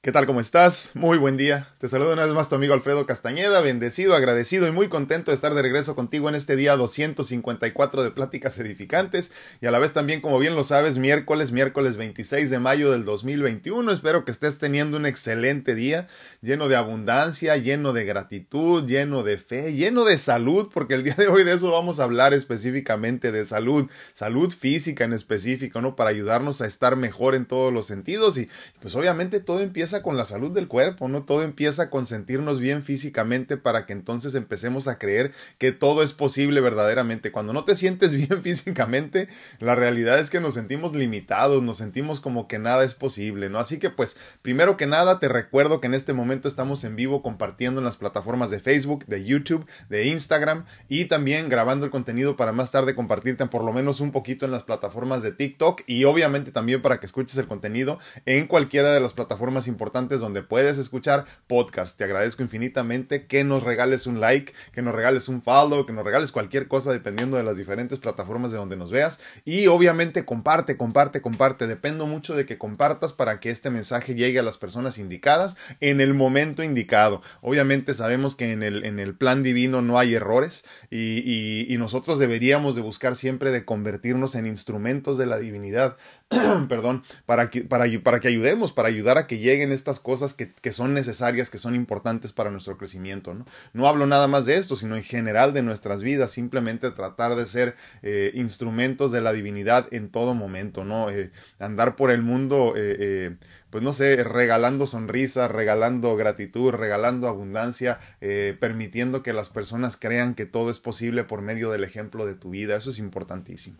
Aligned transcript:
¿Qué 0.00 0.12
tal? 0.12 0.26
¿Cómo 0.26 0.38
estás? 0.38 0.92
Muy 0.94 1.18
buen 1.18 1.36
día. 1.36 1.74
Te 1.78 1.88
saludo 1.88 2.12
una 2.12 2.24
vez 2.24 2.32
más 2.32 2.48
tu 2.48 2.54
amigo 2.54 2.72
Alfredo 2.72 3.04
Castañeda, 3.04 3.60
bendecido, 3.60 4.14
agradecido 4.14 4.68
y 4.68 4.70
muy 4.70 4.86
contento 4.86 5.32
de 5.32 5.34
estar 5.34 5.54
de 5.54 5.60
regreso 5.60 5.96
contigo 5.96 6.28
en 6.28 6.36
este 6.36 6.54
día 6.54 6.76
254 6.76 8.04
de 8.04 8.12
Pláticas 8.12 8.56
Edificantes 8.60 9.32
y 9.60 9.66
a 9.66 9.72
la 9.72 9.80
vez 9.80 9.92
también, 9.92 10.20
como 10.20 10.38
bien 10.38 10.54
lo 10.54 10.62
sabes, 10.62 10.98
miércoles, 10.98 11.50
miércoles 11.50 11.96
26 11.96 12.48
de 12.48 12.60
mayo 12.60 12.92
del 12.92 13.04
2021. 13.04 13.90
Espero 13.90 14.24
que 14.24 14.30
estés 14.30 14.58
teniendo 14.58 14.96
un 14.98 15.04
excelente 15.04 15.74
día, 15.74 16.06
lleno 16.42 16.68
de 16.68 16.76
abundancia, 16.76 17.56
lleno 17.56 17.92
de 17.92 18.04
gratitud, 18.04 18.86
lleno 18.86 19.24
de 19.24 19.36
fe, 19.36 19.74
lleno 19.74 20.04
de 20.04 20.16
salud, 20.16 20.70
porque 20.72 20.94
el 20.94 21.02
día 21.02 21.14
de 21.14 21.26
hoy 21.26 21.42
de 21.42 21.54
eso 21.54 21.72
vamos 21.72 21.98
a 21.98 22.04
hablar 22.04 22.34
específicamente 22.34 23.32
de 23.32 23.44
salud, 23.44 23.90
salud 24.12 24.54
física 24.54 25.02
en 25.02 25.12
específico, 25.12 25.80
¿no? 25.80 25.96
Para 25.96 26.10
ayudarnos 26.10 26.60
a 26.60 26.66
estar 26.66 26.94
mejor 26.94 27.34
en 27.34 27.46
todos 27.46 27.72
los 27.72 27.86
sentidos 27.86 28.38
y 28.38 28.48
pues 28.80 28.94
obviamente 28.94 29.40
todo 29.40 29.58
empieza 29.58 29.88
con 30.02 30.16
la 30.16 30.24
salud 30.24 30.50
del 30.50 30.68
cuerpo, 30.68 31.08
¿no? 31.08 31.24
Todo 31.24 31.42
empieza 31.42 31.90
con 31.90 32.06
sentirnos 32.06 32.60
bien 32.60 32.82
físicamente 32.82 33.56
para 33.56 33.86
que 33.86 33.92
entonces 33.92 34.34
empecemos 34.34 34.88
a 34.88 34.98
creer 34.98 35.32
que 35.58 35.72
todo 35.72 36.02
es 36.02 36.12
posible 36.12 36.60
verdaderamente. 36.60 37.32
Cuando 37.32 37.52
no 37.52 37.64
te 37.64 37.76
sientes 37.76 38.14
bien 38.28 38.42
físicamente, 38.42 39.28
la 39.58 39.74
realidad 39.74 40.18
es 40.18 40.30
que 40.30 40.40
nos 40.40 40.54
sentimos 40.54 40.94
limitados, 40.94 41.62
nos 41.62 41.78
sentimos 41.78 42.20
como 42.20 42.48
que 42.48 42.58
nada 42.58 42.84
es 42.84 42.94
posible, 42.94 43.48
¿no? 43.48 43.58
Así 43.58 43.78
que 43.78 43.90
pues, 43.90 44.16
primero 44.42 44.76
que 44.76 44.86
nada, 44.86 45.18
te 45.18 45.28
recuerdo 45.28 45.80
que 45.80 45.86
en 45.86 45.94
este 45.94 46.12
momento 46.12 46.48
estamos 46.48 46.84
en 46.84 46.96
vivo 46.96 47.22
compartiendo 47.22 47.80
en 47.80 47.84
las 47.84 47.96
plataformas 47.96 48.50
de 48.50 48.60
Facebook, 48.60 49.06
de 49.06 49.24
YouTube, 49.24 49.66
de 49.88 50.06
Instagram 50.06 50.64
y 50.88 51.06
también 51.06 51.48
grabando 51.48 51.84
el 51.84 51.90
contenido 51.90 52.36
para 52.36 52.52
más 52.52 52.70
tarde 52.70 52.94
compartirte 52.94 53.46
por 53.46 53.64
lo 53.64 53.72
menos 53.72 54.00
un 54.00 54.12
poquito 54.12 54.44
en 54.44 54.50
las 54.50 54.64
plataformas 54.64 55.22
de 55.22 55.32
TikTok 55.32 55.82
y 55.86 56.04
obviamente 56.04 56.50
también 56.50 56.82
para 56.82 57.00
que 57.00 57.06
escuches 57.06 57.36
el 57.38 57.46
contenido 57.46 57.98
en 58.26 58.46
cualquiera 58.46 58.92
de 58.92 59.00
las 59.00 59.12
plataformas 59.12 59.66
importantes 59.66 59.77
importantes 59.78 60.18
donde 60.18 60.42
puedes 60.42 60.76
escuchar 60.76 61.24
podcast. 61.46 61.96
Te 61.96 62.02
agradezco 62.02 62.42
infinitamente 62.42 63.26
que 63.26 63.44
nos 63.44 63.62
regales 63.62 64.08
un 64.08 64.18
like, 64.18 64.52
que 64.72 64.82
nos 64.82 64.92
regales 64.92 65.28
un 65.28 65.40
follow, 65.40 65.86
que 65.86 65.92
nos 65.92 66.04
regales 66.04 66.32
cualquier 66.32 66.66
cosa 66.66 66.90
dependiendo 66.90 67.36
de 67.36 67.44
las 67.44 67.56
diferentes 67.56 68.00
plataformas 68.00 68.50
de 68.50 68.56
donde 68.56 68.76
nos 68.76 68.90
veas. 68.90 69.20
Y 69.44 69.68
obviamente 69.68 70.24
comparte, 70.24 70.76
comparte, 70.76 71.22
comparte. 71.22 71.68
Dependo 71.68 72.06
mucho 72.06 72.34
de 72.34 72.44
que 72.44 72.58
compartas 72.58 73.12
para 73.12 73.38
que 73.38 73.50
este 73.50 73.70
mensaje 73.70 74.16
llegue 74.16 74.40
a 74.40 74.42
las 74.42 74.58
personas 74.58 74.98
indicadas 74.98 75.56
en 75.78 76.00
el 76.00 76.12
momento 76.12 76.64
indicado. 76.64 77.22
Obviamente 77.40 77.94
sabemos 77.94 78.34
que 78.34 78.50
en 78.50 78.64
el, 78.64 78.84
en 78.84 78.98
el 78.98 79.14
plan 79.14 79.44
divino 79.44 79.80
no 79.80 79.96
hay 79.96 80.16
errores 80.16 80.64
y, 80.90 81.22
y, 81.24 81.72
y 81.72 81.78
nosotros 81.78 82.18
deberíamos 82.18 82.74
de 82.74 82.82
buscar 82.82 83.14
siempre 83.14 83.52
de 83.52 83.64
convertirnos 83.64 84.34
en 84.34 84.48
instrumentos 84.48 85.18
de 85.18 85.26
la 85.26 85.38
divinidad, 85.38 85.96
perdón, 86.68 87.02
para 87.24 87.48
que, 87.48 87.62
para, 87.62 88.20
que 88.20 88.28
ayudemos, 88.28 88.72
para 88.72 88.88
ayudar 88.88 89.16
a 89.16 89.26
que 89.26 89.38
lleguen 89.38 89.72
estas 89.72 89.98
cosas 89.98 90.34
que, 90.34 90.52
que, 90.52 90.72
son 90.72 90.92
necesarias, 90.92 91.48
que 91.48 91.56
son 91.56 91.74
importantes 91.74 92.32
para 92.32 92.50
nuestro 92.50 92.76
crecimiento. 92.76 93.32
¿no? 93.32 93.46
no 93.72 93.88
hablo 93.88 94.06
nada 94.06 94.28
más 94.28 94.44
de 94.44 94.56
esto, 94.56 94.76
sino 94.76 94.96
en 94.96 95.04
general 95.04 95.54
de 95.54 95.62
nuestras 95.62 96.02
vidas, 96.02 96.30
simplemente 96.30 96.90
tratar 96.90 97.34
de 97.34 97.46
ser 97.46 97.76
eh, 98.02 98.30
instrumentos 98.34 99.10
de 99.10 99.22
la 99.22 99.32
divinidad 99.32 99.88
en 99.90 100.10
todo 100.10 100.34
momento, 100.34 100.84
¿no? 100.84 101.10
Eh, 101.10 101.30
andar 101.58 101.96
por 101.96 102.10
el 102.10 102.22
mundo 102.22 102.74
eh, 102.76 102.96
eh 102.98 103.36
pues 103.70 103.84
no 103.84 103.92
sé, 103.92 104.24
regalando 104.24 104.86
sonrisas, 104.86 105.50
regalando 105.50 106.16
gratitud, 106.16 106.70
regalando 106.70 107.28
abundancia, 107.28 107.98
permitiendo 108.18 109.22
que 109.22 109.34
las 109.34 109.50
personas 109.50 109.98
crean 109.98 110.34
que 110.34 110.46
todo 110.46 110.70
es 110.70 110.78
posible 110.78 111.24
por 111.24 111.42
medio 111.42 111.70
del 111.70 111.84
ejemplo 111.84 112.24
de 112.24 112.32
tu 112.32 112.48
vida. 112.48 112.78
Eso 112.78 112.88
es 112.88 112.98
importantísimo. 112.98 113.76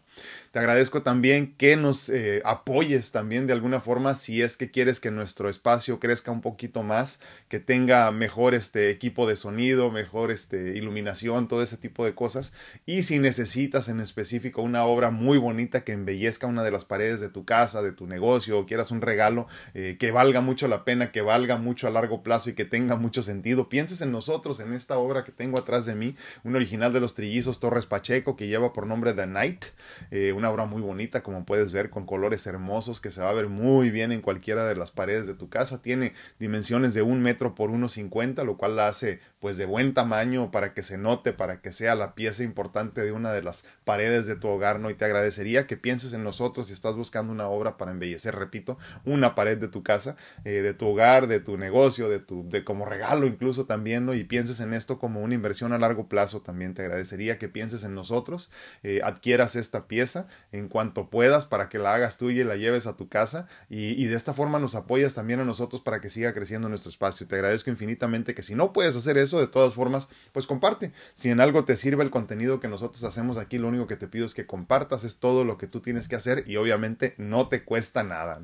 Te 0.59 0.63
agradezco 0.63 1.03
también 1.03 1.55
que 1.57 1.77
nos 1.77 2.09
eh, 2.09 2.43
apoyes 2.45 3.13
también 3.13 3.47
de 3.47 3.53
alguna 3.53 3.79
forma 3.79 4.17
si 4.17 4.43
es 4.43 4.57
que 4.57 4.73
quieres 4.73 4.99
que 4.99 5.13
nuestro 5.13 5.49
espacio 5.49 6.01
crezca 6.01 6.33
un 6.33 6.41
poquito 6.41 6.83
más, 6.83 7.21
que 7.47 7.61
tenga 7.61 8.11
mejor 8.11 8.55
este 8.55 8.91
equipo 8.91 9.29
de 9.29 9.37
sonido, 9.37 9.93
mejor 9.93 10.33
este 10.33 10.77
iluminación, 10.77 11.47
todo 11.47 11.63
ese 11.63 11.77
tipo 11.77 12.05
de 12.05 12.17
cosas. 12.17 12.53
Y 12.87 13.05
si 13.05 13.21
necesitas 13.21 13.89
en 13.89 14.01
específico 14.01 14.61
una 14.61 14.83
obra 14.83 15.13
muy 15.13 15.39
bonita 15.39 15.85
que 15.85 15.93
embellezca 15.93 16.49
una 16.49 16.65
de 16.65 16.73
las 16.73 16.85
paredes 16.85 17.21
de 17.21 17.29
tu 17.29 17.45
casa, 17.45 17.81
de 17.81 17.93
tu 17.93 18.09
negocio, 18.09 18.59
o 18.59 18.67
quieras 18.67 18.91
un 18.91 19.01
regalo, 19.01 19.47
eh, 19.75 19.97
que 20.01 20.11
valga 20.11 20.41
mucho 20.41 20.67
la 20.67 20.85
pena, 20.85 21.13
que 21.13 21.21
valga 21.21 21.57
mucho 21.57 21.87
a 21.87 21.91
largo 21.91 22.25
plazo 22.25 22.51
y 22.51 22.55
que 22.55 22.65
tenga 22.65 22.97
mucho 22.97 23.23
sentido. 23.23 23.69
Pienses 23.69 24.01
en 24.01 24.11
nosotros, 24.11 24.59
en 24.59 24.73
esta 24.73 24.99
obra 24.99 25.23
que 25.23 25.31
tengo 25.31 25.57
atrás 25.57 25.87
de 25.87 25.95
mí, 25.95 26.17
un 26.43 26.57
original 26.57 26.93
de 26.93 26.99
los 26.99 27.15
trillizos 27.15 27.61
Torres 27.61 27.87
Pacheco 27.87 28.35
que 28.35 28.49
lleva 28.49 28.73
por 28.73 28.89
nombre 28.89 29.13
The 29.13 29.29
Night, 29.29 29.67
eh, 30.11 30.33
una 30.33 30.48
obra 30.51 30.65
muy 30.65 30.83
bonita 30.83 31.23
como 31.23 31.45
puedes 31.45 31.73
ver 31.73 31.91
con 31.91 32.07
colores 32.07 32.47
hermosos 32.47 33.01
que 33.01 33.11
se 33.11 33.21
va 33.21 33.31
a 33.31 33.35
ver 33.35 33.49
muy 33.49 33.91
bien 33.91 34.13
en 34.13 34.21
cualquiera 34.21 34.67
de 34.67 34.77
las 34.77 34.91
paredes 34.91 35.27
de 35.27 35.35
tu 35.35 35.49
casa. 35.49 35.83
Tiene 35.83 36.13
dimensiones 36.39 36.95
de 36.95 37.03
un 37.03 37.21
metro 37.21 37.55
por 37.55 37.71
uno 37.71 37.89
cincuenta, 37.89 38.45
lo 38.45 38.57
cual 38.57 38.77
la 38.77 38.89
hace 38.89 39.21
pues 39.41 39.57
de 39.57 39.67
buen 39.67 39.95
tamaño 39.95 40.51
para 40.51 40.75
que 40.75 40.83
se 40.83 40.99
note, 40.99 41.33
para 41.33 41.61
que 41.61 41.73
sea 41.73 41.95
la 41.95 42.15
pieza 42.15 42.43
importante 42.43 43.03
de 43.03 43.13
una 43.13 43.33
de 43.33 43.43
las 43.43 43.65
paredes 43.85 44.27
de 44.27 44.37
tu 44.37 44.49
hogar, 44.49 44.81
¿no? 44.81 44.91
Y 44.91 44.95
te 44.95 45.05
agradecería 45.05 45.67
que 45.67 45.77
pienses 45.77 46.13
en 46.13 46.25
nosotros 46.25 46.69
si 46.69 46.73
estás 46.73 46.95
buscando 46.97 47.33
una 47.33 47.49
obra 47.49 47.77
para 47.77 47.93
embellecer, 47.93 48.35
repito, 48.35 48.79
una 49.05 49.35
pared 49.35 49.57
de 49.59 49.69
tu 49.69 49.83
casa, 49.83 50.17
eh, 50.45 50.63
de 50.63 50.75
tu 50.75 50.89
hogar, 50.89 51.29
de 51.29 51.41
tu 51.41 51.57
negocio, 51.57 52.09
de 52.09 52.19
tu, 52.19 52.49
de 52.49 52.65
como 52.65 52.85
regalo 52.85 53.27
incluso 53.27 53.67
también, 53.67 54.07
¿no? 54.07 54.15
Y 54.15 54.25
pienses 54.25 54.61
en 54.61 54.75
esto 54.75 54.99
como 54.99 55.21
una 55.21 55.35
inversión 55.35 55.73
a 55.73 55.79
largo 55.79 56.09
plazo 56.09 56.43
también. 56.43 56.75
Te 56.75 56.83
agradecería 56.83 57.39
que 57.39 57.49
pienses 57.49 57.85
en 57.85 57.95
nosotros, 57.95 58.51
eh, 58.83 59.01
adquieras 59.05 59.55
esta 59.55 59.87
pieza 59.87 60.27
en 60.51 60.69
cuanto 60.69 61.11
puedas 61.11 61.45
para 61.45 61.69
que 61.69 61.79
la 61.79 61.95
hagas 61.95 62.19
tuya 62.19 62.41
y 62.41 62.45
la 62.45 62.57
lleves 62.57 62.87
a 62.87 62.97
tu 62.97 63.09
casa 63.09 63.47
y, 63.69 63.91
y 64.03 64.07
de 64.07 64.17
esta 64.17 64.35
forma 64.35 64.59
nos 64.59 64.75
apoyas 64.75 65.15
también 65.15 65.41
a 65.41 65.45
nosotros 65.45 65.81
para 65.81 66.01
que 66.01 66.11
siga 66.11 66.35
creciendo 66.35 66.69
nuestro 66.69 66.91
espacio. 66.91 67.27
Te 67.29 67.37
agradezco 67.37 67.71
infinitamente 67.71 68.35
que 68.35 68.43
si 68.43 68.55
no 68.55 68.73
puedes 68.73 68.97
hacer 68.97 69.17
eso, 69.17 69.28
de 69.37 69.49
todas 69.49 69.75
formas, 69.75 70.09
pues 70.33 70.47
comparte. 70.47 70.93
Si 71.13 71.29
en 71.29 71.41
algo 71.41 71.65
te 71.65 71.77
sirve 71.77 72.03
el 72.05 72.11
contenido 72.11 72.61
que 72.61 72.69
nosotros 72.69 73.05
hacemos 73.05 73.37
aquí, 73.37 73.59
lo 73.59 73.69
único 73.69 73.87
que 73.87 73.97
te 73.97 74.09
pido 74.09 74.25
es 74.25 74.35
que 74.35 74.47
compartas, 74.47 75.05
es 75.05 75.19
todo 75.19 75.45
lo 75.45 75.59
que 75.59 75.67
tú 75.67 75.81
tienes 75.81 76.09
que 76.09 76.17
hacer 76.17 76.45
y 76.47 76.57
obviamente 76.57 77.15
no 77.19 77.49
te 77.49 77.65
cuesta 77.65 78.03
nada. 78.03 78.41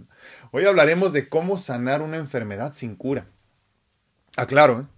Hoy 0.51 0.67
hablaremos 0.67 1.15
de 1.15 1.29
cómo 1.31 1.57
sanar 1.57 2.03
una 2.03 2.19
enfermedad 2.19 2.75
sin 2.75 2.97
cura. 2.97 3.27
Aclaro, 4.37 4.81
¿eh? 4.81 4.94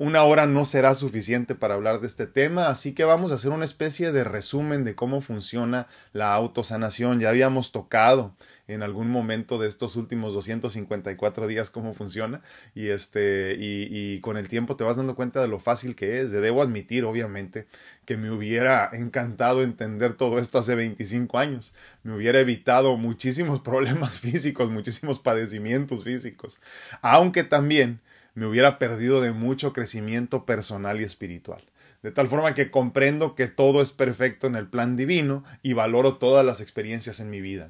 Una 0.00 0.22
hora 0.24 0.46
no 0.46 0.64
será 0.64 0.94
suficiente 0.94 1.54
para 1.54 1.74
hablar 1.74 2.00
de 2.00 2.06
este 2.06 2.26
tema, 2.26 2.68
así 2.68 2.94
que 2.94 3.04
vamos 3.04 3.32
a 3.32 3.34
hacer 3.34 3.50
una 3.50 3.66
especie 3.66 4.12
de 4.12 4.24
resumen 4.24 4.82
de 4.82 4.94
cómo 4.94 5.20
funciona 5.20 5.88
la 6.14 6.32
autosanación. 6.32 7.20
Ya 7.20 7.28
habíamos 7.28 7.70
tocado 7.70 8.34
en 8.66 8.82
algún 8.82 9.10
momento 9.10 9.58
de 9.58 9.68
estos 9.68 9.96
últimos 9.96 10.32
254 10.32 11.46
días 11.46 11.68
cómo 11.68 11.92
funciona 11.92 12.40
y 12.74 12.88
este 12.88 13.56
y, 13.60 13.88
y 13.90 14.20
con 14.20 14.38
el 14.38 14.48
tiempo 14.48 14.74
te 14.74 14.84
vas 14.84 14.96
dando 14.96 15.14
cuenta 15.14 15.42
de 15.42 15.48
lo 15.48 15.60
fácil 15.60 15.94
que 15.94 16.20
es. 16.20 16.30
Debo 16.30 16.62
admitir, 16.62 17.04
obviamente, 17.04 17.66
que 18.06 18.16
me 18.16 18.30
hubiera 18.30 18.88
encantado 18.94 19.62
entender 19.62 20.14
todo 20.14 20.38
esto 20.38 20.58
hace 20.58 20.76
25 20.76 21.36
años. 21.36 21.74
Me 22.04 22.14
hubiera 22.14 22.40
evitado 22.40 22.96
muchísimos 22.96 23.60
problemas 23.60 24.18
físicos, 24.18 24.70
muchísimos 24.70 25.18
padecimientos 25.18 26.04
físicos, 26.04 26.58
aunque 27.02 27.44
también 27.44 28.00
me 28.34 28.46
hubiera 28.46 28.78
perdido 28.78 29.20
de 29.20 29.32
mucho 29.32 29.72
crecimiento 29.72 30.46
personal 30.46 31.00
y 31.00 31.04
espiritual. 31.04 31.62
De 32.02 32.10
tal 32.10 32.28
forma 32.28 32.54
que 32.54 32.70
comprendo 32.70 33.34
que 33.34 33.46
todo 33.46 33.82
es 33.82 33.92
perfecto 33.92 34.46
en 34.46 34.56
el 34.56 34.68
plan 34.68 34.96
divino 34.96 35.44
y 35.62 35.74
valoro 35.74 36.16
todas 36.16 36.44
las 36.44 36.60
experiencias 36.60 37.20
en 37.20 37.30
mi 37.30 37.40
vida. 37.40 37.68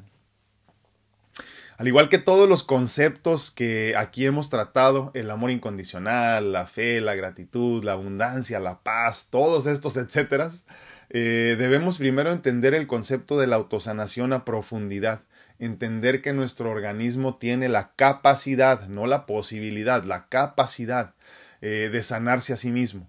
Al 1.81 1.89
igual 1.89 2.11
que 2.11 2.19
todos 2.19 2.47
los 2.47 2.63
conceptos 2.63 3.51
que 3.51 3.95
aquí 3.97 4.27
hemos 4.27 4.51
tratado, 4.51 5.11
el 5.15 5.31
amor 5.31 5.51
incondicional, 5.51 6.53
la 6.53 6.67
fe, 6.67 7.01
la 7.01 7.15
gratitud, 7.15 7.83
la 7.83 7.93
abundancia, 7.93 8.61
la 8.61 8.81
paz, 8.81 9.29
todos 9.31 9.65
estos 9.65 9.97
etcétera, 9.97 10.51
eh, 11.09 11.57
debemos 11.59 11.97
primero 11.97 12.33
entender 12.33 12.75
el 12.75 12.87
concepto 12.87 13.39
de 13.39 13.47
la 13.47 13.57
autosanación 13.57 14.35
a 14.35 14.45
profundidad 14.45 15.23
entender 15.61 16.23
que 16.23 16.33
nuestro 16.33 16.71
organismo 16.71 17.37
tiene 17.37 17.69
la 17.69 17.93
capacidad, 17.95 18.89
no 18.89 19.07
la 19.07 19.27
posibilidad, 19.27 20.03
la 20.03 20.27
capacidad 20.29 21.15
eh, 21.61 21.91
de 21.93 22.03
sanarse 22.03 22.53
a 22.53 22.57
sí 22.57 22.71
mismo. 22.71 23.07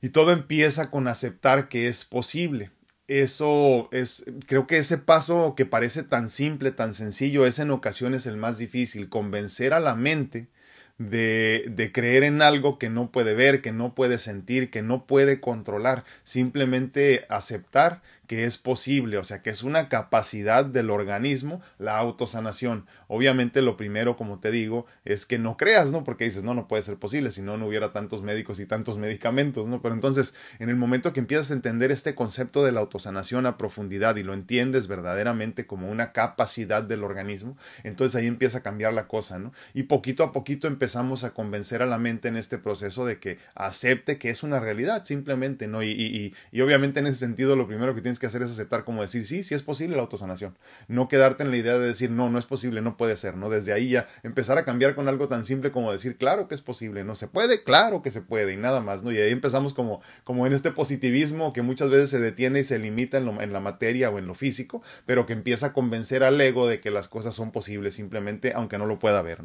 Y 0.00 0.10
todo 0.10 0.32
empieza 0.32 0.90
con 0.90 1.08
aceptar 1.08 1.68
que 1.68 1.88
es 1.88 2.04
posible. 2.04 2.70
Eso 3.08 3.88
es, 3.90 4.24
creo 4.46 4.68
que 4.68 4.78
ese 4.78 4.96
paso 4.96 5.54
que 5.56 5.66
parece 5.66 6.04
tan 6.04 6.28
simple, 6.28 6.70
tan 6.70 6.94
sencillo, 6.94 7.44
es 7.44 7.58
en 7.58 7.72
ocasiones 7.72 8.24
el 8.26 8.36
más 8.36 8.56
difícil, 8.56 9.08
convencer 9.08 9.74
a 9.74 9.80
la 9.80 9.96
mente 9.96 10.48
de, 10.96 11.64
de, 11.68 11.90
creer 11.92 12.22
en 12.22 12.40
algo 12.40 12.78
que 12.78 12.88
no 12.88 13.10
puede 13.10 13.34
ver, 13.34 13.62
que 13.62 13.72
no 13.72 13.94
puede 13.94 14.18
sentir, 14.18 14.70
que 14.70 14.82
no 14.82 15.06
puede 15.06 15.40
controlar, 15.40 16.04
simplemente 16.22 17.26
aceptar 17.28 18.02
que 18.30 18.44
es 18.44 18.58
posible, 18.58 19.18
o 19.18 19.24
sea, 19.24 19.42
que 19.42 19.50
es 19.50 19.64
una 19.64 19.88
capacidad 19.88 20.64
del 20.64 20.90
organismo 20.90 21.60
la 21.80 21.98
autosanación. 21.98 22.86
Obviamente 23.08 23.60
lo 23.60 23.76
primero, 23.76 24.16
como 24.16 24.38
te 24.38 24.52
digo, 24.52 24.86
es 25.04 25.26
que 25.26 25.36
no 25.36 25.56
creas, 25.56 25.90
¿no? 25.90 26.04
Porque 26.04 26.26
dices, 26.26 26.44
no, 26.44 26.54
no 26.54 26.68
puede 26.68 26.84
ser 26.84 26.96
posible, 26.96 27.32
si 27.32 27.42
no, 27.42 27.58
no 27.58 27.66
hubiera 27.66 27.92
tantos 27.92 28.22
médicos 28.22 28.60
y 28.60 28.66
tantos 28.66 28.98
medicamentos, 28.98 29.66
¿no? 29.66 29.82
Pero 29.82 29.96
entonces, 29.96 30.32
en 30.60 30.68
el 30.68 30.76
momento 30.76 31.12
que 31.12 31.18
empiezas 31.18 31.50
a 31.50 31.54
entender 31.54 31.90
este 31.90 32.14
concepto 32.14 32.64
de 32.64 32.70
la 32.70 32.78
autosanación 32.78 33.46
a 33.46 33.58
profundidad 33.58 34.14
y 34.14 34.22
lo 34.22 34.32
entiendes 34.32 34.86
verdaderamente 34.86 35.66
como 35.66 35.90
una 35.90 36.12
capacidad 36.12 36.84
del 36.84 37.02
organismo, 37.02 37.56
entonces 37.82 38.14
ahí 38.14 38.28
empieza 38.28 38.58
a 38.58 38.62
cambiar 38.62 38.92
la 38.92 39.08
cosa, 39.08 39.40
¿no? 39.40 39.52
Y 39.74 39.82
poquito 39.82 40.22
a 40.22 40.30
poquito 40.30 40.68
empezamos 40.68 41.24
a 41.24 41.34
convencer 41.34 41.82
a 41.82 41.86
la 41.86 41.98
mente 41.98 42.28
en 42.28 42.36
este 42.36 42.58
proceso 42.58 43.04
de 43.04 43.18
que 43.18 43.38
acepte 43.56 44.18
que 44.18 44.30
es 44.30 44.44
una 44.44 44.60
realidad, 44.60 45.04
simplemente, 45.04 45.66
¿no? 45.66 45.82
Y, 45.82 45.88
y, 45.88 46.32
y 46.52 46.60
obviamente 46.60 47.00
en 47.00 47.08
ese 47.08 47.18
sentido 47.18 47.56
lo 47.56 47.66
primero 47.66 47.92
que 47.92 48.02
tienes 48.02 48.19
que 48.20 48.26
hacer 48.26 48.42
es 48.42 48.52
aceptar 48.52 48.84
como 48.84 49.02
decir, 49.02 49.26
sí, 49.26 49.42
sí 49.42 49.54
es 49.54 49.64
posible 49.64 49.96
la 49.96 50.02
autosanación. 50.02 50.56
No 50.86 51.08
quedarte 51.08 51.42
en 51.42 51.50
la 51.50 51.56
idea 51.56 51.76
de 51.76 51.86
decir, 51.88 52.12
no, 52.12 52.30
no 52.30 52.38
es 52.38 52.46
posible, 52.46 52.80
no 52.82 52.96
puede 52.96 53.16
ser, 53.16 53.36
¿no? 53.36 53.50
Desde 53.50 53.72
ahí 53.72 53.88
ya 53.88 54.06
empezar 54.22 54.58
a 54.58 54.64
cambiar 54.64 54.94
con 54.94 55.08
algo 55.08 55.26
tan 55.26 55.44
simple 55.44 55.72
como 55.72 55.90
decir, 55.90 56.16
claro 56.16 56.46
que 56.46 56.54
es 56.54 56.60
posible, 56.60 57.02
¿no? 57.02 57.16
Se 57.16 57.26
puede, 57.26 57.64
claro 57.64 58.02
que 58.02 58.12
se 58.12 58.20
puede 58.20 58.52
y 58.52 58.56
nada 58.56 58.80
más, 58.80 59.02
¿no? 59.02 59.10
Y 59.10 59.18
ahí 59.18 59.32
empezamos 59.32 59.74
como, 59.74 60.00
como 60.22 60.46
en 60.46 60.52
este 60.52 60.70
positivismo 60.70 61.52
que 61.52 61.62
muchas 61.62 61.90
veces 61.90 62.10
se 62.10 62.20
detiene 62.20 62.60
y 62.60 62.64
se 62.64 62.78
limita 62.78 63.18
en, 63.18 63.52
la 63.52 63.60
materia 63.60 64.10
o 64.10 64.18
en 64.18 64.28
lo 64.28 64.34
físico, 64.34 64.82
pero 65.06 65.26
que 65.26 65.32
empieza 65.32 65.66
a 65.66 65.72
convencer 65.72 66.22
al 66.22 66.40
ego 66.40 66.68
de 66.68 66.80
que 66.80 66.92
las 66.92 67.08
cosas 67.08 67.34
son 67.34 67.50
posibles 67.50 67.94
simplemente, 67.94 68.52
aunque 68.54 68.78
no 68.78 68.86
lo 68.86 68.98
pueda 69.00 69.20
ver. 69.22 69.42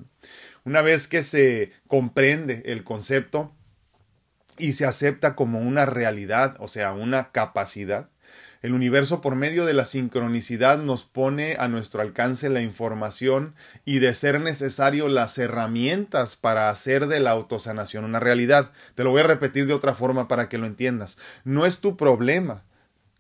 Una 0.66 0.82
vez 0.82 1.08
que 1.08 1.24
se 1.24 1.72
comprende 1.88 2.62
el 2.66 2.84
concepto, 2.84 3.56
y 4.58 4.74
se 4.74 4.86
acepta 4.86 5.36
como 5.36 5.60
una 5.60 5.86
realidad, 5.86 6.56
o 6.60 6.68
sea, 6.68 6.94
una 6.94 7.32
capacidad, 7.32 8.10
el 8.62 8.74
universo 8.74 9.22
por 9.22 9.36
medio 9.36 9.66
de 9.66 9.74
la 9.74 9.86
sincronicidad 9.86 10.78
nos 10.78 11.04
pone 11.04 11.56
a 11.60 11.68
nuestro 11.68 12.02
alcance 12.02 12.50
la 12.50 12.62
información 12.62 13.56
y 13.86 14.00
de 14.00 14.14
ser 14.14 14.42
necesario 14.42 15.08
las 15.08 15.38
herramientas 15.38 16.36
para 16.36 16.70
hacer 16.70 17.08
de 17.08 17.20
la 17.20 17.32
autosanación 17.32 18.06
una 18.06 18.20
realidad. 18.20 18.72
Te 18.96 19.04
lo 19.04 19.12
voy 19.12 19.22
a 19.22 19.28
repetir 19.28 19.68
de 19.68 19.74
otra 19.74 19.94
forma 19.94 20.28
para 20.28 20.50
que 20.50 20.58
lo 20.58 20.66
entiendas. 20.66 21.18
No 21.44 21.66
es 21.66 21.80
tu 21.80 21.98
problema 21.98 22.64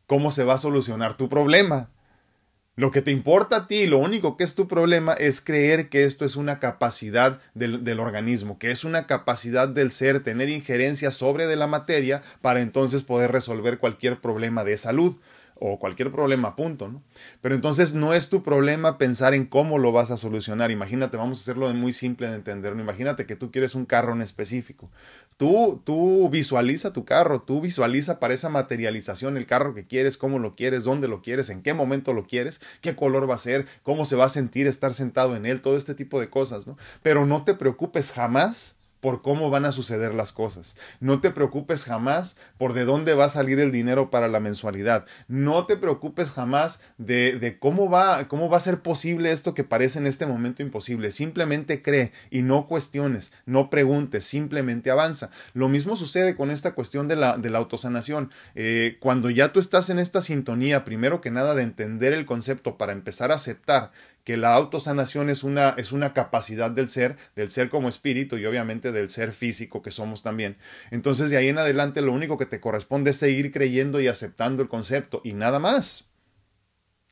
cómo 0.07 0.31
se 0.31 0.43
va 0.43 0.55
a 0.55 0.59
solucionar 0.59 1.15
tu 1.15 1.29
problema. 1.29 1.89
Lo 2.77 2.91
que 2.91 3.01
te 3.01 3.11
importa 3.11 3.55
a 3.55 3.67
ti, 3.67 3.87
lo 3.87 3.99
único 3.99 4.35
que 4.35 4.43
es 4.43 4.53
tu 4.53 4.67
problema 4.67 5.13
es 5.13 5.39
creer 5.39 5.87
que 5.87 6.03
esto 6.03 6.25
es 6.25 6.35
una 6.35 6.59
capacidad 6.59 7.39
del, 7.53 7.85
del, 7.85 8.01
organismo, 8.01 8.59
que 8.59 8.69
es 8.71 8.83
una 8.83 9.07
capacidad 9.07 9.69
del 9.69 9.93
ser, 9.93 10.21
tener 10.21 10.49
injerencia 10.49 11.09
sobre 11.11 11.47
de 11.47 11.55
la 11.55 11.67
materia 11.67 12.21
para 12.41 12.59
entonces 12.59 13.01
poder 13.01 13.31
resolver 13.31 13.77
cualquier 13.77 14.19
problema 14.19 14.65
de 14.65 14.75
salud 14.77 15.15
o 15.57 15.79
cualquier 15.79 16.11
problema, 16.11 16.55
punto, 16.55 16.89
¿no? 16.89 17.01
Pero 17.41 17.55
entonces 17.55 17.93
no 17.93 18.13
es 18.13 18.29
tu 18.29 18.43
problema 18.43 18.97
pensar 18.97 19.33
en 19.33 19.45
cómo 19.45 19.77
lo 19.79 19.91
vas 19.91 20.11
a 20.11 20.17
solucionar. 20.17 20.69
Imagínate, 20.69 21.15
vamos 21.15 21.39
a 21.39 21.41
hacerlo 21.41 21.73
muy 21.73 21.93
simple 21.93 22.27
de 22.27 22.35
entender. 22.35 22.73
Imagínate 22.73 23.25
que 23.25 23.35
tú 23.35 23.51
quieres 23.51 23.73
un 23.73 23.85
carro 23.85 24.13
en 24.13 24.21
específico. 24.21 24.91
Tú, 25.37 25.81
tú 25.85 26.29
visualiza 26.29 26.91
tu 26.93 27.05
carro, 27.05 27.41
tú 27.41 27.61
visualiza 27.61 28.19
para 28.19 28.33
esa 28.33 28.49
materialización 28.49 29.37
el 29.37 29.45
carro 29.45 29.73
que 29.73 29.87
quieres, 29.87 30.17
cómo 30.17 30.39
lo 30.39 30.55
quieres, 30.55 30.83
dónde 30.83 31.07
lo 31.07 31.21
quieres, 31.21 31.49
en 31.49 31.61
qué 31.61 31.73
momento 31.73 32.13
lo 32.13 32.25
quieres, 32.27 32.61
qué 32.81 32.95
color 32.95 33.29
va 33.29 33.35
a 33.35 33.39
ser, 33.39 33.65
cómo 33.83 34.05
se 34.05 34.15
va 34.15 34.25
a 34.25 34.29
sentir 34.29 34.67
estar 34.67 34.93
sentado 34.93 35.35
en 35.35 35.45
él, 35.45 35.61
todo 35.61 35.77
este 35.77 35.95
tipo 35.95 36.19
de 36.19 36.29
cosas, 36.29 36.67
¿no? 36.67 36.77
Pero 37.01 37.25
no 37.25 37.43
te 37.43 37.53
preocupes 37.53 38.11
jamás 38.11 38.75
por 39.05 39.21
cómo 39.21 39.51
van 39.51 39.65
a 39.65 39.71
suceder 39.71 40.15
las 40.15 40.31
cosas. 40.31 40.75
No 40.99 41.21
te 41.21 41.29
preocupes 41.29 41.83
jamás 41.83 42.37
por 42.57 42.73
de 42.73 42.85
dónde 42.85 43.13
va 43.13 43.25
a 43.25 43.29
salir 43.29 43.59
el 43.59 43.71
dinero 43.71 44.09
para 44.09 44.27
la 44.27 44.39
mensualidad. 44.39 45.05
No 45.27 45.67
te 45.67 45.77
preocupes 45.77 46.31
jamás 46.31 46.81
de, 46.97 47.37
de, 47.37 47.59
cómo, 47.59 47.87
va, 47.87 48.27
cómo 48.27 48.49
va 48.49 48.57
a 48.57 48.61
ser 48.61 48.81
posible 48.81 49.31
esto 49.31 49.53
que 49.53 49.63
parece 49.63 49.99
en 49.99 50.07
este 50.07 50.25
momento 50.25 50.63
imposible. 50.63 51.11
Simplemente 51.11 51.83
cree 51.83 52.13
y 52.31 52.41
no 52.41 52.65
cuestiones, 52.65 53.31
no 53.45 53.69
preguntes, 53.69 54.25
simplemente 54.25 54.89
avanza. 54.89 55.29
Lo 55.53 55.69
mismo 55.69 55.95
sucede 55.95 56.35
con 56.35 56.49
esta 56.49 56.73
cuestión 56.73 57.07
de 57.07 57.15
la, 57.15 57.37
de 57.37 57.51
la 57.51 57.59
autosanación. 57.59 58.31
Eh, 58.55 58.97
cuando 58.99 59.29
ya 59.29 59.53
tú 59.53 59.59
estás 59.59 59.91
en 59.91 59.99
esta 59.99 60.21
sintonía, 60.21 60.83
primero 60.83 61.21
que 61.21 61.29
nada 61.29 61.53
de 61.53 61.61
entender 61.61 62.11
el 62.11 62.25
concepto 62.25 62.79
para 62.79 62.93
empezar 62.93 63.31
a 63.31 63.35
aceptar 63.35 63.91
que 64.25 64.37
la 64.37 64.53
autosanación 64.53 65.29
es 65.29 65.43
una, 65.43 65.69
es 65.77 65.91
una 65.91 66.11
capacidad 66.11 66.71
del 66.71 66.89
ser, 66.89 67.15
del 67.35 67.51
ser 67.51 67.69
como 67.69 67.87
espíritu 67.87 68.37
y 68.37 68.45
obviamente 68.45 68.91
del 68.91 69.11
ser 69.11 69.31
físico 69.31 69.83
que 69.83 69.91
somos 69.91 70.23
también. 70.23 70.57
Entonces 70.89 71.29
de 71.29 71.37
ahí 71.37 71.47
en 71.47 71.59
adelante 71.59 72.01
lo 72.01 72.11
único 72.11 72.37
que 72.37 72.47
te 72.47 72.59
corresponde 72.59 73.11
es 73.11 73.17
seguir 73.17 73.51
creyendo 73.51 74.01
y 74.01 74.07
aceptando 74.07 74.63
el 74.63 74.67
concepto 74.67 75.21
y 75.23 75.33
nada 75.33 75.59
más. 75.59 76.09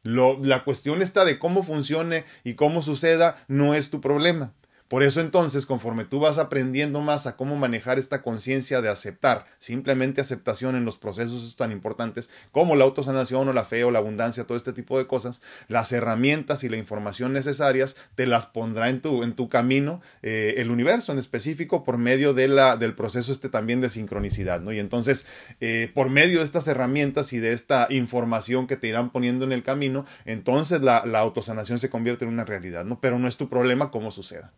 Lo, 0.01 0.39
la 0.43 0.63
cuestión 0.65 1.01
está 1.03 1.23
de 1.23 1.37
cómo 1.37 1.63
funcione 1.63 2.25
y 2.43 2.55
cómo 2.55 2.81
suceda 2.81 3.45
no 3.47 3.75
es 3.75 3.91
tu 3.91 4.01
problema. 4.01 4.53
Por 4.93 5.01
eso 5.01 5.21
entonces, 5.21 5.65
conforme 5.65 6.05
tú 6.05 6.19
vas 6.19 6.37
aprendiendo 6.37 7.01
más 7.01 7.25
a 7.25 7.35
cómo 7.35 7.55
manejar 7.55 7.97
esta 7.97 8.21
conciencia 8.21 8.79
de 8.79 8.89
aceptar, 8.89 9.47
simplemente 9.57 10.21
aceptación 10.21 10.75
en 10.75 10.85
los 10.85 10.99
procesos 10.99 11.55
tan 11.55 11.71
importantes 11.71 12.29
como 12.51 12.75
la 12.75 12.83
autosanación 12.83 13.47
o 13.47 13.53
la 13.53 13.65
fe 13.65 13.83
o 13.85 13.89
la 13.89 13.97
abundancia, 13.97 14.43
todo 14.43 14.55
este 14.55 14.71
tipo 14.71 14.99
de 14.99 15.07
cosas, 15.07 15.41
las 15.67 15.91
herramientas 15.93 16.63
y 16.63 16.69
la 16.69 16.77
información 16.77 17.33
necesarias 17.33 17.95
te 18.13 18.27
las 18.27 18.45
pondrá 18.45 18.89
en 18.89 19.01
tu, 19.01 19.23
en 19.23 19.33
tu 19.33 19.49
camino 19.49 19.99
eh, 20.21 20.53
el 20.57 20.69
universo 20.69 21.11
en 21.11 21.17
específico 21.17 21.83
por 21.83 21.97
medio 21.97 22.35
del 22.35 22.93
proceso 22.93 23.31
este 23.31 23.49
también 23.49 23.81
de 23.81 23.89
sincronicidad, 23.89 24.61
¿no? 24.61 24.73
Y 24.73 24.79
entonces, 24.79 25.25
eh, 25.59 25.89
por 25.91 26.11
medio 26.11 26.37
de 26.37 26.45
estas 26.45 26.67
herramientas 26.67 27.33
y 27.33 27.39
de 27.39 27.53
esta 27.53 27.87
información 27.89 28.67
que 28.67 28.77
te 28.77 28.89
irán 28.89 29.09
poniendo 29.09 29.43
en 29.43 29.53
el 29.53 29.63
camino, 29.63 30.05
entonces 30.25 30.83
la, 30.83 31.03
la 31.07 31.17
autosanación 31.17 31.79
se 31.79 31.89
convierte 31.89 32.25
en 32.25 32.31
una 32.31 32.45
realidad, 32.45 32.85
¿no? 32.85 33.01
Pero 33.01 33.17
no 33.17 33.27
es 33.27 33.37
tu 33.37 33.49
problema 33.49 33.89
cómo 33.89 34.11
suceda. 34.11 34.53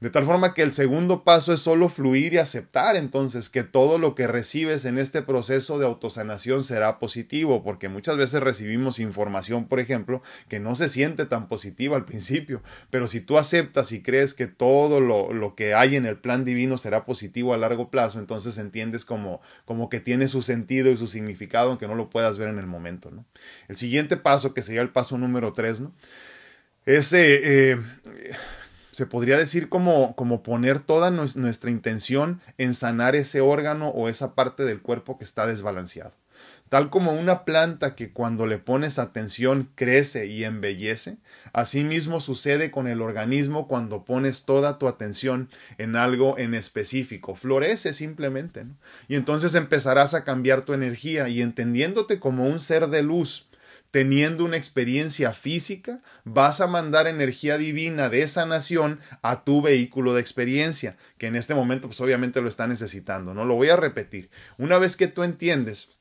De 0.00 0.08
tal 0.08 0.24
forma 0.24 0.54
que 0.54 0.62
el 0.62 0.72
segundo 0.72 1.24
paso 1.24 1.52
es 1.52 1.60
solo 1.60 1.90
fluir 1.90 2.32
y 2.32 2.38
aceptar 2.38 2.96
entonces 2.96 3.50
que 3.50 3.64
todo 3.64 3.98
lo 3.98 4.14
que 4.14 4.26
recibes 4.26 4.86
en 4.86 4.96
este 4.96 5.20
proceso 5.20 5.78
de 5.78 5.84
autosanación 5.84 6.64
será 6.64 6.98
positivo, 6.98 7.62
porque 7.62 7.90
muchas 7.90 8.16
veces 8.16 8.42
recibimos 8.42 8.98
información, 8.98 9.68
por 9.68 9.78
ejemplo, 9.78 10.22
que 10.48 10.58
no 10.58 10.74
se 10.74 10.88
siente 10.88 11.26
tan 11.26 11.48
positiva 11.48 11.96
al 11.96 12.06
principio, 12.06 12.62
pero 12.88 13.08
si 13.08 13.20
tú 13.20 13.36
aceptas 13.36 13.92
y 13.92 14.00
crees 14.00 14.32
que 14.32 14.46
todo 14.46 15.00
lo, 15.00 15.34
lo 15.34 15.54
que 15.54 15.74
hay 15.74 15.96
en 15.96 16.06
el 16.06 16.16
plan 16.16 16.46
divino 16.46 16.78
será 16.78 17.04
positivo 17.04 17.52
a 17.52 17.58
largo 17.58 17.90
plazo, 17.90 18.20
entonces 18.20 18.56
entiendes 18.56 19.04
como, 19.04 19.42
como 19.66 19.90
que 19.90 20.00
tiene 20.00 20.28
su 20.28 20.40
sentido 20.40 20.90
y 20.90 20.96
su 20.96 21.08
significado, 21.08 21.68
aunque 21.68 21.86
no 21.86 21.94
lo 21.94 22.08
puedas 22.08 22.38
ver 22.38 22.48
en 22.48 22.58
el 22.58 22.66
momento. 22.66 23.10
¿no? 23.10 23.26
El 23.68 23.76
siguiente 23.76 24.16
paso, 24.16 24.54
que 24.54 24.62
sería 24.62 24.80
el 24.80 24.90
paso 24.90 25.18
número 25.18 25.52
tres, 25.52 25.80
¿no? 25.80 25.92
Ese... 26.86 27.72
Eh, 27.72 27.80
se 29.00 29.06
podría 29.06 29.38
decir 29.38 29.70
como, 29.70 30.14
como 30.14 30.42
poner 30.42 30.78
toda 30.78 31.10
nuestra 31.10 31.70
intención 31.70 32.42
en 32.58 32.74
sanar 32.74 33.16
ese 33.16 33.40
órgano 33.40 33.88
o 33.88 34.10
esa 34.10 34.34
parte 34.34 34.66
del 34.66 34.82
cuerpo 34.82 35.16
que 35.16 35.24
está 35.24 35.46
desbalanceado. 35.46 36.12
Tal 36.68 36.90
como 36.90 37.12
una 37.12 37.46
planta 37.46 37.94
que 37.94 38.12
cuando 38.12 38.44
le 38.44 38.58
pones 38.58 38.98
atención 38.98 39.70
crece 39.74 40.26
y 40.26 40.44
embellece, 40.44 41.16
asimismo 41.54 42.20
sucede 42.20 42.70
con 42.70 42.88
el 42.88 43.00
organismo 43.00 43.68
cuando 43.68 44.04
pones 44.04 44.44
toda 44.44 44.78
tu 44.78 44.86
atención 44.86 45.48
en 45.78 45.96
algo 45.96 46.36
en 46.36 46.52
específico. 46.52 47.34
Florece 47.36 47.94
simplemente. 47.94 48.66
Y 49.08 49.16
entonces 49.16 49.54
empezarás 49.54 50.12
a 50.12 50.24
cambiar 50.24 50.66
tu 50.66 50.74
energía 50.74 51.26
y 51.30 51.40
entendiéndote 51.40 52.20
como 52.20 52.44
un 52.44 52.60
ser 52.60 52.88
de 52.88 53.02
luz, 53.02 53.48
teniendo 53.90 54.44
una 54.44 54.56
experiencia 54.56 55.32
física, 55.32 56.02
vas 56.24 56.60
a 56.60 56.66
mandar 56.66 57.06
energía 57.06 57.58
divina 57.58 58.08
de 58.08 58.26
sanación 58.28 59.00
a 59.22 59.44
tu 59.44 59.62
vehículo 59.62 60.14
de 60.14 60.20
experiencia, 60.20 60.96
que 61.18 61.26
en 61.26 61.36
este 61.36 61.54
momento 61.54 61.88
pues 61.88 62.00
obviamente 62.00 62.40
lo 62.40 62.48
está 62.48 62.66
necesitando, 62.66 63.34
¿no? 63.34 63.44
Lo 63.44 63.54
voy 63.56 63.70
a 63.70 63.76
repetir. 63.76 64.30
Una 64.58 64.78
vez 64.78 64.96
que 64.96 65.08
tú 65.08 65.22
entiendes 65.22 65.99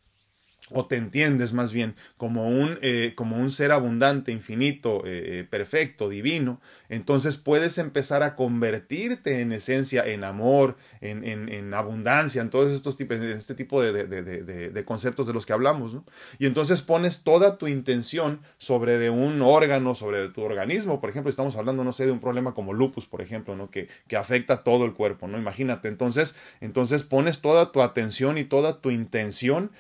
o 0.72 0.86
te 0.86 0.96
entiendes 0.96 1.54
más 1.54 1.72
bien 1.72 1.96
como 2.18 2.48
un, 2.50 2.78
eh, 2.82 3.14
como 3.16 3.38
un 3.38 3.52
ser 3.52 3.72
abundante, 3.72 4.32
infinito, 4.32 5.04
eh, 5.06 5.46
perfecto, 5.50 6.10
divino, 6.10 6.62
entonces 6.90 7.38
puedes 7.38 7.78
empezar 7.78 8.24
a 8.24 8.36
convertirte 8.36 9.42
en 9.42 9.52
esencia, 9.52 10.06
en 10.06 10.24
amor, 10.24 10.78
en, 11.02 11.24
en, 11.24 11.50
en 11.50 11.74
abundancia, 11.74 12.42
en 12.42 12.50
todos 12.50 12.72
estos 12.72 12.98
tipos, 12.98 13.18
este 13.18 13.56
tipo 13.56 13.82
de, 13.82 13.94
de, 14.08 14.24
de, 14.24 14.70
de, 14.70 14.86
conceptos 14.86 15.28
de 15.28 15.34
los 15.34 15.46
que 15.46 15.54
hablamos, 15.54 15.94
¿no? 15.94 16.06
Y 16.40 16.46
entonces 16.46 16.82
pones 16.82 17.24
toda 17.24 17.58
tu 17.58 17.68
intención 17.68 18.42
sobre 18.58 18.98
de 18.98 19.10
un 19.10 19.42
órgano, 19.42 19.96
sobre 19.96 20.30
tu 20.30 20.42
organismo, 20.42 21.00
por 21.00 21.10
ejemplo, 21.10 21.30
estamos 21.30 21.56
hablando, 21.56 21.84
no 21.84 21.94
sé, 21.94 22.06
de 22.06 22.12
un 22.12 22.20
problema 22.20 22.54
como 22.54 22.74
lupus, 22.74 23.06
por 23.06 23.22
ejemplo, 23.22 23.56
¿no? 23.56 23.70
Que, 23.70 23.88
que 24.08 24.18
afecta 24.18 24.64
todo 24.64 24.86
el 24.86 24.94
cuerpo, 24.94 25.28
¿no? 25.28 25.38
Imagínate, 25.38 25.88
entonces, 25.88 26.36
entonces 26.62 27.04
pones 27.04 27.42
toda 27.42 27.72
tu 27.72 27.82
atención 27.82 28.38
y 28.38 28.44
toda 28.44 28.82
tu 28.82 28.92
intención 28.92 29.72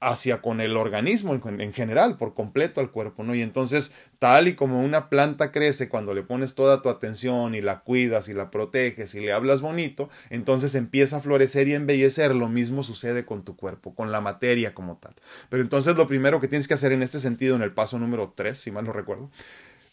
hacia 0.00 0.40
con 0.40 0.60
el 0.60 0.76
organismo 0.76 1.34
en, 1.34 1.72
general, 1.72 2.16
por 2.16 2.34
completo 2.34 2.80
al 2.80 2.90
cuerpo, 2.90 3.24
¿no? 3.24 3.34
Y 3.34 3.42
entonces, 3.42 3.92
tal 4.18 4.46
y 4.46 4.54
como 4.54 4.80
una 4.80 5.08
planta 5.08 5.50
crece 5.50 5.88
cuando 5.88 6.14
le 6.14 6.22
pones 6.22 6.54
toda 6.54 6.82
tu 6.82 6.88
atención 6.88 7.54
y 7.54 7.60
la 7.60 7.80
cuidas 7.80 8.28
y 8.28 8.34
la 8.34 8.50
proteges 8.50 9.14
y 9.14 9.20
le 9.20 9.32
hablas 9.32 9.60
bonito, 9.60 10.08
entonces 10.30 10.76
empieza 10.76 11.16
a 11.16 11.20
florecer 11.20 11.66
y 11.66 11.74
embellecer, 11.74 12.34
lo 12.34 12.48
mismo 12.48 12.84
sucede 12.84 13.24
con 13.24 13.42
tu 13.42 13.56
cuerpo, 13.56 13.94
con 13.94 14.12
la 14.12 14.20
materia 14.20 14.72
como 14.72 14.98
tal. 14.98 15.14
Pero 15.48 15.62
entonces 15.62 15.96
lo 15.96 16.06
primero 16.06 16.40
que 16.40 16.48
tienes 16.48 16.68
que 16.68 16.74
hacer 16.74 16.92
en 16.92 17.02
este 17.02 17.18
sentido, 17.18 17.56
en 17.56 17.62
el 17.62 17.72
paso 17.72 17.98
número 17.98 18.32
3, 18.36 18.58
si 18.58 18.70
mal 18.70 18.84
no 18.84 18.92
recuerdo, 18.92 19.30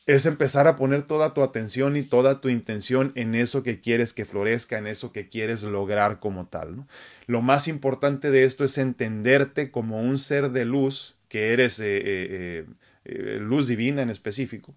es 0.05 0.27
empezar 0.27 0.67
a 0.67 0.75
poner 0.75 1.03
toda 1.03 1.33
tu 1.33 1.41
atención 1.41 1.97
y 1.97 2.03
toda 2.03 2.39
tu 2.39 2.49
intención 2.49 3.11
en 3.15 3.33
eso 3.33 3.63
que 3.63 3.81
quieres 3.81 4.13
que 4.13 4.25
florezca, 4.25 4.77
en 4.77 4.85
eso 4.85 5.11
que 5.11 5.29
quieres 5.29 5.63
lograr 5.63 6.19
como 6.19 6.47
tal. 6.47 6.85
Lo 7.25 7.41
más 7.41 7.67
importante 7.67 8.29
de 8.29 8.43
esto 8.43 8.63
es 8.63 8.77
entenderte 8.77 9.71
como 9.71 10.01
un 10.01 10.19
ser 10.19 10.51
de 10.51 10.65
luz, 10.65 11.15
que 11.27 11.53
eres 11.53 11.79
eh, 11.79 11.85
eh, 12.05 12.65
eh, 13.05 13.37
luz 13.41 13.67
divina 13.67 14.03
en 14.03 14.11
específico, 14.11 14.75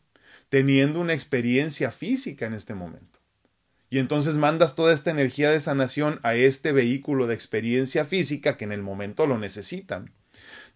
teniendo 0.49 0.99
una 0.99 1.13
experiencia 1.13 1.93
física 1.93 2.47
en 2.47 2.55
este 2.55 2.75
momento. 2.75 3.19
Y 3.91 3.99
entonces 3.99 4.37
mandas 4.37 4.75
toda 4.75 4.95
esta 4.95 5.11
energía 5.11 5.51
de 5.51 5.61
sanación 5.61 6.21
a 6.23 6.35
este 6.35 6.73
vehículo 6.73 7.27
de 7.27 7.35
experiencia 7.35 8.07
física 8.07 8.57
que 8.57 8.65
en 8.65 8.73
el 8.73 8.83
momento 8.83 9.27
lo 9.27 9.39
necesitan. 9.39 10.13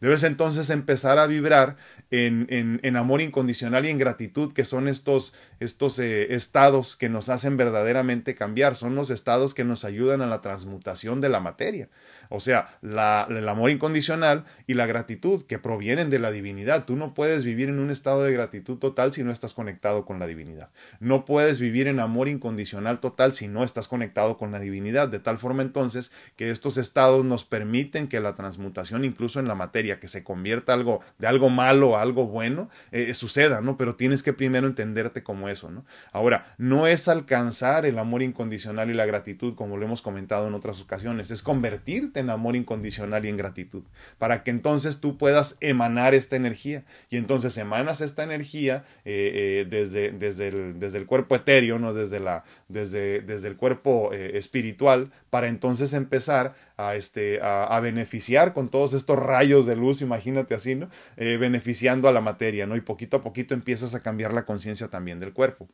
Debes 0.02 0.24
entonces 0.24 0.68
empezar 0.70 1.20
a 1.20 1.28
vibrar 1.28 1.76
en, 2.10 2.48
en, 2.82 2.96
amor 2.96 3.20
incondicional 3.20 3.86
y 3.86 3.88
en 3.88 3.98
gratitud, 3.98 4.52
que 4.52 4.64
son 4.64 4.88
estos, 4.88 5.32
estos 5.60 5.96
eh, 6.00 6.34
estados 6.34 6.96
que 6.96 7.08
nos 7.08 7.28
hacen 7.28 7.56
verdaderamente 7.56 8.34
cambiar, 8.34 8.74
son 8.74 8.96
los 8.96 9.10
estados 9.10 9.54
que 9.54 9.62
nos 9.62 9.84
ayudan 9.84 10.20
a 10.20 10.26
la 10.26 10.40
transmutación 10.40 11.20
de 11.20 11.28
la 11.28 11.38
materia. 11.38 11.88
O 12.30 12.40
sea, 12.40 12.76
el 12.82 13.48
amor 13.48 13.70
incondicional 13.70 14.44
y 14.66 14.74
la 14.74 14.86
gratitud 14.86 15.46
que 15.46 15.60
provienen 15.60 16.10
de 16.10 16.18
la 16.18 16.32
divinidad. 16.32 16.84
Tú 16.84 16.96
no 16.96 17.14
puedes 17.14 17.44
vivir 17.44 17.68
en 17.68 17.78
un 17.78 17.90
estado 17.90 18.24
de 18.24 18.32
gratitud 18.32 18.78
total 18.78 19.12
si 19.12 19.22
no 19.22 19.30
estás 19.30 19.54
conectado 19.54 20.04
con 20.04 20.18
la 20.18 20.26
divinidad. 20.26 20.70
No 20.98 21.24
puedes 21.24 21.60
vivir 21.60 21.86
en 21.86 22.00
amor 22.00 22.26
incondicional 22.26 22.98
total 22.98 23.34
si 23.34 23.46
no 23.46 23.62
estás 23.62 23.86
conectado 23.86 24.36
con 24.36 24.50
la 24.50 24.58
divinidad. 24.58 25.08
De 25.08 25.20
tal 25.20 25.38
forma 25.38 25.62
entonces 25.62 26.10
que 26.34 26.50
estos 26.50 26.76
estados 26.76 27.24
nos 27.24 27.44
permiten 27.44 28.08
que 28.08 28.18
la 28.18 28.34
transmutación 28.34 29.04
incluso 29.04 29.38
en 29.38 29.46
la 29.46 29.54
materia 29.54 29.91
que 29.98 30.08
se 30.08 30.22
convierta 30.22 30.72
algo 30.72 31.00
de 31.18 31.26
algo 31.26 31.50
malo 31.50 31.96
a 31.96 32.02
algo 32.02 32.26
bueno, 32.26 32.68
eh, 32.90 33.12
suceda, 33.14 33.60
¿no? 33.60 33.76
Pero 33.76 33.96
tienes 33.96 34.22
que 34.22 34.32
primero 34.32 34.66
entenderte 34.66 35.22
como 35.22 35.48
eso, 35.48 35.70
¿no? 35.70 35.84
Ahora, 36.12 36.54
no 36.58 36.86
es 36.86 37.08
alcanzar 37.08 37.86
el 37.86 37.98
amor 37.98 38.22
incondicional 38.22 38.90
y 38.90 38.94
la 38.94 39.06
gratitud, 39.06 39.54
como 39.54 39.76
lo 39.76 39.86
hemos 39.86 40.02
comentado 40.02 40.48
en 40.48 40.54
otras 40.54 40.80
ocasiones, 40.80 41.30
es 41.30 41.42
convertirte 41.42 42.20
en 42.20 42.30
amor 42.30 42.56
incondicional 42.56 43.24
y 43.24 43.28
en 43.28 43.36
gratitud, 43.36 43.82
para 44.18 44.42
que 44.42 44.50
entonces 44.50 45.00
tú 45.00 45.16
puedas 45.16 45.56
emanar 45.60 46.14
esta 46.14 46.36
energía. 46.36 46.84
Y 47.10 47.16
entonces 47.16 47.56
emanas 47.58 48.00
esta 48.00 48.24
energía 48.24 48.84
eh, 49.04 49.64
eh, 49.64 49.66
desde, 49.68 50.10
desde, 50.12 50.48
el, 50.48 50.78
desde 50.78 50.98
el 50.98 51.06
cuerpo 51.06 51.36
etéreo, 51.36 51.78
¿no? 51.78 51.94
Desde, 51.94 52.20
la, 52.20 52.44
desde, 52.68 53.20
desde 53.20 53.48
el 53.48 53.56
cuerpo 53.56 54.12
espiritual, 54.12 55.10
para 55.30 55.48
entonces 55.48 55.92
empezar 55.92 56.54
a, 56.88 56.96
este, 56.96 57.40
a, 57.42 57.78
beneficiar 57.80 58.52
con 58.54 58.68
todos 58.68 58.94
estos 58.94 59.18
rayos 59.18 59.66
de 59.66 59.76
luz, 59.76 60.02
imagínate 60.02 60.54
así, 60.54 60.74
¿no? 60.74 60.88
Eh, 61.16 61.36
beneficiando 61.38 62.08
a 62.08 62.12
la 62.12 62.20
materia, 62.20 62.66
¿no? 62.66 62.76
Y 62.76 62.80
poquito 62.80 63.16
a 63.18 63.20
poquito 63.20 63.54
empiezas 63.54 63.94
a 63.94 64.02
cambiar 64.02 64.32
la 64.32 64.44
conciencia 64.44 64.88
también 64.88 65.20
del 65.20 65.32
cuerpo. 65.32 65.68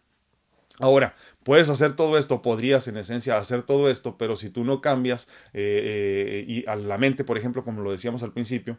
Ahora, 0.81 1.17
puedes 1.43 1.69
hacer 1.71 1.95
todo 1.95 2.19
esto, 2.19 2.41
podrías 2.41 2.87
en 2.87 2.97
esencia 2.97 3.37
hacer 3.37 3.63
todo 3.63 3.91
esto, 3.91 4.17
pero 4.17 4.37
si 4.37 4.49
tú 4.49 4.65
no 4.65 4.81
cambias 4.81 5.29
eh, 5.53 6.45
eh, 6.45 6.45
y 6.47 6.69
a 6.69 6.77
la 6.77 6.99
mente, 6.99 7.25
por 7.25 7.37
ejemplo, 7.37 7.65
como 7.65 7.83
lo 7.83 7.91
decíamos 7.91 8.23
al 8.23 8.33
principio, 8.33 8.79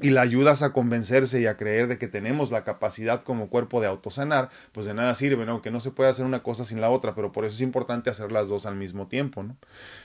y 0.00 0.10
la 0.10 0.20
ayudas 0.20 0.62
a 0.62 0.72
convencerse 0.72 1.40
y 1.40 1.46
a 1.46 1.56
creer 1.56 1.88
de 1.88 1.98
que 1.98 2.08
tenemos 2.08 2.50
la 2.50 2.64
capacidad 2.64 3.22
como 3.22 3.48
cuerpo 3.48 3.80
de 3.80 3.86
autosanar, 3.86 4.50
pues 4.72 4.86
de 4.86 4.94
nada 4.94 5.14
sirve, 5.14 5.46
¿no? 5.46 5.62
Que 5.62 5.70
no 5.70 5.80
se 5.80 5.90
puede 5.90 6.10
hacer 6.10 6.26
una 6.26 6.42
cosa 6.42 6.64
sin 6.64 6.80
la 6.80 6.90
otra, 6.90 7.14
pero 7.14 7.32
por 7.32 7.44
eso 7.44 7.54
es 7.54 7.60
importante 7.62 8.10
hacer 8.10 8.30
las 8.30 8.48
dos 8.48 8.66
al 8.66 8.76
mismo 8.76 9.08
tiempo, 9.08 9.42
¿no? 9.42 9.56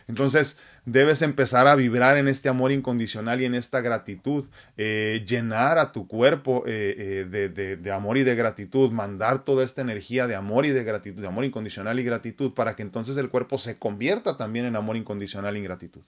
Entonces, 0.08 0.58
debes 0.86 1.22
empezar 1.22 1.68
a 1.68 1.76
vibrar 1.76 2.18
en 2.18 2.28
este 2.28 2.48
amor 2.48 2.72
incondicional 2.72 3.42
y 3.42 3.46
en 3.46 3.54
esta 3.54 3.82
gratitud, 3.82 4.48
eh, 4.78 5.24
llenar 5.28 5.78
a 5.78 5.92
tu 5.92 6.08
cuerpo 6.08 6.64
eh, 6.66 6.96
eh, 6.98 7.28
de, 7.30 7.50
de, 7.50 7.78
de, 7.78 7.92
amor 7.92 8.18
y 8.18 8.24
de 8.24 8.36
gratitud, 8.36 8.92
mandar 8.92 9.44
toda 9.44 9.64
esta 9.64 9.82
energía 9.82 10.26
de 10.26 10.36
amor 10.36 10.66
y 10.66 10.70
de 10.70 10.84
gratitud, 10.84 11.22
de 11.22 11.28
amor 11.28 11.44
incondicional 11.44 12.00
y 12.00 12.04
gratitud, 12.04 12.54
para 12.54 12.76
que 12.76 12.82
entonces 12.82 13.18
el 13.18 13.30
cuerpo 13.30 13.58
se 13.58 13.78
convierta 13.78 14.38
también 14.38 14.66
en 14.66 14.76
amor 14.76 14.96
incondicional 14.96 15.58
y 15.58 15.62
gratitud. 15.62 16.02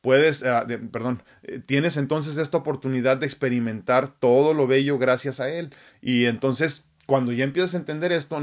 Puedes, 0.00 0.44
ah, 0.44 0.66
perdón, 0.92 1.22
tienes 1.66 1.96
entonces 1.96 2.38
esta 2.38 2.58
oportunidad 2.58 3.16
de 3.16 3.26
experimentar 3.26 4.08
todo 4.08 4.54
lo 4.54 4.66
bello 4.66 4.98
gracias 4.98 5.40
a 5.40 5.50
Él. 5.50 5.74
Y 6.00 6.26
entonces 6.26 6.88
cuando 7.08 7.32
ya 7.32 7.44
empiezas 7.44 7.72
a 7.74 7.78
entender 7.78 8.12
esto, 8.12 8.38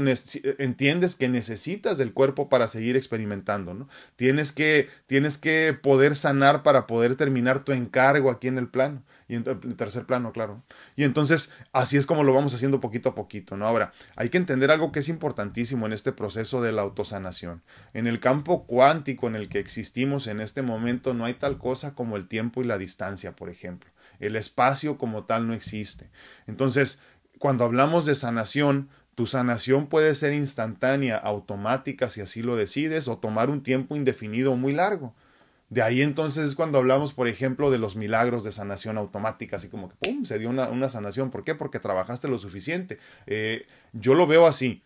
entiendes 0.58 1.14
que 1.14 1.28
necesitas 1.28 1.98
del 1.98 2.12
cuerpo 2.12 2.48
para 2.48 2.66
seguir 2.66 2.96
experimentando, 2.96 3.74
¿no? 3.74 3.88
Tienes 4.16 4.50
que, 4.50 4.88
tienes 5.06 5.38
que 5.38 5.72
poder 5.80 6.16
sanar 6.16 6.64
para 6.64 6.88
poder 6.88 7.14
terminar 7.14 7.62
tu 7.62 7.70
encargo 7.70 8.28
aquí 8.28 8.48
en 8.48 8.58
el 8.58 8.66
plano, 8.66 9.04
y 9.28 9.34
en 9.34 9.44
tercer 9.76 10.06
plano, 10.06 10.32
claro. 10.32 10.62
Y 10.94 11.04
entonces, 11.04 11.52
así 11.72 11.96
es 11.96 12.06
como 12.06 12.22
lo 12.22 12.32
vamos 12.32 12.54
haciendo 12.54 12.80
poquito 12.80 13.08
a 13.08 13.14
poquito, 13.14 13.56
¿no? 13.56 13.66
Ahora, 13.66 13.92
hay 14.14 14.28
que 14.28 14.38
entender 14.38 14.70
algo 14.70 14.92
que 14.92 15.00
es 15.00 15.08
importantísimo 15.08 15.86
en 15.86 15.92
este 15.92 16.12
proceso 16.12 16.62
de 16.62 16.72
la 16.72 16.82
autosanación. 16.82 17.62
En 17.92 18.06
el 18.06 18.20
campo 18.20 18.66
cuántico 18.66 19.26
en 19.26 19.34
el 19.34 19.48
que 19.48 19.58
existimos 19.58 20.26
en 20.28 20.40
este 20.40 20.62
momento, 20.62 21.14
no 21.14 21.24
hay 21.24 21.34
tal 21.34 21.58
cosa 21.58 21.94
como 21.94 22.16
el 22.16 22.28
tiempo 22.28 22.62
y 22.62 22.66
la 22.66 22.78
distancia, 22.78 23.34
por 23.34 23.50
ejemplo. 23.50 23.90
El 24.20 24.36
espacio 24.36 24.96
como 24.96 25.24
tal 25.24 25.46
no 25.48 25.54
existe. 25.54 26.10
Entonces, 26.46 27.00
cuando 27.38 27.64
hablamos 27.64 28.06
de 28.06 28.14
sanación, 28.14 28.88
tu 29.16 29.26
sanación 29.26 29.86
puede 29.86 30.14
ser 30.14 30.34
instantánea, 30.34 31.16
automática, 31.16 32.10
si 32.10 32.20
así 32.20 32.42
lo 32.42 32.54
decides, 32.54 33.08
o 33.08 33.18
tomar 33.18 33.50
un 33.50 33.62
tiempo 33.62 33.96
indefinido 33.96 34.56
muy 34.56 34.72
largo. 34.72 35.14
De 35.68 35.82
ahí 35.82 36.02
entonces 36.02 36.46
es 36.46 36.54
cuando 36.54 36.78
hablamos, 36.78 37.12
por 37.12 37.26
ejemplo, 37.26 37.70
de 37.70 37.78
los 37.78 37.96
milagros 37.96 38.44
de 38.44 38.52
sanación 38.52 38.98
automática, 38.98 39.56
así 39.56 39.68
como 39.68 39.88
que 39.88 39.96
¡pum! 39.96 40.24
se 40.24 40.38
dio 40.38 40.48
una, 40.48 40.88
sanación. 40.88 41.30
¿Por 41.30 41.42
qué? 41.42 41.54
Porque 41.54 41.80
trabajaste 41.80 42.28
lo 42.28 42.38
suficiente. 42.38 42.98
Eh, 43.26 43.66
yo 43.92 44.14
lo 44.14 44.26
veo 44.26 44.46
así. 44.46 44.82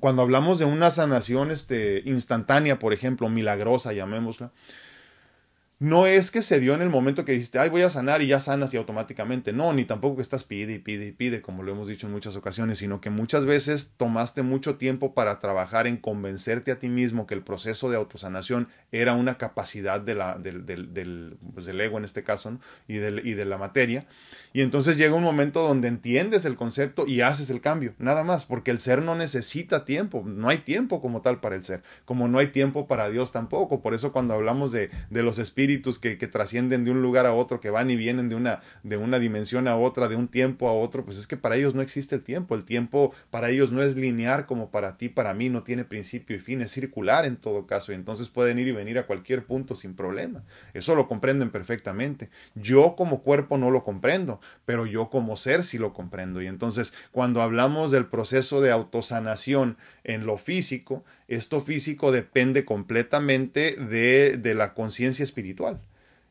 Cuando 0.00 0.22
hablamos 0.22 0.58
de 0.58 0.64
una 0.64 0.90
sanación 0.90 1.50
este, 1.50 2.02
instantánea, 2.04 2.78
por 2.78 2.92
ejemplo, 2.92 3.28
milagrosa, 3.28 3.92
llamémosla, 3.92 4.52
no 5.84 6.06
es 6.06 6.30
que 6.30 6.40
se 6.40 6.60
dio 6.60 6.72
en 6.72 6.80
el 6.80 6.88
momento 6.88 7.26
que 7.26 7.32
dijiste, 7.32 7.58
ay, 7.58 7.68
voy 7.68 7.82
a 7.82 7.90
sanar 7.90 8.22
y 8.22 8.28
ya 8.28 8.40
sanas 8.40 8.72
y 8.72 8.78
automáticamente. 8.78 9.52
No, 9.52 9.74
ni 9.74 9.84
tampoco 9.84 10.16
que 10.16 10.22
estás 10.22 10.42
pide 10.42 10.72
y 10.72 10.78
pide 10.78 11.08
y 11.08 11.12
pide, 11.12 11.42
como 11.42 11.62
lo 11.62 11.72
hemos 11.72 11.88
dicho 11.88 12.06
en 12.06 12.12
muchas 12.14 12.36
ocasiones, 12.36 12.78
sino 12.78 13.02
que 13.02 13.10
muchas 13.10 13.44
veces 13.44 13.92
tomaste 13.98 14.40
mucho 14.40 14.76
tiempo 14.76 15.12
para 15.12 15.38
trabajar 15.40 15.86
en 15.86 15.98
convencerte 15.98 16.72
a 16.72 16.78
ti 16.78 16.88
mismo 16.88 17.26
que 17.26 17.34
el 17.34 17.42
proceso 17.42 17.90
de 17.90 17.98
autosanación 17.98 18.68
era 18.92 19.12
una 19.12 19.36
capacidad 19.36 20.00
de 20.00 20.14
la, 20.14 20.38
del, 20.38 20.64
del, 20.64 21.36
pues 21.52 21.66
del 21.66 21.78
ego 21.82 21.98
en 21.98 22.04
este 22.04 22.24
caso 22.24 22.58
y, 22.88 22.94
del, 22.94 23.26
y 23.26 23.34
de 23.34 23.44
la 23.44 23.58
materia. 23.58 24.06
Y 24.54 24.62
entonces 24.62 24.96
llega 24.96 25.14
un 25.14 25.22
momento 25.22 25.68
donde 25.68 25.88
entiendes 25.88 26.46
el 26.46 26.56
concepto 26.56 27.06
y 27.06 27.20
haces 27.20 27.50
el 27.50 27.60
cambio, 27.60 27.92
nada 27.98 28.24
más, 28.24 28.46
porque 28.46 28.70
el 28.70 28.80
ser 28.80 29.02
no 29.02 29.16
necesita 29.16 29.84
tiempo, 29.84 30.22
no 30.24 30.48
hay 30.48 30.58
tiempo 30.58 31.02
como 31.02 31.20
tal 31.20 31.40
para 31.40 31.56
el 31.56 31.64
ser, 31.64 31.82
como 32.06 32.26
no 32.26 32.38
hay 32.38 32.46
tiempo 32.46 32.86
para 32.86 33.10
Dios 33.10 33.32
tampoco. 33.32 33.82
Por 33.82 33.92
eso 33.92 34.12
cuando 34.12 34.32
hablamos 34.32 34.72
de, 34.72 34.88
de 35.10 35.22
los 35.22 35.38
espíritus, 35.38 35.73
que, 36.00 36.16
trascienden 36.26 36.84
de 36.84 36.90
un 36.90 37.02
lugar 37.02 37.26
a 37.26 37.32
otro, 37.32 37.60
que 37.60 37.70
van 37.70 37.90
y 37.90 37.96
vienen 37.96 38.28
de 38.28 38.34
una, 38.34 38.60
de 38.82 38.96
una 38.96 39.18
dimensión 39.18 39.68
a 39.68 39.76
otra, 39.76 40.08
de 40.08 40.16
un 40.16 40.28
tiempo 40.28 40.68
a 40.68 40.72
otro, 40.72 41.04
pues 41.04 41.18
es 41.18 41.26
que 41.26 41.36
para 41.36 41.56
ellos 41.56 41.74
no 41.74 41.82
existe 41.82 42.14
el 42.14 42.22
tiempo. 42.22 42.54
El 42.54 42.64
tiempo 42.64 43.12
para 43.30 43.50
ellos 43.50 43.72
no 43.72 43.82
es 43.82 43.96
lineal 43.96 44.46
como 44.46 44.70
para 44.70 44.96
ti, 44.96 45.08
para 45.08 45.34
mí, 45.34 45.48
no 45.48 45.62
tiene 45.62 45.84
principio 45.84 46.36
y 46.36 46.40
fin, 46.40 46.60
es 46.60 46.72
circular 46.72 47.24
en 47.24 47.36
todo 47.36 47.66
caso, 47.66 47.92
y 47.92 47.94
entonces 47.94 48.28
pueden 48.28 48.58
ir 48.58 48.68
y 48.68 48.72
venir 48.72 48.98
a 48.98 49.06
cualquier 49.06 49.44
punto 49.44 49.74
sin 49.74 49.94
problema. 49.94 50.44
Eso 50.72 50.94
lo 50.94 51.08
comprenden 51.08 51.50
perfectamente. 51.50 52.30
Yo 52.54 52.94
como 52.96 53.22
cuerpo 53.22 53.58
no 53.58 53.70
lo 53.70 53.84
comprendo, 53.84 54.40
pero 54.64 54.86
yo 54.86 55.10
como 55.10 55.36
ser 55.36 55.64
sí 55.64 55.78
lo 55.78 55.92
comprendo. 55.92 56.42
Y 56.42 56.46
entonces 56.46 56.94
cuando 57.12 57.42
hablamos 57.42 57.90
del 57.90 58.06
proceso 58.06 58.60
de 58.60 58.70
autosanación 58.70 59.76
en 60.04 60.26
lo 60.26 60.38
físico, 60.38 61.04
esto 61.28 61.60
físico 61.60 62.12
depende 62.12 62.64
completamente 62.64 63.72
de, 63.72 64.36
de 64.38 64.54
la 64.54 64.74
conciencia 64.74 65.22
espiritual. 65.22 65.80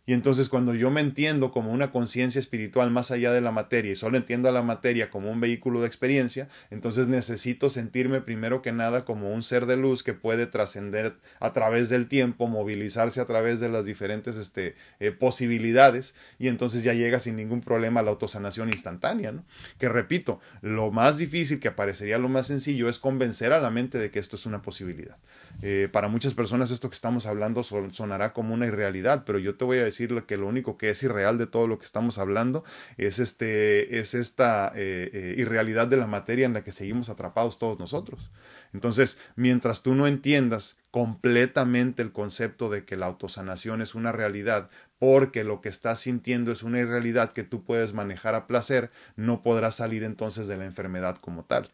Y 0.05 0.13
entonces 0.13 0.49
cuando 0.49 0.73
yo 0.73 0.91
me 0.91 0.99
entiendo 0.99 1.51
como 1.51 1.71
una 1.71 1.91
conciencia 1.91 2.39
espiritual 2.39 2.91
más 2.91 3.11
allá 3.11 3.31
de 3.31 3.39
la 3.39 3.51
materia 3.51 3.93
y 3.93 3.95
solo 3.95 4.17
entiendo 4.17 4.49
a 4.49 4.51
la 4.51 4.61
materia 4.61 5.09
como 5.09 5.31
un 5.31 5.39
vehículo 5.39 5.79
de 5.79 5.87
experiencia, 5.87 6.49
entonces 6.71 7.07
necesito 7.07 7.69
sentirme 7.69 8.19
primero 8.19 8.61
que 8.61 8.73
nada 8.73 9.05
como 9.05 9.33
un 9.33 9.43
ser 9.43 9.65
de 9.65 9.77
luz 9.77 10.03
que 10.03 10.13
puede 10.13 10.45
trascender 10.45 11.15
a 11.39 11.53
través 11.53 11.87
del 11.87 12.07
tiempo, 12.07 12.47
movilizarse 12.47 13.21
a 13.21 13.25
través 13.25 13.61
de 13.61 13.69
las 13.69 13.85
diferentes 13.85 14.35
este, 14.35 14.75
eh, 14.99 15.11
posibilidades 15.11 16.15
y 16.37 16.49
entonces 16.49 16.83
ya 16.83 16.93
llega 16.93 17.19
sin 17.19 17.37
ningún 17.37 17.61
problema 17.61 18.01
la 18.01 18.11
autosanación 18.11 18.69
instantánea. 18.69 19.33
Que 19.79 19.87
repito, 19.87 20.41
lo 20.61 20.91
más 20.91 21.17
difícil, 21.17 21.61
que 21.61 21.71
parecería 21.71 22.17
lo 22.17 22.27
más 22.27 22.47
sencillo, 22.47 22.89
es 22.89 22.99
convencer 22.99 23.53
a 23.53 23.59
la 23.59 23.69
mente 23.69 23.97
de 23.97 24.11
que 24.11 24.19
esto 24.19 24.35
es 24.35 24.45
una 24.45 24.61
posibilidad. 24.61 25.17
Eh, 25.61 25.87
para 25.91 26.07
muchas 26.07 26.33
personas 26.33 26.71
esto 26.71 26.89
que 26.89 26.95
estamos 26.95 27.25
hablando 27.25 27.63
sonará 27.63 28.33
como 28.33 28.53
una 28.53 28.65
irrealidad, 28.65 29.23
pero 29.25 29.39
yo 29.39 29.55
te 29.55 29.65
voy 29.65 29.77
a 29.77 29.83
decir 29.83 30.23
que 30.27 30.37
lo 30.37 30.47
único 30.47 30.77
que 30.77 30.89
es 30.89 31.03
irreal 31.03 31.37
de 31.37 31.47
todo 31.47 31.67
lo 31.67 31.79
que 31.79 31.85
estamos 31.85 32.17
hablando 32.17 32.63
es, 32.97 33.19
este, 33.19 33.99
es 33.99 34.13
esta 34.13 34.71
eh, 34.75 35.09
eh, 35.13 35.35
irrealidad 35.37 35.87
de 35.87 35.97
la 35.97 36.07
materia 36.07 36.45
en 36.45 36.53
la 36.53 36.63
que 36.63 36.71
seguimos 36.71 37.09
atrapados 37.09 37.59
todos 37.59 37.79
nosotros. 37.79 38.31
Entonces, 38.73 39.17
mientras 39.35 39.83
tú 39.83 39.95
no 39.95 40.07
entiendas 40.07 40.77
completamente 40.91 42.01
el 42.01 42.11
concepto 42.11 42.69
de 42.69 42.85
que 42.85 42.97
la 42.97 43.05
autosanación 43.07 43.81
es 43.81 43.95
una 43.95 44.11
realidad, 44.11 44.69
porque 44.99 45.43
lo 45.43 45.61
que 45.61 45.69
estás 45.69 45.99
sintiendo 45.99 46.51
es 46.51 46.63
una 46.63 46.79
irrealidad 46.79 47.33
que 47.33 47.43
tú 47.43 47.63
puedes 47.63 47.93
manejar 47.93 48.35
a 48.35 48.47
placer, 48.47 48.91
no 49.15 49.43
podrás 49.43 49.75
salir 49.75 50.03
entonces 50.03 50.47
de 50.47 50.57
la 50.57 50.65
enfermedad 50.65 51.17
como 51.17 51.45
tal. 51.45 51.71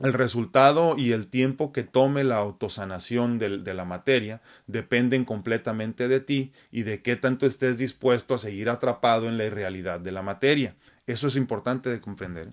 El 0.00 0.12
resultado 0.12 0.96
y 0.98 1.12
el 1.12 1.28
tiempo 1.28 1.72
que 1.72 1.84
tome 1.84 2.24
la 2.24 2.36
autosanación 2.36 3.38
de, 3.38 3.58
de, 3.58 3.74
la 3.74 3.84
materia 3.84 4.42
dependen 4.66 5.24
completamente 5.24 6.08
de 6.08 6.20
ti 6.20 6.52
y 6.72 6.82
de 6.82 7.00
qué 7.00 7.16
tanto 7.16 7.46
estés 7.46 7.78
dispuesto 7.78 8.34
a 8.34 8.38
seguir 8.38 8.68
atrapado 8.68 9.28
en 9.28 9.38
la 9.38 9.44
irrealidad 9.44 10.00
de 10.00 10.12
la 10.12 10.22
materia. 10.22 10.74
Eso 11.06 11.28
es 11.28 11.36
importante 11.36 11.90
de 11.90 12.00
comprender. 12.00 12.48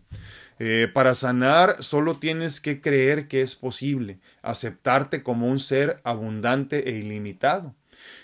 Eh, 0.60 0.90
para 0.94 1.14
sanar 1.14 1.82
solo 1.82 2.20
tienes 2.20 2.60
que 2.60 2.82
creer 2.82 3.28
que 3.28 3.42
es 3.42 3.56
posible, 3.56 4.20
aceptarte 4.42 5.24
como 5.24 5.48
un 5.48 5.60
ser 5.60 6.02
abundante 6.04 6.90
e 6.90 6.98
ilimitado 6.98 7.74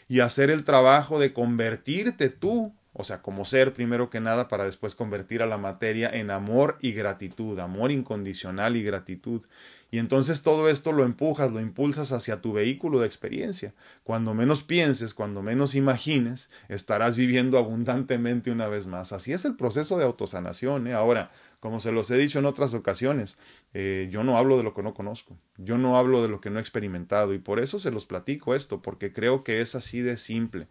y 0.08 0.20
hacer 0.20 0.50
el 0.50 0.64
trabajo 0.64 1.20
de 1.20 1.34
convertirte 1.34 2.30
tú 2.30 2.76
o 3.00 3.04
sea, 3.04 3.22
como 3.22 3.46
ser 3.46 3.74
primero 3.74 4.10
que 4.10 4.20
nada 4.20 4.48
para 4.48 4.66
después 4.66 4.96
convertir 4.96 5.44
a 5.44 5.46
la 5.46 5.60
materia 5.60 6.10
en 6.10 6.32
amor 6.32 6.80
y 6.82 6.94
gratitud, 6.94 7.60
amor 7.60 7.92
incondicional 7.92 8.76
y 8.76 8.82
gratitud. 8.82 9.46
Y 9.92 10.00
entonces 10.00 10.42
todo 10.42 10.68
esto 10.68 10.92
lo 10.92 11.06
empujas, 11.06 11.52
lo 11.52 11.62
impulsas 11.62 12.12
hacia 12.12 12.42
tu 12.42 12.54
vehículo 12.54 13.00
de 13.00 13.06
experiencia. 13.06 13.76
Cuando 14.04 14.34
menos 14.34 14.64
pienses, 14.64 15.14
cuando 15.14 15.44
menos 15.44 15.76
imagines, 15.76 16.50
estarás 16.70 17.16
viviendo 17.16 17.60
abundantemente 17.60 18.50
una 18.50 18.68
vez 18.68 18.88
más. 18.88 19.14
Así 19.14 19.32
es 19.32 19.46
el 19.46 19.56
proceso 19.56 20.00
de 20.00 20.04
autosanación. 20.04 20.88
¿eh? 20.88 20.94
Ahora, 20.96 21.30
como 21.60 21.80
se 21.80 21.92
los 21.92 22.10
he 22.10 22.18
dicho 22.18 22.40
en 22.40 22.46
otras 22.46 22.74
ocasiones, 22.74 23.38
eh, 23.76 24.10
yo 24.12 24.24
no 24.24 24.38
hablo 24.38 24.58
de 24.58 24.64
lo 24.64 24.74
que 24.74 24.82
no 24.82 24.96
conozco, 24.96 25.38
yo 25.58 25.78
no 25.78 25.98
hablo 25.98 26.24
de 26.24 26.30
lo 26.30 26.42
que 26.42 26.50
no 26.50 26.58
he 26.58 26.62
experimentado 26.62 27.36
y 27.36 27.38
por 27.38 27.60
eso 27.60 27.78
se 27.78 27.92
los 27.92 28.08
platico 28.08 28.56
esto, 28.56 28.82
porque 28.82 29.14
creo 29.14 29.44
que 29.44 29.62
es 29.62 29.76
así 29.76 30.02
de 30.02 30.18
simple. 30.18 30.68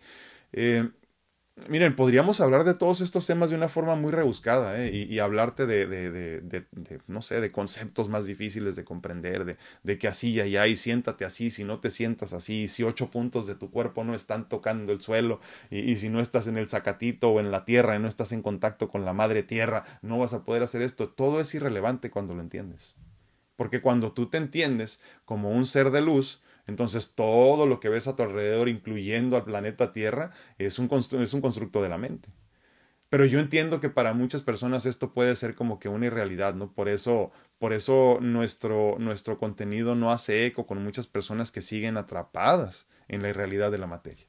Eh, 0.53 0.91
Miren, 1.71 1.97
podríamos 1.97 2.43
hablar 2.43 2.65
de 2.65 2.75
todos 2.75 3.01
estos 3.01 3.27
temas 3.27 3.49
de 3.49 3.57
una 3.57 3.71
forma 3.71 3.97
muy 3.97 4.13
rebuscada 4.13 4.79
¿eh? 4.79 4.95
y, 4.95 5.19
hablarte 5.21 5.65
de, 5.65 5.87
de, 5.87 6.41
de, 6.43 6.67
no 7.07 7.23
sé, 7.23 7.41
de 7.41 7.51
conceptos 7.51 8.11
más 8.11 8.27
difíciles 8.27 8.77
de 8.77 8.85
comprender, 8.85 9.57
de, 9.83 9.99
que 9.99 10.07
así 10.07 10.33
y 10.33 10.41
allá 10.41 10.67
y 10.67 10.77
siéntate 10.77 11.25
así, 11.25 11.51
si 11.51 11.65
no 11.65 11.81
te 11.81 11.91
sientas 11.91 12.35
así, 12.35 12.69
si 12.69 12.83
ocho 12.83 13.11
puntos 13.11 13.47
de 13.47 13.55
tu 13.55 13.71
cuerpo 13.71 14.05
no 14.05 14.15
están 14.15 14.51
tocando 14.51 14.93
el 14.93 15.01
suelo 15.01 15.41
y, 15.71 15.79
y, 15.79 15.97
si 15.97 16.11
no 16.11 16.21
estás 16.21 16.47
en 16.47 16.59
el 16.59 16.69
zacatito 16.69 17.31
o 17.31 17.41
en 17.41 17.51
la 17.51 17.65
tierra 17.65 17.97
y 17.97 18.01
no 18.01 18.09
estás 18.09 18.33
en 18.33 18.43
contacto 18.43 18.91
con 18.91 19.07
la 19.07 19.15
madre 19.15 19.43
tierra, 19.43 19.83
no 20.03 20.19
vas 20.19 20.35
a 20.35 20.45
poder 20.45 20.63
hacer 20.63 20.83
esto. 20.83 21.09
Todo 21.09 21.41
es 21.41 21.55
irrelevante 21.55 22.11
cuando 22.11 22.35
lo 22.35 22.43
entiendes. 22.43 22.95
Porque 23.57 23.81
cuando 23.81 24.13
tú 24.13 24.29
te 24.29 24.37
entiendes 24.37 25.01
como 25.25 25.51
un 25.51 25.67
ser 25.67 25.91
de 25.91 26.03
luz, 26.03 26.43
entonces 26.67 27.15
todo 27.15 27.67
lo 27.67 27.81
que 27.81 27.89
ves 27.89 28.09
a 28.09 28.17
tu 28.17 28.23
alrededor, 28.23 28.69
incluyendo 28.69 29.37
al 29.37 29.45
planeta 29.45 29.93
Tierra, 29.93 30.31
es 30.59 30.79
un, 30.79 30.91
es 30.93 31.33
un 31.35 31.41
constructo 31.41 31.83
de 31.83 31.89
la 31.89 31.99
mente. 31.99 32.29
Pero 33.09 33.25
yo 33.25 33.39
entiendo 33.39 33.81
que 33.81 33.89
para 33.89 34.15
muchas 34.15 34.43
personas 34.43 34.85
esto 34.85 35.13
puede 35.13 35.37
ser 35.37 35.55
como 35.55 35.79
que 35.79 35.89
una 35.89 36.07
irrealidad, 36.07 36.55
¿no? 36.55 36.73
Por 36.73 36.89
eso, 36.89 37.31
por 37.59 37.73
eso 37.73 38.19
nuestro, 38.21 38.97
nuestro 38.99 39.39
contenido 39.39 39.95
no 39.95 40.11
hace 40.11 40.45
eco 40.47 40.67
con 40.67 40.83
muchas 40.83 41.07
personas 41.07 41.53
que 41.53 41.63
siguen 41.63 41.97
atrapadas 41.97 42.89
en 43.07 43.23
la 43.23 43.29
irrealidad 43.29 43.71
de 43.71 43.79
la 43.79 43.87
materia. 43.87 44.27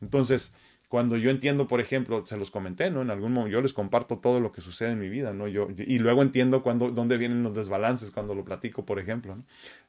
Entonces, 0.00 0.54
cuando 0.92 1.16
yo 1.16 1.30
entiendo, 1.30 1.68
por 1.68 1.80
ejemplo, 1.80 2.26
se 2.26 2.36
los 2.36 2.50
comenté, 2.50 2.90
¿no? 2.90 3.00
En 3.00 3.08
algún 3.08 3.32
momento 3.32 3.50
yo 3.50 3.62
les 3.62 3.72
comparto 3.72 4.18
todo 4.18 4.40
lo 4.40 4.52
que 4.52 4.60
sucede 4.60 4.90
en 4.90 5.00
mi 5.00 5.08
vida, 5.08 5.32
¿no? 5.32 5.48
Yo, 5.48 5.68
y 5.74 5.98
luego 5.98 6.20
entiendo 6.20 6.62
cuando, 6.62 6.90
dónde 6.90 7.16
vienen 7.16 7.42
los 7.42 7.54
desbalances 7.54 8.10
cuando 8.10 8.34
lo 8.34 8.44
platico, 8.44 8.84
por 8.84 8.98
ejemplo, 8.98 9.36
¿no? 9.36 9.42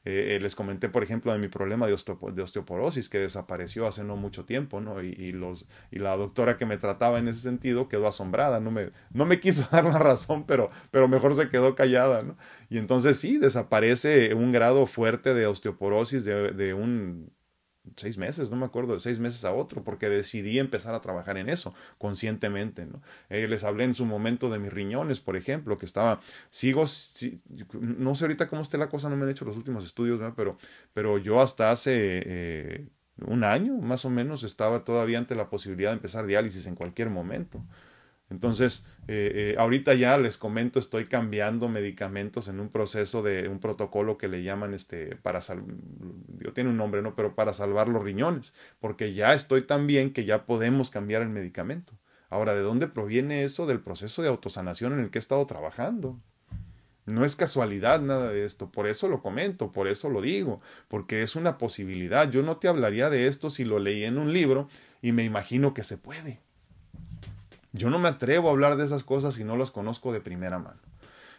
Eh, 0.06 0.36
eh, 0.36 0.40
les 0.40 0.56
comenté, 0.56 0.88
por 0.88 1.02
ejemplo, 1.02 1.30
de 1.34 1.38
mi 1.38 1.48
problema 1.48 1.86
de, 1.86 1.92
osteoporosis 1.92 3.10
que 3.10 3.18
desapareció 3.18 3.86
hace 3.86 4.02
no 4.02 4.16
mucho 4.16 4.46
tiempo, 4.46 4.80
¿no? 4.80 5.02
Y, 5.02 5.32
los, 5.32 5.68
y 5.90 5.98
la 5.98 6.16
doctora 6.16 6.56
que 6.56 6.64
me 6.64 6.78
trataba 6.78 7.18
en 7.18 7.28
ese 7.28 7.42
sentido 7.42 7.86
quedó 7.86 8.06
asombrada, 8.06 8.58
no 8.58 8.70
me, 8.70 8.88
no 9.12 9.26
me 9.26 9.40
quiso 9.40 9.68
dar 9.70 9.84
la 9.84 9.98
razón, 9.98 10.46
pero, 10.46 10.70
pero 10.90 11.06
mejor 11.06 11.34
se 11.34 11.50
quedó 11.50 11.74
callada, 11.74 12.22
¿no? 12.22 12.38
Y 12.70 12.78
entonces 12.78 13.18
sí, 13.18 13.36
desaparece 13.36 14.32
un 14.32 14.52
grado 14.52 14.86
fuerte 14.86 15.34
de 15.34 15.46
osteoporosis 15.46 16.24
de, 16.24 16.52
de 16.52 16.72
un 16.72 17.30
seis 17.96 18.18
meses, 18.18 18.50
no 18.50 18.56
me 18.56 18.64
acuerdo, 18.64 18.94
de 18.94 19.00
seis 19.00 19.18
meses 19.18 19.44
a 19.44 19.52
otro, 19.52 19.84
porque 19.84 20.08
decidí 20.08 20.58
empezar 20.58 20.94
a 20.94 21.00
trabajar 21.00 21.36
en 21.36 21.48
eso 21.48 21.74
conscientemente, 21.98 22.86
¿no? 22.86 23.02
Eh, 23.28 23.46
les 23.48 23.64
hablé 23.64 23.84
en 23.84 23.94
su 23.94 24.06
momento 24.06 24.50
de 24.50 24.58
mis 24.58 24.72
riñones, 24.72 25.20
por 25.20 25.36
ejemplo, 25.36 25.78
que 25.78 25.86
estaba, 25.86 26.20
sigo, 26.50 26.84
no 27.80 28.14
sé 28.14 28.24
ahorita 28.24 28.48
cómo 28.48 28.62
esté 28.62 28.78
la 28.78 28.88
cosa, 28.88 29.08
no 29.08 29.16
me 29.16 29.24
han 29.24 29.30
hecho 29.30 29.44
los 29.44 29.56
últimos 29.56 29.84
estudios, 29.84 30.20
pero, 30.36 30.56
pero 30.92 31.18
yo 31.18 31.40
hasta 31.40 31.70
hace 31.70 31.92
eh, 31.94 32.88
un 33.26 33.44
año, 33.44 33.74
más 33.78 34.04
o 34.04 34.10
menos, 34.10 34.42
estaba 34.42 34.84
todavía 34.84 35.18
ante 35.18 35.34
la 35.34 35.48
posibilidad 35.50 35.90
de 35.90 35.96
empezar 35.96 36.26
diálisis 36.26 36.66
en 36.66 36.74
cualquier 36.74 37.10
momento. 37.10 37.64
Entonces, 38.34 38.84
eh, 39.06 39.52
eh, 39.52 39.54
ahorita 39.58 39.94
ya 39.94 40.18
les 40.18 40.36
comento, 40.36 40.80
estoy 40.80 41.04
cambiando 41.04 41.68
medicamentos 41.68 42.48
en 42.48 42.58
un 42.58 42.68
proceso 42.68 43.22
de 43.22 43.48
un 43.48 43.60
protocolo 43.60 44.18
que 44.18 44.26
le 44.26 44.42
llaman 44.42 44.74
este 44.74 45.14
para 45.14 45.40
salvar, 45.40 45.72
tiene 46.52 46.70
un 46.70 46.76
nombre, 46.76 47.00
¿no? 47.00 47.14
Pero 47.14 47.36
para 47.36 47.52
salvar 47.52 47.88
los 47.88 48.02
riñones, 48.02 48.52
porque 48.80 49.14
ya 49.14 49.32
estoy 49.32 49.62
tan 49.62 49.86
bien 49.86 50.12
que 50.12 50.24
ya 50.24 50.46
podemos 50.46 50.90
cambiar 50.90 51.22
el 51.22 51.28
medicamento. 51.28 51.92
Ahora, 52.28 52.56
¿de 52.56 52.62
dónde 52.62 52.88
proviene 52.88 53.44
eso? 53.44 53.66
Del 53.66 53.78
proceso 53.78 54.20
de 54.20 54.28
autosanación 54.28 54.92
en 54.94 54.98
el 54.98 55.10
que 55.10 55.18
he 55.18 55.20
estado 55.20 55.46
trabajando. 55.46 56.18
No 57.06 57.24
es 57.24 57.36
casualidad 57.36 58.00
nada 58.00 58.32
de 58.32 58.44
esto, 58.44 58.72
por 58.72 58.88
eso 58.88 59.08
lo 59.08 59.22
comento, 59.22 59.70
por 59.70 59.86
eso 59.86 60.08
lo 60.08 60.22
digo, 60.22 60.60
porque 60.88 61.22
es 61.22 61.36
una 61.36 61.56
posibilidad. 61.56 62.28
Yo 62.28 62.42
no 62.42 62.56
te 62.56 62.66
hablaría 62.66 63.10
de 63.10 63.28
esto 63.28 63.48
si 63.48 63.64
lo 63.64 63.78
leí 63.78 64.02
en 64.04 64.18
un 64.18 64.32
libro 64.32 64.68
y 65.02 65.12
me 65.12 65.22
imagino 65.22 65.72
que 65.72 65.84
se 65.84 65.98
puede. 65.98 66.40
Yo 67.74 67.90
no 67.90 67.98
me 67.98 68.08
atrevo 68.08 68.48
a 68.48 68.52
hablar 68.52 68.76
de 68.76 68.84
esas 68.84 69.02
cosas 69.02 69.34
si 69.34 69.42
no 69.42 69.56
las 69.56 69.72
conozco 69.72 70.12
de 70.12 70.20
primera 70.20 70.60
mano. 70.60 70.78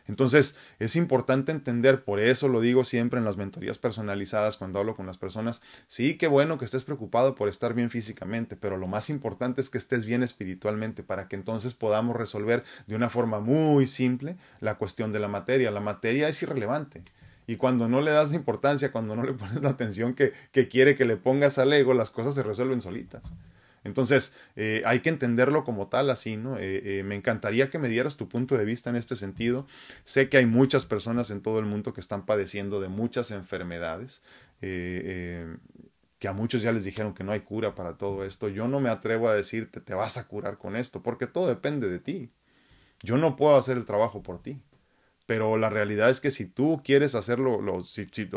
Entonces, 0.06 0.58
es 0.80 0.98
importante 0.98 1.54
entender, 1.54 2.04
por 2.04 2.19
eso 2.19 2.50
lo 2.50 2.60
digo 2.60 2.84
siempre 2.84 3.19
en 3.19 3.26
las 3.26 3.38
mentorías 3.38 3.78
personalizadas 3.78 4.58
cuando 4.58 4.80
hablo 4.80 4.98
con 4.98 5.08
las 5.08 5.17
personas, 5.17 5.62
sí, 5.88 6.17
qué 6.17 6.28
bueno 6.28 6.58
que 6.58 6.65
estés 6.65 6.84
preocupado 6.84 7.36
por 7.36 7.48
estar 7.48 7.74
bien 7.74 7.89
físicamente, 7.89 8.58
pero 8.58 8.76
lo 8.76 8.86
más 8.86 9.10
importante 9.10 9.62
es 9.62 9.69
que 9.69 9.78
estés 9.78 10.04
bien 10.04 10.24
espiritualmente 10.24 11.04
para 11.04 11.30
que 11.30 11.38
entonces 11.38 11.74
podamos 11.74 12.17
resolver 12.17 12.65
de 12.86 12.98
una 12.98 13.10
forma 13.10 13.39
muy 13.39 13.88
simple 13.88 14.36
la 14.60 14.76
cuestión 14.76 15.13
de 15.13 15.19
la 15.19 15.30
materia. 15.30 15.71
La 15.71 15.80
materia 15.80 16.28
es 16.28 16.41
irrelevante. 16.43 17.02
Y 17.48 17.56
cuando 17.56 17.88
no 17.88 18.02
le 18.02 18.12
das 18.12 18.34
importancia, 18.34 18.91
cuando 18.91 19.15
no 19.15 19.24
le 19.24 19.32
pones 19.34 19.62
la 19.62 19.69
atención 19.69 20.13
que, 20.15 20.34
que 20.52 20.67
quiere 20.67 20.95
que 20.95 21.06
le 21.06 21.15
pongas 21.15 21.58
al 21.60 21.71
ego, 21.71 21.93
las 21.93 22.10
cosas 22.10 22.36
se 22.36 22.43
resuelven 22.43 22.82
solitas. 22.82 23.24
Entonces, 23.86 24.34
eh, 24.56 24.82
hay 24.86 25.00
que 25.00 25.10
entenderlo 25.10 25.63
como 25.63 25.88
tal, 25.88 26.10
así, 26.10 26.38
¿no? 26.38 26.58
Eh, 26.58 27.00
eh, 27.00 27.04
me 27.04 27.15
encantaría 27.15 27.69
que 27.69 27.78
me 27.78 27.88
dieras 27.88 28.17
tu 28.17 28.28
punto 28.28 28.58
de 28.58 28.65
vista 28.65 28.89
en 28.89 28.95
este 28.95 29.15
sentido. 29.15 29.67
Sé 30.04 30.28
que 30.28 30.38
hay 30.38 30.48
muchas 30.48 30.86
personas 30.86 31.30
en 31.30 31.41
todo 31.41 31.60
el 31.60 31.65
mundo 31.65 31.93
que 31.93 32.02
están 32.02 32.26
padeciendo 32.26 32.82
de 32.82 32.89
muchas 32.89 33.30
enfermedades, 33.32 34.24
que 34.60 36.28
a 36.28 36.34
muchos 36.34 36.63
ya 36.63 36.71
les 36.71 36.84
dijeron 36.84 37.13
que 37.13 37.24
no 37.24 37.32
hay 37.32 37.41
cura 37.41 37.76
para 37.76 37.93
todo 37.93 38.26
esto. 38.26 38.50
Yo 38.50 38.67
no 38.67 38.80
me 38.80 38.89
atrevo 38.89 39.30
a 39.30 39.36
decirte, 39.36 39.80
te 39.80 39.93
vas 39.93 40.17
a 40.17 40.28
curar 40.28 40.58
con 40.58 40.76
esto, 40.76 41.04
porque 41.04 41.28
todo 41.28 41.48
depende 41.48 41.88
de 41.88 42.00
ti. 42.00 42.32
Yo 43.04 43.17
no 43.17 43.36
puedo 43.36 43.56
hacer 43.56 43.78
el 43.78 43.86
trabajo 43.86 44.24
por 44.24 44.41
ti. 44.41 44.60
Pero 45.28 45.58
la 45.58 45.69
realidad 45.69 46.10
es 46.10 46.21
que 46.21 46.32
si 46.32 46.45
tú 46.45 46.82
quieres 46.84 47.13
hacerlo, 47.13 47.60
o 47.60 47.82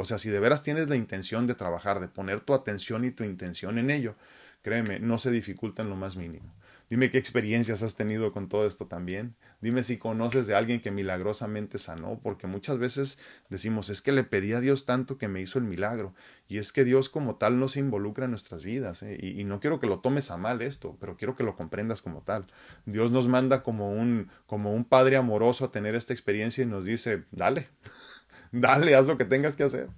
sea, 0.04 0.18
si 0.18 0.28
de 0.30 0.40
veras 0.40 0.62
tienes 0.62 0.90
la 0.90 0.96
intención 0.96 1.46
de 1.46 1.54
trabajar, 1.54 2.00
de 2.00 2.08
poner 2.08 2.40
tu 2.40 2.52
atención 2.52 3.04
y 3.04 3.10
tu 3.10 3.24
intención 3.24 3.78
en 3.78 3.90
ello, 3.90 4.14
Créeme, 4.62 4.98
no 5.00 5.18
se 5.18 5.30
dificulta 5.30 5.82
en 5.82 5.90
lo 5.90 5.96
más 5.96 6.16
mínimo. 6.16 6.54
Dime 6.90 7.10
qué 7.10 7.18
experiencias 7.18 7.82
has 7.82 7.96
tenido 7.96 8.32
con 8.32 8.48
todo 8.48 8.66
esto 8.66 8.86
también. 8.86 9.36
Dime 9.60 9.82
si 9.82 9.98
conoces 9.98 10.46
de 10.46 10.54
alguien 10.54 10.80
que 10.80 10.90
milagrosamente 10.90 11.76
sanó, 11.76 12.18
porque 12.22 12.46
muchas 12.46 12.78
veces 12.78 13.18
decimos, 13.50 13.90
es 13.90 14.00
que 14.00 14.10
le 14.10 14.24
pedí 14.24 14.54
a 14.54 14.60
Dios 14.60 14.86
tanto 14.86 15.18
que 15.18 15.28
me 15.28 15.42
hizo 15.42 15.58
el 15.58 15.66
milagro. 15.66 16.14
Y 16.48 16.56
es 16.56 16.72
que 16.72 16.84
Dios 16.84 17.10
como 17.10 17.36
tal 17.36 17.60
no 17.60 17.68
se 17.68 17.80
involucra 17.80 18.24
en 18.24 18.30
nuestras 18.30 18.64
vidas. 18.64 19.02
¿eh? 19.02 19.18
Y, 19.20 19.38
y, 19.38 19.44
no 19.44 19.60
quiero 19.60 19.80
que 19.80 19.86
lo 19.86 20.00
tomes 20.00 20.30
a 20.30 20.38
mal 20.38 20.62
esto, 20.62 20.96
pero 20.98 21.18
quiero 21.18 21.36
que 21.36 21.44
lo 21.44 21.56
comprendas 21.56 22.00
como 22.00 22.22
tal. 22.22 22.46
Dios 22.86 23.10
nos 23.10 23.28
manda 23.28 23.62
como 23.62 23.92
un, 23.92 24.30
como 24.46 24.72
un 24.72 24.86
padre 24.86 25.16
amoroso 25.16 25.66
a 25.66 25.70
tener 25.70 25.94
esta 25.94 26.14
experiencia 26.14 26.64
y 26.64 26.66
nos 26.66 26.86
dice, 26.86 27.24
dale, 27.32 27.68
dale, 28.52 28.94
haz 28.94 29.06
lo 29.06 29.18
que 29.18 29.26
tengas 29.26 29.56
que 29.56 29.64
hacer. 29.64 29.90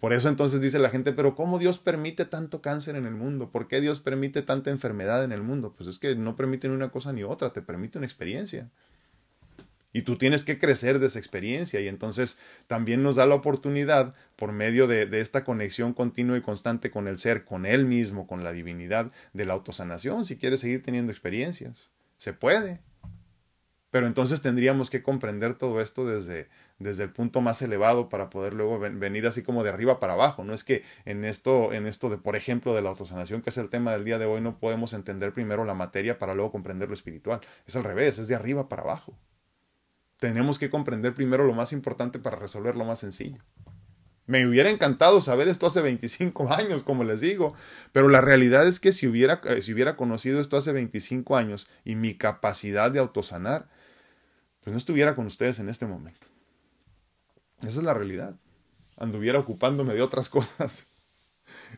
Por 0.00 0.12
eso 0.12 0.28
entonces 0.28 0.60
dice 0.60 0.78
la 0.78 0.90
gente, 0.90 1.12
pero 1.12 1.34
¿cómo 1.34 1.58
Dios 1.58 1.78
permite 1.78 2.24
tanto 2.24 2.62
cáncer 2.62 2.94
en 2.94 3.04
el 3.04 3.14
mundo? 3.14 3.50
¿Por 3.50 3.66
qué 3.66 3.80
Dios 3.80 3.98
permite 3.98 4.42
tanta 4.42 4.70
enfermedad 4.70 5.24
en 5.24 5.32
el 5.32 5.42
mundo? 5.42 5.74
Pues 5.76 5.88
es 5.88 5.98
que 5.98 6.14
no 6.14 6.36
permite 6.36 6.68
ni 6.68 6.74
una 6.74 6.90
cosa 6.90 7.12
ni 7.12 7.24
otra, 7.24 7.52
te 7.52 7.62
permite 7.62 7.98
una 7.98 8.06
experiencia. 8.06 8.70
Y 9.92 10.02
tú 10.02 10.16
tienes 10.16 10.44
que 10.44 10.58
crecer 10.58 11.00
de 11.00 11.08
esa 11.08 11.18
experiencia 11.18 11.80
y 11.80 11.88
entonces 11.88 12.38
también 12.68 13.02
nos 13.02 13.16
da 13.16 13.26
la 13.26 13.34
oportunidad, 13.34 14.14
por 14.36 14.52
medio 14.52 14.86
de, 14.86 15.06
de, 15.06 15.20
esta 15.20 15.44
conexión 15.44 15.94
continua 15.94 16.38
y 16.38 16.42
constante 16.42 16.92
con 16.92 17.08
el 17.08 17.18
ser, 17.18 17.44
con 17.44 17.66
él 17.66 17.84
mismo, 17.84 18.28
con 18.28 18.44
la 18.44 18.52
divinidad, 18.52 19.10
de 19.32 19.46
la 19.46 19.54
autosanación, 19.54 20.24
si 20.24 20.36
quieres 20.36 20.60
seguir 20.60 20.82
teniendo 20.82 21.10
experiencias. 21.10 21.90
Se 22.18 22.32
puede. 22.32 22.80
Pero 23.90 24.06
entonces 24.06 24.42
tendríamos 24.42 24.90
que 24.90 25.02
comprender 25.02 25.54
todo 25.54 25.80
esto 25.80 26.06
desde, 26.06 26.48
desde 26.78 27.04
el 27.04 27.10
punto 27.10 27.40
más 27.40 27.60
elevado 27.62 28.08
para 28.08 28.30
poder 28.30 28.54
luego 28.54 28.78
venir 28.78 29.26
así 29.26 29.42
como 29.42 29.64
de 29.64 29.70
arriba 29.70 29.98
para 29.98 30.12
abajo. 30.12 30.44
No 30.44 30.54
es 30.54 30.64
que 30.64 30.84
en 31.04 31.24
esto, 31.24 31.72
en 31.72 31.86
esto 31.86 32.08
de, 32.08 32.18
por 32.18 32.36
ejemplo, 32.36 32.74
de 32.74 32.82
la 32.82 32.90
autosanación, 32.90 33.42
que 33.42 33.50
es 33.50 33.58
el 33.58 33.68
tema 33.68 33.92
del 33.92 34.04
día 34.04 34.18
de 34.18 34.26
hoy, 34.26 34.40
no 34.40 34.58
podemos 34.58 34.92
entender 34.92 35.32
primero 35.32 35.64
la 35.64 35.74
materia 35.74 36.18
para 36.18 36.34
luego 36.34 36.52
comprender 36.52 36.88
lo 36.88 36.94
espiritual. 36.94 37.40
Es 37.66 37.74
al 37.76 37.84
revés, 37.84 38.18
es 38.18 38.28
de 38.28 38.36
arriba 38.36 38.68
para 38.68 38.82
abajo. 38.82 39.18
Tenemos 40.18 40.58
que 40.58 40.70
comprender 40.70 41.14
primero 41.14 41.44
lo 41.44 41.52
más 41.52 41.72
importante 41.72 42.18
para 42.18 42.36
resolver 42.36 42.76
lo 42.76 42.84
más 42.84 43.00
sencillo. 43.00 43.42
Me 44.26 44.46
hubiera 44.46 44.68
encantado 44.68 45.20
saber 45.20 45.48
esto 45.48 45.66
hace 45.66 45.80
25 45.80 46.52
años, 46.52 46.84
como 46.84 47.02
les 47.02 47.20
digo, 47.20 47.54
pero 47.92 48.08
la 48.08 48.20
realidad 48.20 48.68
es 48.68 48.78
que 48.78 48.92
si 48.92 49.08
hubiera, 49.08 49.40
eh, 49.44 49.62
si 49.62 49.72
hubiera 49.72 49.96
conocido 49.96 50.40
esto 50.40 50.56
hace 50.56 50.72
25 50.72 51.36
años 51.36 51.68
y 51.84 51.96
mi 51.96 52.14
capacidad 52.14 52.90
de 52.92 53.00
autosanar, 53.00 53.68
pues 54.62 54.72
no 54.72 54.76
estuviera 54.76 55.14
con 55.14 55.26
ustedes 55.26 55.58
en 55.60 55.68
este 55.68 55.86
momento. 55.86 56.27
Esa 57.62 57.80
es 57.80 57.84
la 57.84 57.94
realidad. 57.94 58.36
Anduviera 58.96 59.38
ocupándome 59.38 59.94
de 59.94 60.02
otras 60.02 60.28
cosas. 60.30 60.86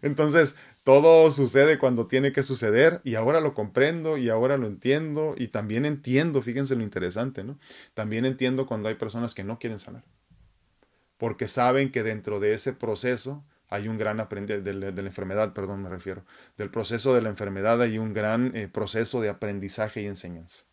Entonces, 0.03 0.57
todo 0.85 1.31
sucede 1.31 1.79
cuando 1.79 2.07
tiene 2.07 2.33
que 2.33 2.43
suceder 2.43 3.01
y 3.05 3.15
ahora 3.15 3.41
lo 3.41 3.55
comprendo 3.55 4.17
y 4.17 4.29
ahora 4.29 4.57
lo 4.57 4.67
entiendo 4.67 5.35
y 5.37 5.49
también 5.49 5.85
entiendo, 5.85 6.43
fíjense 6.43 6.77
lo 6.77 6.83
interesante, 6.83 7.45
¿no? 7.45 7.59
También 7.95 8.25
entiendo 8.25 8.67
cuando 8.67 8.89
hay 8.89 8.95
personas 8.95 9.35
que 9.35 9.45
no 9.45 9.59
quieren 9.59 9.79
sanar. 9.79 10.05
Porque 11.19 11.49
saben 11.49 11.93
que 11.93 12.03
dentro 12.03 12.41
de 12.41 12.55
ese 12.55 12.73
proceso 12.73 13.45
hay 13.69 13.89
un 13.89 13.99
gran 13.99 14.21
aprendizaje, 14.21 14.63
de, 14.63 14.75
la 14.75 15.01
enfermedad, 15.01 15.53
perdón, 15.53 15.83
me 15.83 15.91
refiero, 15.91 16.25
del 16.57 16.71
proceso 16.71 17.15
de 17.15 17.23
la 17.23 17.29
enfermedad 17.29 17.81
hay 17.83 17.99
un 17.99 18.13
gran 18.13 18.57
eh, 18.57 18.69
proceso 18.69 19.21
de 19.21 19.29
aprendizaje 19.29 20.03
y 20.03 20.07
enseñanza. 20.07 20.65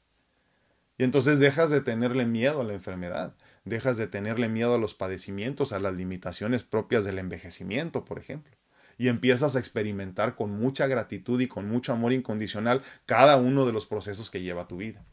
Y 0.97 1.03
entonces 1.03 1.37
dejas 1.37 1.69
de 1.69 1.81
tenerle 1.81 2.25
miedo 2.25 2.61
a 2.61 2.63
la 2.63 2.73
enfermedad, 2.73 3.35
dejas 3.67 3.97
de 3.97 4.07
tenerle 4.07 4.49
miedo 4.49 4.75
a 4.75 4.77
los 4.77 4.93
padecimientos, 4.93 5.73
a 5.73 5.79
las 5.79 5.95
limitaciones 5.95 6.63
propias 6.63 7.05
del 7.05 7.19
envejecimiento, 7.19 8.05
por 8.05 8.19
ejemplo. 8.19 8.55
Y 8.97 9.09
empiezas 9.09 9.55
a 9.55 9.59
experimentar 9.59 10.35
con 10.35 10.51
mucha 10.51 10.87
gratitud 10.87 11.39
y 11.39 11.47
con 11.47 11.67
mucho 11.69 11.93
amor 11.93 12.13
incondicional 12.13 12.81
cada 13.05 13.37
uno 13.37 13.65
de 13.65 13.73
los 13.73 13.85
procesos 13.85 14.31
que 14.31 14.41
lleva 14.41 14.67
tu 14.67 14.77
vida. 14.77 15.05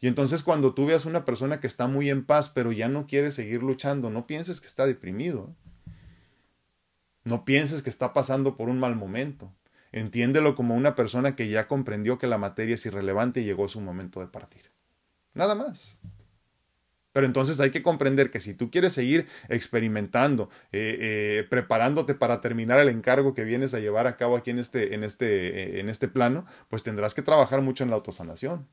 Y 0.00 0.06
entonces 0.06 0.42
cuando 0.42 0.74
tú 0.74 0.86
veas 0.86 1.06
una 1.06 1.24
persona 1.24 1.60
que 1.60 1.66
está 1.66 1.88
muy 1.88 2.10
en 2.10 2.24
paz, 2.24 2.48
pero 2.48 2.70
ya 2.70 2.88
no 2.88 3.06
quiere 3.06 3.32
seguir 3.32 3.62
luchando, 3.62 4.10
no 4.10 4.26
pienses 4.26 4.60
que 4.60 4.66
está 4.66 4.86
deprimido. 4.86 5.50
¿eh? 5.50 5.68
No 7.24 7.44
pienses 7.44 7.82
que 7.82 7.90
está 7.90 8.12
pasando 8.12 8.56
por 8.56 8.68
un 8.68 8.78
mal 8.78 8.94
momento. 8.94 9.52
Entiéndelo 9.90 10.54
como 10.54 10.74
una 10.74 10.94
persona 10.94 11.34
que 11.34 11.48
ya 11.48 11.66
comprendió 11.66 12.18
que 12.18 12.26
la 12.26 12.38
materia 12.38 12.74
es 12.74 12.86
irrelevante 12.86 13.40
y 13.40 13.44
llegó 13.44 13.68
su 13.68 13.80
momento 13.80 14.20
de 14.20 14.26
partir. 14.26 14.70
Nada 15.34 15.54
más. 15.54 15.98
Pero 17.18 17.26
entonces 17.26 17.58
hay 17.58 17.70
que 17.72 17.82
comprender 17.82 18.30
que 18.30 18.38
si 18.38 18.54
tú 18.54 18.70
quieres 18.70 18.92
seguir 18.92 19.26
experimentando, 19.48 20.50
eh, 20.70 20.98
eh, 21.00 21.46
preparándote 21.50 22.14
para 22.14 22.40
terminar 22.40 22.78
el 22.78 22.88
encargo 22.88 23.34
que 23.34 23.42
vienes 23.42 23.74
a 23.74 23.80
llevar 23.80 24.06
a 24.06 24.16
cabo 24.16 24.36
aquí 24.36 24.50
en 24.50 24.60
este, 24.60 24.94
en, 24.94 25.02
este, 25.02 25.48
eh, 25.48 25.80
en 25.80 25.88
este 25.88 26.06
plano, 26.06 26.46
pues 26.68 26.84
tendrás 26.84 27.14
que 27.14 27.22
trabajar 27.22 27.60
mucho 27.60 27.82
en 27.82 27.90
la 27.90 27.96
autosanación. 27.96 28.68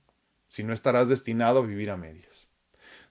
Si 0.47 0.63
no 0.63 0.73
estarás 0.73 1.10
destinado 1.10 1.63
a 1.63 1.65
vivir 1.65 1.89
a 1.89 1.97
medias. 1.97 2.47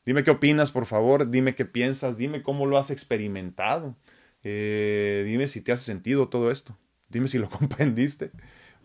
Dime 0.07 0.23
qué 0.23 0.31
opinas, 0.31 0.70
por 0.70 0.87
favor, 0.87 1.29
dime 1.29 1.57
qué 1.57 1.64
piensas, 1.64 2.16
dime 2.16 2.44
cómo 2.44 2.66
lo 2.66 2.79
has 2.79 2.92
experimentado, 2.92 3.97
dime 4.44 5.49
si 5.49 5.62
te 5.62 5.73
hace 5.73 5.83
sentido 5.83 6.29
todo 6.29 6.53
esto, 6.53 6.79
dime 7.09 7.27
si 7.27 7.38
lo 7.38 7.51
comprendiste 7.59 8.31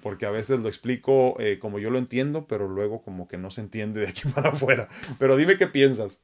porque 0.01 0.25
a 0.25 0.31
veces 0.31 0.59
lo 0.61 0.67
explico 0.67 1.37
como 1.59 1.77
yo 1.77 1.91
lo 1.91 1.99
entiendo, 1.99 2.47
pero 2.47 2.67
luego 2.67 3.03
como 3.03 3.27
que 3.27 3.37
no 3.37 3.51
se 3.51 3.61
entiende 3.61 4.01
de 4.01 4.07
aquí 4.07 4.27
para 4.33 4.49
afuera. 4.49 4.87
Pero 5.19 5.35
dime 5.37 5.59
qué 5.59 5.67
piensas. 5.67 6.23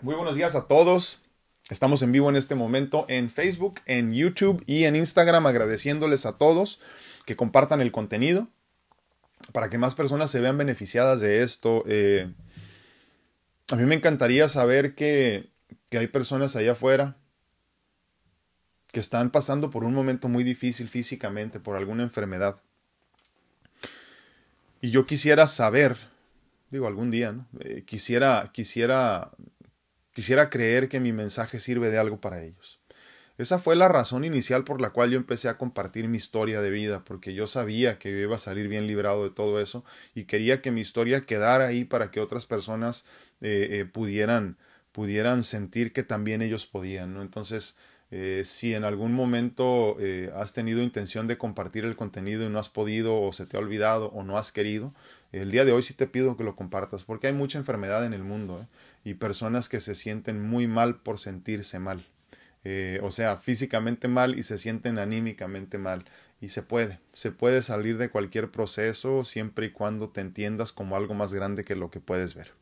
Muy 0.00 0.14
buenos 0.14 0.36
días 0.36 0.54
a 0.54 0.68
todos. 0.68 1.22
Estamos 1.70 2.02
en 2.02 2.12
vivo 2.12 2.30
en 2.30 2.36
este 2.36 2.54
momento 2.54 3.04
en 3.08 3.30
Facebook, 3.30 3.80
en 3.84 4.14
YouTube 4.14 4.62
y 4.64 4.84
en 4.84 4.94
Instagram 4.94 5.44
agradeciéndoles 5.46 6.24
a 6.24 6.38
todos 6.38 6.78
que 7.26 7.34
compartan 7.34 7.80
el 7.80 7.90
contenido 7.90 8.46
para 9.52 9.68
que 9.68 9.76
más 9.76 9.96
personas 9.96 10.30
se 10.30 10.40
vean 10.40 10.56
beneficiadas 10.56 11.18
de 11.18 11.42
esto. 11.42 11.82
Eh, 11.88 12.32
a 13.72 13.74
mí 13.74 13.82
me 13.86 13.96
encantaría 13.96 14.48
saber 14.48 14.94
que, 14.94 15.50
hay 15.90 16.06
personas 16.06 16.54
allá 16.54 16.72
afuera 16.72 17.16
que 18.92 19.00
están 19.00 19.30
pasando 19.30 19.68
por 19.68 19.82
un 19.82 19.94
momento 19.94 20.28
muy 20.28 20.44
difícil 20.44 20.88
físicamente, 20.88 21.58
por 21.58 21.76
alguna 21.76 22.04
enfermedad. 22.04 22.60
Y 24.80 24.92
yo 24.92 25.06
quisiera 25.06 25.48
saber, 25.48 25.96
digo 26.70 26.86
algún 26.86 27.10
día, 27.10 27.32
¿no? 27.32 27.48
Eh, 27.58 27.82
quisiera, 27.84 28.50
quisiera 28.52 29.32
Quisiera 30.18 30.50
creer 30.50 30.88
que 30.88 30.98
mi 30.98 31.12
mensaje 31.12 31.60
sirve 31.60 31.92
de 31.92 31.98
algo 31.98 32.20
para 32.20 32.42
ellos. 32.42 32.80
Esa 33.36 33.60
fue 33.60 33.76
la 33.76 33.86
razón 33.86 34.24
inicial 34.24 34.64
por 34.64 34.80
la 34.80 34.90
cual 34.90 35.12
yo 35.12 35.16
empecé 35.16 35.48
a 35.48 35.56
compartir 35.56 36.08
mi 36.08 36.16
historia 36.16 36.60
de 36.60 36.70
vida, 36.70 37.04
porque 37.04 37.34
yo 37.34 37.46
sabía 37.46 38.00
que 38.00 38.10
yo 38.10 38.18
iba 38.18 38.34
a 38.34 38.40
salir 38.40 38.66
bien 38.66 38.88
librado 38.88 39.22
de 39.22 39.30
todo 39.30 39.60
eso 39.60 39.84
y 40.16 40.24
quería 40.24 40.60
que 40.60 40.72
mi 40.72 40.80
historia 40.80 41.20
quedara 41.20 41.68
ahí 41.68 41.84
para 41.84 42.10
que 42.10 42.18
otras 42.18 42.46
personas 42.46 43.04
eh, 43.42 43.68
eh, 43.70 43.84
pudieran, 43.84 44.58
pudieran 44.90 45.44
sentir 45.44 45.92
que 45.92 46.02
también 46.02 46.42
ellos 46.42 46.66
podían. 46.66 47.14
¿no? 47.14 47.22
Entonces, 47.22 47.78
eh, 48.10 48.42
si 48.44 48.74
en 48.74 48.84
algún 48.84 49.12
momento 49.12 49.96
has 50.34 50.52
tenido 50.52 50.82
intención 50.82 51.26
de 51.26 51.38
compartir 51.38 51.84
el 51.84 51.96
contenido 51.96 52.46
y 52.46 52.48
no 52.48 52.58
has 52.58 52.68
podido 52.68 53.20
o 53.20 53.32
se 53.32 53.46
te 53.46 53.56
ha 53.56 53.60
olvidado 53.60 54.08
o 54.08 54.22
no 54.22 54.38
has 54.38 54.52
querido, 54.52 54.92
el 55.32 55.50
día 55.50 55.66
de 55.66 55.72
hoy 55.72 55.82
sí 55.82 55.92
te 55.92 56.06
pido 56.06 56.36
que 56.36 56.44
lo 56.44 56.56
compartas 56.56 57.04
porque 57.04 57.26
hay 57.26 57.34
mucha 57.34 57.58
enfermedad 57.58 58.06
en 58.06 58.14
el 58.14 58.24
mundo 58.24 58.62
¿eh? 58.62 58.66
y 59.04 59.14
personas 59.14 59.68
que 59.68 59.80
se 59.80 59.94
sienten 59.94 60.40
muy 60.40 60.66
mal 60.66 60.96
por 60.96 61.18
sentirse 61.18 61.78
mal. 61.78 62.06
Eh, 62.64 62.98
o 63.02 63.10
sea, 63.10 63.36
físicamente 63.36 64.08
mal 64.08 64.38
y 64.38 64.42
se 64.42 64.58
sienten 64.58 64.98
anímicamente 64.98 65.78
mal. 65.78 66.04
Y 66.40 66.48
se 66.50 66.62
puede, 66.62 66.98
se 67.12 67.30
puede 67.30 67.62
salir 67.62 67.98
de 67.98 68.10
cualquier 68.10 68.50
proceso 68.50 69.24
siempre 69.24 69.66
y 69.66 69.70
cuando 69.70 70.08
te 70.08 70.20
entiendas 70.20 70.72
como 70.72 70.96
algo 70.96 71.14
más 71.14 71.32
grande 71.32 71.64
que 71.64 71.76
lo 71.76 71.90
que 71.90 72.00
puedes 72.00 72.34
ver. 72.34 72.52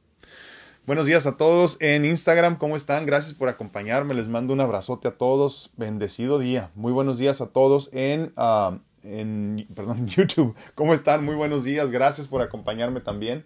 Buenos 0.87 1.07
días 1.07 1.27
a 1.27 1.37
todos 1.37 1.79
en 1.81 2.05
Instagram, 2.05 2.59
¿cómo 2.59 2.77
están? 2.77 3.07
Gracias 3.07 3.35
por 3.35 3.49
acompañarme, 3.49 4.15
les 4.15 4.29
mando 4.29 4.53
un 4.53 4.61
abrazote 4.61 5.09
a 5.09 5.19
todos, 5.19 5.73
bendecido 5.77 6.39
día. 6.39 6.71
Muy 6.77 6.93
buenos 6.93 7.19
días 7.19 7.41
a 7.41 7.49
todos 7.49 7.91
en 7.93 8.33
ah, 8.37 8.79
en 9.03 9.67
perdón, 9.75 10.07
YouTube. 10.07 10.55
¿Cómo 10.77 10.95
están? 10.95 11.25
Muy 11.25 11.35
buenos 11.35 11.65
días. 11.65 11.91
Gracias 11.91 12.29
por 12.29 12.41
acompañarme 12.41 13.01
también. 13.01 13.45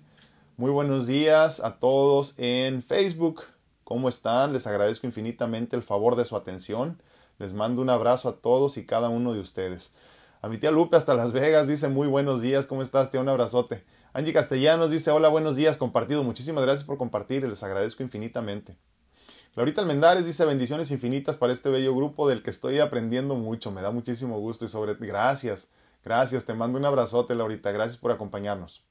Muy 0.58 0.70
buenos 0.70 1.06
días 1.06 1.60
a 1.60 1.78
todos 1.78 2.34
en 2.36 2.82
Facebook. 2.82 3.44
¿Cómo 3.84 4.10
están? 4.10 4.52
Les 4.52 4.66
agradezco 4.66 5.06
infinitamente 5.06 5.76
el 5.76 5.82
favor 5.82 6.16
de 6.16 6.26
su 6.26 6.36
atención. 6.36 7.00
Les 7.38 7.54
mando 7.54 7.80
un 7.80 7.88
abrazo 7.88 8.28
a 8.28 8.36
todos 8.36 8.76
y 8.76 8.84
cada 8.84 9.08
uno 9.08 9.32
de 9.32 9.40
ustedes. 9.40 9.94
A 10.42 10.48
mi 10.48 10.58
tía 10.58 10.70
Lupe 10.70 10.98
hasta 10.98 11.14
Las 11.14 11.32
Vegas 11.32 11.68
dice 11.68 11.88
muy 11.88 12.06
buenos 12.06 12.42
días. 12.42 12.66
¿Cómo 12.66 12.82
estás, 12.82 13.10
tía? 13.10 13.22
Un 13.22 13.30
abrazote. 13.30 13.82
Angie 14.12 14.32
Castellanos 14.32 14.90
dice 14.90 15.12
hola, 15.12 15.28
buenos 15.28 15.54
días, 15.54 15.76
compartido. 15.76 16.24
Muchísimas 16.24 16.64
gracias 16.64 16.84
por 16.84 16.98
compartir. 16.98 17.46
Les 17.46 17.62
agradezco 17.62 18.02
infinitamente. 18.02 18.76
Laurita 19.54 19.82
Almendares 19.82 20.26
dice 20.26 20.44
bendiciones 20.44 20.90
infinitas 20.90 21.36
para 21.36 21.52
este 21.52 21.70
bello 21.70 21.94
grupo 21.94 22.28
del 22.28 22.42
que 22.42 22.50
estoy 22.50 22.80
aprendiendo 22.80 23.36
mucho. 23.36 23.70
Me 23.70 23.82
da 23.82 23.92
muchísimo 23.92 24.40
gusto 24.40 24.64
y 24.64 24.68
sobre 24.68 24.94
gracias, 24.94 25.68
gracias. 26.02 26.44
Te 26.44 26.54
mando 26.54 26.76
un 26.76 26.86
abrazote, 26.86 27.36
Laurita. 27.36 27.70
Gracias 27.70 27.98
por 27.98 28.10
acompañarnos. 28.10 28.82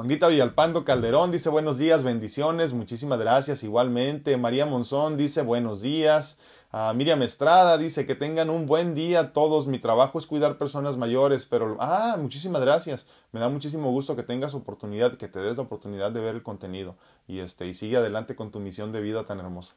Manguita 0.00 0.28
Villalpando 0.28 0.82
Calderón 0.82 1.30
dice 1.30 1.50
buenos 1.50 1.76
días, 1.76 2.04
bendiciones, 2.04 2.72
muchísimas 2.72 3.18
gracias 3.18 3.62
igualmente. 3.62 4.38
María 4.38 4.64
Monzón 4.64 5.18
dice 5.18 5.42
buenos 5.42 5.82
días. 5.82 6.40
Uh, 6.72 6.94
Miriam 6.94 7.20
Estrada 7.20 7.76
dice 7.76 8.06
que 8.06 8.14
tengan 8.14 8.48
un 8.48 8.64
buen 8.64 8.94
día 8.94 9.34
todos. 9.34 9.66
Mi 9.66 9.78
trabajo 9.78 10.18
es 10.18 10.24
cuidar 10.24 10.56
personas 10.56 10.96
mayores, 10.96 11.44
pero 11.44 11.76
ah, 11.80 12.16
muchísimas 12.18 12.62
gracias. 12.62 13.08
Me 13.32 13.40
da 13.40 13.50
muchísimo 13.50 13.90
gusto 13.90 14.16
que 14.16 14.22
tengas 14.22 14.54
oportunidad, 14.54 15.18
que 15.18 15.28
te 15.28 15.38
des 15.38 15.58
la 15.58 15.64
oportunidad 15.64 16.10
de 16.12 16.20
ver 16.20 16.34
el 16.34 16.42
contenido 16.42 16.96
y 17.28 17.40
este 17.40 17.66
y 17.66 17.74
sigue 17.74 17.98
adelante 17.98 18.34
con 18.34 18.50
tu 18.50 18.58
misión 18.58 18.92
de 18.92 19.02
vida 19.02 19.26
tan 19.26 19.38
hermosa. 19.38 19.74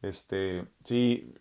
Este, 0.00 0.64
sí, 0.84 1.34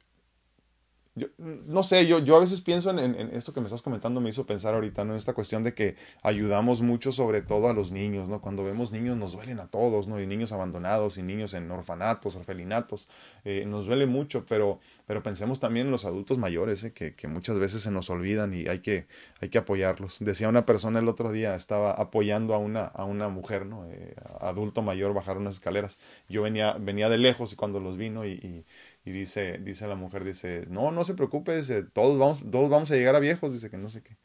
yo, 1.16 1.28
no 1.38 1.84
sé, 1.84 2.08
yo, 2.08 2.18
yo 2.20 2.36
a 2.36 2.40
veces 2.40 2.60
pienso 2.60 2.90
en, 2.90 2.98
en, 3.00 3.36
esto 3.36 3.54
que 3.54 3.60
me 3.60 3.68
estás 3.68 3.84
comentando, 3.84 4.20
me 4.20 4.32
hizo 4.32 4.48
pensar 4.48 4.74
ahorita, 4.74 5.04
¿no? 5.04 5.12
En 5.12 5.20
esta 5.20 5.34
cuestión 5.34 5.62
de 5.62 5.76
que 5.76 5.96
ayudamos 6.24 6.82
mucho 6.82 7.12
sobre 7.12 7.44
todo 7.44 7.70
a 7.70 7.74
los 7.74 7.92
niños, 7.92 8.28
¿no? 8.28 8.42
Cuando 8.42 8.64
vemos 8.64 8.92
niños 8.92 9.16
nos 9.16 9.34
duelen 9.34 9.60
a 9.60 9.68
todos, 9.68 10.08
¿no? 10.08 10.20
Y 10.20 10.26
niños 10.26 10.52
abandonados 10.52 11.20
y 11.20 11.22
niños 11.22 11.54
en 11.54 11.70
orfanatos, 11.70 12.36
orfelinatos, 12.36 13.08
eh, 13.46 13.64
nos 13.68 13.86
duele 13.86 14.08
mucho, 14.08 14.46
pero, 14.50 14.80
pero 15.06 15.22
pensemos 15.22 15.60
también 15.60 15.86
en 15.86 15.92
los 15.92 16.06
adultos 16.06 16.40
mayores, 16.40 16.84
¿eh? 16.84 16.94
que, 16.94 17.14
que, 17.14 17.28
muchas 17.28 17.60
veces 17.60 17.84
se 17.84 17.92
nos 17.92 18.10
olvidan 18.10 18.56
y 18.56 18.68
hay 18.68 18.80
que, 18.80 19.06
hay 19.40 19.50
que 19.50 19.60
apoyarlos. 19.60 20.18
Decía 20.20 20.50
una 20.50 20.66
persona 20.66 20.98
el 20.98 21.08
otro 21.08 21.32
día, 21.32 21.54
estaba 21.54 21.92
apoyando 21.92 22.56
a 22.56 22.58
una, 22.58 22.86
a 22.86 23.06
una 23.06 23.30
mujer, 23.30 23.68
¿no? 23.68 23.86
Eh, 23.86 24.16
adulto 24.40 24.82
mayor 24.82 25.14
bajar 25.14 25.38
unas 25.38 25.56
escaleras. 25.56 26.00
Yo 26.28 26.42
venía, 26.42 26.74
venía 26.80 27.08
de 27.08 27.20
lejos 27.20 27.54
y 27.54 27.56
cuando 27.56 27.80
los 27.80 27.98
vino 27.98 28.26
y, 28.26 28.32
y 28.32 28.66
y 29.06 29.12
dice, 29.12 29.60
dice 29.60 29.88
la 29.88 29.96
mujer, 29.96 30.24
dice, 30.24 30.66
no, 30.70 30.92
no 30.92 31.04
se 31.04 31.14
preocupe, 31.14 31.56
dice, 31.56 31.84
todos 31.84 32.18
vamos, 32.18 32.40
todos 32.52 32.70
vamos 32.70 32.92
a 32.92 32.96
llegar 32.96 33.16
a 33.16 33.20
viejos, 33.20 33.54
dice 33.54 33.70
que 33.70 33.78
no 33.78 33.90
sé 33.90 34.02
qué. 34.02 34.18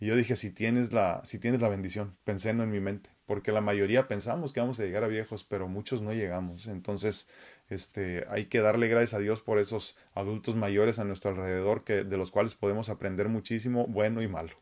Y 0.00 0.06
yo 0.06 0.16
dije, 0.16 0.34
si 0.36 0.50
tienes 0.50 0.92
la, 0.92 1.20
si 1.24 1.38
tienes 1.38 1.60
la 1.60 1.68
bendición, 1.68 2.16
pensé 2.24 2.50
en 2.50 2.70
mi 2.70 2.80
mente, 2.80 3.10
porque 3.26 3.52
la 3.52 3.60
mayoría 3.60 4.08
pensamos 4.08 4.52
que 4.52 4.60
vamos 4.60 4.80
a 4.80 4.84
llegar 4.84 5.04
a 5.04 5.08
viejos, 5.08 5.44
pero 5.44 5.68
muchos 5.68 6.00
no 6.00 6.12
llegamos. 6.14 6.66
Entonces, 6.66 7.28
este, 7.68 8.24
hay 8.28 8.46
que 8.46 8.60
darle 8.60 8.88
gracias 8.88 9.14
a 9.14 9.18
Dios 9.18 9.42
por 9.42 9.58
esos 9.58 9.96
adultos 10.14 10.56
mayores 10.56 10.98
a 10.98 11.04
nuestro 11.04 11.30
alrededor, 11.30 11.84
que, 11.84 12.04
de 12.04 12.16
los 12.16 12.30
cuales 12.30 12.54
podemos 12.54 12.88
aprender 12.88 13.28
muchísimo, 13.28 13.86
bueno 13.88 14.22
y 14.22 14.28
malo. 14.28 14.56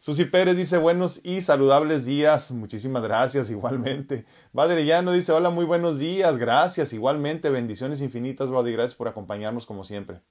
Susi 0.00 0.24
Pérez 0.24 0.56
dice 0.56 0.78
buenos 0.78 1.20
y 1.24 1.42
saludables 1.42 2.06
días. 2.06 2.52
Muchísimas 2.52 3.02
gracias, 3.02 3.50
igualmente. 3.50 4.24
Llano 4.54 5.12
dice 5.12 5.30
hola, 5.30 5.50
muy 5.50 5.66
buenos 5.66 5.98
días. 5.98 6.38
Gracias, 6.38 6.94
igualmente. 6.94 7.50
Bendiciones 7.50 8.00
infinitas, 8.00 8.48
y 8.48 8.72
Gracias 8.72 8.94
por 8.94 9.08
acompañarnos 9.08 9.66
como 9.66 9.84
siempre. 9.84 10.22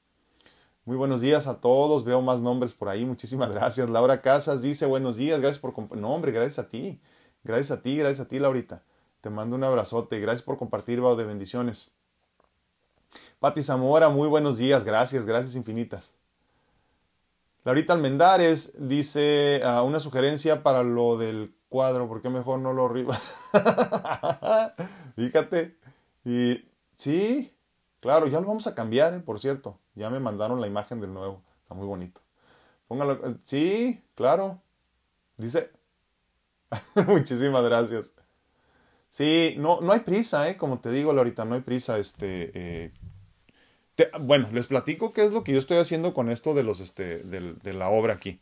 Muy 0.86 0.97
buenos 0.97 1.21
días 1.21 1.45
a 1.45 1.62
todos. 1.62 2.03
Veo 2.03 2.19
más 2.19 2.41
nombres 2.41 2.73
por 2.73 2.89
ahí. 2.89 3.05
Muchísimas 3.05 3.51
gracias. 3.51 3.91
Laura 3.91 4.21
Casas 4.21 4.63
dice 4.63 4.88
buenos 4.88 5.17
días. 5.17 5.39
Gracias 5.39 5.62
por... 5.62 5.95
No, 5.95 6.15
hombre, 6.15 6.32
gracias 6.32 6.58
a 6.58 6.67
ti. 6.67 6.99
Gracias 7.43 7.77
a 7.77 7.84
ti, 7.84 7.95
gracias 7.95 8.25
a 8.25 8.27
ti, 8.27 8.39
Laurita. 8.39 8.82
Te 9.21 9.29
mando 9.29 9.55
un 9.55 9.63
abrazote. 9.63 10.19
Gracias 10.19 10.41
por 10.41 10.58
compartir, 10.58 10.99
Bao 10.99 11.15
de 11.15 11.25
bendiciones. 11.25 11.91
Pati 13.39 13.62
Zamora, 13.62 14.10
muy 14.10 14.27
buenos 14.27 14.58
días. 14.58 14.84
Gracias, 14.84 15.27
gracias 15.27 15.55
infinitas. 15.55 16.18
Laurita 17.69 17.93
Almendares 17.93 18.73
dice 18.79 19.62
uh, 19.63 19.86
una 19.86 19.99
sugerencia 19.99 20.63
para 20.63 20.82
lo 20.82 21.19
del 21.19 21.53
cuadro, 21.69 22.08
¿por 22.08 22.19
qué 22.19 22.27
mejor 22.27 22.58
no 22.58 22.73
lo 22.73 22.88
arriba? 22.88 23.15
Fíjate. 25.15 25.77
Y 26.25 26.65
sí, 26.95 27.55
claro, 27.99 28.25
ya 28.25 28.41
lo 28.41 28.47
vamos 28.47 28.65
a 28.65 28.73
cambiar, 28.73 29.13
¿eh? 29.13 29.19
por 29.19 29.39
cierto. 29.39 29.77
Ya 29.93 30.10
me 30.10 30.19
mandaron 30.19 30.60
la 30.60 30.65
imagen 30.65 30.99
del 30.99 31.13
nuevo. 31.13 31.43
Está 31.62 31.75
muy 31.75 31.86
bonito. 31.86 32.21
Póngalo. 32.88 33.13
Eh, 33.27 33.36
sí, 33.43 34.03
claro. 34.15 34.60
Dice. 35.38 35.69
Muchísimas 37.08 37.62
gracias. 37.62 38.12
Sí, 39.10 39.53
no, 39.60 39.79
no 39.82 39.91
hay 39.91 39.99
prisa, 39.99 40.49
¿eh? 40.49 40.58
Como 40.58 40.79
te 40.79 40.89
digo, 40.89 41.13
Laurita, 41.13 41.45
no 41.45 41.53
hay 41.53 41.62
prisa. 41.62 41.99
Este, 41.99 42.49
eh, 42.55 42.93
bueno, 44.22 44.50
les 44.52 44.68
platico 44.68 45.14
qué 45.14 45.24
es 45.24 45.32
lo 45.32 45.44
que 45.44 45.54
yo 45.54 45.60
estoy 45.60 45.78
haciendo 45.78 46.14
con 46.14 46.30
esto 46.30 46.54
de, 46.54 46.64
los, 46.64 46.80
este, 46.80 47.20
de, 47.24 47.74
la 47.74 47.90
obra 47.90 48.14
aquí. 48.14 48.40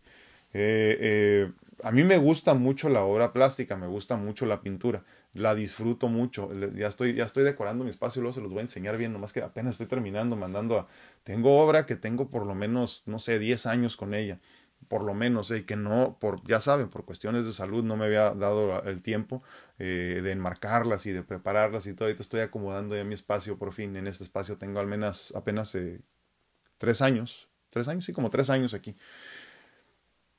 Eh, 0.53 0.97
eh, 0.99 1.51
a 1.83 1.91
mí 1.91 2.03
me 2.03 2.17
gusta 2.17 2.53
mucho 2.53 2.89
la 2.89 3.03
obra 3.03 3.33
plástica, 3.33 3.77
me 3.77 3.87
gusta 3.87 4.17
mucho 4.17 4.45
la 4.45 4.61
pintura, 4.61 5.03
la 5.33 5.53
disfruto 5.53 6.07
mucho. 6.07 6.49
Ya 6.71 6.87
estoy, 6.87 7.13
ya 7.13 7.25
estoy 7.25 7.43
decorando 7.43 7.83
mi 7.83 7.89
espacio, 7.89 8.21
luego 8.21 8.33
se 8.33 8.41
los 8.41 8.49
voy 8.49 8.59
a 8.59 8.61
enseñar 8.61 8.97
bien, 8.97 9.13
nomás 9.13 9.33
que 9.33 9.41
apenas 9.41 9.75
estoy 9.75 9.87
terminando, 9.87 10.35
mandando 10.35 10.79
a... 10.79 10.87
Tengo 11.23 11.59
obra 11.59 11.85
que 11.85 11.95
tengo 11.95 12.29
por 12.29 12.45
lo 12.45 12.55
menos, 12.55 13.03
no 13.05 13.19
sé, 13.19 13.39
10 13.39 13.65
años 13.67 13.95
con 13.95 14.13
ella 14.13 14.39
por 14.87 15.03
lo 15.03 15.13
menos, 15.13 15.51
y 15.51 15.63
que 15.63 15.75
no, 15.75 16.17
por, 16.19 16.41
ya 16.47 16.61
saben, 16.61 16.89
por 16.89 17.05
cuestiones 17.05 17.45
de 17.45 17.53
salud 17.53 17.83
no 17.83 17.97
me 17.97 18.05
había 18.05 18.31
dado 18.33 18.83
el 18.83 19.01
tiempo 19.01 19.43
eh, 19.79 20.21
de 20.23 20.31
enmarcarlas 20.31 21.05
y 21.05 21.11
de 21.11 21.23
prepararlas 21.23 21.87
y 21.87 21.93
todo. 21.93 22.05
Ahorita 22.05 22.23
estoy 22.23 22.41
acomodando 22.41 22.95
ya 22.95 23.03
mi 23.03 23.13
espacio 23.13 23.57
por 23.57 23.73
fin. 23.73 23.95
En 23.95 24.07
este 24.07 24.23
espacio 24.23 24.57
tengo 24.57 24.79
al 24.79 24.87
menos 24.87 25.33
apenas 25.35 25.73
eh, 25.75 26.01
tres 26.77 27.01
años, 27.01 27.49
tres 27.69 27.87
años, 27.87 28.05
sí, 28.05 28.13
como 28.13 28.29
tres 28.29 28.49
años 28.49 28.73
aquí. 28.73 28.95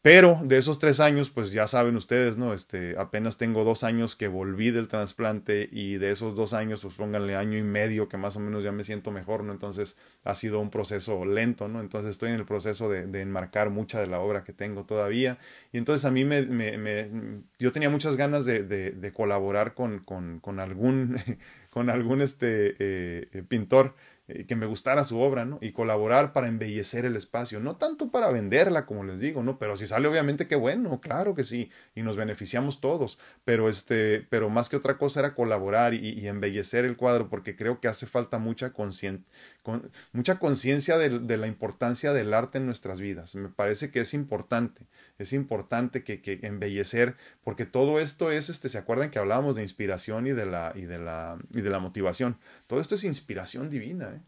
Pero 0.01 0.39
de 0.45 0.59
esos 0.59 0.79
tres 0.79 1.01
años, 1.01 1.29
pues 1.31 1.51
ya 1.51 1.67
saben 1.67 1.97
ustedes, 1.97 2.37
¿no? 2.37 2.55
Este, 2.55 2.97
apenas 2.97 3.37
tengo 3.37 3.65
dos 3.65 3.83
años 3.83 4.15
que 4.15 4.29
volví 4.29 4.71
del 4.71 4.87
trasplante 4.87 5.69
y 5.73 5.97
de 5.97 6.13
esos 6.13 6.37
dos 6.37 6.53
años, 6.53 6.83
pues 6.83 6.95
pónganle 6.95 7.35
año 7.35 7.59
y 7.59 7.65
medio 7.65 8.09
que 8.09 8.17
más 8.17 8.37
o 8.37 8.41
menos 8.41 8.63
ya 8.63 8.71
me 8.71 8.85
siento 8.85 9.11
mejor, 9.11 9.43
¿no? 9.43 9.53
Entonces 9.53 9.99
ha 10.23 10.37
sido 10.37 10.61
un 10.61 10.71
proceso 10.71 11.25
lento, 11.25 11.67
¿no? 11.67 11.81
Entonces 11.81 12.13
estoy 12.13 12.31
en 12.31 12.37
el 12.37 12.45
proceso 12.45 12.89
de, 12.89 13.01
enmarcar 13.21 13.71
mucha 13.71 14.01
de 14.01 14.07
la 14.07 14.21
obra 14.21 14.45
que 14.45 14.53
tengo 14.53 14.85
todavía. 14.85 15.39
Y 15.73 15.79
entonces 15.79 16.05
a 16.05 16.13
mí 16.13 16.25
me, 16.25 16.43
me, 16.43 16.79
me 16.79 17.11
yo 17.59 17.73
tenía 17.73 17.91
muchas 17.91 18.17
ganas 18.17 18.45
de, 18.45 18.63
de, 18.63 18.93
de 18.93 19.13
colaborar 19.13 19.75
con, 19.75 19.99
con, 20.05 20.39
con, 20.39 20.61
algún, 20.61 21.17
con 21.71 21.91
algún 21.91 22.23
este, 22.23 22.77
eh, 22.79 23.43
pintor 23.49 23.95
eh, 24.29 24.45
que 24.45 24.57
me 24.57 24.67
gustara 24.67 25.05
su 25.05 25.19
obra, 25.19 25.47
¿no? 25.47 25.59
Y 25.62 25.73
colaborar 25.73 26.35
para 26.35 26.49
embellecer 26.49 27.07
el 27.07 27.17
espacio, 27.17 27.61
no 27.61 27.77
tanto 27.77 28.11
para 28.11 28.29
venderla, 28.29 28.85
como 28.85 29.03
les 29.03 29.21
digo, 29.21 29.43
¿no? 29.43 29.59
Pero 29.59 29.75
si 29.79 29.87
sale, 29.87 30.07
obviamente, 30.07 30.47
qué 30.47 30.55
bueno, 30.55 31.01
claro 31.01 31.35
que 31.35 31.45
sí, 31.45 31.71
y 31.95 32.03
nos 32.03 32.17
beneficiamos 32.17 32.83
todos, 32.83 33.19
pero 33.47 33.71
este, 33.71 34.27
pero 34.29 34.51
más 34.51 34.69
que 34.69 34.77
otra 34.77 34.99
cosa 34.99 35.21
era 35.21 35.35
colaborar 35.35 35.95
y, 35.95 36.29
embellecer 36.29 36.85
el 36.85 36.99
cuadro, 36.99 37.31
porque 37.31 37.57
creo 37.57 37.81
que 37.81 37.88
hace 37.88 38.07
falta 38.07 38.38
mucha 38.38 38.75
conciencia, 38.75 39.25
con, 39.62 39.91
mucha 40.12 40.38
conciencia 40.38 40.99
de, 40.99 41.37
la 41.38 41.47
importancia 41.47 42.12
del 42.12 42.35
arte 42.35 42.59
en 42.59 42.67
nuestras 42.67 43.01
vidas. 43.01 43.35
Me 43.35 43.49
parece 43.49 43.91
que 43.91 44.01
es 44.01 44.12
importante, 44.12 44.83
es 45.19 45.33
importante 45.33 46.05
que, 46.05 46.21
que 46.23 46.39
embellecer, 46.43 47.17
porque 47.43 47.67
todo 47.67 48.01
esto 48.01 48.31
es, 48.31 48.49
este, 48.49 48.69
¿se 48.69 48.79
acuerdan 48.79 49.11
que 49.11 49.19
hablábamos 49.19 49.57
de 49.57 49.63
inspiración 49.63 50.27
y 50.27 50.33
de 50.33 50.47
la, 50.47 50.73
y 50.75 50.83
de 50.83 50.99
la, 50.99 51.39
y 51.53 51.61
de 51.61 51.71
la 51.71 51.81
motivación? 51.81 52.39
Todo 52.67 52.81
esto 52.81 52.95
es 52.95 53.05
inspiración 53.05 53.71
divina, 53.71 54.15
¿eh? 54.15 54.21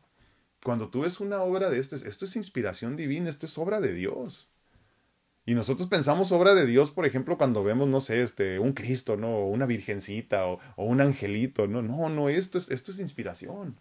Cuando 0.62 0.90
tú 0.90 1.00
ves 1.00 1.20
una 1.20 1.40
obra 1.42 1.70
de 1.70 1.78
esto, 1.78 1.96
esto 1.96 2.24
es 2.26 2.36
inspiración 2.36 2.96
divina, 2.96 3.30
esto 3.30 3.46
es 3.46 3.56
obra 3.56 3.80
de 3.80 3.94
Dios. 3.94 4.52
Y 5.46 5.54
nosotros 5.54 5.88
pensamos 5.88 6.32
obra 6.32 6.54
de 6.54 6.66
Dios, 6.66 6.90
por 6.90 7.06
ejemplo, 7.06 7.38
cuando 7.38 7.64
vemos, 7.64 7.88
no 7.88 8.00
sé, 8.00 8.20
este, 8.20 8.58
un 8.58 8.72
Cristo, 8.72 9.16
¿no? 9.16 9.30
O 9.38 9.46
una 9.48 9.66
virgencita 9.66 10.46
o, 10.46 10.60
un 10.76 11.00
angelito, 11.00 11.66
¿no? 11.66 11.80
No, 11.82 12.10
no, 12.10 12.28
esto 12.28 12.58
es, 12.58 12.70
esto 12.70 12.92
es 12.92 13.00
inspiración. 13.00 13.80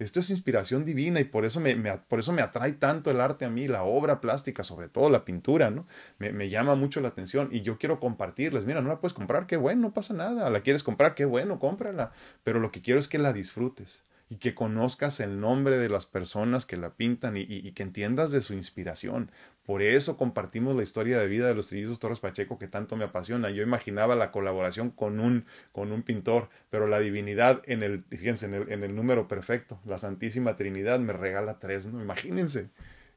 Esto 0.00 0.18
es 0.18 0.30
inspiración 0.30 0.84
divina 0.84 1.20
y 1.20 1.24
por 1.24 1.44
eso 1.44 1.60
me, 1.60 1.76
por 2.08 2.18
eso 2.18 2.32
me 2.32 2.40
atrae 2.42 2.72
tanto 2.72 3.10
el 3.10 3.20
arte 3.20 3.44
a 3.44 3.50
mí, 3.50 3.68
la 3.68 3.84
obra 3.84 4.20
plástica, 4.20 4.64
sobre 4.64 4.88
todo 4.88 5.10
la 5.10 5.26
pintura, 5.26 5.70
¿no? 5.70 5.86
Me, 6.18 6.32
me, 6.32 6.48
llama 6.48 6.74
mucho 6.74 7.00
la 7.02 7.08
atención 7.08 7.50
y 7.52 7.60
yo 7.60 7.76
quiero 7.76 8.00
compartirles. 8.00 8.64
Mira, 8.64 8.80
no 8.80 8.88
la 8.88 8.98
puedes 8.98 9.12
comprar, 9.12 9.46
qué 9.46 9.58
bueno, 9.58 9.82
no 9.82 9.92
pasa 9.92 10.14
nada. 10.14 10.48
La 10.48 10.62
quieres 10.62 10.82
comprar, 10.82 11.14
qué 11.14 11.26
bueno, 11.26 11.58
cómprala. 11.58 12.12
Pero 12.44 12.60
lo 12.60 12.72
que 12.72 12.80
quiero 12.80 12.98
es 12.98 13.08
que 13.08 13.18
la 13.18 13.34
disfrutes 13.34 14.02
y 14.30 14.36
que 14.36 14.54
conozcas 14.54 15.18
el 15.18 15.40
nombre 15.40 15.76
de 15.76 15.88
las 15.88 16.06
personas 16.06 16.64
que 16.64 16.76
la 16.76 16.94
pintan 16.94 17.36
y, 17.36 17.72
que 17.72 17.82
entiendas 17.82 18.30
de 18.30 18.42
su 18.42 18.54
inspiración. 18.54 19.32
Por 19.64 19.82
eso 19.82 20.16
compartimos 20.16 20.74
la 20.74 20.82
historia 20.82 21.18
de 21.20 21.28
vida 21.28 21.46
de 21.46 21.54
los 21.54 21.68
trillizos 21.68 22.00
Torres 22.00 22.18
Pacheco 22.18 22.58
que 22.58 22.66
tanto 22.66 22.96
me 22.96 23.04
apasiona. 23.04 23.50
Yo 23.50 23.62
imaginaba 23.62 24.16
la 24.16 24.32
colaboración 24.32 24.90
con 24.90 25.20
un, 25.20 25.44
con 25.72 25.92
un 25.92 26.02
pintor, 26.02 26.48
pero 26.70 26.86
la 26.86 26.98
divinidad 26.98 27.62
en 27.66 27.82
el, 27.82 28.04
fíjense, 28.04 28.46
en 28.46 28.54
el, 28.54 28.72
en 28.72 28.82
el 28.82 28.96
número 28.96 29.28
perfecto, 29.28 29.80
la 29.84 29.98
Santísima 29.98 30.56
Trinidad 30.56 30.98
me 30.98 31.12
regala 31.12 31.58
tres, 31.58 31.86
¿no? 31.86 32.02
Imagínense, 32.02 32.70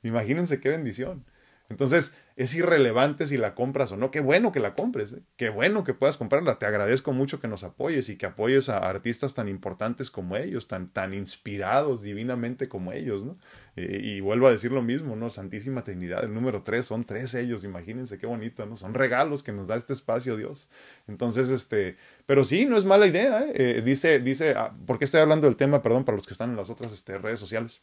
imagínense 0.03 0.59
qué 0.59 0.69
bendición. 0.69 1.25
Entonces, 1.69 2.17
es 2.35 2.53
irrelevante 2.53 3.25
si 3.25 3.37
la 3.37 3.55
compras 3.55 3.91
o 3.91 3.97
no. 3.97 4.11
Qué 4.11 4.19
bueno 4.19 4.51
que 4.51 4.59
la 4.59 4.75
compres, 4.75 5.13
¿eh? 5.13 5.23
qué 5.37 5.49
bueno 5.49 5.83
que 5.83 5.93
puedas 5.93 6.17
comprarla. 6.17 6.59
Te 6.59 6.65
agradezco 6.65 7.13
mucho 7.13 7.39
que 7.39 7.47
nos 7.47 7.63
apoyes 7.63 8.09
y 8.09 8.17
que 8.17 8.25
apoyes 8.25 8.69
a 8.69 8.77
artistas 8.77 9.33
tan 9.33 9.47
importantes 9.47 10.11
como 10.11 10.35
ellos, 10.35 10.67
tan, 10.67 10.89
tan 10.89 11.13
inspirados 11.13 12.01
divinamente 12.01 12.69
como 12.69 12.91
ellos, 12.91 13.23
¿no? 13.23 13.37
Eh, 13.75 14.01
y 14.03 14.19
vuelvo 14.21 14.47
a 14.47 14.51
decir 14.51 14.71
lo 14.71 14.83
mismo, 14.83 15.15
¿no? 15.15 15.31
Santísima 15.31 15.83
Trinidad, 15.83 16.23
el 16.23 16.33
número 16.33 16.61
tres, 16.61 16.85
son 16.85 17.03
tres 17.05 17.33
ellos, 17.33 17.63
imagínense 17.63 18.19
qué 18.19 18.27
bonito, 18.27 18.65
¿no? 18.67 18.77
Son 18.77 18.93
regalos 18.93 19.41
que 19.41 19.51
nos 19.51 19.67
da 19.67 19.75
este 19.75 19.93
espacio 19.93 20.37
Dios. 20.37 20.67
Entonces, 21.07 21.49
este, 21.49 21.97
pero 22.27 22.43
sí, 22.43 22.65
no 22.65 22.77
es 22.77 22.85
mala 22.85 23.07
idea, 23.07 23.43
¿eh? 23.43 23.53
eh 23.55 23.81
dice, 23.83 24.19
dice, 24.19 24.53
ah, 24.55 24.75
¿por 24.85 24.99
qué 24.99 25.05
estoy 25.05 25.21
hablando 25.21 25.47
del 25.47 25.55
tema? 25.55 25.81
Perdón, 25.81 26.05
para 26.05 26.15
los 26.15 26.27
que 26.27 26.33
están 26.33 26.51
en 26.51 26.55
las 26.55 26.69
otras 26.69 26.93
este, 26.93 27.17
redes 27.17 27.39
sociales. 27.39 27.81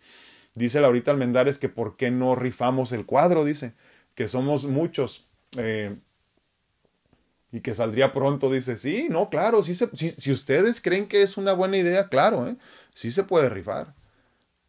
Dice 0.55 0.81
Laurita 0.81 1.11
Almendares 1.11 1.59
que 1.59 1.69
por 1.69 1.97
qué 1.97 2.11
no 2.11 2.37
rifamos 2.37 2.93
el 2.93 3.05
cuadro, 3.05 3.45
dice, 3.45 3.75
que 4.15 4.29
somos 4.29 4.67
muchos. 4.67 5.27
Eh, 5.57 5.97
y 7.53 7.61
que 7.63 7.75
saldría 7.75 8.13
pronto, 8.13 8.49
dice, 8.49 8.77
sí, 8.77 9.09
no, 9.11 9.29
claro, 9.29 9.65
sí 9.65 9.75
se, 9.75 9.89
si 9.97 10.31
ustedes 10.31 10.81
creen 10.81 11.09
que 11.09 11.23
es 11.23 11.37
una 11.37 11.53
buena 11.53 11.79
idea, 11.79 12.09
claro, 12.09 12.47
¿eh? 12.47 12.57
sí 12.95 13.11
se 13.11 13.25
puede 13.25 13.49
rifar. 13.49 13.93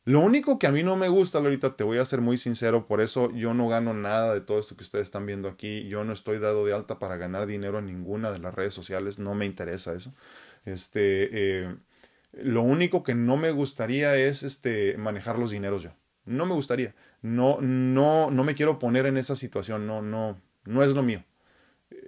Lo 0.03 0.19
único 0.19 0.57
que 0.57 0.65
a 0.65 0.71
mí 0.71 0.81
no 0.81 0.95
me 0.95 1.09
gusta, 1.09 1.39
Laurita, 1.39 1.75
te 1.75 1.83
voy 1.83 1.99
a 1.99 2.05
ser 2.05 2.21
muy 2.21 2.37
sincero, 2.39 2.87
por 2.87 3.01
eso 3.01 3.31
yo 3.33 3.53
no 3.53 3.67
gano 3.67 3.93
nada 3.93 4.33
de 4.33 4.41
todo 4.41 4.59
esto 4.59 4.75
que 4.75 4.83
ustedes 4.83 5.03
están 5.03 5.27
viendo 5.27 5.47
aquí. 5.47 5.87
Yo 5.87 6.03
no 6.03 6.11
estoy 6.11 6.39
dado 6.39 6.65
de 6.65 6.73
alta 6.73 6.97
para 6.97 7.17
ganar 7.17 7.45
dinero 7.45 7.77
en 7.79 7.85
ninguna 7.85 8.31
de 8.31 8.39
las 8.39 8.55
redes 8.55 8.73
sociales, 8.73 9.19
no 9.19 9.35
me 9.35 9.45
interesa 9.45 9.93
eso. 9.93 10.13
Este, 10.65 11.29
eh, 11.63 11.75
lo 12.33 12.63
único 12.63 13.03
que 13.03 13.13
no 13.13 13.37
me 13.37 13.51
gustaría 13.51 14.15
es 14.15 14.41
este, 14.41 14.97
manejar 14.97 15.37
los 15.37 15.51
dineros 15.51 15.83
yo. 15.83 15.91
No 16.25 16.45
me 16.45 16.55
gustaría. 16.55 16.95
No, 17.21 17.59
no, 17.61 18.31
no 18.31 18.43
me 18.43 18.55
quiero 18.55 18.79
poner 18.79 19.05
en 19.05 19.17
esa 19.17 19.35
situación. 19.35 19.85
No, 19.85 20.01
no, 20.01 20.41
no 20.65 20.83
es 20.83 20.93
lo 20.93 21.03
mío. 21.03 21.23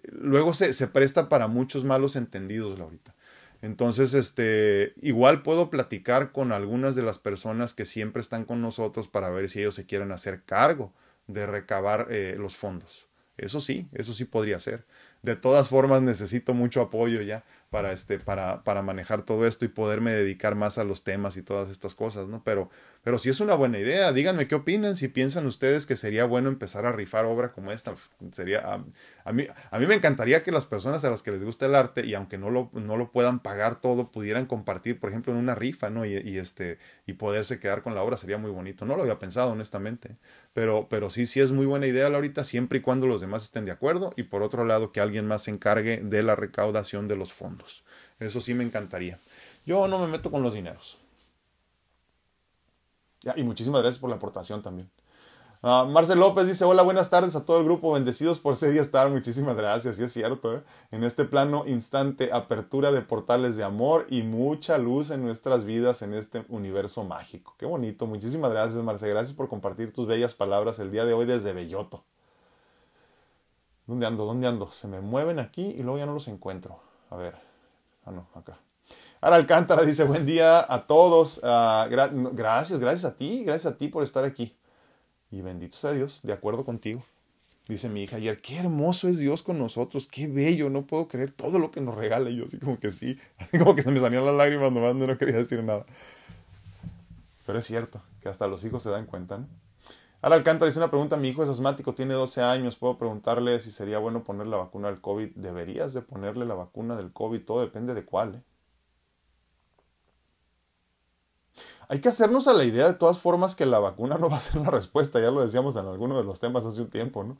Luego 0.04 0.54
se, 0.54 0.74
se 0.74 0.88
presta 0.88 1.30
para 1.30 1.48
muchos 1.48 1.84
malos 1.84 2.16
entendidos, 2.16 2.80
Laurita. 2.80 3.16
Entonces, 3.64 4.14
este, 4.14 4.94
igual 5.02 5.42
puedo 5.42 5.70
platicar 5.70 6.34
con 6.34 6.52
algunas 6.52 6.96
de 6.96 7.02
las 7.02 7.18
personas 7.18 7.74
que 7.74 7.86
siempre 7.86 8.22
están 8.22 8.44
con 8.44 8.62
nosotros 8.62 9.08
para 9.08 9.30
ver 9.30 9.50
si 9.50 9.62
ellos 9.62 9.74
se 9.74 9.86
quieren 9.86 10.12
hacer 10.12 10.44
cargo 10.44 10.92
de 11.28 11.46
recabar 11.46 12.08
eh, 12.12 12.36
los 12.38 12.58
fondos. 12.58 13.08
Eso 13.38 13.62
sí, 13.62 13.88
eso 13.94 14.14
sí 14.14 14.26
podría 14.26 14.60
ser. 14.60 14.84
De 15.22 15.38
todas 15.38 15.70
formas, 15.70 16.02
necesito 16.02 16.54
mucho 16.54 16.82
apoyo 16.82 17.22
ya 17.22 17.46
para, 17.70 17.94
este, 17.94 18.20
para, 18.20 18.66
para 18.66 18.82
manejar 18.82 19.24
todo 19.24 19.48
esto 19.48 19.64
y 19.64 19.70
poderme 19.70 20.12
dedicar 20.12 20.56
más 20.56 20.78
a 20.78 20.84
los 20.84 21.06
temas 21.06 21.38
y 21.38 21.42
todas 21.42 21.70
estas 21.70 21.96
cosas, 21.96 22.28
¿no? 22.28 22.44
Pero, 22.44 22.70
pero 23.04 23.20
si 23.20 23.30
es 23.30 23.42
una 23.42 23.56
buena 23.56 23.80
idea, 23.80 24.14
díganme 24.14 24.48
qué 24.48 24.56
opinan, 24.56 24.96
si 24.96 25.10
piensan 25.10 25.46
ustedes 25.46 25.86
que 25.86 25.98
sería 25.98 26.24
bueno 26.24 26.48
empezar 26.48 26.86
a 26.86 26.94
rifar 26.94 27.26
obra 27.26 27.52
como 27.52 27.74
esta. 27.74 27.96
Sería, 28.32 28.82
a, 29.26 29.34
mí, 29.34 29.46
a 29.72 29.80
mí 29.80 29.86
me 29.88 29.96
encantaría 29.96 30.42
que 30.42 30.54
las 30.54 30.64
personas 30.64 31.04
a 31.04 31.10
las 31.10 31.22
que 31.22 31.32
les 31.32 31.44
gusta 31.44 31.66
el 31.66 31.76
arte 31.76 32.06
y 32.06 32.14
aunque 32.14 32.38
no 32.38 32.50
lo, 32.50 32.70
no 32.72 32.96
lo 32.96 33.12
puedan 33.12 33.42
pagar 33.42 33.82
todo, 33.82 34.10
pudieran 34.10 34.46
compartir, 34.46 35.02
por 35.02 35.10
ejemplo, 35.10 35.34
en 35.34 35.40
una 35.40 35.54
rifa, 35.54 35.90
¿no? 35.90 36.06
Y, 36.06 36.38
este, 36.38 36.78
y 37.06 37.14
poderse 37.14 37.60
quedar 37.60 37.84
con 37.84 37.94
la 37.94 38.02
obra, 38.02 38.16
sería 38.16 38.38
muy 38.38 38.52
bonito. 38.52 38.86
No 38.86 38.96
lo 38.96 39.02
había 39.02 39.20
pensado, 39.20 39.52
honestamente. 39.52 40.16
Pero, 40.54 40.88
pero 40.90 41.10
sí, 41.10 41.26
sí 41.26 41.42
es 41.42 41.52
muy 41.52 41.66
buena 41.66 41.88
idea, 41.88 42.08
ahorita 42.08 42.46
siempre 42.46 42.78
y 42.78 42.82
cuando 42.82 43.06
los 43.06 43.20
demás 43.20 43.44
estén 43.44 43.66
de 43.66 43.72
acuerdo. 43.72 44.14
Y 44.16 44.24
por 44.24 44.44
otro 44.44 44.64
lado, 44.64 44.94
que 44.94 45.02
alguien 45.02 45.28
más 45.28 45.44
se 45.44 45.52
encargue 45.52 45.98
de 45.98 46.24
la 46.24 46.38
recaudación 46.38 47.10
de 47.10 47.18
los 47.18 47.34
fondos. 47.34 47.84
Eso 48.22 48.40
sí 48.40 48.54
me 48.54 48.64
encantaría. 48.64 49.20
Yo 49.66 49.90
no 49.90 50.00
me 50.00 50.08
meto 50.08 50.32
con 50.32 50.42
los 50.42 50.54
dineros. 50.54 51.03
Y 53.36 53.44
muchísimas 53.44 53.82
gracias 53.82 54.00
por 54.00 54.10
la 54.10 54.18
aportación 54.18 54.62
también. 54.62 54.90
Uh, 55.62 55.86
Marcel 55.88 56.20
López 56.20 56.46
dice, 56.46 56.66
hola, 56.66 56.84
buenas 56.84 57.10
tardes 57.10 57.38
a 57.38 57.46
todo 57.46 57.58
el 57.60 57.64
grupo, 57.64 57.94
bendecidos 57.94 58.38
por 58.38 58.58
ser 58.58 58.76
y 58.76 58.80
estar, 58.80 59.10
muchísimas 59.10 59.56
gracias, 59.56 59.98
y 59.98 60.04
es 60.04 60.12
cierto, 60.12 60.58
¿eh? 60.58 60.64
en 60.92 61.06
este 61.06 61.24
plano 61.24 61.66
instante, 61.66 62.34
apertura 62.34 62.92
de 62.92 63.02
portales 63.02 63.56
de 63.56 63.64
amor 63.64 64.06
y 64.10 64.24
mucha 64.24 64.78
luz 64.78 65.10
en 65.10 65.24
nuestras 65.24 65.64
vidas 65.64 66.02
en 66.02 66.16
este 66.16 66.44
universo 66.50 67.06
mágico. 67.06 67.56
Qué 67.58 67.66
bonito, 67.66 68.08
muchísimas 68.08 68.52
gracias 68.52 68.84
Marcel, 68.84 69.12
gracias 69.12 69.38
por 69.38 69.48
compartir 69.48 69.94
tus 69.94 70.06
bellas 70.06 70.34
palabras 70.34 70.80
el 70.80 70.92
día 70.92 71.06
de 71.06 71.14
hoy 71.14 71.26
desde 71.26 71.54
Belloto. 71.54 72.04
¿Dónde 73.88 74.06
ando? 74.06 74.26
¿Dónde 74.26 74.48
ando? 74.48 74.70
Se 74.70 74.90
me 74.90 75.00
mueven 75.00 75.40
aquí 75.40 75.64
y 75.64 75.82
luego 75.82 75.98
ya 75.98 76.06
no 76.06 76.14
los 76.14 76.28
encuentro. 76.28 76.82
A 77.10 77.16
ver, 77.16 77.36
Ah, 78.06 78.12
no, 78.12 78.28
acá. 78.36 78.60
Ara 79.24 79.38
Alcántara 79.38 79.84
dice, 79.84 80.04
buen 80.04 80.26
día 80.26 80.66
a 80.68 80.86
todos. 80.86 81.38
Uh, 81.38 81.88
gracias, 82.34 82.78
gracias 82.78 83.06
a 83.06 83.16
ti, 83.16 83.46
gracias 83.46 83.74
a 83.74 83.78
ti 83.78 83.88
por 83.88 84.04
estar 84.04 84.26
aquí. 84.26 84.54
Y 85.32 85.42
bendito 85.42 85.78
sea 85.78 85.94
Dios, 85.94 86.20
de 86.24 86.34
acuerdo 86.34 86.66
contigo. 86.66 87.00
Dice 87.70 87.88
mi 87.88 88.04
hija 88.04 88.18
ayer, 88.18 88.42
qué 88.42 88.58
hermoso 88.58 89.08
es 89.08 89.20
Dios 89.20 89.42
con 89.42 89.58
nosotros, 89.58 90.10
qué 90.10 90.28
bello, 90.28 90.70
no 90.70 90.86
puedo 90.86 91.08
creer 91.08 91.32
todo 91.32 91.58
lo 91.58 91.72
que 91.72 91.80
nos 91.80 91.96
regala. 91.96 92.30
Y 92.32 92.36
yo 92.36 92.44
así 92.44 92.58
como 92.60 92.78
que 92.82 92.92
sí, 92.92 93.18
como 93.58 93.78
que 93.78 93.82
se 93.82 93.92
me 93.92 94.02
salían 94.02 94.26
las 94.26 94.36
lágrimas 94.36 94.74
nomás, 94.74 94.94
no 94.94 95.18
quería 95.18 95.38
decir 95.38 95.64
nada. 95.64 95.86
Pero 97.46 97.60
es 97.60 97.66
cierto, 97.66 98.02
que 98.20 98.28
hasta 98.28 98.46
los 98.48 98.66
hijos 98.66 98.84
se 98.84 98.90
dan 98.90 99.06
cuenta, 99.06 99.38
¿no? 99.38 99.48
Ahora 100.22 100.36
Alcántara 100.36 100.68
dice 100.68 100.80
una 100.80 100.90
pregunta, 100.90 101.16
mi 101.16 101.30
hijo 101.30 101.44
es 101.44 101.50
asmático, 101.50 101.96
tiene 101.96 102.14
12 102.14 102.42
años, 102.42 102.76
puedo 102.76 102.98
preguntarle 102.98 103.62
si 103.62 103.72
sería 103.72 104.00
bueno 104.00 104.26
poner 104.26 104.48
la 104.48 104.58
vacuna 104.58 104.90
del 104.90 105.00
COVID. 105.00 105.30
¿Deberías 105.36 105.94
de 105.94 106.02
ponerle 106.02 106.46
la 106.46 106.56
vacuna 106.56 106.98
del 106.98 107.14
COVID? 107.14 107.46
Todo 107.46 107.62
depende 107.62 107.94
de 107.94 108.04
cuál. 108.04 108.36
¿eh? 108.36 108.53
Hay 111.94 112.00
que 112.00 112.10
hacernos 112.10 112.48
a 112.48 112.54
la 112.54 112.66
idea 112.66 112.88
de 112.88 112.96
todas 112.96 113.20
formas 113.20 113.56
que 113.56 113.68
la 113.68 113.78
vacuna 113.78 114.18
no 114.18 114.28
va 114.28 114.38
a 114.38 114.40
ser 114.40 114.60
la 114.60 114.72
respuesta, 114.72 115.22
ya 115.22 115.30
lo 115.30 115.44
decíamos 115.44 115.76
en 115.76 115.86
alguno 115.86 116.18
de 116.18 116.24
los 116.24 116.40
temas 116.40 116.66
hace 116.66 116.82
un 116.82 116.90
tiempo, 116.90 117.24
¿no? 117.24 117.38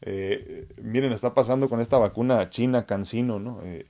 Eh, 0.00 0.68
miren, 0.80 1.10
está 1.10 1.34
pasando 1.34 1.68
con 1.68 1.80
esta 1.80 1.98
vacuna 1.98 2.48
china, 2.48 2.86
Cancino, 2.86 3.40
¿no? 3.40 3.60
Eh, 3.64 3.84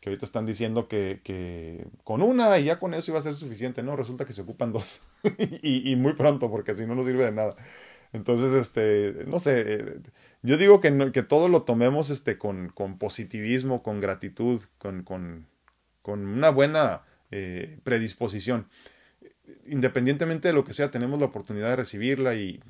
que 0.00 0.08
ahorita 0.08 0.24
están 0.24 0.46
diciendo 0.46 0.88
que, 0.88 1.86
con 2.04 2.22
una 2.22 2.58
y 2.58 2.64
ya 2.64 2.78
con 2.78 2.94
eso 2.94 3.10
iba 3.10 3.18
a 3.18 3.22
ser 3.22 3.34
suficiente, 3.34 3.82
¿no? 3.82 3.94
Resulta 3.96 4.24
que 4.24 4.32
se 4.32 4.40
ocupan 4.40 4.72
dos 4.72 5.02
y, 5.62 5.94
muy 5.96 6.14
pronto 6.14 6.50
porque 6.50 6.74
si 6.74 6.86
no 6.86 6.94
no 6.94 7.02
sirve 7.02 7.26
de 7.26 7.32
nada. 7.32 7.54
Entonces, 8.14 8.50
este, 8.54 9.26
no 9.26 9.40
sé, 9.40 9.74
eh, 9.74 10.00
yo 10.40 10.56
digo 10.56 10.80
que, 10.80 11.10
que 11.12 11.22
todo 11.22 11.50
lo 11.50 11.64
tomemos 11.64 12.08
este, 12.08 12.38
con, 12.38 12.72
positivismo, 12.98 13.82
con 13.82 14.00
gratitud, 14.00 14.62
con, 14.78 15.02
con, 15.02 15.46
una 16.06 16.48
buena 16.48 17.02
eh, 17.30 17.78
predisposición. 17.84 18.68
Independientemente 19.66 20.48
de 20.48 20.54
lo 20.54 20.64
que 20.64 20.74
sea, 20.74 20.90
tenemos 20.90 21.18
la 21.20 21.26
oportunidad 21.26 21.70
de 21.70 21.76
recibirla 21.76 22.34
y 22.34 22.60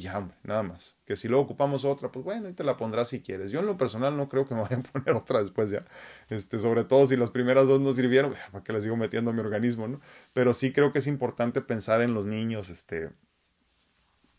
ya, 0.00 0.28
nada 0.42 0.62
más. 0.62 0.96
Que 1.04 1.16
si 1.16 1.28
luego 1.28 1.44
ocupamos 1.44 1.84
otra, 1.84 2.10
pues 2.10 2.24
bueno, 2.24 2.48
y 2.48 2.52
te 2.52 2.64
la 2.64 2.76
pondrás 2.76 3.08
si 3.08 3.20
quieres. 3.20 3.50
Yo 3.50 3.60
en 3.60 3.66
lo 3.66 3.76
personal 3.76 4.16
no 4.16 4.28
creo 4.28 4.46
que 4.46 4.54
me 4.54 4.62
vayan 4.62 4.80
a 4.80 4.82
poner 4.92 5.14
otra 5.14 5.42
después 5.42 5.70
ya. 5.70 5.84
Este, 6.28 6.58
sobre 6.58 6.84
todo 6.84 7.06
si 7.06 7.16
las 7.16 7.30
primeras 7.30 7.66
dos 7.66 7.80
no 7.80 7.92
sirvieron, 7.92 8.34
¿para 8.52 8.64
qué 8.64 8.72
les 8.72 8.82
sigo 8.82 8.96
metiendo 8.96 9.30
a 9.30 9.34
mi 9.34 9.40
organismo, 9.40 9.88
no? 9.88 10.00
Pero 10.32 10.54
sí 10.54 10.72
creo 10.72 10.92
que 10.92 10.98
es 11.00 11.06
importante 11.06 11.60
pensar 11.60 12.02
en 12.02 12.14
los 12.14 12.26
niños, 12.26 12.68
este. 12.70 13.10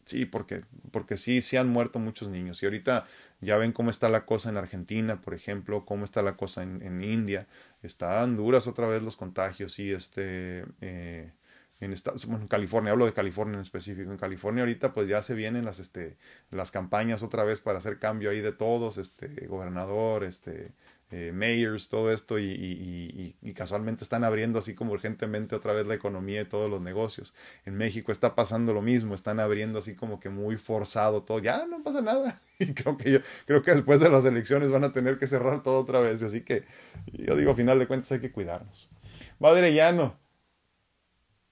Sí, 0.05 0.25
porque, 0.25 0.63
porque 0.91 1.17
sí, 1.17 1.41
sí 1.41 1.57
han 1.57 1.67
muerto 1.67 1.99
muchos 1.99 2.29
niños. 2.29 2.63
Y 2.63 2.65
ahorita 2.65 3.05
ya 3.41 3.57
ven 3.57 3.73
cómo 3.73 3.89
está 3.89 4.07
la 4.07 4.25
cosa 4.25 4.49
en 4.49 4.55
Argentina, 4.55 5.21
por 5.21 5.33
ejemplo, 5.33 5.85
cómo 5.85 6.05
está 6.05 6.21
la 6.21 6.37
cosa 6.37 6.63
en, 6.63 6.81
en 6.81 7.03
India. 7.03 7.47
Están 7.83 8.37
duras 8.37 8.67
otra 8.67 8.87
vez 8.87 9.01
los 9.01 9.17
contagios 9.17 9.79
y 9.79 9.91
este. 9.91 10.65
Eh, 10.81 11.33
en 11.79 11.93
Estados, 11.93 12.25
bueno, 12.25 12.43
en 12.43 12.47
California, 12.47 12.91
hablo 12.91 13.05
de 13.05 13.13
California 13.13 13.55
en 13.55 13.61
específico. 13.61 14.11
En 14.11 14.17
California 14.17 14.63
ahorita 14.63 14.93
pues 14.93 15.07
ya 15.07 15.21
se 15.21 15.35
vienen 15.35 15.65
las, 15.65 15.79
este, 15.79 16.17
las 16.51 16.71
campañas 16.71 17.23
otra 17.23 17.43
vez 17.43 17.59
para 17.59 17.77
hacer 17.77 17.99
cambio 17.99 18.31
ahí 18.31 18.41
de 18.41 18.51
todos, 18.51 18.97
este, 18.97 19.47
gobernador, 19.47 20.23
este, 20.23 20.71
eh, 21.09 21.31
mayors, 21.33 21.87
todo 21.87 22.11
esto 22.11 22.37
y, 22.37 22.43
y, 22.43 23.37
y, 23.41 23.53
casualmente 23.53 24.03
están 24.03 24.25
abriendo 24.25 24.59
así 24.59 24.75
como 24.75 24.91
urgentemente 24.91 25.55
otra 25.55 25.71
vez 25.71 25.87
la 25.87 25.93
economía 25.93 26.41
y 26.41 26.45
todos 26.45 26.69
los 26.69 26.81
negocios. 26.81 27.33
En 27.65 27.75
México 27.75 28.11
está 28.11 28.35
pasando 28.35 28.73
lo 28.73 28.81
mismo, 28.81 29.15
están 29.15 29.39
abriendo 29.39 29.79
así 29.79 29.95
como 29.95 30.19
que 30.19 30.27
muy 30.27 30.57
forzado 30.57 31.23
todo, 31.23 31.39
ya 31.39 31.65
no 31.65 31.81
pasa 31.81 32.01
nada. 32.01 32.41
Y 32.59 32.73
creo 32.73 32.97
que 32.97 33.11
yo, 33.11 33.19
creo 33.45 33.61
que 33.61 33.71
después 33.71 33.99
de 33.99 34.09
las 34.09 34.25
elecciones 34.25 34.71
van 34.71 34.83
a 34.83 34.91
tener 34.91 35.19
que 35.19 35.27
cerrar 35.27 35.61
todo 35.61 35.79
otra 35.79 35.99
vez. 35.99 36.23
Así 36.23 36.41
que 36.41 36.63
yo 37.13 37.35
digo, 37.35 37.51
a 37.51 37.55
final 37.55 37.77
de 37.77 37.85
cuentas 37.85 38.11
hay 38.11 38.19
que 38.19 38.31
cuidarnos. 38.31 38.89
Padre 39.39 39.75
Llano, 39.75 40.17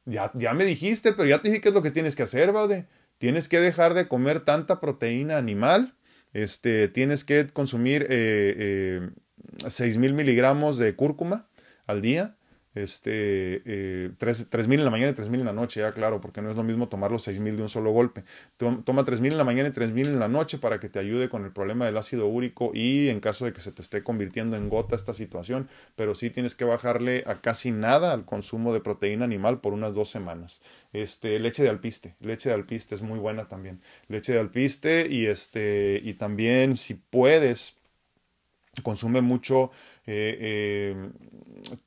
ya, 0.06 0.32
ya 0.36 0.54
me 0.54 0.66
dijiste, 0.66 1.14
pero 1.14 1.28
ya 1.28 1.42
te 1.42 1.50
dije 1.50 1.62
qué 1.62 1.70
es 1.70 1.76
lo 1.76 1.82
que 1.82 1.92
tienes 1.92 2.16
que 2.16 2.24
hacer, 2.24 2.52
Baude. 2.52 2.88
Tienes 3.18 3.50
que 3.50 3.60
dejar 3.60 3.94
de 3.94 4.08
comer 4.08 4.42
tanta 4.42 4.80
proteína 4.80 5.38
animal. 5.38 5.96
Este, 6.34 6.88
tienes 6.88 7.24
que 7.24 7.48
consumir 7.48 8.04
eh, 8.04 8.56
eh, 8.58 9.10
6.000 9.64 10.14
miligramos 10.14 10.78
de 10.78 10.96
cúrcuma 10.96 11.48
al 11.88 12.02
día 12.02 12.36
este, 12.76 13.62
eh, 13.66 14.12
3.000 14.20 14.74
en 14.74 14.86
la 14.86 14.92
mañana 14.92 15.12
y 15.12 15.14
3.000 15.14 15.40
en 15.40 15.46
la 15.46 15.54
noche, 15.54 15.80
ya 15.80 15.94
claro, 15.94 16.20
porque 16.22 16.42
no 16.42 16.52
es 16.52 16.58
lo 16.58 16.64
mismo 16.64 16.90
tomar 16.90 17.10
los 17.10 17.28
6.000 17.28 17.56
de 17.56 17.62
un 17.62 17.70
solo 17.70 17.92
golpe. 17.92 18.26
Toma 18.58 19.04
3.000 19.04 19.32
en 19.32 19.38
la 19.38 19.46
mañana 19.46 19.70
y 19.70 19.72
3.000 19.72 20.08
en 20.08 20.20
la 20.20 20.28
noche 20.28 20.58
para 20.58 20.80
que 20.80 20.90
te 20.90 21.00
ayude 21.00 21.30
con 21.30 21.46
el 21.46 21.52
problema 21.52 21.86
del 21.86 21.98
ácido 21.98 22.28
úrico 22.28 22.72
y 22.74 23.08
en 23.08 23.22
caso 23.22 23.46
de 23.46 23.54
que 23.54 23.62
se 23.62 23.72
te 23.72 23.82
esté 23.82 24.04
convirtiendo 24.04 24.58
en 24.58 24.70
gota 24.70 24.96
esta 24.96 25.14
situación, 25.14 25.70
pero 25.96 26.16
sí 26.16 26.30
tienes 26.30 26.54
que 26.54 26.66
bajarle 26.66 27.24
a 27.26 27.42
casi 27.42 27.72
nada 27.72 28.12
al 28.12 28.26
consumo 28.26 28.74
de 28.74 28.82
proteína 28.82 29.26
animal 29.26 29.62
por 29.62 29.74
unas 29.74 29.94
dos 29.94 30.10
semanas. 30.10 30.62
Este, 30.92 31.40
leche 31.40 31.64
de 31.64 31.70
alpiste, 31.70 32.16
leche 32.20 32.50
de 32.50 32.56
alpiste 32.56 32.94
es 32.96 33.02
muy 33.02 33.20
buena 33.20 33.48
también. 33.48 33.82
Leche 34.10 34.34
de 34.34 34.40
alpiste 34.40 35.08
y 35.10 35.28
este, 35.28 36.02
y 36.04 36.16
también 36.16 36.76
si 36.76 36.96
puedes, 36.96 37.78
consume 38.84 39.22
mucho 39.22 39.72
eh, 40.06 40.38
eh, 40.40 41.10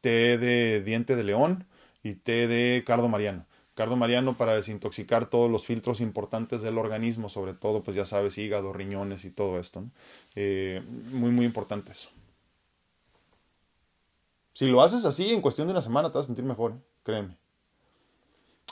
té 0.01 0.39
de 0.39 0.83
diente 0.83 1.17
de 1.17 1.25
león 1.25 1.67
y 2.03 2.15
té 2.15 2.47
de 2.47 2.83
cardo 2.87 3.09
mariano. 3.09 3.47
Cardo 3.75 3.97
mariano 3.97 4.37
para 4.37 4.55
desintoxicar 4.55 5.27
todos 5.27 5.51
los 5.51 5.65
filtros 5.65 6.01
importantes 6.01 6.63
del 6.63 6.79
organismo, 6.79 7.29
sobre 7.29 7.55
todo, 7.55 7.83
pues 7.83 7.97
ya 7.97 8.05
sabes, 8.05 8.37
hígado, 8.37 8.73
riñones 8.73 9.25
y 9.25 9.31
todo 9.31 9.61
esto. 9.61 9.85
Eh, 10.35 10.83
muy, 11.13 11.31
muy 11.31 11.47
importante 11.47 11.93
eso. 11.93 12.11
Si 14.55 14.67
lo 14.67 14.83
haces 14.83 15.05
así, 15.05 15.33
en 15.33 15.41
cuestión 15.41 15.69
de 15.69 15.73
una 15.73 15.83
semana 15.83 16.11
te 16.11 16.19
vas 16.19 16.25
a 16.25 16.27
sentir 16.27 16.45
mejor, 16.45 16.75
créeme. 17.05 17.37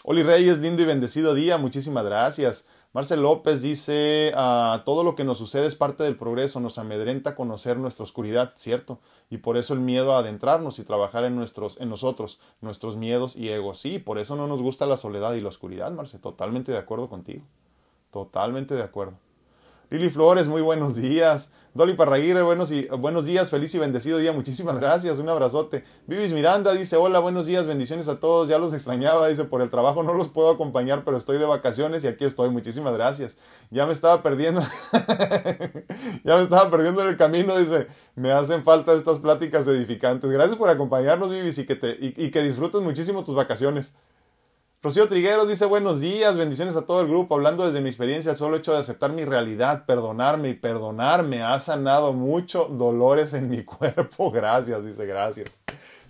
Oli 0.03 0.23
Reyes, 0.23 0.59
lindo 0.59 0.83
y 0.83 0.85
bendecido 0.85 1.35
día, 1.35 1.59
muchísimas 1.59 2.05
gracias. 2.05 2.67
Marcel 2.97 3.21
López 3.21 3.61
dice, 3.61 4.33
ah, 4.37 4.81
todo 4.87 5.05
lo 5.05 5.17
que 5.17 5.25
nos 5.25 5.37
sucede 5.37 5.67
es 5.67 5.75
parte 5.75 6.03
del 6.03 6.17
progreso, 6.17 6.61
nos 6.61 6.79
amedrenta 6.79 7.37
conocer 7.37 7.77
nuestra 7.77 8.05
oscuridad, 8.05 8.55
¿cierto? 8.57 9.01
Y 9.29 9.37
por 9.37 9.59
eso 9.59 9.75
el 9.75 9.81
miedo 9.81 10.15
a 10.15 10.21
adentrarnos 10.21 10.79
y 10.79 10.83
trabajar 10.83 11.25
en, 11.25 11.37
nuestros, 11.37 11.79
en 11.79 11.91
nosotros, 11.91 12.41
nuestros 12.63 12.97
miedos 12.97 13.37
y 13.37 13.51
egos. 13.51 13.81
Sí, 13.81 13.99
por 13.99 14.19
eso 14.19 14.35
no 14.35 14.47
nos 14.47 14.63
gusta 14.63 14.87
la 14.87 14.97
soledad 14.97 15.35
y 15.35 15.43
la 15.43 15.51
oscuridad, 15.51 15.93
Marcel, 15.93 16.23
totalmente 16.23 16.73
de 16.73 16.79
acuerdo 16.79 17.11
contigo. 17.11 17.43
Totalmente 18.11 18.75
de 18.75 18.85
acuerdo. 18.85 19.19
Lili 19.91 20.09
Flores, 20.09 20.49
muy 20.49 20.63
buenos 20.63 20.97
días. 20.97 21.53
Dolly 21.77 21.93
Parraguirre, 21.93 22.41
buenos, 22.41 22.73
y, 22.73 22.87
buenos 22.87 23.27
días, 23.27 23.51
feliz 23.51 23.75
y 23.75 23.79
bendecido 23.79 24.17
día, 24.17 24.33
muchísimas 24.33 24.81
gracias, 24.81 25.19
un 25.19 25.29
abrazote. 25.29 25.85
Vivis 26.07 26.33
Miranda 26.33 26.73
dice, 26.73 26.97
hola, 26.97 27.19
buenos 27.19 27.45
días, 27.45 27.67
bendiciones 27.67 28.09
a 28.09 28.19
todos, 28.19 28.49
ya 28.49 28.57
los 28.57 28.73
extrañaba, 28.73 29.29
dice, 29.29 29.45
por 29.45 29.61
el 29.61 29.69
trabajo 29.69 30.03
no 30.03 30.15
los 30.15 30.29
puedo 30.29 30.49
acompañar, 30.49 31.05
pero 31.05 31.19
estoy 31.19 31.37
de 31.37 31.45
vacaciones 31.45 32.03
y 32.03 32.07
aquí 32.07 32.25
estoy, 32.25 32.49
muchísimas 32.49 32.95
gracias. 32.95 33.37
Ya 33.71 33.85
me 33.85 33.93
estaba 33.93 34.23
perdiendo, 34.23 34.63
ya 36.25 36.37
me 36.37 36.43
estaba 36.45 36.71
perdiendo 36.71 37.03
en 37.03 37.09
el 37.09 37.19
camino, 37.19 37.55
dice, 37.59 37.89
me 38.15 38.33
hacen 38.33 38.65
falta 38.65 38.95
estas 38.95 39.19
pláticas 39.19 39.69
edificantes. 39.69 40.31
Gracias 40.31 40.57
por 40.57 40.71
acompañarnos, 40.71 41.29
Vivis, 41.29 41.59
y 41.59 41.67
que, 41.67 41.75
te, 41.75 41.95
y 42.01 42.31
que 42.31 42.41
disfrutes 42.41 42.81
muchísimo 42.81 43.23
tus 43.23 43.35
vacaciones. 43.35 43.95
Rocío 44.87 45.09
Trigueros 45.09 45.49
dice 45.49 45.65
buenos 45.65 45.99
días, 45.99 46.37
bendiciones 46.37 46.77
a 46.77 46.83
todo 46.83 47.01
el 47.01 47.09
grupo. 47.09 47.35
Hablando 47.35 47.67
desde 47.67 47.81
mi 47.81 47.89
experiencia, 47.89 48.31
el 48.31 48.37
solo 48.37 48.57
hecho 48.57 48.73
de 48.73 48.79
aceptar 48.79 49.11
mi 49.11 49.25
realidad, 49.25 49.85
perdonarme 49.85 50.51
y 50.51 50.55
perdonarme 50.55 51.43
ha 51.43 51.59
sanado 51.59 52.13
mucho 52.13 52.67
dolores 52.67 53.33
en 53.33 53.49
mi 53.49 53.65
cuerpo. 53.65 54.31
Gracias, 54.31 54.85
dice 54.85 55.05
gracias. 55.05 55.61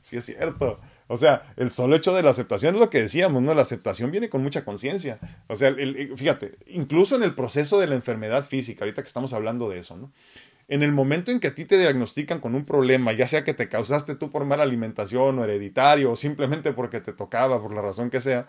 Sí 0.02 0.18
es 0.18 0.26
cierto. 0.26 0.78
O 1.06 1.16
sea, 1.16 1.54
el 1.56 1.72
solo 1.72 1.96
hecho 1.96 2.12
de 2.12 2.22
la 2.22 2.32
aceptación 2.32 2.74
es 2.74 2.80
lo 2.82 2.90
que 2.90 3.00
decíamos, 3.00 3.42
¿no? 3.42 3.54
La 3.54 3.62
aceptación 3.62 4.10
viene 4.10 4.28
con 4.28 4.42
mucha 4.42 4.62
conciencia. 4.62 5.20
O 5.46 5.56
sea, 5.56 5.74
fíjate, 6.14 6.58
incluso 6.66 7.16
en 7.16 7.22
el 7.22 7.34
proceso 7.34 7.80
de 7.80 7.86
la 7.86 7.94
enfermedad 7.94 8.44
física, 8.44 8.84
ahorita 8.84 9.00
que 9.00 9.08
estamos 9.08 9.32
hablando 9.32 9.70
de 9.70 9.78
eso, 9.78 9.96
¿no? 9.96 10.12
En 10.68 10.82
el 10.82 10.90
momento 10.90 11.30
en 11.30 11.38
que 11.38 11.46
a 11.46 11.54
ti 11.54 11.64
te 11.64 11.78
diagnostican 11.78 12.40
con 12.40 12.56
un 12.56 12.64
problema, 12.64 13.12
ya 13.12 13.28
sea 13.28 13.44
que 13.44 13.54
te 13.54 13.68
causaste 13.68 14.16
tú 14.16 14.32
por 14.32 14.44
mala 14.44 14.64
alimentación 14.64 15.38
o 15.38 15.44
hereditario 15.44 16.10
o 16.10 16.16
simplemente 16.16 16.72
porque 16.72 17.00
te 17.00 17.12
tocaba, 17.12 17.62
por 17.62 17.72
la 17.72 17.82
razón 17.82 18.10
que 18.10 18.20
sea, 18.20 18.48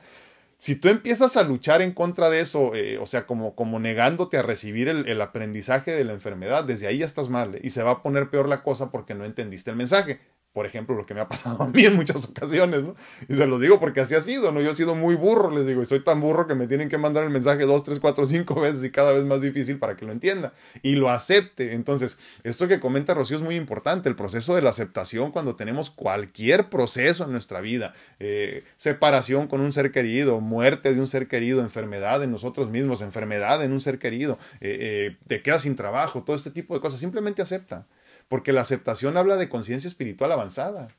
si 0.57 0.75
tú 0.75 0.89
empiezas 0.89 1.37
a 1.37 1.43
luchar 1.43 1.81
en 1.81 1.93
contra 1.93 2.29
de 2.29 2.39
eso, 2.39 2.73
eh, 2.73 2.97
o 2.97 3.05
sea, 3.05 3.27
como, 3.27 3.55
como 3.55 3.79
negándote 3.79 4.37
a 4.37 4.41
recibir 4.41 4.87
el, 4.87 5.07
el, 5.07 5.21
aprendizaje 5.21 5.91
de 5.91 6.03
la 6.03 6.13
enfermedad, 6.13 6.63
desde 6.63 6.87
ahí 6.87 6.99
ya 6.99 7.05
estás 7.05 7.29
mal 7.29 7.55
¿eh? 7.55 7.61
y 7.63 7.69
se 7.69 7.83
va 7.83 7.91
a 7.91 8.03
poner 8.03 8.29
peor 8.29 8.49
la 8.49 8.63
cosa 8.63 8.89
porque 8.89 9.13
no 9.13 9.25
entendiste 9.25 9.69
el 9.69 9.77
mensaje 9.77 10.19
por 10.57 10.65
ejemplo, 10.65 10.95
lo 10.95 11.05
que 11.05 11.13
me 11.13 11.21
ha 11.21 11.29
pasado 11.29 11.61
a 11.65 11.67
mí 11.67 11.85
en 11.85 11.95
muchas 11.95 12.25
ocasiones, 12.25 12.81
¿no? 12.81 12.95
Y 13.29 13.35
se 13.35 13.45
los 13.45 13.61
digo 13.61 13.79
porque 13.79 13.99
así 13.99 14.15
ha 14.15 14.23
sido, 14.23 14.51
¿no? 14.51 14.59
Yo 14.59 14.71
he 14.71 14.73
sido 14.73 14.95
muy 14.95 15.13
burro, 15.13 15.51
les 15.51 15.67
digo, 15.67 15.83
y 15.83 15.85
soy 15.85 16.03
tan 16.03 16.19
burro 16.19 16.47
que 16.47 16.55
me 16.55 16.65
tienen 16.65 16.89
que 16.89 16.97
mandar 16.97 17.23
el 17.25 17.29
mensaje 17.29 17.63
dos, 17.65 17.83
tres, 17.83 17.99
cuatro, 17.99 18.25
cinco 18.25 18.55
veces 18.61 18.83
y 18.83 18.89
cada 18.89 19.13
vez 19.13 19.23
más 19.23 19.39
difícil 19.41 19.77
para 19.77 19.95
que 19.95 20.03
lo 20.03 20.11
entienda 20.11 20.53
y 20.81 20.95
lo 20.95 21.11
acepte. 21.11 21.75
Entonces, 21.75 22.17
esto 22.43 22.67
que 22.67 22.79
comenta 22.79 23.13
Rocío 23.13 23.37
es 23.37 23.43
muy 23.43 23.55
importante, 23.55 24.09
el 24.09 24.15
proceso 24.15 24.55
de 24.55 24.63
la 24.63 24.71
aceptación 24.71 25.31
cuando 25.31 25.55
tenemos 25.55 25.91
cualquier 25.91 26.69
proceso 26.69 27.25
en 27.25 27.33
nuestra 27.33 27.61
vida, 27.61 27.93
eh, 28.19 28.63
separación 28.77 29.45
con 29.45 29.61
un 29.61 29.71
ser 29.71 29.91
querido, 29.91 30.41
muerte 30.41 30.91
de 30.91 30.99
un 30.99 31.07
ser 31.07 31.27
querido, 31.27 31.61
enfermedad 31.61 32.23
en 32.23 32.31
nosotros 32.31 32.71
mismos, 32.71 33.01
enfermedad 33.01 33.63
en 33.63 33.73
un 33.73 33.79
ser 33.79 33.99
querido, 33.99 34.39
eh, 34.59 34.77
eh, 34.79 35.17
te 35.27 35.43
quedas 35.43 35.61
sin 35.61 35.75
trabajo, 35.75 36.23
todo 36.23 36.35
este 36.35 36.49
tipo 36.49 36.73
de 36.73 36.81
cosas, 36.81 36.99
simplemente 36.99 37.43
acepta 37.43 37.85
porque 38.27 38.53
la 38.53 38.61
aceptación 38.61 39.17
habla 39.17 39.35
de 39.35 39.49
conciencia 39.49 39.87
espiritual 39.87 40.31
avanzada. 40.31 40.89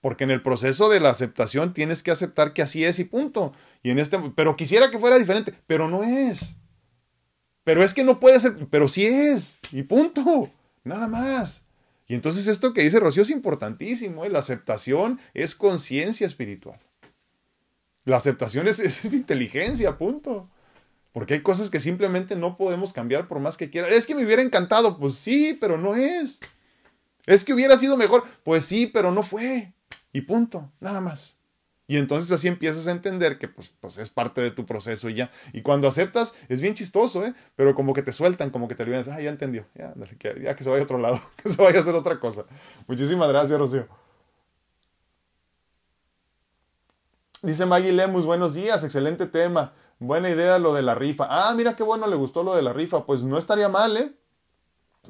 Porque 0.00 0.24
en 0.24 0.30
el 0.30 0.42
proceso 0.42 0.88
de 0.88 1.00
la 1.00 1.10
aceptación 1.10 1.74
tienes 1.74 2.02
que 2.02 2.10
aceptar 2.10 2.52
que 2.52 2.62
así 2.62 2.84
es 2.84 2.98
y 2.98 3.04
punto. 3.04 3.52
Y 3.82 3.90
en 3.90 3.98
este, 3.98 4.18
pero 4.34 4.56
quisiera 4.56 4.90
que 4.90 4.98
fuera 4.98 5.18
diferente, 5.18 5.52
pero 5.66 5.88
no 5.88 6.02
es. 6.02 6.56
Pero 7.64 7.82
es 7.82 7.92
que 7.92 8.04
no 8.04 8.18
puede 8.18 8.40
ser, 8.40 8.66
pero 8.70 8.88
sí 8.88 9.06
es 9.06 9.58
y 9.72 9.82
punto. 9.82 10.50
Nada 10.84 11.06
más. 11.06 11.62
Y 12.06 12.14
entonces 12.14 12.46
esto 12.46 12.72
que 12.72 12.82
dice 12.82 12.98
Rocío 12.98 13.22
es 13.22 13.30
importantísimo. 13.30 14.24
¿eh? 14.24 14.30
La 14.30 14.40
aceptación 14.40 15.20
es 15.34 15.54
conciencia 15.54 16.26
espiritual. 16.26 16.80
La 18.04 18.16
aceptación 18.16 18.66
es, 18.66 18.78
es 18.80 19.12
inteligencia, 19.12 19.96
punto. 19.98 20.48
Porque 21.12 21.34
hay 21.34 21.40
cosas 21.42 21.70
que 21.70 21.80
simplemente 21.80 22.36
no 22.36 22.56
podemos 22.56 22.92
cambiar 22.92 23.26
por 23.26 23.40
más 23.40 23.56
que 23.56 23.70
quiera. 23.70 23.88
Es 23.88 24.06
que 24.06 24.14
me 24.14 24.24
hubiera 24.24 24.42
encantado, 24.42 24.98
pues 24.98 25.16
sí, 25.16 25.56
pero 25.60 25.76
no 25.76 25.94
es. 25.94 26.40
Es 27.26 27.44
que 27.44 27.52
hubiera 27.52 27.76
sido 27.76 27.96
mejor, 27.96 28.24
pues 28.44 28.64
sí, 28.64 28.86
pero 28.86 29.10
no 29.10 29.22
fue. 29.22 29.72
Y 30.12 30.22
punto, 30.22 30.70
nada 30.80 31.00
más. 31.00 31.40
Y 31.90 31.96
entonces 31.96 32.30
así 32.30 32.46
empiezas 32.46 32.86
a 32.86 32.92
entender 32.92 33.36
que 33.36 33.48
pues, 33.48 33.72
pues, 33.80 33.98
es 33.98 34.10
parte 34.10 34.40
de 34.40 34.52
tu 34.52 34.64
proceso 34.64 35.08
y 35.10 35.14
ya. 35.14 35.30
Y 35.52 35.62
cuando 35.62 35.88
aceptas, 35.88 36.34
es 36.48 36.60
bien 36.60 36.74
chistoso, 36.74 37.26
¿eh? 37.26 37.34
Pero 37.56 37.74
como 37.74 37.94
que 37.94 38.02
te 38.02 38.12
sueltan, 38.12 38.50
como 38.50 38.68
que 38.68 38.76
te 38.76 38.84
olvidan, 38.84 39.02
ah, 39.10 39.20
ya 39.20 39.28
entendió, 39.28 39.66
ya, 39.74 39.92
que, 40.16 40.40
ya 40.40 40.54
que 40.54 40.62
se 40.62 40.70
vaya 40.70 40.82
a 40.82 40.84
otro 40.84 40.98
lado, 40.98 41.18
que 41.42 41.48
se 41.48 41.60
vaya 41.60 41.80
a 41.80 41.82
hacer 41.82 41.96
otra 41.96 42.20
cosa. 42.20 42.44
Muchísimas 42.86 43.28
gracias, 43.28 43.58
Rocío. 43.58 43.88
Dice 47.42 47.66
Maggie 47.66 47.90
Lemus, 47.90 48.24
buenos 48.24 48.54
días, 48.54 48.84
excelente 48.84 49.26
tema. 49.26 49.72
Buena 50.00 50.30
idea 50.30 50.58
lo 50.58 50.72
de 50.72 50.80
la 50.80 50.94
rifa. 50.94 51.26
Ah, 51.28 51.54
mira 51.54 51.76
qué 51.76 51.82
bueno 51.82 52.06
le 52.06 52.16
gustó 52.16 52.42
lo 52.42 52.56
de 52.56 52.62
la 52.62 52.72
rifa. 52.72 53.04
Pues 53.04 53.22
no 53.22 53.36
estaría 53.36 53.68
mal, 53.68 53.98
¿eh? 53.98 54.12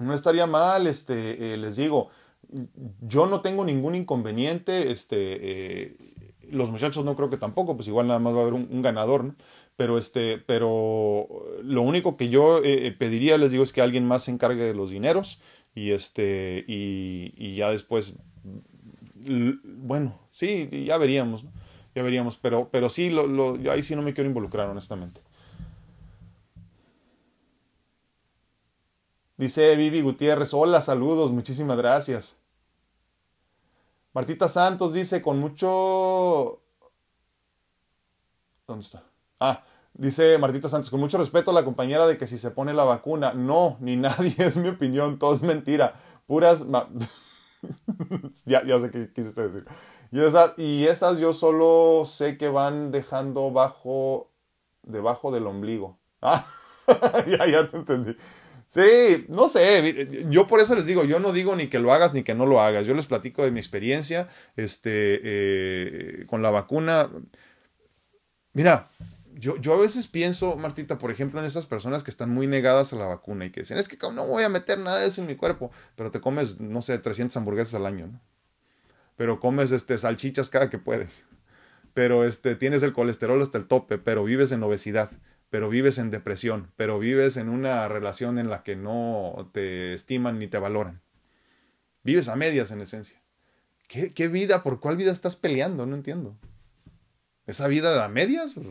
No 0.01 0.13
estaría 0.13 0.47
mal, 0.47 0.89
este, 0.89 1.55
eh, 1.55 1.57
les 1.57 1.77
digo, 1.77 2.11
yo 3.01 3.27
no 3.27 3.41
tengo 3.41 3.65
ningún 3.65 3.95
inconveniente, 3.95 4.93
este, 4.93 5.17
eh, 5.17 5.97
los 6.49 6.71
muchachos 6.71 7.05
no 7.05 7.17
creo 7.17 7.29
que 7.31 7.37
tampoco, 7.37 7.77
pues 7.77 7.89
igual 7.89 8.07
nada 8.07 8.21
más 8.21 8.35
va 8.35 8.39
a 8.39 8.43
haber 8.43 8.55
un, 8.55 8.83
ganador, 8.83 9.25
¿no? 9.25 9.35
Pero 9.77 9.99
este, 9.99 10.39
pero 10.39 11.27
lo 11.63 11.83
único 11.83 12.17
que 12.17 12.29
yo 12.29 12.61
eh, 12.63 12.95
pediría, 12.97 13.37
les 13.37 13.51
digo, 13.51 13.65
es 13.65 13.73
que 13.73 13.83
alguien 13.83 14.07
más 14.07 14.25
se 14.25 14.31
encargue 14.31 14.63
de 14.63 14.75
los 14.75 14.91
dineros 14.91 15.41
y 15.75 15.91
este, 15.91 16.65
y, 16.69 17.33
y 17.37 17.57
ya 17.57 17.71
después, 17.71 18.17
bueno, 19.15 20.21
sí, 20.31 20.69
ya 20.87 20.99
veríamos, 20.99 21.45
¿no? 21.45 21.53
Ya 21.95 22.03
veríamos, 22.03 22.37
pero, 22.37 22.69
pero 22.71 22.89
sí, 22.89 23.11
lo, 23.11 23.27
lo, 23.27 23.59
ahí 23.71 23.83
sí 23.83 23.97
no 23.97 24.03
me 24.03 24.15
quiero 24.15 24.29
involucrar, 24.29 24.69
honestamente. 24.69 25.21
Dice 29.37 29.75
Vivi 29.75 30.03
Gutiérrez, 30.03 30.53
hola, 30.53 30.83
saludos, 30.83 31.33
muchísimas 31.33 31.79
gracias. 31.79 32.39
Martita 34.13 34.49
Santos 34.49 34.93
dice, 34.93 35.23
con 35.23 35.39
mucho... 35.39 36.61
¿Dónde 38.67 38.85
está? 38.85 39.03
Ah, 39.41 39.65
dice 39.95 40.37
Martita 40.39 40.69
Santos, 40.69 40.91
con 40.91 41.01
mucho 41.01 41.17
respeto 41.17 41.51
a 41.51 41.55
la 41.55 41.65
compañera 41.65 42.07
de 42.07 42.19
que 42.19 42.27
si 42.27 42.37
se 42.37 42.51
pone 42.51 42.75
la 42.75 42.85
vacuna, 42.85 43.33
no, 43.33 43.79
ni 43.81 43.97
nadie, 43.97 44.35
es 44.39 44.57
mi 44.57 44.69
opinión, 44.69 45.19
todo 45.19 45.35
es 45.35 45.43
mentira, 45.43 45.95
puras... 46.27 46.67
ya, 48.45 48.65
ya 48.65 48.81
sé 48.81 48.91
qué 48.91 49.13
quisiste 49.13 49.41
decir. 49.43 49.65
Y, 50.11 50.21
y 50.63 50.87
esas 50.87 51.19
yo 51.19 51.33
solo 51.33 52.05
sé 52.05 52.37
que 52.37 52.49
van 52.49 52.91
dejando 52.91 53.51
bajo, 53.51 54.31
debajo 54.83 55.31
del 55.31 55.47
ombligo. 55.47 55.99
Ah, 56.93 57.25
ya, 57.27 57.47
ya 57.47 57.71
te 57.71 57.77
entendí. 57.77 58.17
Sí, 58.67 59.27
no 59.29 59.49
sé, 59.49 60.27
yo 60.29 60.47
por 60.47 60.61
eso 60.61 60.75
les 60.75 60.87
digo, 60.87 61.05
yo 61.05 61.21
no 61.21 61.33
digo 61.33 61.57
ni 61.57 61.69
que 61.69 61.79
lo 61.79 61.93
hagas 61.93 62.15
ni 62.15 62.25
que 62.25 62.35
no 62.35 62.47
lo 62.47 62.61
hagas, 62.61 62.87
yo 62.87 62.95
les 62.95 63.07
platico 63.07 63.43
de 63.45 63.51
mi 63.51 63.61
experiencia 63.61 64.29
este, 64.57 65.21
eh, 65.25 66.27
con 66.27 66.43
la 66.43 66.51
vacuna. 66.51 67.11
Mira, 68.53 68.91
yo, 69.35 69.57
yo 69.57 69.75
a 69.75 69.77
veces 69.77 70.07
pienso, 70.07 70.57
Martita, 70.57 70.99
por 70.99 71.11
ejemplo, 71.11 71.41
en 71.41 71.47
esas 71.47 71.67
personas 71.67 72.03
que 72.03 72.11
están 72.11 72.31
muy 72.31 72.47
negadas 72.47 72.93
a 72.93 72.97
la 72.97 73.07
vacuna 73.07 73.47
y 73.47 73.51
que 73.51 73.61
dicen, 73.61 73.79
es 73.79 73.89
que 73.89 73.97
no 74.13 74.27
voy 74.27 74.45
a 74.45 74.49
meter 74.49 74.79
nada 74.79 74.99
de 75.01 75.09
eso 75.09 75.21
en 75.21 75.27
mi 75.29 75.37
cuerpo, 75.37 75.71
pero 75.97 76.11
te 76.11 76.21
comes, 76.21 76.61
no 76.61 76.83
sé, 76.83 76.99
300 76.99 77.37
hamburguesas 77.37 77.75
al 77.75 77.87
año, 77.87 78.07
¿no? 78.09 78.21
Pero 79.21 79.39
comes 79.39 79.71
este, 79.71 79.99
salchichas 79.99 80.49
cada 80.49 80.71
que 80.71 80.79
puedes. 80.79 81.27
Pero 81.93 82.25
este, 82.25 82.55
tienes 82.55 82.83
el 82.83 82.95
colesterol 82.95 83.43
hasta 83.43 83.59
el 83.59 83.67
tope, 83.67 83.99
pero 83.99 84.25
vives 84.25 84.51
en 84.51 84.63
obesidad, 84.63 85.11
pero 85.51 85.69
vives 85.69 85.99
en 85.99 86.11
depresión, 86.11 86.73
pero 86.77 86.99
vives 86.99 87.37
en 87.37 87.51
una 87.51 87.87
relación 87.89 88.39
en 88.39 88.49
la 88.49 88.63
que 88.63 88.77
no 88.77 89.51
te 89.53 89.93
estiman 89.93 90.39
ni 90.39 90.49
te 90.49 90.57
valoran. 90.57 91.03
Vives 92.03 92.29
a 92.29 92.37
medias 92.37 92.71
en 92.71 92.81
esencia. 92.81 93.21
¿Qué, 93.89 94.15
qué 94.15 94.29
vida? 94.29 94.63
¿Por 94.63 94.81
cuál 94.81 94.97
vida 94.97 95.13
estás 95.13 95.37
peleando? 95.37 95.85
No 95.85 95.97
entiendo. 95.97 96.35
¿Esa 97.47 97.69
vida 97.69 98.03
a 98.03 98.09
medias? 98.09 98.55
Pues, 98.55 98.67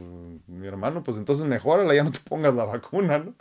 mi 0.47 0.65
hermano, 0.65 1.03
pues 1.03 1.17
entonces 1.17 1.45
mejórala, 1.45 1.93
ya 1.93 2.03
no 2.03 2.11
te 2.11 2.21
pongas 2.21 2.55
la 2.55 2.65
vacuna, 2.65 3.19
¿no? 3.19 3.35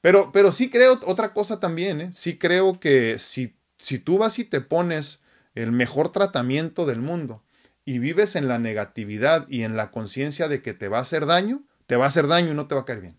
Pero, 0.00 0.32
pero 0.32 0.50
sí 0.50 0.70
creo 0.70 0.98
otra 1.06 1.34
cosa 1.34 1.60
también, 1.60 2.00
¿eh? 2.00 2.10
Sí 2.12 2.36
creo 2.36 2.80
que 2.80 3.20
si, 3.20 3.54
si 3.78 4.00
tú 4.00 4.18
vas 4.18 4.40
y 4.40 4.44
te 4.44 4.60
pones 4.60 5.21
el 5.54 5.72
mejor 5.72 6.10
tratamiento 6.12 6.86
del 6.86 7.00
mundo 7.00 7.42
y 7.84 7.98
vives 7.98 8.36
en 8.36 8.48
la 8.48 8.58
negatividad 8.58 9.46
y 9.48 9.64
en 9.64 9.76
la 9.76 9.90
conciencia 9.90 10.48
de 10.48 10.62
que 10.62 10.74
te 10.74 10.88
va 10.88 10.98
a 10.98 11.02
hacer 11.02 11.26
daño, 11.26 11.62
te 11.86 11.96
va 11.96 12.04
a 12.04 12.08
hacer 12.08 12.26
daño 12.26 12.52
y 12.52 12.54
no 12.54 12.66
te 12.66 12.74
va 12.74 12.82
a 12.82 12.84
caer 12.84 13.00
bien. 13.00 13.16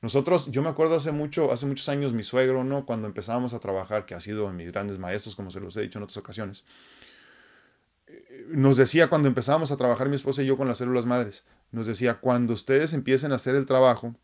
Nosotros, 0.00 0.50
yo 0.50 0.62
me 0.62 0.68
acuerdo 0.68 0.96
hace 0.96 1.12
mucho, 1.12 1.52
hace 1.52 1.66
muchos 1.66 1.88
años, 1.88 2.12
mi 2.12 2.24
suegro, 2.24 2.64
¿no? 2.64 2.86
Cuando 2.86 3.06
empezábamos 3.06 3.52
a 3.52 3.60
trabajar, 3.60 4.06
que 4.06 4.14
ha 4.14 4.20
sido 4.20 4.50
mis 4.52 4.72
grandes 4.72 4.98
maestros, 4.98 5.36
como 5.36 5.50
se 5.50 5.60
los 5.60 5.76
he 5.76 5.82
dicho 5.82 5.98
en 5.98 6.04
otras 6.04 6.16
ocasiones, 6.16 6.64
nos 8.48 8.76
decía 8.76 9.08
cuando 9.08 9.28
empezábamos 9.28 9.70
a 9.70 9.76
trabajar 9.76 10.08
mi 10.08 10.16
esposa 10.16 10.42
y 10.42 10.46
yo 10.46 10.56
con 10.56 10.66
las 10.66 10.78
células 10.78 11.04
madres, 11.04 11.44
nos 11.70 11.86
decía, 11.86 12.14
cuando 12.14 12.54
ustedes 12.54 12.92
empiecen 12.92 13.32
a 13.32 13.36
hacer 13.36 13.54
el 13.54 13.66
trabajo, 13.66 14.14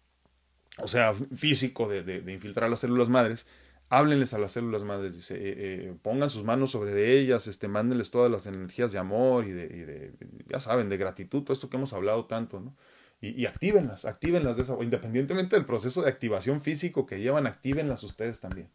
o 0.78 0.88
sea, 0.88 1.14
físico 1.36 1.88
de, 1.88 2.02
de 2.02 2.32
infiltrar 2.32 2.70
las 2.70 2.80
células 2.80 3.08
madres, 3.08 3.46
háblenles 3.88 4.34
a 4.34 4.38
las 4.38 4.52
células 4.52 4.82
madres, 4.82 5.14
dice, 5.14 5.36
eh, 5.36 5.54
eh, 5.56 5.94
pongan 6.02 6.30
sus 6.30 6.44
manos 6.44 6.70
sobre 6.72 7.18
ellas, 7.18 7.46
este, 7.46 7.68
mándenles 7.68 8.10
todas 8.10 8.30
las 8.30 8.46
energías 8.46 8.92
de 8.92 8.98
amor 8.98 9.46
y 9.46 9.52
de, 9.52 10.12
ya 10.46 10.60
saben, 10.60 10.88
de 10.88 10.96
gratitud, 10.96 11.42
todo 11.42 11.52
esto 11.52 11.70
que 11.70 11.76
hemos 11.76 11.92
hablado 11.92 12.26
tanto, 12.26 12.60
¿no? 12.60 12.74
y, 13.20 13.46
actívenlas, 13.46 14.04
actívenlas 14.04 14.56
de 14.56 14.62
esa, 14.62 14.76
independientemente 14.82 15.56
del 15.56 15.64
proceso 15.64 16.02
de 16.02 16.10
activación 16.10 16.62
físico 16.62 17.06
que 17.06 17.20
llevan, 17.20 17.46
actívenlas 17.46 18.02
ustedes 18.02 18.40
también. 18.40 18.68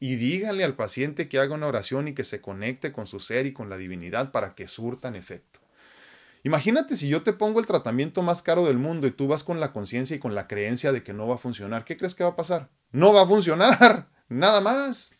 Y 0.00 0.14
díganle 0.14 0.62
al 0.62 0.76
paciente 0.76 1.28
que 1.28 1.40
haga 1.40 1.54
una 1.54 1.66
oración 1.66 2.06
y 2.06 2.14
que 2.14 2.22
se 2.22 2.40
conecte 2.40 2.92
con 2.92 3.06
su 3.06 3.18
ser 3.18 3.46
y 3.46 3.52
con 3.52 3.68
la 3.68 3.76
divinidad 3.76 4.30
para 4.30 4.54
que 4.54 4.68
surtan 4.68 5.16
efecto. 5.16 5.58
Imagínate 6.44 6.94
si 6.94 7.08
yo 7.08 7.22
te 7.22 7.32
pongo 7.32 7.58
el 7.58 7.66
tratamiento 7.66 8.22
más 8.22 8.42
caro 8.42 8.64
del 8.66 8.78
mundo 8.78 9.08
y 9.08 9.10
tú 9.10 9.26
vas 9.26 9.42
con 9.42 9.58
la 9.58 9.72
conciencia 9.72 10.14
y 10.14 10.20
con 10.20 10.36
la 10.36 10.46
creencia 10.46 10.92
de 10.92 11.02
que 11.02 11.12
no 11.12 11.26
va 11.26 11.34
a 11.34 11.38
funcionar. 11.38 11.84
¿Qué 11.84 11.96
crees 11.96 12.14
que 12.14 12.22
va 12.22 12.30
a 12.30 12.36
pasar? 12.36 12.70
No 12.92 13.12
va 13.12 13.22
a 13.22 13.26
funcionar. 13.26 14.08
Nada 14.28 14.60
más. 14.60 15.18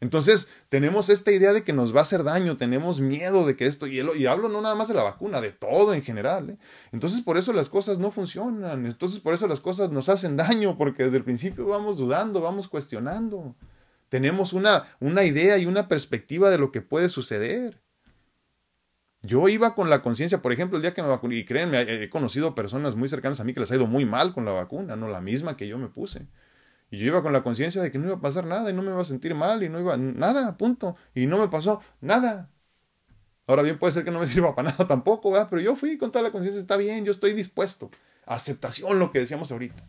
Entonces, 0.00 0.50
tenemos 0.68 1.08
esta 1.08 1.32
idea 1.32 1.54
de 1.54 1.64
que 1.64 1.72
nos 1.72 1.94
va 1.94 2.00
a 2.00 2.02
hacer 2.02 2.24
daño, 2.24 2.58
tenemos 2.58 3.00
miedo 3.00 3.46
de 3.46 3.56
que 3.56 3.64
esto, 3.64 3.86
y, 3.86 4.00
y 4.00 4.26
hablo 4.26 4.50
no 4.50 4.60
nada 4.60 4.74
más 4.74 4.88
de 4.88 4.94
la 4.94 5.02
vacuna, 5.02 5.40
de 5.40 5.50
todo 5.50 5.94
en 5.94 6.02
general. 6.02 6.50
¿eh? 6.50 6.58
Entonces, 6.92 7.22
por 7.22 7.38
eso 7.38 7.54
las 7.54 7.70
cosas 7.70 7.96
no 7.96 8.10
funcionan, 8.10 8.84
entonces 8.84 9.20
por 9.20 9.32
eso 9.32 9.46
las 9.46 9.60
cosas 9.60 9.90
nos 9.90 10.10
hacen 10.10 10.36
daño, 10.36 10.76
porque 10.76 11.04
desde 11.04 11.16
el 11.16 11.24
principio 11.24 11.66
vamos 11.66 11.96
dudando, 11.96 12.42
vamos 12.42 12.68
cuestionando. 12.68 13.56
Tenemos 14.10 14.52
una, 14.52 14.84
una 15.00 15.24
idea 15.24 15.56
y 15.56 15.64
una 15.64 15.88
perspectiva 15.88 16.50
de 16.50 16.58
lo 16.58 16.70
que 16.70 16.82
puede 16.82 17.08
suceder. 17.08 17.80
Yo 19.22 19.48
iba 19.48 19.74
con 19.74 19.88
la 19.88 20.02
conciencia, 20.02 20.42
por 20.42 20.52
ejemplo, 20.52 20.76
el 20.76 20.82
día 20.82 20.92
que 20.92 21.02
me 21.02 21.08
vacuné, 21.08 21.36
y 21.36 21.44
créanme, 21.46 21.80
he 21.80 22.10
conocido 22.10 22.54
personas 22.54 22.94
muy 22.94 23.08
cercanas 23.08 23.40
a 23.40 23.44
mí 23.44 23.54
que 23.54 23.60
les 23.60 23.72
ha 23.72 23.76
ido 23.76 23.86
muy 23.86 24.04
mal 24.04 24.34
con 24.34 24.44
la 24.44 24.52
vacuna, 24.52 24.96
no 24.96 25.08
la 25.08 25.22
misma 25.22 25.56
que 25.56 25.66
yo 25.66 25.78
me 25.78 25.88
puse. 25.88 26.26
Y 26.94 26.98
yo 26.98 27.06
iba 27.06 27.22
con 27.22 27.32
la 27.32 27.42
conciencia 27.42 27.82
de 27.82 27.90
que 27.90 27.98
no 27.98 28.06
iba 28.06 28.14
a 28.14 28.20
pasar 28.20 28.46
nada 28.46 28.70
y 28.70 28.72
no 28.72 28.80
me 28.80 28.90
iba 28.90 29.00
a 29.00 29.04
sentir 29.04 29.34
mal 29.34 29.64
y 29.64 29.68
no 29.68 29.80
iba 29.80 29.96
nada, 29.96 30.56
punto. 30.56 30.94
Y 31.12 31.26
no 31.26 31.38
me 31.38 31.48
pasó 31.48 31.80
nada. 32.00 32.50
Ahora 33.48 33.62
bien, 33.62 33.78
puede 33.80 33.92
ser 33.92 34.04
que 34.04 34.12
no 34.12 34.20
me 34.20 34.26
sirva 34.28 34.54
para 34.54 34.70
nada 34.70 34.86
tampoco, 34.86 35.32
¿verdad? 35.32 35.48
Pero 35.50 35.60
yo 35.60 35.74
fui 35.74 35.98
con 35.98 36.12
toda 36.12 36.22
la 36.22 36.30
conciencia, 36.30 36.60
está 36.60 36.76
bien, 36.76 37.04
yo 37.04 37.10
estoy 37.10 37.32
dispuesto. 37.32 37.90
Aceptación, 38.26 39.00
lo 39.00 39.10
que 39.10 39.18
decíamos 39.18 39.50
ahorita. 39.50 39.82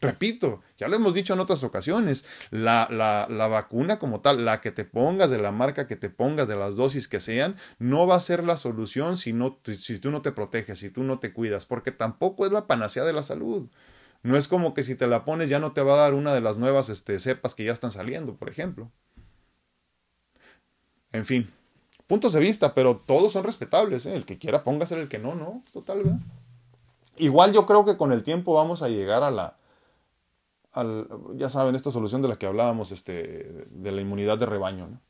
Repito, 0.00 0.62
ya 0.76 0.86
lo 0.86 0.94
hemos 0.96 1.14
dicho 1.14 1.32
en 1.32 1.40
otras 1.40 1.64
ocasiones, 1.64 2.26
la, 2.50 2.86
la, 2.90 3.26
la, 3.28 3.46
vacuna 3.48 3.98
como 3.98 4.20
tal, 4.20 4.44
la 4.44 4.60
que 4.60 4.70
te 4.70 4.84
pongas, 4.84 5.30
de 5.30 5.38
la 5.38 5.52
marca 5.52 5.88
que 5.88 5.96
te 5.96 6.10
pongas, 6.10 6.46
de 6.46 6.54
las 6.54 6.76
dosis 6.76 7.08
que 7.08 7.18
sean, 7.18 7.56
no 7.78 8.06
va 8.06 8.14
a 8.16 8.20
ser 8.20 8.44
la 8.44 8.56
solución 8.58 9.16
si, 9.16 9.32
no, 9.32 9.58
si 9.64 9.98
tú 9.98 10.10
no 10.10 10.20
te 10.22 10.32
proteges, 10.32 10.78
si 10.78 10.90
tú 10.90 11.02
no 11.02 11.18
te 11.18 11.32
cuidas, 11.32 11.64
porque 11.66 11.92
tampoco 11.92 12.44
es 12.46 12.52
la 12.52 12.66
panacea 12.66 13.04
de 13.04 13.14
la 13.14 13.22
salud. 13.22 13.68
No 14.22 14.36
es 14.36 14.48
como 14.48 14.74
que 14.74 14.82
si 14.82 14.94
te 14.94 15.06
la 15.06 15.24
pones 15.24 15.48
ya 15.48 15.58
no 15.58 15.72
te 15.72 15.82
va 15.82 15.94
a 15.94 16.02
dar 16.02 16.14
una 16.14 16.34
de 16.34 16.40
las 16.40 16.56
nuevas 16.56 16.88
este, 16.88 17.18
cepas 17.18 17.54
que 17.54 17.64
ya 17.64 17.72
están 17.72 17.92
saliendo, 17.92 18.34
por 18.34 18.48
ejemplo. 18.48 18.90
En 21.12 21.24
fin, 21.24 21.50
puntos 22.06 22.32
de 22.32 22.40
vista, 22.40 22.74
pero 22.74 22.96
todos 22.96 23.32
son 23.32 23.44
respetables. 23.44 24.06
¿eh? 24.06 24.16
El 24.16 24.26
que 24.26 24.38
quiera 24.38 24.64
póngase, 24.64 25.00
el 25.00 25.08
que 25.08 25.18
no, 25.18 25.34
no, 25.34 25.62
total, 25.72 26.02
¿verdad? 26.02 26.18
Igual 27.18 27.52
yo 27.52 27.66
creo 27.66 27.84
que 27.84 27.96
con 27.96 28.12
el 28.12 28.22
tiempo 28.22 28.54
vamos 28.54 28.82
a 28.82 28.88
llegar 28.88 29.22
a 29.22 29.30
la, 29.30 29.56
ya 31.34 31.48
saben, 31.48 31.74
esta 31.74 31.90
solución 31.90 32.22
de 32.22 32.28
la 32.28 32.36
que 32.36 32.46
hablábamos, 32.46 32.92
este, 32.92 33.66
de 33.70 33.92
la 33.92 34.00
inmunidad 34.00 34.38
de 34.38 34.46
rebaño. 34.46 35.00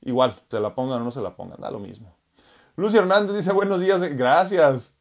Igual, 0.00 0.40
se 0.50 0.58
la 0.58 0.74
pongan 0.74 1.02
o 1.02 1.04
no 1.04 1.10
se 1.12 1.20
la 1.20 1.36
pongan, 1.36 1.60
da 1.60 1.70
lo 1.70 1.78
mismo. 1.78 2.16
Lucy 2.76 2.96
Hernández 2.96 3.36
dice 3.36 3.52
buenos 3.52 3.80
días, 3.80 4.02
gracias. 4.16 4.96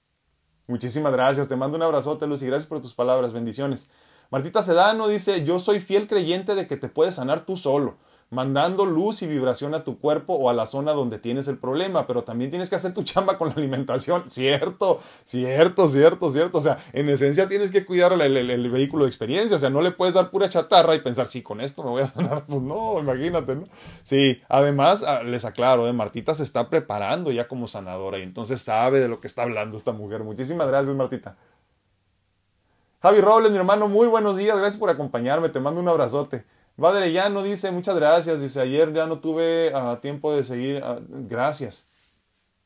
Muchísimas 0.67 1.11
gracias, 1.11 1.47
te 1.47 1.55
mando 1.55 1.77
un 1.77 1.83
abrazote, 1.83 2.27
Lucy, 2.27 2.45
gracias 2.45 2.67
por 2.67 2.81
tus 2.81 2.93
palabras, 2.93 3.33
bendiciones. 3.33 3.89
Martita 4.29 4.63
Sedano 4.63 5.07
dice, 5.07 5.43
yo 5.43 5.59
soy 5.59 5.79
fiel 5.79 6.07
creyente 6.07 6.55
de 6.55 6.67
que 6.67 6.77
te 6.77 6.87
puedes 6.87 7.15
sanar 7.15 7.45
tú 7.45 7.57
solo 7.57 7.97
mandando 8.31 8.85
luz 8.85 9.21
y 9.21 9.27
vibración 9.27 9.75
a 9.75 9.83
tu 9.83 9.99
cuerpo 9.99 10.33
o 10.33 10.49
a 10.49 10.53
la 10.53 10.65
zona 10.65 10.93
donde 10.93 11.19
tienes 11.19 11.49
el 11.49 11.57
problema, 11.57 12.07
pero 12.07 12.23
también 12.23 12.49
tienes 12.49 12.69
que 12.69 12.75
hacer 12.75 12.93
tu 12.93 13.03
chamba 13.03 13.37
con 13.37 13.49
la 13.49 13.55
alimentación. 13.55 14.31
Cierto, 14.31 15.01
cierto, 15.25 15.87
cierto, 15.89 16.31
cierto. 16.31 16.57
O 16.57 16.61
sea, 16.61 16.77
en 16.93 17.09
esencia 17.09 17.47
tienes 17.49 17.71
que 17.71 17.85
cuidar 17.85 18.13
el, 18.13 18.71
vehículo 18.71 19.03
de 19.03 19.09
experiencia. 19.09 19.57
O 19.57 19.59
sea, 19.59 19.69
no 19.69 19.81
le 19.81 19.91
puedes 19.91 20.15
dar 20.15 20.31
pura 20.31 20.47
chatarra 20.47 20.95
y 20.95 21.01
pensar, 21.01 21.27
sí, 21.27 21.41
con 21.43 21.59
esto 21.59 21.83
me 21.83 21.89
voy 21.91 22.01
a 22.01 22.07
sanar. 22.07 22.45
Pues 22.51 22.61
no, 22.63 22.99
imagínate, 22.99 23.55
¿no? 23.55 23.63
Sí, 24.03 24.41
además, 24.49 25.03
ah, 25.03 25.23
les 25.23 25.45
aclaro, 25.45 25.87
¿eh? 25.87 25.93
Martita 25.93 26.33
se 26.33 26.43
está 26.43 26.69
preparando 26.69 27.31
ya 27.31 27.47
como 27.47 27.67
sanadora 27.67 28.17
y 28.19 28.23
entonces 28.23 28.61
sabe 28.61 28.99
de 28.99 29.07
lo 29.07 29.21
que 29.21 29.27
está 29.27 29.43
hablando 29.43 29.77
esta 29.77 29.91
mujer. 29.91 30.23
Muchísimas 30.23 30.67
gracias, 30.67 30.95
Martita. 30.95 31.37
Javi 33.01 33.21
Robles, 33.21 33.51
mi 33.51 33.57
hermano, 33.57 33.87
muy 33.87 34.07
buenos 34.07 34.37
días. 34.37 34.57
Gracias 34.57 34.79
por 34.79 34.89
acompañarme. 34.89 35.49
Te 35.49 35.59
mando 35.59 35.79
un 35.79 35.87
abrazote. 35.87 36.45
Padre 36.75 37.11
ya 37.11 37.29
no 37.29 37.43
dice 37.43 37.71
muchas 37.71 37.95
gracias, 37.95 38.41
dice 38.41 38.59
ayer 38.59 38.91
ya 38.93 39.05
no 39.05 39.19
tuve 39.19 39.71
uh, 39.73 39.97
tiempo 39.97 40.33
de 40.35 40.43
seguir, 40.43 40.83
uh, 40.83 40.99
gracias. 41.27 41.87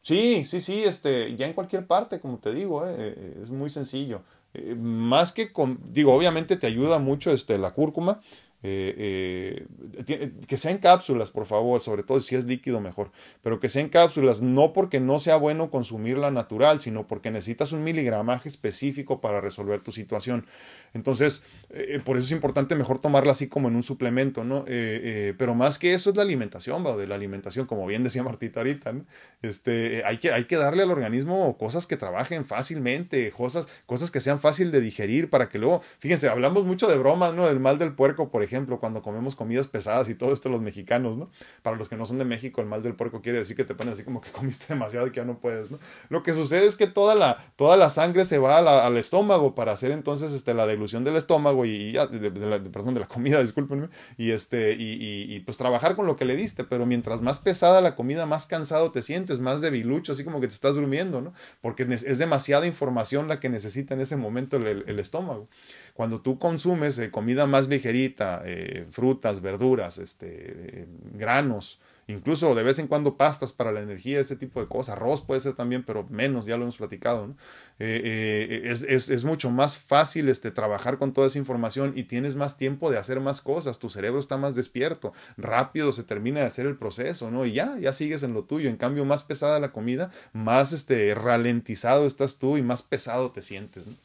Sí, 0.01 0.45
sí, 0.45 0.61
sí, 0.61 0.83
este, 0.83 1.35
ya 1.35 1.47
en 1.47 1.53
cualquier 1.53 1.87
parte, 1.87 2.19
como 2.19 2.37
te 2.37 2.53
digo, 2.53 2.85
eh, 2.85 2.93
eh 2.97 3.39
es 3.43 3.49
muy 3.49 3.71
sencillo. 3.71 4.21
Eh, 4.53 4.75
más 4.75 5.31
que 5.31 5.51
con, 5.51 5.79
digo, 5.91 6.13
obviamente 6.13 6.55
te 6.57 6.67
ayuda 6.67 6.99
mucho 6.99 7.31
este, 7.31 7.57
la 7.57 7.71
cúrcuma, 7.71 8.21
eh, 8.67 9.67
eh, 10.07 10.31
que 10.47 10.57
sean 10.57 10.79
cápsulas, 10.79 11.29
por 11.29 11.45
favor, 11.45 11.81
sobre 11.81 12.01
todo 12.01 12.19
si 12.19 12.35
es 12.35 12.45
líquido 12.45 12.81
mejor, 12.81 13.11
pero 13.43 13.59
que 13.59 13.69
sean 13.69 13.89
cápsulas, 13.89 14.41
no 14.41 14.73
porque 14.73 14.99
no 14.99 15.19
sea 15.19 15.35
bueno 15.35 15.69
consumirla 15.69 16.31
natural, 16.31 16.81
sino 16.81 17.05
porque 17.05 17.29
necesitas 17.29 17.73
un 17.73 17.83
miligramaje 17.83 18.49
específico 18.49 19.21
para 19.21 19.39
resolver 19.39 19.81
tu 19.81 19.91
situación. 19.91 20.47
Entonces, 20.95 21.43
eh, 21.69 22.01
por 22.03 22.17
eso 22.17 22.25
es 22.25 22.31
importante 22.31 22.75
mejor 22.75 22.97
tomarla 22.97 23.33
así 23.33 23.47
como 23.47 23.67
en 23.67 23.75
un 23.75 23.83
suplemento, 23.83 24.43
¿no? 24.43 24.65
pero 24.65 25.53
más 25.53 25.77
que 25.77 25.93
eso 25.93 26.09
es 26.09 26.15
la 26.15 26.23
alimentación, 26.23 26.85
¿va? 26.85 26.97
de 26.97 27.05
la 27.05 27.15
alimentación, 27.15 27.67
como 27.67 27.85
bien 27.85 28.03
decía 28.03 28.23
Martita 28.23 28.61
ahorita, 28.61 28.93
este, 29.41 30.03
hay, 30.05 30.17
que, 30.17 30.31
hay 30.31 30.45
que 30.45 30.55
darle 30.55 30.83
al 30.83 30.91
organismo 30.91 31.57
cosas 31.57 31.85
que 31.85 31.97
trabajen 31.97 32.45
fácilmente, 32.45 33.31
cosas, 33.31 33.67
cosas 33.85 34.09
que 34.09 34.21
sean 34.21 34.39
fácil 34.39 34.71
de 34.71 34.81
digerir 34.81 35.29
para 35.29 35.49
que 35.49 35.59
luego, 35.59 35.83
fíjense, 35.99 36.29
hablamos 36.29 36.65
mucho 36.65 36.87
de 36.87 36.97
bromas, 36.97 37.33
¿no? 37.33 37.47
Del 37.47 37.59
mal 37.59 37.77
del 37.77 37.93
puerco, 37.93 38.29
por 38.29 38.41
ejemplo 38.41 38.54
ejemplo, 38.55 38.79
cuando 38.79 39.01
comemos 39.01 39.35
comidas 39.35 39.67
pesadas 39.67 40.09
y 40.09 40.15
todo 40.15 40.31
esto 40.31 40.49
los 40.49 40.61
mexicanos, 40.61 41.17
¿no? 41.17 41.29
Para 41.61 41.75
los 41.75 41.89
que 41.89 41.97
no 41.97 42.05
son 42.05 42.17
de 42.17 42.25
México, 42.25 42.61
el 42.61 42.67
mal 42.67 42.81
del 42.81 42.95
puerco 42.95 43.21
quiere 43.21 43.39
decir 43.39 43.55
que 43.55 43.65
te 43.65 43.75
pones 43.75 43.95
así 43.95 44.03
como 44.03 44.21
que 44.21 44.31
comiste 44.31 44.65
demasiado 44.69 45.07
y 45.07 45.11
que 45.11 45.17
ya 45.17 45.25
no 45.25 45.39
puedes, 45.39 45.71
¿no? 45.71 45.79
Lo 46.09 46.23
que 46.23 46.33
sucede 46.33 46.65
es 46.65 46.75
que 46.75 46.87
toda 46.87 47.15
la, 47.15 47.37
toda 47.55 47.77
la 47.77 47.89
sangre 47.89 48.25
se 48.25 48.37
va 48.37 48.57
al 48.57 48.97
estómago 48.97 49.55
para 49.55 49.73
hacer 49.73 49.91
entonces 49.91 50.31
este, 50.31 50.53
la 50.53 50.65
dilución 50.67 51.03
del 51.03 51.17
estómago 51.17 51.65
y, 51.65 51.93
de, 51.93 52.31
la, 52.31 52.63
perdón, 52.63 52.93
de 52.93 53.01
la 53.01 53.07
comida, 53.07 53.39
discúlpenme, 53.41 53.89
y, 54.17 54.31
este, 54.31 54.73
y, 54.73 55.35
y, 55.35 55.39
pues 55.41 55.57
trabajar 55.57 55.95
con 55.95 56.05
lo 56.05 56.15
que 56.15 56.25
le 56.25 56.35
diste, 56.35 56.63
pero 56.63 56.85
mientras 56.85 57.21
más 57.21 57.39
pesada 57.39 57.81
la 57.81 57.95
comida, 57.95 58.25
más 58.25 58.47
cansado 58.47 58.91
te 58.91 59.01
sientes, 59.01 59.39
más 59.39 59.61
debilucho, 59.61 60.13
así 60.13 60.23
como 60.23 60.39
que 60.39 60.47
te 60.47 60.53
estás 60.53 60.75
durmiendo, 60.75 61.21
¿no? 61.21 61.33
Porque 61.61 61.83
es 61.83 62.17
demasiada 62.17 62.65
información 62.65 63.27
la 63.27 63.39
que 63.39 63.49
necesita 63.49 63.93
en 63.93 64.01
ese 64.01 64.15
momento 64.15 64.57
el 64.57 64.99
estómago. 64.99 65.47
Cuando 65.95 66.19
tú 66.19 66.39
consumes 66.39 66.99
eh, 66.99 67.09
comida 67.09 67.47
más 67.47 67.69
ligerita, 67.69 68.41
eh, 68.43 68.85
frutas, 68.91 69.39
verduras, 69.39 69.97
este, 69.97 70.27
eh, 70.27 70.87
granos, 71.13 71.79
incluso 72.07 72.53
de 72.53 72.63
vez 72.63 72.79
en 72.79 72.87
cuando 72.87 73.15
pastas 73.15 73.53
para 73.53 73.71
la 73.71 73.79
energía, 73.79 74.19
ese 74.19 74.35
tipo 74.35 74.59
de 74.59 74.67
cosas, 74.67 74.97
arroz 74.97 75.21
puede 75.21 75.39
ser 75.39 75.53
también, 75.53 75.83
pero 75.83 76.05
menos, 76.09 76.47
ya 76.47 76.57
lo 76.57 76.63
hemos 76.63 76.75
platicado, 76.75 77.33
es, 77.79 78.81
es, 78.83 79.09
es, 79.09 79.23
mucho 79.23 79.51
más 79.51 79.77
fácil 79.77 80.27
este, 80.27 80.51
trabajar 80.51 80.97
con 80.97 81.13
toda 81.13 81.27
esa 81.27 81.39
información 81.39 81.93
y 81.95 82.03
tienes 82.03 82.35
más 82.35 82.57
tiempo 82.57 82.91
de 82.91 82.97
hacer 82.97 83.21
más 83.21 83.39
cosas, 83.39 83.79
tu 83.79 83.89
cerebro 83.89 84.19
está 84.19 84.35
más 84.35 84.53
despierto, 84.53 85.13
rápido 85.37 85.93
se 85.93 86.03
termina 86.03 86.41
de 86.41 86.47
hacer 86.47 86.65
el 86.65 86.75
proceso, 86.75 87.31
¿no? 87.31 87.45
Y 87.45 87.53
ya, 87.53 87.77
ya 87.79 87.93
sigues 87.93 88.21
en 88.23 88.33
lo 88.33 88.43
tuyo, 88.43 88.69
en 88.69 88.75
cambio 88.75 89.05
más 89.05 89.23
pesada 89.23 89.61
la 89.61 89.71
comida, 89.71 90.11
más 90.33 90.73
este, 90.73 91.15
ralentizado 91.15 92.05
estás 92.05 92.37
tú 92.37 92.57
y 92.57 92.61
más 92.61 92.83
pesado 92.83 93.31
te 93.31 93.41
sientes, 93.41 93.87
¿no? 93.87 93.95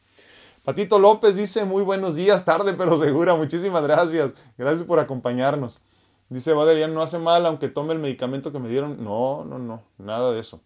Patito 0.70 1.00
López 1.00 1.34
dice, 1.34 1.64
muy 1.64 1.82
buenos 1.82 2.14
días, 2.14 2.44
tarde 2.44 2.74
pero 2.74 2.96
segura, 2.96 3.34
muchísimas 3.34 3.82
gracias, 3.82 4.34
gracias 4.56 4.84
por 4.84 5.00
acompañarnos. 5.00 5.80
Dice 6.28 6.52
Valerian, 6.52 6.94
no 6.94 7.02
hace 7.02 7.18
mal 7.18 7.44
aunque 7.44 7.66
tome 7.66 7.92
el 7.92 7.98
medicamento 7.98 8.52
que 8.52 8.60
me 8.60 8.68
dieron. 8.68 9.02
No, 9.02 9.44
no, 9.44 9.58
no, 9.58 9.82
nada 9.98 10.30
de 10.30 10.38
eso. 10.38 10.60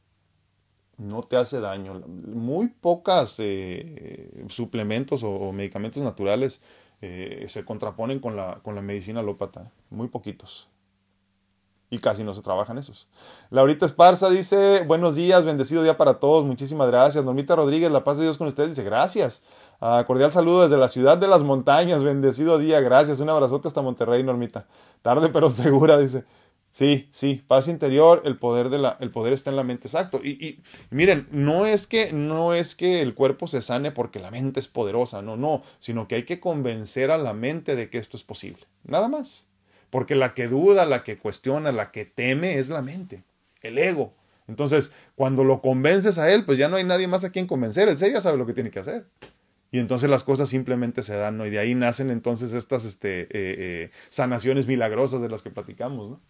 No 0.98 1.22
te 1.22 1.38
hace 1.38 1.58
daño. 1.58 2.02
Muy 2.06 2.68
pocas 2.68 3.36
eh, 3.38 4.44
suplementos 4.48 5.22
o, 5.22 5.52
medicamentos 5.52 6.02
naturales 6.02 6.60
eh, 7.00 7.46
se 7.48 7.64
contraponen 7.64 8.20
con 8.20 8.36
la, 8.36 8.60
con 8.62 8.74
la 8.74 8.82
medicina 8.82 9.20
alópata. 9.20 9.72
Muy 9.88 10.08
poquitos 10.08 10.68
y 11.94 11.98
casi 11.98 12.24
no 12.24 12.34
se 12.34 12.42
trabajan 12.42 12.76
esos. 12.78 13.08
Laurita 13.50 13.86
Esparza 13.86 14.28
dice, 14.28 14.84
buenos 14.84 15.14
días, 15.14 15.44
bendecido 15.44 15.82
día 15.82 15.96
para 15.96 16.14
todos, 16.14 16.44
muchísimas 16.44 16.88
gracias. 16.88 17.24
Normita 17.24 17.54
Rodríguez, 17.56 17.90
la 17.90 18.04
paz 18.04 18.18
de 18.18 18.24
Dios 18.24 18.36
con 18.36 18.48
ustedes, 18.48 18.70
dice, 18.70 18.82
gracias. 18.82 19.42
Ah, 19.80 20.04
cordial 20.06 20.32
saludo 20.32 20.62
desde 20.62 20.76
la 20.76 20.88
ciudad 20.88 21.18
de 21.18 21.28
las 21.28 21.42
montañas, 21.42 22.02
bendecido 22.02 22.58
día, 22.58 22.80
gracias. 22.80 23.20
Un 23.20 23.28
abrazote 23.28 23.68
hasta 23.68 23.82
Monterrey, 23.82 24.22
Normita. 24.22 24.66
Tarde 25.02 25.28
pero 25.28 25.50
segura, 25.50 25.98
dice. 25.98 26.24
Sí, 26.74 27.08
sí, 27.12 27.40
paz 27.46 27.68
interior, 27.68 28.22
el 28.24 28.36
poder, 28.36 28.68
de 28.68 28.78
la, 28.78 28.96
el 28.98 29.12
poder 29.12 29.32
está 29.32 29.50
en 29.50 29.54
la 29.54 29.62
mente, 29.62 29.86
exacto. 29.86 30.20
Y, 30.24 30.30
y, 30.44 30.60
miren, 30.90 31.28
no 31.30 31.66
es, 31.66 31.86
que, 31.86 32.12
no 32.12 32.52
es 32.52 32.74
que 32.74 33.00
el 33.00 33.14
cuerpo 33.14 33.46
se 33.46 33.62
sane 33.62 33.92
porque 33.92 34.18
la 34.18 34.32
mente 34.32 34.58
es 34.58 34.66
poderosa, 34.66 35.22
no, 35.22 35.36
no, 35.36 35.62
sino 35.78 36.08
que 36.08 36.16
hay 36.16 36.24
que 36.24 36.40
convencer 36.40 37.12
a 37.12 37.18
la 37.18 37.32
mente 37.32 37.76
de 37.76 37.90
que 37.90 37.98
esto 37.98 38.16
es 38.16 38.24
posible. 38.24 38.66
Nada 38.82 39.08
más. 39.08 39.46
Porque 39.90 40.16
la 40.16 40.34
que 40.34 40.48
duda, 40.48 40.84
la 40.84 41.04
que 41.04 41.16
cuestiona, 41.16 41.70
la 41.70 41.92
que 41.92 42.06
teme 42.06 42.58
es 42.58 42.68
la 42.70 42.82
mente, 42.82 43.22
el 43.62 43.78
ego. 43.78 44.12
Entonces, 44.48 44.92
cuando 45.14 45.44
lo 45.44 45.62
convences 45.62 46.18
a 46.18 46.32
él, 46.32 46.44
pues 46.44 46.58
ya 46.58 46.68
no 46.68 46.74
hay 46.74 46.82
nadie 46.82 47.06
más 47.06 47.22
a 47.22 47.30
quien 47.30 47.46
convencer, 47.46 47.88
él 47.88 47.96
ya 47.96 48.20
sabe 48.20 48.36
lo 48.36 48.46
que 48.46 48.52
tiene 48.52 48.72
que 48.72 48.80
hacer. 48.80 49.06
Y 49.74 49.80
entonces 49.80 50.08
las 50.08 50.22
cosas 50.22 50.48
simplemente 50.48 51.02
se 51.02 51.16
dan, 51.16 51.36
¿no? 51.36 51.46
Y 51.46 51.50
de 51.50 51.58
ahí 51.58 51.74
nacen 51.74 52.12
entonces 52.12 52.52
estas 52.52 52.84
este, 52.84 53.22
eh, 53.22 53.28
eh, 53.32 53.90
sanaciones 54.08 54.68
milagrosas 54.68 55.20
de 55.20 55.28
las 55.28 55.42
que 55.42 55.50
platicamos, 55.50 56.10
¿no? 56.10 56.20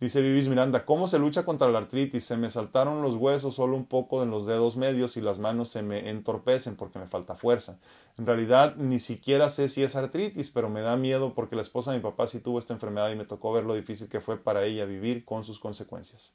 Dice 0.00 0.22
Vivis 0.22 0.48
Miranda, 0.48 0.86
¿cómo 0.86 1.06
se 1.08 1.18
lucha 1.18 1.44
contra 1.44 1.68
la 1.68 1.78
artritis? 1.78 2.24
Se 2.24 2.38
me 2.38 2.48
saltaron 2.48 3.02
los 3.02 3.16
huesos 3.16 3.54
solo 3.56 3.76
un 3.76 3.84
poco 3.86 4.22
en 4.22 4.30
los 4.30 4.46
dedos 4.46 4.76
medios 4.78 5.18
y 5.18 5.20
las 5.20 5.38
manos 5.38 5.68
se 5.68 5.82
me 5.82 6.08
entorpecen 6.08 6.74
porque 6.76 6.98
me 6.98 7.06
falta 7.06 7.36
fuerza. 7.36 7.78
En 8.16 8.24
realidad 8.24 8.76
ni 8.76 8.98
siquiera 8.98 9.50
sé 9.50 9.68
si 9.68 9.82
es 9.82 9.94
artritis, 9.94 10.48
pero 10.50 10.70
me 10.70 10.80
da 10.80 10.96
miedo 10.96 11.34
porque 11.34 11.54
la 11.56 11.62
esposa 11.62 11.90
de 11.92 11.98
mi 11.98 12.02
papá 12.02 12.28
sí 12.28 12.40
tuvo 12.40 12.58
esta 12.58 12.72
enfermedad 12.72 13.10
y 13.10 13.16
me 13.16 13.26
tocó 13.26 13.52
ver 13.52 13.64
lo 13.64 13.74
difícil 13.74 14.08
que 14.08 14.22
fue 14.22 14.38
para 14.38 14.64
ella 14.64 14.86
vivir 14.86 15.24
con 15.26 15.44
sus 15.44 15.58
consecuencias. 15.60 16.34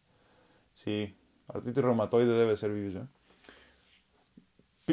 Sí, 0.84 1.14
artritis 1.50 1.84
reumatoide 1.84 2.32
debe 2.32 2.56
ser 2.56 2.72
Vivis. 2.72 2.96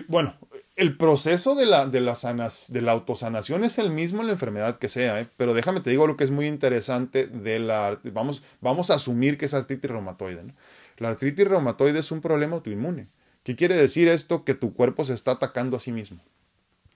Bueno, 0.09 0.35
el 0.75 0.97
proceso 0.97 1.55
de 1.55 1.65
la, 1.65 1.87
de, 1.87 2.01
la 2.01 2.17
sanas, 2.17 2.73
de 2.73 2.83
la 2.83 2.91
autosanación 2.91 3.63
es 3.63 3.79
el 3.79 3.91
mismo 3.91 4.21
en 4.21 4.27
la 4.27 4.33
enfermedad 4.33 4.81
que 4.81 4.89
sea, 4.89 5.21
¿eh? 5.21 5.29
pero 5.37 5.55
déjame 5.55 5.81
te 5.81 5.91
digo 5.91 6.09
lo 6.09 6.17
que 6.17 6.25
es 6.25 6.33
muy 6.33 6.49
interesante 6.49 7.29
de 7.29 7.61
la... 7.61 8.01
Vamos, 8.03 8.43
vamos 8.61 8.91
a 8.91 8.95
asumir 8.95 9.39
que 9.39 9.47
es 9.47 9.55
artritis 9.55 9.89
reumatoide. 9.89 10.55
La 10.99 11.11
artritis 11.11 11.47
reumatoide 11.47 12.01
es 12.01 12.11
un 12.11 12.21
problema 12.21 12.57
autoinmune. 12.57 13.07
¿Qué 13.45 13.55
quiere 13.55 13.77
decir 13.77 14.09
esto? 14.09 14.45
Que 14.45 14.55
tu 14.55 14.75
cuerpo 14.75 15.05
se 15.05 15.15
está 15.15 15.33
atacando 15.33 15.77
a 15.77 15.81
sí 15.81 15.93
mismo. 15.93 16.21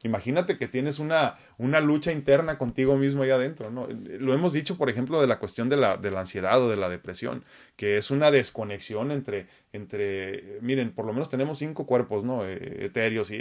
Imagínate 0.02 0.56
que 0.56 0.66
tienes 0.66 0.98
una, 0.98 1.36
una 1.58 1.80
lucha 1.80 2.10
interna 2.10 2.56
contigo 2.56 2.96
mismo 2.96 3.22
ahí 3.22 3.30
adentro, 3.30 3.70
¿no? 3.70 3.86
Lo 3.86 4.32
hemos 4.32 4.54
dicho, 4.54 4.78
por 4.78 4.88
ejemplo, 4.88 5.20
de 5.20 5.26
la 5.26 5.38
cuestión 5.38 5.68
de 5.68 5.76
la, 5.76 5.98
de 5.98 6.10
la 6.10 6.20
ansiedad 6.20 6.62
o 6.62 6.70
de 6.70 6.76
la 6.76 6.88
depresión, 6.88 7.44
que 7.76 7.98
es 7.98 8.10
una 8.10 8.30
desconexión 8.30 9.10
entre, 9.10 9.46
entre, 9.74 10.58
miren, 10.62 10.94
por 10.94 11.04
lo 11.04 11.12
menos 11.12 11.28
tenemos 11.28 11.58
cinco 11.58 11.84
cuerpos, 11.84 12.24
¿no? 12.24 12.46
Eh, 12.46 12.86
etéreos 12.86 13.30
y 13.30 13.40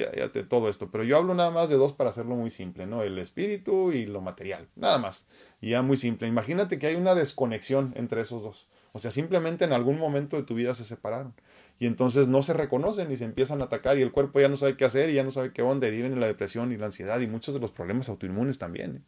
todo 0.50 0.68
esto, 0.68 0.92
pero 0.92 1.06
yo 1.06 1.16
hablo 1.16 1.34
nada 1.34 1.52
más 1.52 1.70
de 1.70 1.78
dos 1.78 1.94
para 1.94 2.10
hacerlo 2.10 2.36
muy 2.36 2.50
simple, 2.50 2.86
¿no? 2.86 3.04
El 3.04 3.18
espíritu 3.20 3.94
y 3.94 4.06
lo 4.06 4.20
material, 4.20 4.68
nada 4.76 4.98
más. 4.98 5.28
Y 5.62 5.70
ya 5.70 5.82
muy 5.82 5.96
simple. 5.96 6.28
Imagínate 6.28 6.78
que 6.78 6.88
hay 6.88 6.96
una 6.96 7.16
desconexión 7.16 7.94
entre 7.96 8.22
esos 8.22 8.44
dos. 8.44 8.68
O 8.92 9.00
sea, 9.00 9.12
simplemente 9.12 9.66
en 9.66 9.74
algún 9.74 10.00
momento 10.00 10.38
de 10.38 10.44
tu 10.44 10.56
vida 10.56 10.74
se 10.74 10.84
separaron 10.84 11.34
y 11.80 11.86
entonces 11.86 12.28
no 12.28 12.42
se 12.42 12.54
reconocen 12.54 13.12
y 13.12 13.18
se 13.18 13.26
empiezan 13.26 13.62
a 13.62 13.66
atacar 13.66 13.98
y 13.98 14.02
el 14.02 14.12
cuerpo 14.12 14.40
ya 14.40 14.50
no 14.50 14.58
sabe 14.58 14.76
qué 14.76 14.86
hacer 14.86 15.10
y 15.10 15.14
ya 15.14 15.24
no 15.24 15.32
sabe 15.32 15.54
qué 15.54 15.62
onda 15.62 15.88
y 15.88 15.92
viven 15.92 16.14
en 16.14 16.20
la 16.20 16.28
depresión 16.28 16.72
y 16.74 16.78
la 16.78 16.88
ansiedad 16.88 17.20
y 17.20 17.28
muchos 17.28 17.54
de 17.54 17.60
los 17.60 17.72
problemas 17.72 18.10
autoinmunes 18.10 18.58
también. 18.58 18.98
¿eh? 18.98 19.02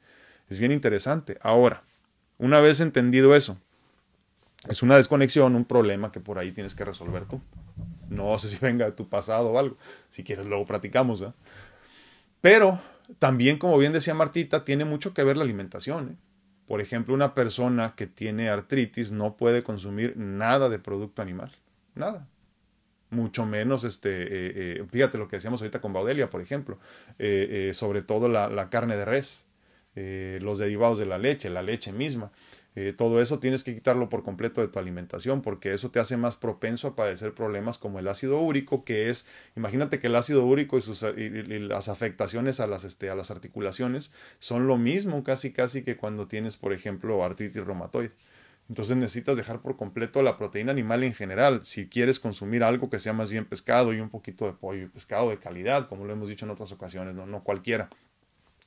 Es 0.50 0.58
bien 0.58 0.72
interesante. 0.72 1.38
Ahora, 1.42 1.84
una 2.38 2.60
vez 2.62 2.80
entendido 2.80 3.36
eso, 3.36 3.58
es 4.68 4.84
una 4.84 4.96
desconexión, 4.96 5.56
un 5.56 5.66
problema 5.66 6.12
que 6.12 6.20
por 6.20 6.38
ahí 6.38 6.52
tienes 6.52 6.76
que 6.76 6.86
resolver 6.86 7.26
tú. 7.26 7.42
No 8.10 8.38
sé 8.40 8.50
si 8.50 8.58
venga 8.58 8.86
de 8.86 8.92
tu 8.92 9.10
pasado 9.10 9.52
o 9.52 9.60
algo. 9.60 9.78
Si 10.10 10.24
quieres, 10.24 10.46
luego 10.46 10.66
platicamos. 10.66 11.24
Pero 12.42 12.80
también, 13.20 13.58
como 13.58 13.78
bien 13.78 13.94
decía 13.94 14.14
Martita, 14.14 14.64
tiene 14.64 14.86
mucho 14.86 15.14
que 15.14 15.24
ver 15.24 15.38
la 15.38 15.44
alimentación. 15.44 16.10
¿eh? 16.10 16.31
Por 16.72 16.80
ejemplo, 16.80 17.14
una 17.14 17.34
persona 17.34 17.96
que 17.98 18.08
tiene 18.08 18.48
artritis 18.48 19.12
no 19.12 19.36
puede 19.36 19.62
consumir 19.62 20.16
nada 20.16 20.70
de 20.70 20.80
producto 20.80 21.22
animal. 21.22 21.52
Nada 21.96 22.30
mucho 23.10 23.46
menos, 23.46 23.84
este, 23.84 24.10
eh, 24.10 24.28
eh, 24.80 24.86
fíjate 24.90 25.18
lo 25.18 25.28
que 25.28 25.36
decíamos 25.36 25.62
ahorita 25.62 25.82
con 25.82 25.92
Baudelia, 25.92 26.30
por 26.30 26.40
ejemplo, 26.40 26.80
eh, 27.20 27.72
sobre 27.74 28.04
todo 28.04 28.30
la, 28.30 28.70
carne 28.70 28.96
de 28.96 29.04
res, 29.04 29.48
los 29.96 30.60
derivados 30.60 30.98
de 30.98 31.06
la 31.08 31.18
leche, 31.18 31.50
la 31.50 31.62
leche 31.62 31.92
misma. 31.92 32.32
Todo 32.98 33.22
eso 33.22 33.40
tienes 33.40 33.66
que 33.66 33.74
quitarlo 33.74 34.08
por 34.08 34.24
completo 34.24 34.62
de 34.62 34.70
tu 34.70 34.80
alimentación 34.80 35.42
porque 35.42 35.74
eso 35.74 35.92
te 35.92 36.00
hace 36.00 36.16
más 36.16 36.38
propenso 36.38 36.88
a 36.88 36.96
padecer 36.96 37.34
problemas 37.34 37.78
como 37.78 38.00
el 38.00 38.08
ácido 38.08 38.40
úrico, 38.40 38.86
que 38.86 39.10
es, 39.10 39.28
imagínate 39.58 40.00
que 40.00 40.08
el 40.08 40.16
ácido 40.16 40.46
úrico 40.46 40.78
y, 40.78 40.82
sus, 40.82 41.04
las 41.04 41.90
afectaciones 41.90 42.62
a 42.62 42.68
las, 42.68 42.86
este, 42.86 43.10
a 43.10 43.16
las 43.16 43.30
articulaciones 43.30 44.14
son 44.40 44.68
lo 44.68 44.78
mismo 44.78 45.24
casi 45.24 45.52
casi 45.52 45.84
que 45.84 45.98
cuando 45.98 46.28
tienes, 46.28 46.56
por 46.56 46.72
ejemplo, 46.72 47.24
artritis 47.24 47.66
reumatoide. 47.66 48.12
Entonces 48.70 48.96
necesitas 48.96 49.36
dejar 49.36 49.62
por 49.62 49.76
completo 49.76 50.22
la 50.22 50.38
proteína 50.38 50.72
animal 50.72 51.04
en 51.04 51.14
general. 51.14 51.66
Si 51.66 51.90
quieres 51.90 52.22
consumir 52.22 52.64
algo 52.64 52.90
que 52.90 53.00
sea 53.00 53.12
más 53.12 53.30
bien 53.30 53.44
pescado 53.44 53.92
y 53.92 54.00
un 54.00 54.10
poquito 54.10 54.46
de 54.46 54.54
pollo, 54.54 54.90
pescado 54.90 55.30
de 55.30 55.40
calidad, 55.40 55.90
como 55.90 56.06
lo 56.06 56.14
hemos 56.14 56.30
dicho 56.30 56.46
en 56.46 56.52
otras 56.52 56.72
ocasiones, 56.72 57.14
no, 57.14 57.26
no 57.26 57.44
cualquiera. 57.44 57.90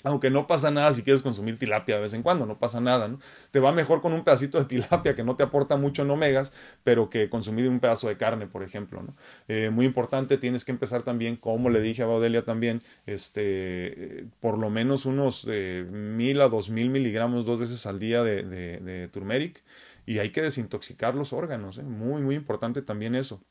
Aunque 0.05 0.31
no 0.31 0.47
pasa 0.47 0.71
nada 0.71 0.93
si 0.93 1.03
quieres 1.03 1.23
consumir 1.23 1.59
tilapia 1.59 1.97
de 1.97 2.03
vez 2.03 2.13
en 2.15 2.23
cuando, 2.23 2.47
no 2.47 2.59
pasa 2.59 2.81
nada, 2.81 3.09
¿no? 3.09 3.19
Te 3.51 3.59
va 3.59 3.73
mejor 3.73 4.03
con 4.03 4.13
un 4.13 4.23
pedacito 4.23 4.59
de 4.59 4.65
tilapia 4.67 5.15
que 5.15 5.25
no 5.25 5.35
te 5.35 5.43
aporta 5.43 5.77
mucho 5.77 6.03
en 6.03 6.11
omegas, 6.11 6.53
pero 6.85 7.11
que 7.11 7.29
consumir 7.31 7.69
un 7.69 7.81
pedazo 7.81 8.07
de 8.09 8.17
carne, 8.17 8.47
por 8.47 8.63
ejemplo, 8.63 9.03
¿no? 9.03 9.17
Eh, 9.49 9.71
muy 9.71 9.87
importante, 9.87 10.39
tienes 10.39 10.65
que 10.65 10.73
empezar 10.73 11.03
también, 11.03 11.37
como 11.37 11.71
le 11.71 11.81
dije 11.81 12.03
a 12.03 12.07
Baudelia 12.07 12.45
también, 12.45 12.83
este, 13.07 14.27
por 14.41 14.59
lo 14.59 14.71
menos 14.71 15.07
unos 15.07 15.47
eh, 15.49 15.87
mil 15.91 16.41
a 16.41 16.49
dos 16.49 16.69
mil 16.69 16.91
miligramos 16.91 17.45
dos 17.45 17.59
veces 17.59 17.87
al 17.87 17.99
día 17.99 18.23
de, 18.23 19.09
turmeric 19.13 19.63
y 20.07 20.19
hay 20.19 20.31
que 20.31 20.43
desintoxicar 20.43 21.15
los 21.15 21.33
órganos, 21.33 21.79
¿eh? 21.79 21.83
muy, 21.83 22.23
muy 22.23 22.35
importante 22.35 22.83
también 22.83 23.15
eso. 23.15 23.43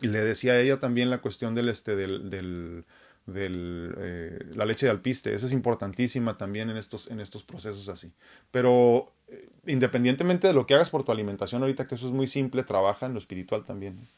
Y 0.00 0.08
le 0.08 0.20
decía 0.20 0.52
a 0.52 0.60
ella 0.60 0.80
también 0.80 1.10
la 1.10 1.18
cuestión 1.18 1.54
del, 1.54 1.68
este, 1.68 1.96
del, 1.96 2.84
del 3.26 3.94
eh, 3.98 4.38
la 4.54 4.64
leche 4.64 4.86
de 4.86 4.90
alpiste, 4.90 5.34
esa 5.34 5.46
es 5.46 5.52
importantísima 5.52 6.36
también 6.36 6.70
en 6.70 6.76
estos, 6.76 7.10
en 7.10 7.20
estos 7.20 7.44
procesos 7.44 7.88
así. 7.88 8.12
Pero 8.50 9.12
eh, 9.28 9.48
independientemente 9.66 10.48
de 10.48 10.54
lo 10.54 10.66
que 10.66 10.74
hagas 10.74 10.90
por 10.90 11.04
tu 11.04 11.12
alimentación 11.12 11.62
ahorita, 11.62 11.86
que 11.86 11.94
eso 11.94 12.06
es 12.06 12.12
muy 12.12 12.26
simple, 12.26 12.64
trabaja 12.64 13.06
en 13.06 13.12
lo 13.12 13.18
espiritual 13.18 13.64
también, 13.64 14.08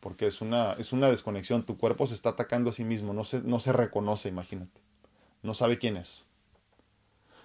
porque 0.00 0.26
es 0.26 0.40
una, 0.40 0.72
es 0.74 0.92
una 0.92 1.08
desconexión, 1.08 1.64
tu 1.64 1.76
cuerpo 1.76 2.06
se 2.06 2.14
está 2.14 2.30
atacando 2.30 2.70
a 2.70 2.72
sí 2.72 2.84
mismo, 2.84 3.12
no 3.12 3.24
se, 3.24 3.42
no 3.42 3.60
se 3.60 3.72
reconoce, 3.72 4.28
imagínate, 4.28 4.80
no 5.42 5.54
sabe 5.54 5.78
quién 5.78 5.96
es. 5.96 6.24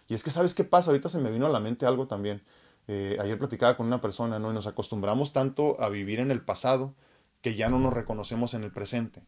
Y 0.08 0.16
es 0.16 0.24
que, 0.24 0.32
¿sabes 0.32 0.56
qué 0.56 0.64
pasa? 0.64 0.90
Ahorita 0.90 1.08
se 1.08 1.20
me 1.20 1.32
vino 1.32 1.46
a 1.46 1.50
la 1.50 1.60
mente 1.60 1.86
algo 1.86 2.08
también. 2.08 2.42
Eh, 2.88 3.18
ayer 3.22 3.38
platicaba 3.38 3.78
con 3.78 3.86
una 3.86 4.02
persona, 4.02 4.40
¿no? 4.40 4.50
Y 4.50 4.54
nos 4.56 4.66
acostumbramos 4.66 5.34
tanto 5.34 5.80
a 5.80 5.90
vivir 5.90 6.20
en 6.20 6.32
el 6.32 6.42
pasado 6.42 6.96
que 7.44 7.54
ya 7.54 7.70
no 7.70 7.78
nos 7.78 7.94
reconocemos 7.94 8.56
en 8.56 8.64
el 8.64 8.72
presente. 8.72 9.22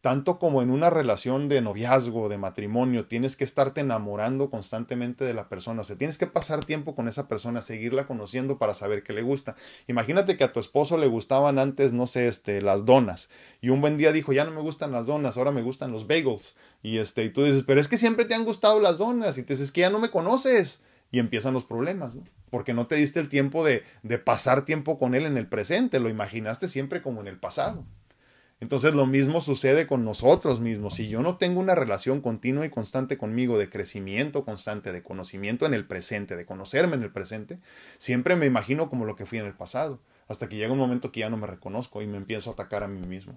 Tanto 0.00 0.38
como 0.38 0.62
en 0.62 0.70
una 0.70 0.90
relación 0.90 1.48
de 1.48 1.60
noviazgo, 1.60 2.28
de 2.28 2.38
matrimonio, 2.38 3.06
tienes 3.06 3.36
que 3.36 3.42
estarte 3.42 3.80
enamorando 3.80 4.48
constantemente 4.48 5.24
de 5.24 5.34
la 5.34 5.48
persona. 5.48 5.80
O 5.80 5.84
sea, 5.84 5.96
tienes 5.96 6.18
que 6.18 6.28
pasar 6.28 6.64
tiempo 6.64 6.94
con 6.94 7.08
esa 7.08 7.26
persona, 7.26 7.62
seguirla 7.62 8.06
conociendo 8.06 8.58
para 8.58 8.74
saber 8.74 9.02
qué 9.02 9.12
le 9.12 9.22
gusta. 9.22 9.56
Imagínate 9.88 10.36
que 10.36 10.44
a 10.44 10.52
tu 10.52 10.60
esposo 10.60 10.98
le 10.98 11.08
gustaban 11.08 11.58
antes, 11.58 11.92
no 11.92 12.06
sé, 12.06 12.28
este, 12.28 12.62
las 12.62 12.84
donas. 12.84 13.28
Y 13.60 13.70
un 13.70 13.80
buen 13.80 13.96
día 13.96 14.12
dijo, 14.12 14.32
ya 14.32 14.44
no 14.44 14.52
me 14.52 14.60
gustan 14.60 14.92
las 14.92 15.06
donas, 15.06 15.36
ahora 15.36 15.50
me 15.50 15.62
gustan 15.62 15.90
los 15.90 16.06
bagels. 16.06 16.54
Y 16.80 16.98
este, 16.98 17.24
y 17.24 17.30
tú 17.30 17.42
dices, 17.42 17.64
pero 17.66 17.80
es 17.80 17.88
que 17.88 17.96
siempre 17.96 18.24
te 18.24 18.34
han 18.34 18.44
gustado 18.44 18.78
las 18.78 18.98
donas. 18.98 19.36
Y 19.36 19.42
te 19.42 19.54
dices, 19.54 19.72
que 19.72 19.80
ya 19.80 19.90
no 19.90 19.98
me 19.98 20.10
conoces. 20.10 20.84
Y 21.10 21.18
empiezan 21.18 21.54
los 21.54 21.64
problemas, 21.64 22.14
¿no? 22.14 22.22
porque 22.50 22.72
no 22.72 22.86
te 22.86 22.94
diste 22.94 23.20
el 23.20 23.28
tiempo 23.28 23.64
de, 23.64 23.82
de, 24.02 24.18
pasar 24.18 24.64
tiempo 24.64 24.98
con 24.98 25.14
él 25.14 25.26
en 25.26 25.36
el 25.36 25.48
presente, 25.48 26.00
lo 26.00 26.08
imaginaste 26.08 26.68
siempre 26.68 27.02
como 27.02 27.20
en 27.20 27.26
el 27.26 27.38
pasado. 27.38 27.84
Entonces 28.60 28.92
lo 28.94 29.06
mismo 29.06 29.40
sucede 29.40 29.86
con 29.86 30.04
nosotros 30.04 30.58
mismos. 30.58 30.94
Si 30.94 31.08
yo 31.08 31.22
no 31.22 31.36
tengo 31.36 31.60
una 31.60 31.76
relación 31.76 32.20
continua 32.20 32.66
y 32.66 32.70
constante 32.70 33.16
conmigo 33.16 33.56
de 33.56 33.70
crecimiento 33.70 34.44
constante, 34.44 34.92
de 34.92 35.02
conocimiento 35.02 35.64
en 35.64 35.74
el 35.74 35.86
presente, 35.86 36.34
de 36.34 36.44
conocerme 36.44 36.96
en 36.96 37.04
el 37.04 37.12
presente, 37.12 37.60
siempre 37.98 38.34
me 38.34 38.46
imagino 38.46 38.90
como 38.90 39.04
lo 39.04 39.14
que 39.14 39.26
fui 39.26 39.38
en 39.38 39.46
el 39.46 39.54
pasado, 39.54 40.00
hasta 40.26 40.48
que 40.48 40.56
llega 40.56 40.72
un 40.72 40.78
momento 40.78 41.12
que 41.12 41.20
ya 41.20 41.30
no 41.30 41.36
me 41.36 41.46
reconozco 41.46 42.02
y 42.02 42.06
me 42.08 42.16
empiezo 42.16 42.50
a 42.50 42.54
atacar 42.54 42.82
a 42.82 42.88
mí 42.88 43.00
mismo. 43.06 43.34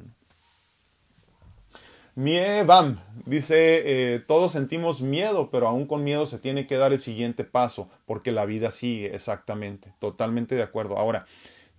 Mievam 2.15 2.99
dice, 3.25 4.15
eh, 4.15 4.19
todos 4.19 4.51
sentimos 4.51 5.01
miedo, 5.01 5.49
pero 5.49 5.67
aún 5.67 5.85
con 5.85 6.03
miedo 6.03 6.25
se 6.25 6.39
tiene 6.39 6.67
que 6.67 6.75
dar 6.75 6.91
el 6.91 6.99
siguiente 6.99 7.45
paso, 7.45 7.89
porque 8.05 8.31
la 8.31 8.45
vida 8.45 8.69
sigue, 8.69 9.15
exactamente, 9.15 9.93
totalmente 9.99 10.55
de 10.55 10.63
acuerdo. 10.63 10.97
Ahora, 10.97 11.25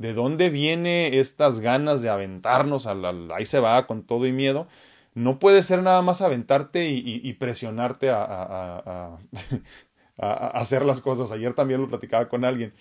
¿de 0.03 0.12
dónde 0.12 0.50
viene 0.50 1.18
estas 1.18 1.61
ganas 1.61 2.03
de 2.03 2.11
aventarnos 2.11 2.86
ahí 2.86 3.46
se 3.46 3.61
va 3.61 3.86
con 3.86 4.03
todo 4.03 4.26
y 4.26 4.32
miedo? 4.32 4.68
No 5.14 5.38
puede 5.38 5.62
ser 5.62 5.82
nada 5.82 6.03
más 6.03 6.20
aventarte 6.22 6.90
y, 6.90 7.32
presionarte 7.34 8.11
a, 8.14 9.16
a, 10.18 10.46
hacer 10.48 10.84
las 10.84 11.00
cosas. 11.00 11.30
Ayer 11.32 11.55
también 11.55 11.80
lo 11.80 11.88
platicaba 11.88 12.28
con 12.28 12.44
alguien 12.44 12.74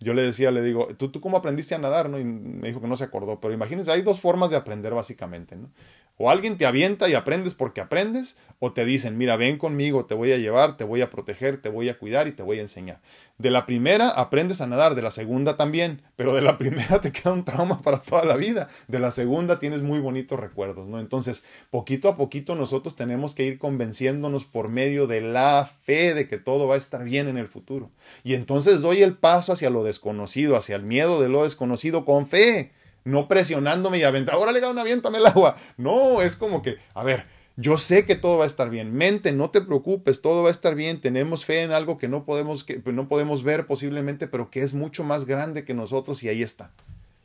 yo 0.00 0.14
le 0.14 0.22
decía, 0.22 0.50
le 0.50 0.62
digo, 0.62 0.88
¿tú, 0.96 1.10
¿tú 1.10 1.20
cómo 1.20 1.36
aprendiste 1.36 1.74
a 1.74 1.78
nadar? 1.78 2.08
¿no? 2.08 2.18
Y 2.18 2.24
me 2.24 2.68
dijo 2.68 2.80
que 2.80 2.86
no 2.86 2.96
se 2.96 3.04
acordó, 3.04 3.40
pero 3.40 3.52
imagínense, 3.52 3.90
hay 3.90 4.02
dos 4.02 4.20
formas 4.20 4.50
de 4.50 4.56
aprender 4.56 4.94
básicamente, 4.94 5.56
¿no? 5.56 5.70
O 6.18 6.30
alguien 6.30 6.58
te 6.58 6.66
avienta 6.66 7.08
y 7.08 7.14
aprendes 7.14 7.54
porque 7.54 7.80
aprendes, 7.80 8.36
o 8.58 8.72
te 8.72 8.84
dicen, 8.84 9.16
mira, 9.16 9.36
ven 9.36 9.56
conmigo, 9.56 10.04
te 10.06 10.14
voy 10.14 10.32
a 10.32 10.36
llevar, 10.36 10.76
te 10.76 10.82
voy 10.82 11.00
a 11.00 11.10
proteger, 11.10 11.62
te 11.62 11.68
voy 11.68 11.88
a 11.88 11.96
cuidar 11.96 12.26
y 12.26 12.32
te 12.32 12.42
voy 12.42 12.58
a 12.58 12.62
enseñar. 12.62 13.00
De 13.38 13.52
la 13.52 13.66
primera 13.66 14.08
aprendes 14.08 14.60
a 14.60 14.66
nadar, 14.66 14.96
de 14.96 15.02
la 15.02 15.12
segunda 15.12 15.56
también, 15.56 16.02
pero 16.16 16.34
de 16.34 16.42
la 16.42 16.58
primera 16.58 17.00
te 17.00 17.12
queda 17.12 17.32
un 17.32 17.44
trauma 17.44 17.82
para 17.82 18.02
toda 18.02 18.24
la 18.24 18.36
vida, 18.36 18.66
de 18.88 18.98
la 18.98 19.12
segunda 19.12 19.60
tienes 19.60 19.82
muy 19.82 20.00
bonitos 20.00 20.40
recuerdos, 20.40 20.88
¿no? 20.88 20.98
Entonces, 20.98 21.44
poquito 21.70 22.08
a 22.08 22.16
poquito 22.16 22.56
nosotros 22.56 22.96
tenemos 22.96 23.36
que 23.36 23.44
ir 23.44 23.58
convenciéndonos 23.58 24.44
por 24.44 24.68
medio 24.68 25.06
de 25.06 25.20
la 25.20 25.70
fe 25.82 26.14
de 26.14 26.26
que 26.26 26.38
todo 26.38 26.66
va 26.66 26.74
a 26.74 26.78
estar 26.78 27.04
bien 27.04 27.28
en 27.28 27.38
el 27.38 27.46
futuro. 27.46 27.92
Y 28.24 28.34
entonces 28.34 28.80
doy 28.80 29.02
el 29.02 29.16
paso 29.16 29.52
hacia 29.52 29.70
lo 29.70 29.84
desconocido, 29.84 30.56
hacia 30.56 30.74
el 30.74 30.82
miedo 30.82 31.22
de 31.22 31.28
lo 31.28 31.44
desconocido 31.44 32.04
con 32.04 32.26
fe 32.26 32.72
no 33.08 33.28
presionándome 33.28 33.98
y 33.98 34.04
aventando, 34.04 34.40
órale, 34.40 34.66
una 34.66 34.82
aviéntame 34.82 35.18
el 35.18 35.26
agua. 35.26 35.56
No, 35.76 36.22
es 36.22 36.36
como 36.36 36.62
que, 36.62 36.76
a 36.94 37.02
ver, 37.02 37.24
yo 37.56 37.78
sé 37.78 38.04
que 38.04 38.14
todo 38.14 38.38
va 38.38 38.44
a 38.44 38.46
estar 38.46 38.70
bien. 38.70 38.92
Mente, 38.94 39.32
no 39.32 39.50
te 39.50 39.60
preocupes, 39.60 40.22
todo 40.22 40.42
va 40.42 40.48
a 40.48 40.52
estar 40.52 40.74
bien. 40.74 41.00
Tenemos 41.00 41.44
fe 41.44 41.62
en 41.62 41.72
algo 41.72 41.98
que 41.98 42.06
no 42.06 42.24
podemos, 42.24 42.64
que 42.64 42.80
no 42.84 43.08
podemos 43.08 43.42
ver 43.42 43.66
posiblemente, 43.66 44.28
pero 44.28 44.50
que 44.50 44.62
es 44.62 44.74
mucho 44.74 45.02
más 45.02 45.24
grande 45.24 45.64
que 45.64 45.74
nosotros 45.74 46.22
y 46.22 46.28
ahí 46.28 46.42
está. 46.42 46.70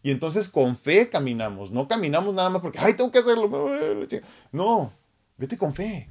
Y 0.01 0.11
entonces 0.11 0.49
con 0.49 0.77
fe 0.77 1.09
caminamos, 1.09 1.71
no 1.71 1.87
caminamos 1.87 2.33
nada 2.33 2.49
más 2.49 2.61
porque, 2.61 2.79
ay, 2.79 2.93
tengo 2.93 3.11
que 3.11 3.19
hacerlo. 3.19 3.47
No, 4.51 4.91
vete 5.37 5.57
con 5.57 5.73
fe. 5.73 6.09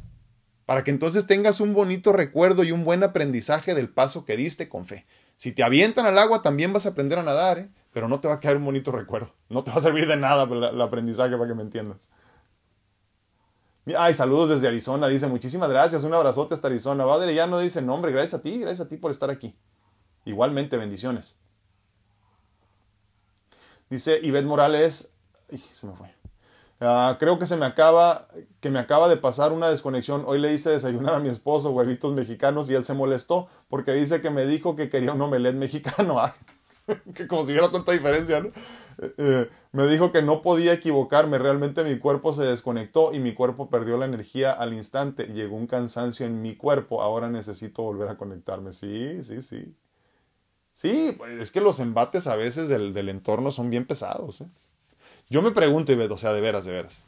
Para 0.67 0.85
que 0.85 0.91
entonces 0.91 1.27
tengas 1.27 1.61
un 1.61 1.75
bonito 1.75 2.13
recuerdo 2.13 2.63
y 2.65 2.73
un 2.73 2.85
buen 2.85 3.03
aprendizaje 3.03 3.75
del 3.75 3.89
paso 3.89 4.25
que 4.25 4.37
diste 4.37 4.69
con 4.69 4.87
fe. 4.87 5.05
Si 5.37 5.53
te 5.53 5.63
avientan 5.63 6.07
al 6.07 6.19
agua, 6.19 6.41
también 6.41 6.73
vas 6.73 6.87
a 6.87 6.91
aprender 6.91 7.19
a 7.19 7.23
nadar, 7.23 7.59
¿eh? 7.59 7.69
Pero 7.93 8.09
no 8.09 8.21
te 8.21 8.29
va 8.29 8.35
a 8.35 8.41
quedar 8.41 8.57
un 8.57 8.65
bonito 8.65 8.91
recuerdo. 8.91 9.33
No 9.49 9.63
te 9.63 9.71
va 9.71 9.77
a 9.77 9.81
servir 9.81 10.07
de 10.07 10.17
nada 10.17 10.45
el, 10.45 10.81
aprendizaje 10.81 11.37
para 11.37 11.49
que 11.49 11.55
me 11.55 11.63
entiendas. 11.63 12.11
Ay, 13.97 14.15
saludos 14.15 14.49
desde 14.49 14.69
Arizona. 14.69 15.09
Dice, 15.09 15.27
muchísimas 15.27 15.69
gracias. 15.69 16.05
Un 16.05 16.15
abrazote 16.15 16.55
hasta 16.55 16.69
Arizona. 16.69 17.05
Padre, 17.05 17.35
ya 17.35 17.47
no 17.47 17.59
dice 17.59 17.83
nombre. 17.83 18.13
Gracias 18.13 18.35
a 18.35 18.43
ti, 18.43 18.59
gracias 18.59 18.87
a 18.87 18.89
ti 18.89 18.97
por 18.97 19.11
estar 19.11 19.29
aquí. 19.29 19.55
Igualmente, 20.25 20.77
bendiciones. 20.77 21.37
Dice 23.91 24.21
Ivette 24.23 24.47
Morales. 24.47 25.13
se 25.73 25.87
me 25.87 25.95
fue. 25.95 26.15
Ah, 26.81 27.17
creo 27.21 27.39
que 27.39 27.47
se 27.47 27.57
me 27.57 27.67
acaba, 27.67 28.27
que 28.61 28.71
me 28.71 28.79
acaba 28.79 29.09
de 29.09 29.17
pasar 29.17 29.53
una 29.53 29.69
desconexión. 29.69 30.25
Hoy 30.27 30.41
le 30.41 30.53
hice 30.53 30.71
desayunar 30.71 31.15
a 31.15 31.21
mi 31.21 31.29
esposo 31.29 31.71
huevitos 31.71 32.13
mexicanos 32.13 32.71
y 32.71 32.75
él 32.75 32.85
se 32.85 32.95
molestó 32.95 33.49
porque 33.69 33.93
dice 33.93 34.21
que 34.23 34.31
me 34.31 34.47
dijo 34.47 34.75
que 34.75 34.89
quería 34.89 35.13
un 35.13 35.21
omelette 35.21 35.55
mexicano. 35.55 36.17
Que 37.15 37.27
como 37.27 37.45
si 37.45 37.53
hubiera 37.53 37.71
tanta 37.71 37.93
diferencia, 37.93 38.41
¿no? 38.41 38.49
Eh, 38.49 39.15
eh, 39.17 39.51
me 39.73 39.87
dijo 39.87 40.13
que 40.13 40.23
no 40.23 40.43
podía 40.43 40.73
equivocarme, 40.73 41.39
realmente 41.39 41.85
mi 41.85 41.99
cuerpo 41.99 42.35
se 42.35 42.43
desconectó 42.43 43.13
y 43.13 43.21
mi 43.21 43.35
cuerpo 43.35 43.71
perdió 43.71 43.97
la 43.97 44.07
energía 44.07 44.53
al 44.53 44.75
instante. 44.75 45.27
Llegó 45.27 45.57
un 45.57 45.67
cansancio 45.67 46.27
en 46.27 46.43
mi 46.43 46.57
cuerpo, 46.57 47.03
ahora 47.03 47.29
necesito 47.29 47.83
volver 47.83 48.09
a 48.09 48.17
conectarme. 48.17 48.73
Sí, 48.73 49.23
sí, 49.23 49.43
sí. 49.43 49.75
Sí, 50.75 51.15
pues, 51.17 51.33
es 51.41 51.51
que 51.53 51.61
los 51.61 51.81
embates 51.81 52.27
a 52.27 52.37
veces 52.37 52.69
del, 52.69 52.93
del 52.95 53.09
entorno 53.09 53.53
son 53.53 53.71
bien 53.71 53.87
pesados. 53.87 54.41
¿eh? 54.43 54.47
Yo 55.29 55.43
me 55.43 55.51
pregunto, 55.53 55.93
o 56.11 56.19
sea, 56.19 56.33
de 56.33 56.41
veras, 56.41 56.65
de 56.65 56.73
veras. 56.73 57.07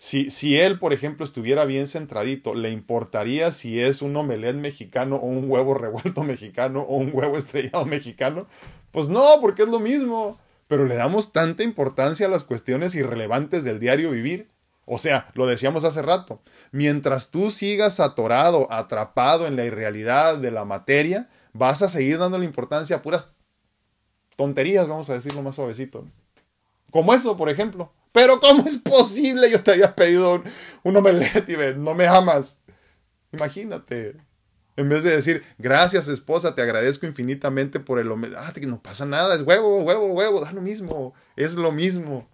Si, 0.00 0.30
si 0.30 0.56
él, 0.56 0.78
por 0.78 0.92
ejemplo, 0.92 1.24
estuviera 1.24 1.64
bien 1.64 1.88
centradito, 1.88 2.54
¿le 2.54 2.70
importaría 2.70 3.50
si 3.50 3.80
es 3.80 4.00
un 4.00 4.16
omelette 4.16 4.56
mexicano 4.56 5.16
o 5.16 5.26
un 5.26 5.50
huevo 5.50 5.74
revuelto 5.74 6.22
mexicano 6.24 6.82
o 6.82 6.96
un 6.96 7.10
huevo 7.12 7.36
estrellado 7.36 7.84
mexicano? 7.84 8.46
Pues 8.92 9.08
no, 9.08 9.24
porque 9.40 9.62
es 9.62 9.68
lo 9.68 9.80
mismo. 9.80 10.38
Pero 10.68 10.84
le 10.84 10.94
damos 10.94 11.32
tanta 11.32 11.64
importancia 11.64 12.26
a 12.26 12.30
las 12.30 12.44
cuestiones 12.44 12.94
irrelevantes 12.94 13.64
del 13.64 13.80
diario 13.80 14.12
vivir. 14.12 14.48
O 14.84 14.98
sea, 14.98 15.30
lo 15.34 15.46
decíamos 15.46 15.84
hace 15.84 16.00
rato, 16.00 16.40
mientras 16.70 17.30
tú 17.30 17.50
sigas 17.50 18.00
atorado, 18.00 18.72
atrapado 18.72 19.46
en 19.46 19.56
la 19.56 19.64
irrealidad 19.66 20.38
de 20.38 20.50
la 20.50 20.64
materia, 20.64 21.28
vas 21.52 21.82
a 21.82 21.90
seguir 21.90 22.18
dándole 22.18 22.46
importancia 22.46 22.96
a 22.96 23.02
puras 23.02 23.34
tonterías, 24.36 24.88
vamos 24.88 25.10
a 25.10 25.14
decirlo 25.14 25.42
más 25.42 25.56
suavecito. 25.56 26.06
Como 26.90 27.12
eso, 27.12 27.36
por 27.36 27.50
ejemplo. 27.50 27.92
Pero 28.12 28.40
¿cómo 28.40 28.64
es 28.66 28.76
posible? 28.76 29.50
Yo 29.50 29.62
te 29.62 29.72
había 29.72 29.94
pedido 29.94 30.34
un, 30.34 30.44
un 30.82 31.22
y 31.48 31.78
no 31.78 31.94
me 31.94 32.06
amas. 32.06 32.58
Imagínate. 33.32 34.16
En 34.76 34.88
vez 34.88 35.02
de 35.02 35.10
decir, 35.10 35.42
gracias 35.58 36.06
esposa, 36.06 36.54
te 36.54 36.62
agradezco 36.62 37.04
infinitamente 37.06 37.80
por 37.80 37.98
el 37.98 38.10
omelette. 38.12 38.38
Ah, 38.40 38.52
no 38.66 38.80
pasa 38.80 39.04
nada, 39.06 39.34
es 39.34 39.42
huevo, 39.42 39.82
huevo, 39.82 40.06
huevo, 40.12 40.40
da 40.40 40.52
lo 40.52 40.60
mismo. 40.60 41.14
Es 41.36 41.54
lo 41.54 41.72
mismo 41.72 42.28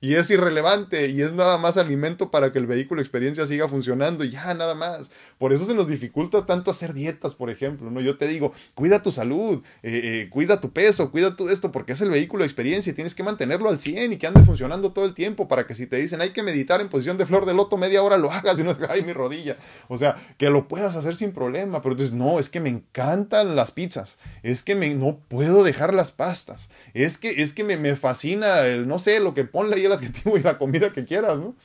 y 0.00 0.14
es 0.14 0.30
irrelevante 0.30 1.08
y 1.08 1.22
es 1.22 1.32
nada 1.32 1.56
más 1.56 1.78
alimento 1.78 2.30
para 2.30 2.52
que 2.52 2.58
el 2.58 2.66
vehículo 2.66 3.00
experiencia 3.00 3.46
siga 3.46 3.66
funcionando 3.66 4.24
y 4.24 4.30
ya 4.30 4.52
nada 4.52 4.74
más. 4.74 5.10
Por 5.38 5.52
eso 5.54 5.64
se 5.64 5.74
nos 5.74 5.88
dificulta 5.88 6.44
tanto 6.44 6.70
hacer 6.70 6.92
dietas, 6.92 7.34
por 7.34 7.48
ejemplo, 7.48 7.90
¿no? 7.90 8.00
Yo 8.00 8.18
te 8.18 8.28
digo, 8.28 8.52
cuida 8.74 9.02
tu 9.02 9.10
salud, 9.10 9.62
eh, 9.82 10.00
eh, 10.04 10.28
cuida 10.30 10.60
tu 10.60 10.70
peso, 10.70 11.10
cuida 11.10 11.34
todo 11.34 11.50
esto 11.50 11.72
porque 11.72 11.94
es 11.94 12.00
el 12.02 12.10
vehículo 12.10 12.42
de 12.42 12.48
experiencia 12.48 12.90
y 12.90 12.94
tienes 12.94 13.14
que 13.14 13.22
mantenerlo 13.22 13.70
al 13.70 13.80
100 13.80 14.12
y 14.12 14.16
que 14.16 14.26
ande 14.26 14.42
funcionando 14.44 14.92
todo 14.92 15.06
el 15.06 15.14
tiempo 15.14 15.48
para 15.48 15.66
que 15.66 15.74
si 15.74 15.86
te 15.86 15.96
dicen 15.96 16.20
hay 16.20 16.30
que 16.30 16.42
meditar 16.42 16.80
en 16.82 16.88
posición 16.88 17.16
de 17.16 17.24
flor 17.24 17.46
de 17.46 17.54
loto 17.54 17.78
media 17.78 18.02
hora 18.02 18.18
lo 18.18 18.30
hagas 18.30 18.58
y 18.60 18.64
no 18.64 18.76
ay 18.90 19.02
mi 19.02 19.14
rodilla. 19.14 19.56
O 19.88 19.96
sea, 19.96 20.16
que 20.36 20.50
lo 20.50 20.68
puedas 20.68 20.94
hacer 20.96 21.16
sin 21.16 21.32
problema, 21.32 21.80
pero 21.80 21.94
dices, 21.94 22.12
no, 22.12 22.38
es 22.38 22.50
que 22.50 22.60
me 22.60 22.68
encantan 22.68 23.56
las 23.56 23.70
pizzas, 23.70 24.18
es 24.42 24.62
que 24.62 24.74
me, 24.74 24.94
no 24.94 25.20
puedo 25.28 25.64
dejar 25.64 25.94
las 25.94 26.12
pastas, 26.12 26.68
es 26.92 27.16
que, 27.16 27.42
es 27.42 27.54
que 27.54 27.64
me, 27.64 27.78
me 27.78 27.96
fascina 27.96 28.60
el, 28.60 28.86
no 28.86 28.98
sé, 28.98 29.20
lo 29.20 29.32
que 29.32 29.44
ponle 29.44 29.76
ahí 29.76 29.85
el 29.86 29.92
adjetivo 29.92 30.36
y 30.38 30.42
la 30.42 30.58
comida 30.58 30.92
que 30.92 31.04
quieras, 31.04 31.40
¿no? 31.40 31.56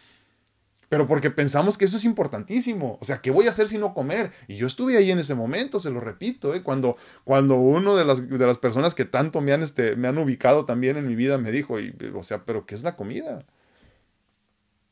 Pero 0.91 1.07
porque 1.07 1.31
pensamos 1.31 1.77
que 1.77 1.85
eso 1.85 1.95
es 1.95 2.03
importantísimo. 2.03 2.97
O 2.99 3.05
sea, 3.05 3.21
¿qué 3.21 3.31
voy 3.31 3.47
a 3.47 3.51
hacer 3.51 3.69
si 3.69 3.77
no 3.77 3.93
comer? 3.93 4.33
Y 4.49 4.57
yo 4.57 4.67
estuve 4.67 4.97
ahí 4.97 5.09
en 5.09 5.19
ese 5.19 5.35
momento, 5.35 5.79
se 5.79 5.89
lo 5.89 6.01
repito, 6.01 6.53
¿eh? 6.53 6.63
cuando, 6.63 6.97
cuando 7.23 7.55
uno 7.55 7.95
de 7.95 8.03
las, 8.03 8.27
de 8.27 8.45
las 8.45 8.57
personas 8.57 8.93
que 8.93 9.05
tanto 9.05 9.39
me 9.39 9.53
han, 9.53 9.61
este, 9.61 9.95
me 9.95 10.09
han 10.09 10.17
ubicado 10.17 10.65
también 10.65 10.97
en 10.97 11.07
mi 11.07 11.15
vida 11.15 11.37
me 11.37 11.49
dijo, 11.49 11.77
o 12.13 12.23
sea, 12.23 12.43
¿pero 12.43 12.65
qué 12.65 12.75
es 12.75 12.83
la 12.83 12.97
comida? 12.97 13.45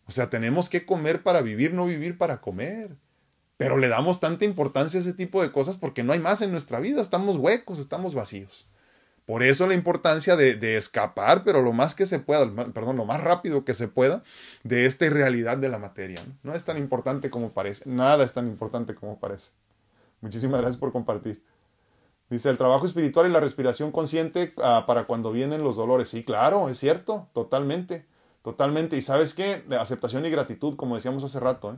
O 0.06 0.12
sea, 0.12 0.30
tenemos 0.30 0.70
que 0.70 0.86
comer 0.86 1.22
para 1.22 1.42
vivir, 1.42 1.74
no 1.74 1.86
vivir 1.86 2.18
para 2.18 2.40
comer. 2.40 2.96
Pero 3.58 3.78
le 3.78 3.90
damos 3.90 4.22
tanta 4.22 4.46
importancia 4.46 5.02
a 5.02 5.02
ese 5.02 5.14
tipo 5.14 5.42
de 5.42 5.52
cosas 5.52 5.76
porque 5.76 6.02
no 6.02 6.14
hay 6.14 6.20
más 6.20 6.42
en 6.42 6.54
nuestra 6.54 6.80
vida, 6.80 7.02
estamos 7.02 7.36
huecos, 7.36 7.78
estamos 7.78 8.16
vacíos. 8.16 8.70
Por 9.30 9.44
eso 9.44 9.68
la 9.68 9.76
importancia 9.76 10.36
de, 10.36 10.76
escapar, 10.76 11.44
pero 11.44 11.62
lo 11.62 11.72
más 11.72 11.94
que 11.94 12.08
se 12.08 12.18
pueda, 12.18 12.52
perdón, 12.74 12.98
lo 12.98 13.06
más 13.06 13.22
rápido 13.22 13.64
que 13.64 13.76
se 13.76 13.88
pueda 13.88 14.24
de 14.64 14.88
esta 14.88 15.06
irrealidad 15.06 15.58
de 15.58 15.70
la 15.70 15.78
materia. 15.78 16.20
¿no? 16.42 16.56
es 16.56 16.66
tan 16.66 16.80
importante 16.80 17.30
como 17.30 17.52
parece, 17.52 17.88
nada 17.88 18.24
es 18.24 18.34
tan 18.34 18.48
importante 18.48 18.96
como 18.96 19.20
parece. 19.20 19.52
Muchísimas 20.22 20.62
gracias 20.62 20.80
por 20.80 20.92
compartir. 20.92 21.44
Dice, 22.32 22.50
el 22.50 22.58
trabajo 22.58 22.88
espiritual 22.88 23.28
y 23.28 23.32
la 23.32 23.40
respiración 23.40 23.92
consciente 23.92 24.52
ah, 24.64 24.86
para 24.88 25.06
cuando 25.06 25.32
vienen 25.32 25.64
los 25.64 25.76
dolores. 25.76 26.10
Sí, 26.10 26.24
claro, 26.24 26.68
es 26.68 26.80
cierto, 26.80 27.28
totalmente, 27.32 28.08
totalmente. 28.42 28.98
Y 28.98 29.04
sabes 29.04 29.36
qué, 29.36 29.64
aceptación 29.80 30.26
y 30.26 30.32
gratitud, 30.32 30.76
como 30.76 30.96
decíamos 30.96 31.24
hace 31.24 31.40
rato. 31.40 31.74
¿eh? 31.74 31.78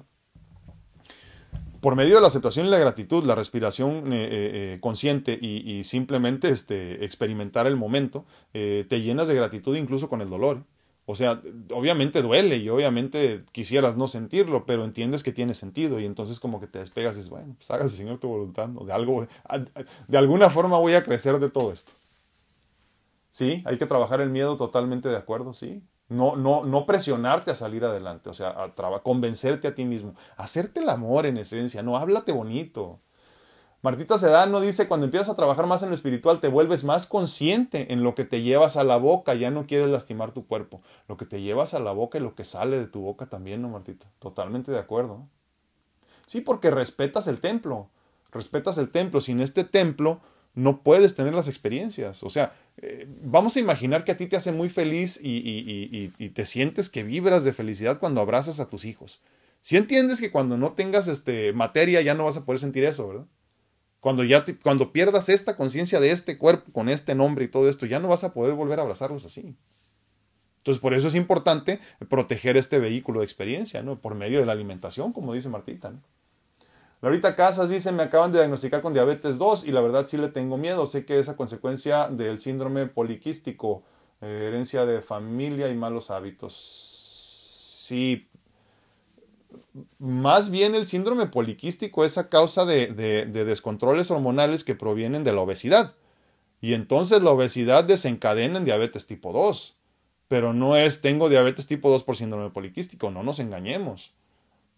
Por 1.81 1.95
medio 1.95 2.15
de 2.15 2.21
la 2.21 2.27
aceptación 2.27 2.67
y 2.67 2.69
la 2.69 2.77
gratitud, 2.77 3.25
la 3.25 3.35
respiración 3.35 4.13
eh, 4.13 4.23
eh, 4.23 4.29
eh, 4.31 4.77
consciente 4.79 5.37
y, 5.41 5.83
simplemente 5.83 6.49
este, 6.49 7.03
experimentar 7.03 7.65
el 7.65 7.75
momento, 7.75 8.25
te 8.53 9.01
llenas 9.01 9.27
de 9.27 9.35
gratitud 9.35 9.75
incluso 9.75 10.07
con 10.07 10.21
el 10.21 10.29
dolor. 10.29 10.63
O 11.07 11.15
sea, 11.15 11.41
obviamente 11.73 12.21
duele 12.21 12.57
y 12.57 12.69
obviamente 12.69 13.43
quisieras 13.51 13.97
no 13.97 14.07
sentirlo, 14.07 14.65
pero 14.65 14.85
entiendes 14.85 15.23
que 15.23 15.33
tiene 15.33 15.55
sentido 15.55 15.99
y 15.99 16.05
entonces 16.05 16.39
como 16.39 16.59
que 16.59 16.67
te 16.67 16.79
despegas 16.79 17.15
y 17.15 17.17
dices, 17.17 17.29
bueno, 17.31 17.55
pues 17.57 17.69
hágase 17.71 17.97
Señor 17.97 18.19
tu 18.19 18.27
voluntad, 18.27 18.69
de, 18.69 18.93
algo, 18.93 19.27
de 20.07 20.17
alguna 20.17 20.51
forma 20.51 20.77
voy 20.77 20.93
a 20.93 21.03
crecer 21.03 21.39
de 21.39 21.49
todo 21.49 21.71
esto. 21.71 21.91
Sí, 23.31 23.63
hay 23.65 23.77
que 23.77 23.87
trabajar 23.87 24.21
el 24.21 24.29
miedo 24.29 24.55
totalmente 24.57 25.09
de 25.09 25.17
acuerdo, 25.17 25.53
sí, 25.53 25.81
no, 26.11 26.35
no, 26.35 26.65
no 26.65 26.85
presionarte 26.85 27.51
a 27.51 27.55
salir 27.55 27.85
adelante, 27.85 28.29
o 28.29 28.33
sea, 28.33 28.49
a 28.49 28.99
convencerte 29.01 29.69
a 29.69 29.75
ti 29.75 29.85
mismo, 29.85 30.13
hacerte 30.35 30.81
el 30.81 30.89
amor 30.89 31.25
en 31.25 31.37
esencia, 31.37 31.81
no, 31.81 31.95
háblate 31.95 32.33
bonito. 32.33 32.99
Martita 33.81 34.17
Sedano 34.17 34.59
dice, 34.59 34.87
cuando 34.87 35.05
empiezas 35.05 35.29
a 35.29 35.35
trabajar 35.35 35.65
más 35.65 35.81
en 35.83 35.89
lo 35.89 35.95
espiritual, 35.95 36.39
te 36.41 36.49
vuelves 36.49 36.83
más 36.83 37.07
consciente 37.07 37.93
en 37.93 38.03
lo 38.03 38.13
que 38.13 38.25
te 38.25 38.41
llevas 38.41 38.75
a 38.75 38.83
la 38.83 38.97
boca, 38.97 39.33
ya 39.33 39.51
no 39.51 39.65
quieres 39.65 39.89
lastimar 39.89 40.33
tu 40.33 40.45
cuerpo, 40.45 40.81
lo 41.07 41.15
que 41.15 41.25
te 41.25 41.41
llevas 41.41 41.73
a 41.73 41.79
la 41.79 41.93
boca 41.93 42.17
y 42.17 42.21
lo 42.21 42.35
que 42.35 42.43
sale 42.43 42.77
de 42.77 42.87
tu 42.87 42.99
boca 43.01 43.27
también, 43.27 43.61
¿no, 43.61 43.69
Martita? 43.69 44.05
Totalmente 44.19 44.71
de 44.71 44.79
acuerdo. 44.79 45.25
Sí, 46.27 46.41
porque 46.41 46.69
respetas 46.71 47.27
el 47.27 47.39
templo, 47.39 47.89
respetas 48.31 48.77
el 48.77 48.89
templo, 48.89 49.21
sin 49.21 49.39
este 49.39 49.63
templo 49.63 50.19
no 50.53 50.81
puedes 50.81 51.15
tener 51.15 51.33
las 51.33 51.47
experiencias. 51.47 52.23
O 52.23 52.29
sea, 52.29 52.53
eh, 52.77 53.07
vamos 53.21 53.55
a 53.55 53.59
imaginar 53.59 54.03
que 54.03 54.11
a 54.11 54.17
ti 54.17 54.27
te 54.27 54.35
hace 54.35 54.51
muy 54.51 54.69
feliz 54.69 55.19
y, 55.21 56.07
te 56.33 56.45
sientes 56.45 56.89
que 56.89 57.03
vibras 57.03 57.43
de 57.43 57.53
felicidad 57.53 57.99
cuando 57.99 58.21
abrazas 58.21 58.59
a 58.59 58.69
tus 58.69 58.85
hijos. 58.85 59.21
Si 59.61 59.77
entiendes 59.77 60.19
que 60.19 60.31
cuando 60.31 60.57
no 60.57 60.73
tengas 60.73 61.07
este, 61.07 61.53
materia 61.53 62.01
ya 62.01 62.15
no 62.15 62.25
vas 62.25 62.37
a 62.37 62.45
poder 62.45 62.59
sentir 62.59 62.83
eso, 62.83 63.07
¿verdad? 63.07 63.25
Cuando 63.99 64.23
ya 64.23 64.43
cuando 64.63 64.91
pierdas 64.91 65.29
esta 65.29 65.55
conciencia 65.55 65.99
de 65.99 66.09
este 66.09 66.39
cuerpo 66.39 66.71
con 66.71 66.89
este 66.89 67.13
nombre 67.13 67.45
y 67.45 67.47
todo 67.47 67.69
esto, 67.69 67.85
ya 67.85 67.99
no 67.99 68.07
vas 68.07 68.23
a 68.23 68.33
poder 68.33 68.55
volver 68.55 68.79
a 68.79 68.81
abrazarlos 68.81 69.25
así. 69.25 69.55
Entonces, 70.57 70.81
por 70.81 70.95
eso 70.95 71.07
es 71.07 71.15
importante 71.15 71.79
proteger 72.09 72.57
este 72.57 72.79
vehículo 72.79 73.19
de 73.19 73.25
experiencia, 73.25 73.83
¿no? 73.83 73.99
Por 73.99 74.15
medio 74.15 74.39
de 74.39 74.47
la 74.47 74.53
alimentación, 74.53 75.13
como 75.13 75.33
dice 75.35 75.49
Martita, 75.49 75.91
¿no? 75.91 76.01
Laurita 77.01 77.35
Casas 77.35 77.67
dice, 77.67 77.91
me 77.91 78.03
acaban 78.03 78.31
de 78.31 78.37
diagnosticar 78.39 78.83
con 78.83 78.93
diabetes 78.93 79.39
2 79.39 79.65
y 79.65 79.71
la 79.71 79.81
verdad 79.81 80.05
sí 80.05 80.17
le 80.17 80.29
tengo 80.29 80.57
miedo. 80.57 80.85
Sé 80.85 81.03
que 81.03 81.17
es 81.17 81.29
a 81.29 81.35
consecuencia 81.35 82.07
del 82.09 82.39
síndrome 82.39 82.85
poliquístico, 82.85 83.81
eh, 84.21 84.45
herencia 84.47 84.85
de 84.85 85.01
familia 85.01 85.67
y 85.69 85.75
malos 85.75 86.11
hábitos. 86.11 86.53
Sí, 87.87 88.29
más 89.97 90.51
bien 90.51 90.75
el 90.75 90.85
síndrome 90.85 91.25
poliquístico 91.25 92.05
es 92.05 92.19
a 92.19 92.29
causa 92.29 92.65
de, 92.65 92.87
de, 92.87 93.45
descontroles 93.45 94.11
hormonales 94.11 94.63
que 94.63 94.75
provienen 94.75 95.23
de 95.23 95.33
la 95.33 95.41
obesidad. 95.41 95.95
Y 96.61 96.73
entonces 96.73 97.23
la 97.23 97.31
obesidad 97.31 97.83
desencadena 97.83 98.59
en 98.59 98.65
diabetes 98.65 99.07
tipo 99.07 99.33
2. 99.33 99.75
Pero 100.27 100.53
no 100.53 100.75
es 100.75 101.01
tengo 101.01 101.29
diabetes 101.29 101.65
tipo 101.65 101.89
2 101.89 102.03
por 102.03 102.15
síndrome 102.15 102.51
poliquístico, 102.51 103.09
no 103.09 103.23
nos 103.23 103.39
engañemos. 103.39 104.13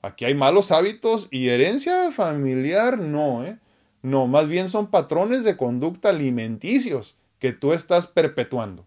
Aquí 0.04 0.26
hay 0.26 0.36
malos 0.36 0.72
hábitos 0.72 1.30
y 1.32 1.48
herencia 1.48 2.12
familiar, 2.12 3.00
no, 3.00 3.46
¿eh? 3.46 3.58
No, 4.02 4.28
más 4.28 4.50
bien 4.50 4.68
son 4.68 4.88
patrones 4.88 5.46
de 5.46 5.56
conducta 5.56 6.10
alimenticios 6.10 7.18
que 7.40 7.54
tú 7.54 7.72
estás 7.72 8.06
perpetuando. 8.06 8.86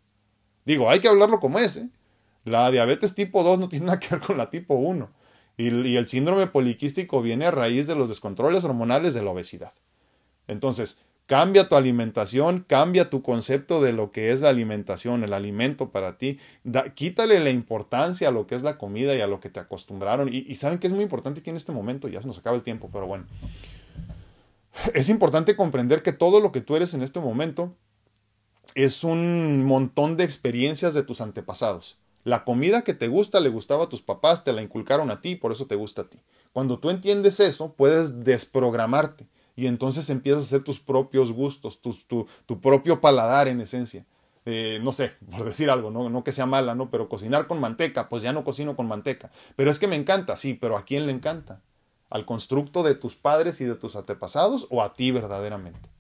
Digo, 0.67 0.91
hay 0.91 1.01
que 1.01 1.09
hablarlo 1.09 1.41
como 1.41 1.59
es, 1.59 1.79
¿eh? 1.79 1.89
La 2.45 2.71
diabetes 2.71 3.15
tipo 3.15 3.43
2 3.43 3.59
no 3.59 3.69
tiene 3.71 3.87
nada 3.87 3.99
que 3.99 4.11
ver 4.11 4.21
con 4.21 4.37
la 4.37 4.51
tipo 4.51 4.75
1. 4.75 5.09
Y, 5.57 5.89
y 5.89 5.97
el 5.97 6.07
síndrome 6.07 6.49
poliquístico 6.49 7.23
viene 7.23 7.47
a 7.47 7.51
raíz 7.51 7.87
de 7.87 7.97
los 7.97 8.11
descontroles 8.11 8.63
hormonales 8.65 9.15
de 9.15 9.23
la 9.23 9.31
obesidad. 9.31 9.73
Entonces, 10.49 11.01
Cambia 11.27 11.69
tu 11.69 11.75
alimentación, 11.75 12.65
cambia 12.69 13.11
tu 13.11 13.21
concepto 13.21 13.83
de 13.83 13.93
lo 13.93 14.13
que 14.13 14.31
es 14.31 14.43
la 14.43 14.49
alimentación, 14.49 15.25
el 15.25 15.33
alimento 15.33 15.91
para 15.91 16.19
ti. 16.19 16.39
quítale 16.95 17.41
la 17.41 17.51
importancia 17.51 18.29
a 18.29 18.31
lo 18.31 18.47
que 18.47 18.55
es 18.55 18.63
la 18.63 18.79
comida 18.79 19.13
y 19.17 19.21
a 19.21 19.27
lo 19.27 19.41
que 19.41 19.51
te 19.51 19.59
acostumbraron. 19.59 20.33
Y, 20.33 20.55
saben 20.55 20.79
que 20.79 20.87
es 20.87 20.93
muy 20.93 21.03
importante 21.03 21.43
que 21.43 21.51
en 21.51 21.57
este 21.57 21.73
momento, 21.73 22.07
ya 22.07 22.23
se 22.23 22.29
nos 22.29 22.39
acaba 22.39 22.57
el 22.57 22.63
tiempo, 22.63 22.91
pero 22.93 23.09
bueno, 23.09 23.27
es 24.95 25.09
importante 25.09 25.57
comprender 25.57 26.05
que 26.05 26.13
todo 26.13 26.39
lo 26.39 26.53
que 26.53 26.61
tú 26.61 26.77
eres 26.77 26.95
en 26.95 27.03
este 27.03 27.19
momento 27.19 27.75
es 28.77 29.03
un 29.03 29.65
montón 29.65 30.17
de 30.17 30.23
experiencias 30.23 30.95
de 30.95 31.03
tus 31.03 31.21
antepasados. 31.21 31.99
La 32.23 32.45
comida 32.45 32.83
que 32.83 32.95
te 32.95 33.09
gusta 33.09 33.41
le 33.41 33.49
gustaba 33.49 33.85
a 33.85 33.89
tus 33.89 34.03
papás, 34.03 34.45
te 34.45 34.53
la 34.53 34.63
inculcaron 34.63 35.11
a 35.11 35.21
ti, 35.21 35.35
por 35.35 35.51
eso 35.51 35.67
te 35.67 35.75
gusta 35.75 36.03
a 36.03 36.09
ti. 36.09 36.19
Cuando 36.53 36.79
tú 36.79 36.91
entiendes 36.91 37.41
eso, 37.41 37.73
puedes 37.73 38.23
desprogramarte 38.23 39.27
y 39.57 39.67
entonces 39.67 40.11
empiezas 40.11 40.43
a 40.43 40.45
hacer 40.45 40.65
tus 40.65 40.79
propios 40.79 41.33
gustos, 41.33 41.81
tu, 41.81 41.97
tu, 42.47 42.61
propio 42.61 43.01
paladar 43.01 43.49
en 43.49 43.61
esencia. 43.63 44.05
Eh, 44.45 44.79
no 44.83 44.93
sé, 44.93 45.13
por 45.35 45.45
decir 45.45 45.71
algo, 45.71 45.91
¿no? 45.91 46.09
no 46.09 46.23
que 46.23 46.31
sea 46.31 46.47
mala, 46.47 46.75
¿no? 46.75 46.91
Pero 46.91 47.09
cocinar 47.09 47.49
con 47.49 47.59
manteca, 47.59 48.09
pues 48.09 48.23
ya 48.23 48.33
no 48.33 48.45
cocino 48.45 48.77
con 48.77 48.87
manteca. 48.87 49.33
Pero 49.57 49.71
es 49.71 49.79
que 49.79 49.89
me 49.89 49.97
encanta, 49.97 50.37
sí, 50.37 50.55
pero 50.55 50.77
¿a 50.77 50.85
quién 50.85 51.07
le 51.07 51.13
encanta? 51.13 51.63
¿Al 52.11 52.27
constructo 52.27 52.85
de 52.85 52.95
tus 52.95 53.17
padres 53.17 53.61
y 53.61 53.65
de 53.65 53.75
tus 53.75 53.97
antepasados 53.97 54.69
o 54.71 54.83
a 54.83 54.95
ti 54.95 55.11
verdaderamente? 55.11 55.96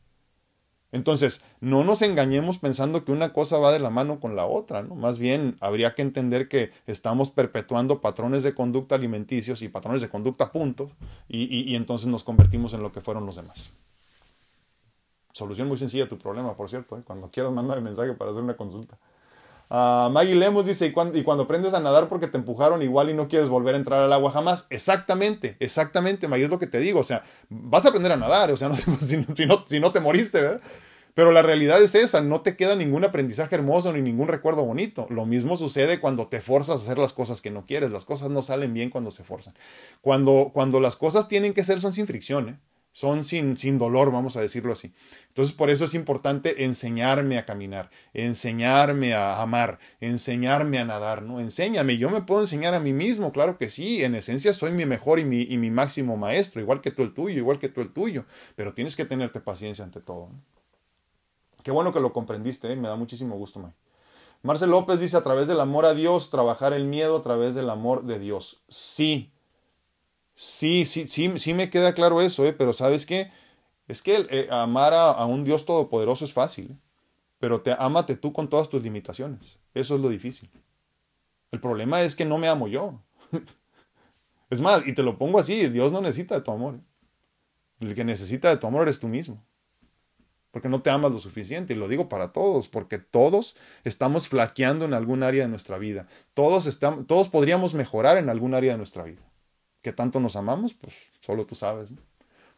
Entonces, 0.92 1.42
no 1.60 1.84
nos 1.84 2.00
engañemos 2.02 2.58
pensando 2.58 3.04
que 3.04 3.12
una 3.12 3.32
cosa 3.32 3.58
va 3.58 3.72
de 3.72 3.80
la 3.80 3.90
mano 3.90 4.20
con 4.20 4.36
la 4.36 4.46
otra, 4.46 4.82
¿no? 4.82 4.94
Más 4.94 5.18
bien, 5.18 5.56
habría 5.60 5.94
que 5.94 6.02
entender 6.02 6.48
que 6.48 6.70
estamos 6.86 7.30
perpetuando 7.30 8.00
patrones 8.00 8.42
de 8.44 8.54
conducta 8.54 8.94
alimenticios 8.94 9.62
y 9.62 9.68
patrones 9.68 10.00
de 10.00 10.08
conducta 10.08 10.52
puntos, 10.52 10.92
y, 11.28 11.74
entonces 11.74 12.06
nos 12.06 12.22
convertimos 12.22 12.72
en 12.72 12.82
lo 12.82 12.92
que 12.92 13.00
fueron 13.00 13.26
los 13.26 13.36
demás. 13.36 13.70
Solución 15.32 15.68
muy 15.68 15.76
sencilla 15.76 16.04
a 16.04 16.08
tu 16.08 16.18
problema, 16.18 16.56
por 16.56 16.70
cierto, 16.70 16.96
¿eh? 16.96 17.02
cuando 17.04 17.30
quieras 17.30 17.52
mandar 17.52 17.78
el 17.78 17.84
mensaje 17.84 18.14
para 18.14 18.30
hacer 18.30 18.42
una 18.42 18.56
consulta. 18.56 18.96
Uh, 19.68 20.10
Maggie 20.10 20.36
Lemos 20.36 20.64
dice, 20.64 20.86
¿y 20.86 20.92
cuando, 20.92 21.42
aprendes 21.42 21.74
a 21.74 21.80
nadar 21.80 22.08
porque 22.08 22.28
te 22.28 22.36
empujaron 22.38 22.82
igual 22.82 23.10
y 23.10 23.14
no 23.14 23.26
quieres 23.26 23.48
volver 23.48 23.74
a 23.74 23.78
entrar 23.78 24.00
al 24.00 24.12
agua 24.12 24.30
jamás. 24.30 24.66
Exactamente, 24.70 25.56
exactamente, 25.58 26.28
Maggie, 26.28 26.44
es 26.44 26.50
lo 26.50 26.58
que 26.58 26.68
te 26.68 26.78
digo. 26.78 27.00
O 27.00 27.04
sea, 27.04 27.22
vas 27.48 27.84
a 27.84 27.88
aprender 27.88 28.12
a 28.12 28.16
nadar, 28.16 28.52
o 28.52 28.56
sea, 28.56 28.74
si, 29.00 29.16
no, 29.46 29.64
si 29.66 29.80
no 29.80 29.92
te 29.92 30.00
moriste, 30.00 30.40
¿verdad? 30.40 30.60
Pero 31.16 31.32
la 31.32 31.40
realidad 31.40 31.80
es 31.80 31.94
esa, 31.94 32.20
no 32.20 32.42
te 32.42 32.56
queda 32.56 32.76
ningún 32.76 33.02
aprendizaje 33.02 33.54
hermoso 33.54 33.90
ni 33.90 34.02
ningún 34.02 34.28
recuerdo 34.28 34.66
bonito. 34.66 35.06
Lo 35.08 35.24
mismo 35.24 35.56
sucede 35.56 35.98
cuando 35.98 36.28
te 36.28 36.42
forzas 36.42 36.80
a 36.80 36.84
hacer 36.84 36.98
las 36.98 37.14
cosas 37.14 37.40
que 37.40 37.50
no 37.50 37.64
quieres. 37.64 37.90
Las 37.90 38.04
cosas 38.04 38.28
no 38.28 38.42
salen 38.42 38.74
bien 38.74 38.90
cuando 38.90 39.10
se 39.10 39.24
forzan. 39.24 39.54
Cuando, 40.02 40.50
cuando 40.52 40.78
las 40.78 40.94
cosas 40.94 41.26
tienen 41.26 41.54
que 41.54 41.64
ser 41.64 41.80
son 41.80 41.94
sin 41.94 42.06
fricción, 42.06 42.50
¿eh? 42.50 42.58
Son 42.96 43.24
sin, 43.24 43.58
sin 43.58 43.76
dolor, 43.76 44.10
vamos 44.10 44.38
a 44.38 44.40
decirlo 44.40 44.72
así. 44.72 44.94
Entonces, 45.28 45.54
por 45.54 45.68
eso 45.68 45.84
es 45.84 45.92
importante 45.92 46.64
enseñarme 46.64 47.36
a 47.36 47.44
caminar, 47.44 47.90
enseñarme 48.14 49.12
a 49.12 49.42
amar, 49.42 49.78
enseñarme 50.00 50.78
a 50.78 50.86
nadar, 50.86 51.20
¿no? 51.20 51.38
Enséñame, 51.38 51.98
yo 51.98 52.08
me 52.08 52.22
puedo 52.22 52.40
enseñar 52.40 52.72
a 52.72 52.80
mí 52.80 52.94
mismo, 52.94 53.32
claro 53.32 53.58
que 53.58 53.68
sí, 53.68 54.02
en 54.02 54.14
esencia 54.14 54.54
soy 54.54 54.72
mi 54.72 54.86
mejor 54.86 55.18
y 55.18 55.26
mi, 55.26 55.42
y 55.42 55.58
mi 55.58 55.70
máximo 55.70 56.16
maestro, 56.16 56.62
igual 56.62 56.80
que 56.80 56.90
tú 56.90 57.02
el 57.02 57.12
tuyo, 57.12 57.36
igual 57.36 57.58
que 57.58 57.68
tú 57.68 57.82
el 57.82 57.92
tuyo, 57.92 58.24
pero 58.54 58.72
tienes 58.72 58.96
que 58.96 59.04
tenerte 59.04 59.40
paciencia 59.40 59.84
ante 59.84 60.00
todo. 60.00 60.30
Qué 61.62 61.72
bueno 61.72 61.92
que 61.92 62.00
lo 62.00 62.14
comprendiste, 62.14 62.72
¿eh? 62.72 62.76
me 62.76 62.88
da 62.88 62.96
muchísimo 62.96 63.36
gusto, 63.36 63.60
May. 63.60 63.72
Marcel 64.42 64.70
López 64.70 64.98
dice, 65.00 65.18
a 65.18 65.22
través 65.22 65.48
del 65.48 65.60
amor 65.60 65.84
a 65.84 65.92
Dios, 65.92 66.30
trabajar 66.30 66.72
el 66.72 66.86
miedo 66.86 67.18
a 67.18 67.22
través 67.22 67.54
del 67.54 67.68
amor 67.68 68.04
de 68.04 68.18
Dios. 68.18 68.62
Sí, 68.70 69.34
sí, 70.36 70.86
sí, 70.86 71.08
sí, 71.08 71.32
sí 71.38 71.54
me 71.54 71.70
queda 71.70 71.94
claro 71.94 72.22
eso, 72.22 72.46
¿eh? 72.46 72.52
pero 72.52 72.72
¿sabes 72.72 73.06
qué? 73.06 73.32
Es 73.88 74.02
que 74.02 74.26
eh, 74.30 74.48
amar 74.50 74.94
a, 74.94 75.24
un 75.26 75.42
Dios 75.42 75.64
todopoderoso 75.64 76.24
es 76.24 76.32
fácil, 76.32 76.78
pero 77.38 77.60
te 77.62 77.74
ámate 77.78 78.16
tú 78.16 78.32
con 78.32 78.48
todas 78.48 78.68
tus 78.68 78.82
limitaciones. 78.82 79.58
Eso 79.74 79.96
es 79.96 80.00
lo 80.00 80.08
difícil. 80.08 80.50
El 81.50 81.60
problema 81.60 82.02
es 82.02 82.14
que 82.14 82.24
no 82.24 82.38
me 82.38 82.48
amo 82.48 82.68
yo. 82.68 83.02
es 84.50 84.60
más, 84.60 84.86
y 84.86 84.94
te 84.94 85.02
lo 85.02 85.18
pongo 85.18 85.38
así, 85.38 85.68
Dios 85.68 85.90
no 85.90 86.00
necesita 86.00 86.36
de 86.36 86.42
tu 86.42 86.52
amor. 86.52 86.80
El 87.80 87.94
que 87.94 88.04
necesita 88.04 88.48
de 88.50 88.56
tu 88.56 88.66
amor 88.66 88.82
eres 88.82 89.00
tú 89.00 89.08
mismo 89.08 89.44
porque 90.56 90.70
no 90.70 90.80
te 90.80 90.88
amas 90.88 91.12
lo 91.12 91.18
suficiente. 91.18 91.74
Y 91.74 91.76
lo 91.76 91.86
digo 91.86 92.08
para 92.08 92.32
todos, 92.32 92.66
porque 92.66 92.96
todos 92.98 93.58
estamos 93.84 94.26
flaqueando 94.30 94.86
en 94.86 94.94
algún 94.94 95.22
área 95.22 95.42
de 95.42 95.50
nuestra 95.50 95.76
vida. 95.76 96.06
Todos, 96.32 96.64
estamos, 96.64 97.06
todos 97.06 97.28
podríamos 97.28 97.74
mejorar 97.74 98.16
en 98.16 98.30
algún 98.30 98.54
área 98.54 98.72
de 98.72 98.78
nuestra 98.78 99.02
vida. 99.02 99.20
¿Qué 99.86 99.92
tanto 99.92 100.18
nos 100.18 100.34
amamos? 100.34 100.74
Pues 100.74 100.96
solo 101.20 101.46
tú 101.46 101.54
sabes. 101.54 101.90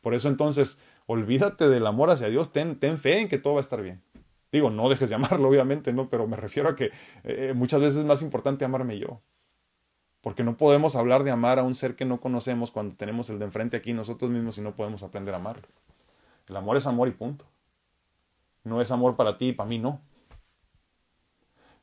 Por 0.01 0.14
eso 0.14 0.29
entonces, 0.29 0.79
olvídate 1.05 1.68
del 1.68 1.87
amor 1.87 2.09
hacia 2.09 2.31
Dios, 2.31 2.55
ten, 2.55 2.81
ten 2.81 2.99
fe 2.99 3.20
en 3.20 3.29
que 3.29 3.37
todo 3.37 3.53
va 3.53 3.61
a 3.61 3.68
estar 3.68 3.83
bien. 3.83 4.01
Digo, 4.51 4.70
no 4.70 4.89
dejes 4.89 5.11
de 5.11 5.16
amarlo, 5.16 5.47
obviamente, 5.51 5.93
¿no? 5.93 6.09
Pero 6.09 6.26
me 6.26 6.39
refiero 6.39 6.70
a 6.70 6.74
que 6.74 6.91
eh, 7.24 7.53
muchas 7.55 7.83
veces 7.83 7.99
es 7.99 8.07
más 8.07 8.22
importante 8.22 8.64
amarme 8.64 8.99
yo. 8.99 9.20
Porque 10.22 10.43
no 10.43 10.57
podemos 10.57 10.97
hablar 10.97 11.22
de 11.22 11.31
amar 11.31 11.59
a 11.59 11.64
un 11.64 11.74
ser 11.74 11.97
que 11.97 12.07
no 12.07 12.18
conocemos 12.18 12.70
cuando 12.70 12.97
tenemos 12.97 13.29
el 13.29 13.39
de 13.39 13.45
enfrente 13.45 13.76
aquí 13.76 13.93
nosotros 13.93 14.31
mismos 14.31 14.57
y 14.57 14.62
no 14.62 14.74
podemos 14.74 15.03
aprender 15.03 15.35
a 15.35 15.37
amarlo. 15.37 15.68
El 16.47 16.57
amor 16.57 16.79
es 16.79 16.87
amor 16.87 17.09
y 17.09 17.11
punto 17.11 17.45
no 18.64 18.81
es 18.81 18.91
amor 18.91 19.16
para 19.16 19.37
ti 19.37 19.49
y 19.49 19.53
para 19.53 19.68
mí 19.68 19.79
no. 19.79 20.01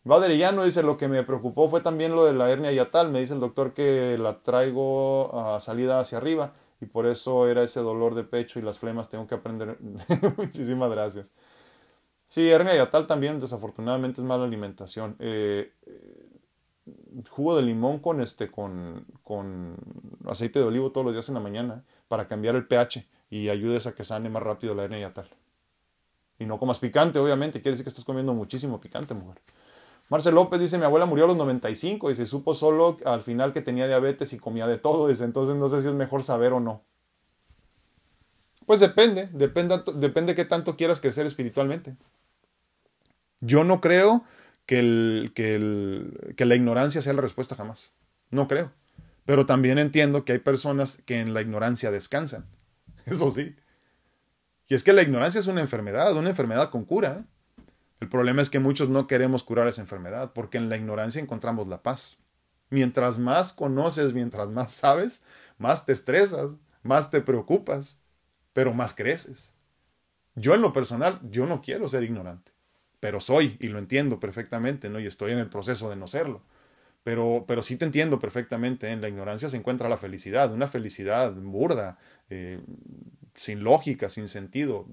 Valderillano 0.05 0.63
dice, 0.63 0.83
lo 0.83 0.97
que 0.97 1.07
me 1.07 1.23
preocupó 1.23 1.67
fue 1.67 1.81
también 1.81 2.15
lo 2.15 2.25
de 2.25 2.33
la 2.33 2.49
hernia 2.51 2.71
yatal. 2.71 3.09
Me 3.09 3.19
dice 3.19 3.33
el 3.33 3.39
doctor 3.39 3.73
que 3.73 4.17
la 4.19 4.39
traigo 4.43 5.35
a 5.35 5.59
salida 5.59 5.99
hacia 5.99 6.19
arriba 6.19 6.53
y 6.79 6.85
por 6.85 7.07
eso 7.07 7.47
era 7.47 7.63
ese 7.63 7.79
dolor 7.79 8.13
de 8.13 8.23
pecho 8.23 8.59
y 8.59 8.61
las 8.61 8.77
flemas. 8.77 9.09
Tengo 9.09 9.25
que 9.25 9.33
aprender. 9.33 9.79
Muchísimas 10.37 10.91
gracias. 10.91 11.31
Sí, 12.27 12.47
hernia 12.49 12.75
yatal 12.75 13.07
también 13.07 13.39
desafortunadamente 13.39 14.21
es 14.21 14.27
mala 14.27 14.45
alimentación. 14.45 15.15
Eh, 15.17 15.73
jugo 17.31 17.55
de 17.55 17.63
limón 17.63 17.97
con, 17.97 18.21
este, 18.21 18.51
con, 18.51 19.07
con 19.23 19.75
aceite 20.27 20.59
de 20.59 20.65
olivo 20.65 20.91
todos 20.91 21.05
los 21.05 21.15
días 21.15 21.27
en 21.29 21.33
la 21.35 21.41
mañana 21.41 21.83
para 22.07 22.27
cambiar 22.27 22.55
el 22.55 22.67
pH 22.67 23.07
y 23.31 23.49
ayudes 23.49 23.87
a 23.87 23.95
que 23.95 24.03
sane 24.03 24.29
más 24.29 24.43
rápido 24.43 24.75
la 24.75 24.83
hernia 24.83 24.99
yatal. 24.99 25.29
Y 26.37 26.45
no 26.45 26.59
comas 26.59 26.77
picante, 26.77 27.17
obviamente. 27.17 27.59
Quiere 27.61 27.71
decir 27.71 27.85
que 27.85 27.89
estás 27.89 28.05
comiendo 28.05 28.35
muchísimo 28.35 28.79
picante, 28.79 29.15
mujer. 29.15 29.41
Marcel 30.09 30.35
López 30.35 30.59
dice, 30.59 30.77
mi 30.77 30.83
abuela 30.83 31.05
murió 31.05 31.25
a 31.25 31.27
los 31.27 31.37
95 31.37 32.11
y 32.11 32.15
se 32.15 32.25
supo 32.25 32.53
solo 32.53 32.97
al 33.05 33.23
final 33.23 33.53
que 33.53 33.61
tenía 33.61 33.87
diabetes 33.87 34.33
y 34.33 34.37
comía 34.37 34.67
de 34.67 34.77
todo. 34.77 35.07
Dice, 35.07 35.23
entonces 35.23 35.55
no 35.55 35.67
sé 35.69 35.81
si 35.81 35.87
es 35.87 35.93
mejor 35.93 36.23
saber 36.23 36.53
o 36.53 36.59
no. 36.59 36.83
Pues 38.65 38.79
depende, 38.79 39.29
depende, 39.31 39.81
depende 39.95 40.35
qué 40.35 40.45
tanto 40.45 40.75
quieras 40.75 40.99
crecer 40.99 41.25
espiritualmente. 41.25 41.95
Yo 43.41 43.63
no 43.63 43.81
creo 43.81 44.23
que, 44.65 44.79
el, 44.79 45.31
que, 45.35 45.55
el, 45.55 46.33
que 46.35 46.45
la 46.45 46.55
ignorancia 46.55 47.01
sea 47.01 47.13
la 47.13 47.21
respuesta 47.21 47.55
jamás. 47.55 47.91
No 48.29 48.47
creo. 48.47 48.71
Pero 49.25 49.45
también 49.45 49.77
entiendo 49.77 50.23
que 50.23 50.33
hay 50.33 50.39
personas 50.39 51.01
que 51.05 51.19
en 51.19 51.33
la 51.33 51.41
ignorancia 51.41 51.91
descansan. 51.91 52.45
Eso 53.05 53.29
sí. 53.29 53.55
Y 54.67 54.75
es 54.75 54.83
que 54.83 54.93
la 54.93 55.03
ignorancia 55.03 55.39
es 55.39 55.47
una 55.47 55.61
enfermedad, 55.61 56.15
una 56.15 56.29
enfermedad 56.29 56.69
con 56.69 56.85
cura. 56.85 57.19
¿eh? 57.19 57.34
El 57.99 58.09
problema 58.09 58.41
es 58.41 58.49
que 58.49 58.59
muchos 58.59 58.89
no 58.89 59.07
queremos 59.07 59.43
curar 59.43 59.67
esa 59.67 59.81
enfermedad 59.81 60.33
porque 60.33 60.57
en 60.57 60.69
la 60.69 60.77
ignorancia 60.77 61.21
encontramos 61.21 61.67
la 61.67 61.81
paz. 61.81 62.17
Mientras 62.69 63.17
más 63.17 63.53
conoces, 63.53 64.13
mientras 64.13 64.49
más 64.49 64.73
sabes, 64.73 65.21
más 65.57 65.85
te 65.85 65.93
estresas, 65.93 66.51
más 66.83 67.09
te 67.09 67.21
preocupas, 67.21 67.97
pero 68.53 68.73
más 68.73 68.93
creces. 68.93 69.53
Yo 70.35 70.53
en 70.53 70.61
lo 70.61 70.73
personal, 70.73 71.19
yo 71.29 71.45
no 71.45 71.61
quiero 71.61 71.87
ser 71.87 72.03
ignorante, 72.03 72.51
pero 72.99 73.19
soy 73.19 73.57
y 73.59 73.69
lo 73.69 73.79
entiendo 73.79 74.19
perfectamente, 74.19 74.89
¿no? 74.89 74.99
Y 74.99 75.05
estoy 75.05 75.31
en 75.31 75.39
el 75.39 75.49
proceso 75.49 75.89
de 75.89 75.95
no 75.95 76.07
serlo. 76.07 76.41
Pero, 77.03 77.45
pero 77.47 77.61
sí 77.61 77.77
te 77.77 77.85
entiendo 77.85 78.19
perfectamente, 78.19 78.89
en 78.89 78.99
la 78.99 79.07
ignorancia 79.07 79.47
se 79.47 79.57
encuentra 79.57 79.87
la 79.87 79.97
felicidad, 79.97 80.51
una 80.51 80.67
felicidad 80.67 81.31
burda, 81.33 81.99
eh, 82.29 82.59
sin 83.35 83.63
lógica, 83.63 84.09
sin 84.09 84.27
sentido, 84.27 84.87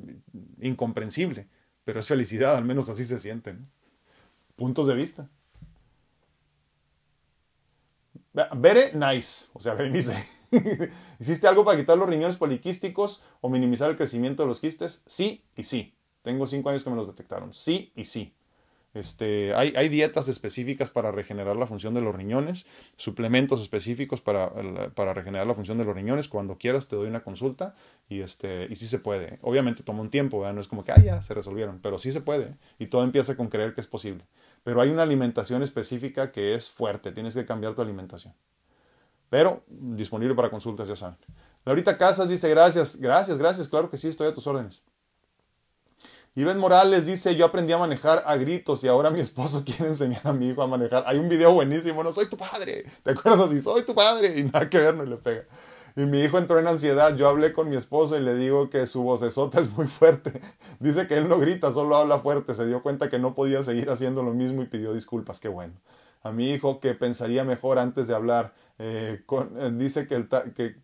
incomprensible, 0.61 1.49
pero 1.85 2.01
es 2.01 2.09
felicidad, 2.09 2.57
al 2.57 2.65
menos 2.65 2.89
así 2.89 3.05
se 3.05 3.19
sienten. 3.19 3.69
Puntos 4.57 4.87
de 4.87 4.95
vista. 4.95 5.29
Very 8.55 8.93
nice, 8.95 9.47
o 9.53 9.61
sea, 9.61 9.75
Berenice. 9.77 10.15
¿Hiciste 11.19 11.47
algo 11.47 11.65
para 11.65 11.79
quitar 11.79 11.97
los 11.97 12.09
riñones 12.09 12.37
poliquísticos 12.37 13.23
o 13.41 13.49
minimizar 13.49 13.91
el 13.91 13.97
crecimiento 13.97 14.43
de 14.43 14.49
los 14.49 14.61
quistes? 14.61 15.03
Sí 15.07 15.45
y 15.57 15.65
sí. 15.65 15.95
Tengo 16.23 16.47
cinco 16.47 16.71
años 16.71 16.85
que 16.85 16.91
me 16.91 16.97
los 16.97 17.07
detectaron. 17.09 17.53
Sí 17.53 17.93
y 17.97 18.05
sí. 18.05 18.35
Este, 18.95 19.55
hay, 19.55 19.89
dietas 19.89 20.29
específicas 20.29 20.91
para 20.91 21.11
regenerar 21.11 21.57
la 21.57 21.67
función 21.67 21.95
de 21.95 22.03
los 22.03 22.15
riñones, 22.15 22.67
suplementos 22.97 23.63
específicos 23.63 24.21
para, 24.21 24.53
para, 24.95 25.15
regenerar 25.15 25.47
la 25.47 25.55
función 25.55 25.79
de 25.79 25.85
los 25.85 25.95
riñones. 25.95 26.29
Cuando 26.29 26.59
quieras 26.59 26.89
te 26.89 26.97
doy 26.97 27.09
una 27.09 27.21
consulta 27.21 27.75
y, 28.11 28.21
este, 28.21 28.67
y 28.69 28.77
sí 28.77 28.87
se 28.87 28.99
puede. 28.99 29.39
Obviamente 29.41 29.83
toma 29.83 30.03
un 30.03 30.11
tiempo, 30.11 30.51
no 30.53 30.61
es 30.61 30.69
como 30.69 30.85
que 30.85 30.93
ah, 30.93 31.23
se 31.23 31.33
resolvieron, 31.33 31.81
pero 31.81 31.99
sí 31.99 32.13
se 32.13 32.21
puede. 32.21 32.55
Y 32.79 32.89
todo 32.89 33.03
empieza 33.03 33.35
con 33.35 33.49
creer 33.49 33.75
que 33.75 33.81
es 33.81 33.87
posible. 33.87 34.25
Pero 34.63 34.83
hay 34.83 34.91
una 34.91 35.05
alimentación 35.05 35.63
específica 35.63 36.31
que 36.31 36.55
es 36.55 36.69
fuerte, 36.69 37.13
tienes 37.13 37.33
que 37.33 37.47
cambiar 37.47 37.75
tu 37.75 37.81
alimentación. 37.81 38.35
Pero 39.31 39.65
disponible 39.69 40.35
para 40.35 40.51
consultas, 40.51 40.87
ya 40.87 40.97
saben. 40.97 41.17
Laurita 41.65 41.97
Casas 41.97 42.29
dice 42.29 42.51
gracias, 42.51 42.97
gracias, 43.01 43.39
gracias, 43.39 43.69
claro 43.69 43.89
que 43.89 43.97
sí, 43.97 44.09
estoy 44.09 44.27
a 44.27 44.35
tus 44.35 44.47
órdenes. 44.47 44.83
Iván 46.35 46.59
Morales 46.59 47.05
dice, 47.05 47.37
yo 47.37 47.45
aprendí 47.45 47.75
a 47.75 47.79
manejar 47.79 48.23
a 48.25 48.37
gritos 48.37 48.83
y 48.85 48.89
ahora 48.89 49.11
mi 49.11 49.21
esposo 49.21 49.63
quiere 49.67 49.89
enseñar 49.89 50.23
a 50.25 50.33
mi 50.33 50.49
hijo 50.49 50.63
a 50.63 50.67
manejar. 50.67 51.05
Hay 51.07 51.19
un 51.19 51.29
video 51.29 51.53
buenísimo, 51.53 52.03
no 52.03 52.13
soy 52.13 52.29
tu 52.31 52.39
padre, 52.39 52.85
¿te 53.03 53.11
acuerdas? 53.11 53.53
Y 53.53 53.61
soy 53.61 53.85
tu 53.85 53.95
padre 53.95 54.39
y 54.39 54.45
nada 54.45 54.71
que 54.71 54.79
ver, 54.79 54.95
no 54.95 55.05
le 55.05 55.17
pega. 55.17 55.45
Y 55.95 56.07
mi 56.07 56.21
hijo 56.23 56.39
entró 56.39 56.59
en 56.59 56.67
ansiedad, 56.67 57.15
yo 57.17 57.29
hablé 57.29 57.53
con 57.53 57.69
mi 57.69 57.77
esposo 57.77 58.17
y 58.17 58.23
le 58.23 58.35
digo 58.35 58.71
que 58.71 58.87
su 58.87 59.03
vocesota 59.03 59.61
es 59.61 59.71
muy 59.73 59.89
fuerte. 59.89 60.41
Dice 60.81 61.07
que 61.07 61.19
él 61.19 61.29
no 61.29 61.39
grita, 61.39 61.71
solo 61.71 61.97
habla 61.97 62.21
fuerte. 62.21 62.55
Se 62.55 62.67
dio 62.67 62.83
cuenta 62.83 63.11
que 63.11 63.19
no 63.19 63.35
podía 63.35 63.63
seguir 63.63 63.91
haciendo 63.91 64.23
lo 64.23 64.33
mismo 64.33 64.63
y 64.63 64.67
pidió 64.67 64.95
disculpas, 64.95 65.39
qué 65.39 65.49
bueno. 65.49 65.75
A 66.23 66.33
mi 66.33 66.51
hijo 66.51 66.81
que 66.81 66.95
pensaría 66.95 67.45
mejor 67.45 67.79
antes 67.79 68.09
de 68.09 68.15
hablar, 68.15 68.55
eh, 68.79 69.23
eh, 69.29 69.71
dice 69.75 70.07
que, 70.07 70.15
el 70.15 70.29
que 70.55 70.77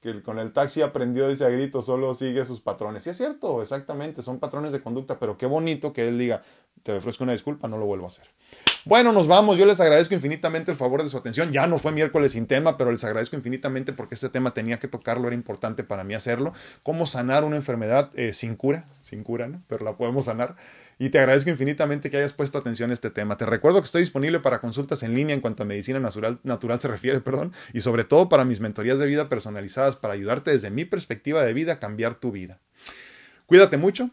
que 0.00 0.22
con 0.22 0.38
el 0.38 0.52
taxi 0.52 0.82
aprendió 0.82 1.28
ese 1.28 1.50
grito, 1.50 1.82
solo 1.82 2.14
sigue 2.14 2.44
sus 2.44 2.60
patrones. 2.60 3.06
Y 3.06 3.10
es 3.10 3.16
cierto, 3.16 3.62
exactamente, 3.62 4.22
son 4.22 4.38
patrones 4.38 4.72
de 4.72 4.80
conducta, 4.80 5.18
pero 5.18 5.36
qué 5.36 5.46
bonito 5.46 5.92
que 5.92 6.08
él 6.08 6.18
diga, 6.18 6.42
te 6.82 6.92
ofrezco 6.92 7.24
una 7.24 7.32
disculpa, 7.32 7.68
no 7.68 7.78
lo 7.78 7.86
vuelvo 7.86 8.04
a 8.04 8.08
hacer. 8.08 8.26
Bueno, 8.86 9.10
nos 9.10 9.26
vamos. 9.26 9.58
Yo 9.58 9.66
les 9.66 9.80
agradezco 9.80 10.14
infinitamente 10.14 10.70
el 10.70 10.76
favor 10.76 11.02
de 11.02 11.08
su 11.08 11.16
atención. 11.16 11.50
Ya 11.50 11.66
no 11.66 11.80
fue 11.80 11.90
miércoles 11.90 12.30
sin 12.30 12.46
tema, 12.46 12.78
pero 12.78 12.92
les 12.92 13.02
agradezco 13.02 13.34
infinitamente 13.34 13.92
porque 13.92 14.14
este 14.14 14.28
tema 14.28 14.54
tenía 14.54 14.78
que 14.78 14.86
tocarlo, 14.86 15.26
era 15.26 15.34
importante 15.34 15.82
para 15.82 16.04
mí 16.04 16.14
hacerlo. 16.14 16.52
Cómo 16.84 17.04
sanar 17.04 17.42
una 17.42 17.56
enfermedad 17.56 18.10
eh, 18.14 18.32
sin 18.32 18.54
cura, 18.54 18.84
sin 19.02 19.24
cura, 19.24 19.48
¿no? 19.48 19.60
Pero 19.66 19.84
la 19.84 19.96
podemos 19.96 20.26
sanar 20.26 20.54
y 21.00 21.08
te 21.08 21.18
agradezco 21.18 21.50
infinitamente 21.50 22.10
que 22.10 22.18
hayas 22.18 22.32
puesto 22.32 22.58
atención 22.58 22.90
a 22.90 22.92
este 22.92 23.10
tema. 23.10 23.36
Te 23.36 23.44
recuerdo 23.44 23.80
que 23.80 23.86
estoy 23.86 24.02
disponible 24.02 24.38
para 24.38 24.60
consultas 24.60 25.02
en 25.02 25.16
línea 25.16 25.34
en 25.34 25.40
cuanto 25.40 25.64
a 25.64 25.66
medicina 25.66 25.98
natural, 25.98 26.38
natural 26.44 26.78
se 26.78 26.86
refiere, 26.86 27.20
perdón, 27.22 27.52
y 27.72 27.80
sobre 27.80 28.04
todo 28.04 28.28
para 28.28 28.44
mis 28.44 28.60
mentorías 28.60 29.00
de 29.00 29.08
vida 29.08 29.28
personalizadas 29.28 29.96
para 29.96 30.14
ayudarte 30.14 30.52
desde 30.52 30.70
mi 30.70 30.84
perspectiva 30.84 31.42
de 31.42 31.52
vida 31.54 31.72
a 31.72 31.78
cambiar 31.80 32.14
tu 32.14 32.30
vida. 32.30 32.60
Cuídate 33.46 33.78
mucho. 33.78 34.10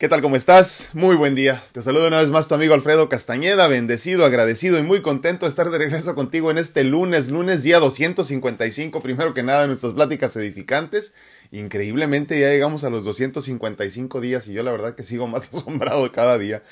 ¿Qué 0.00 0.08
tal? 0.08 0.22
¿Cómo 0.22 0.36
estás? 0.36 0.90
Muy 0.92 1.16
buen 1.16 1.34
día. 1.34 1.60
Te 1.72 1.82
saludo 1.82 2.06
una 2.06 2.20
vez 2.20 2.30
más 2.30 2.46
tu 2.46 2.54
amigo 2.54 2.72
Alfredo 2.72 3.08
Castañeda, 3.08 3.66
bendecido, 3.66 4.24
agradecido 4.24 4.78
y 4.78 4.84
muy 4.84 5.02
contento 5.02 5.44
de 5.44 5.50
estar 5.50 5.70
de 5.70 5.78
regreso 5.78 6.14
contigo 6.14 6.52
en 6.52 6.58
este 6.58 6.84
lunes, 6.84 7.26
lunes 7.26 7.64
día 7.64 7.80
255, 7.80 9.02
primero 9.02 9.34
que 9.34 9.42
nada 9.42 9.64
en 9.64 9.70
nuestras 9.70 9.94
pláticas 9.94 10.36
edificantes. 10.36 11.14
Increíblemente 11.50 12.38
ya 12.38 12.48
llegamos 12.50 12.84
a 12.84 12.90
los 12.90 13.02
255 13.02 14.20
días 14.20 14.46
y 14.46 14.52
yo 14.52 14.62
la 14.62 14.70
verdad 14.70 14.94
que 14.94 15.02
sigo 15.02 15.26
más 15.26 15.48
asombrado 15.52 16.12
cada 16.12 16.38
día. 16.38 16.62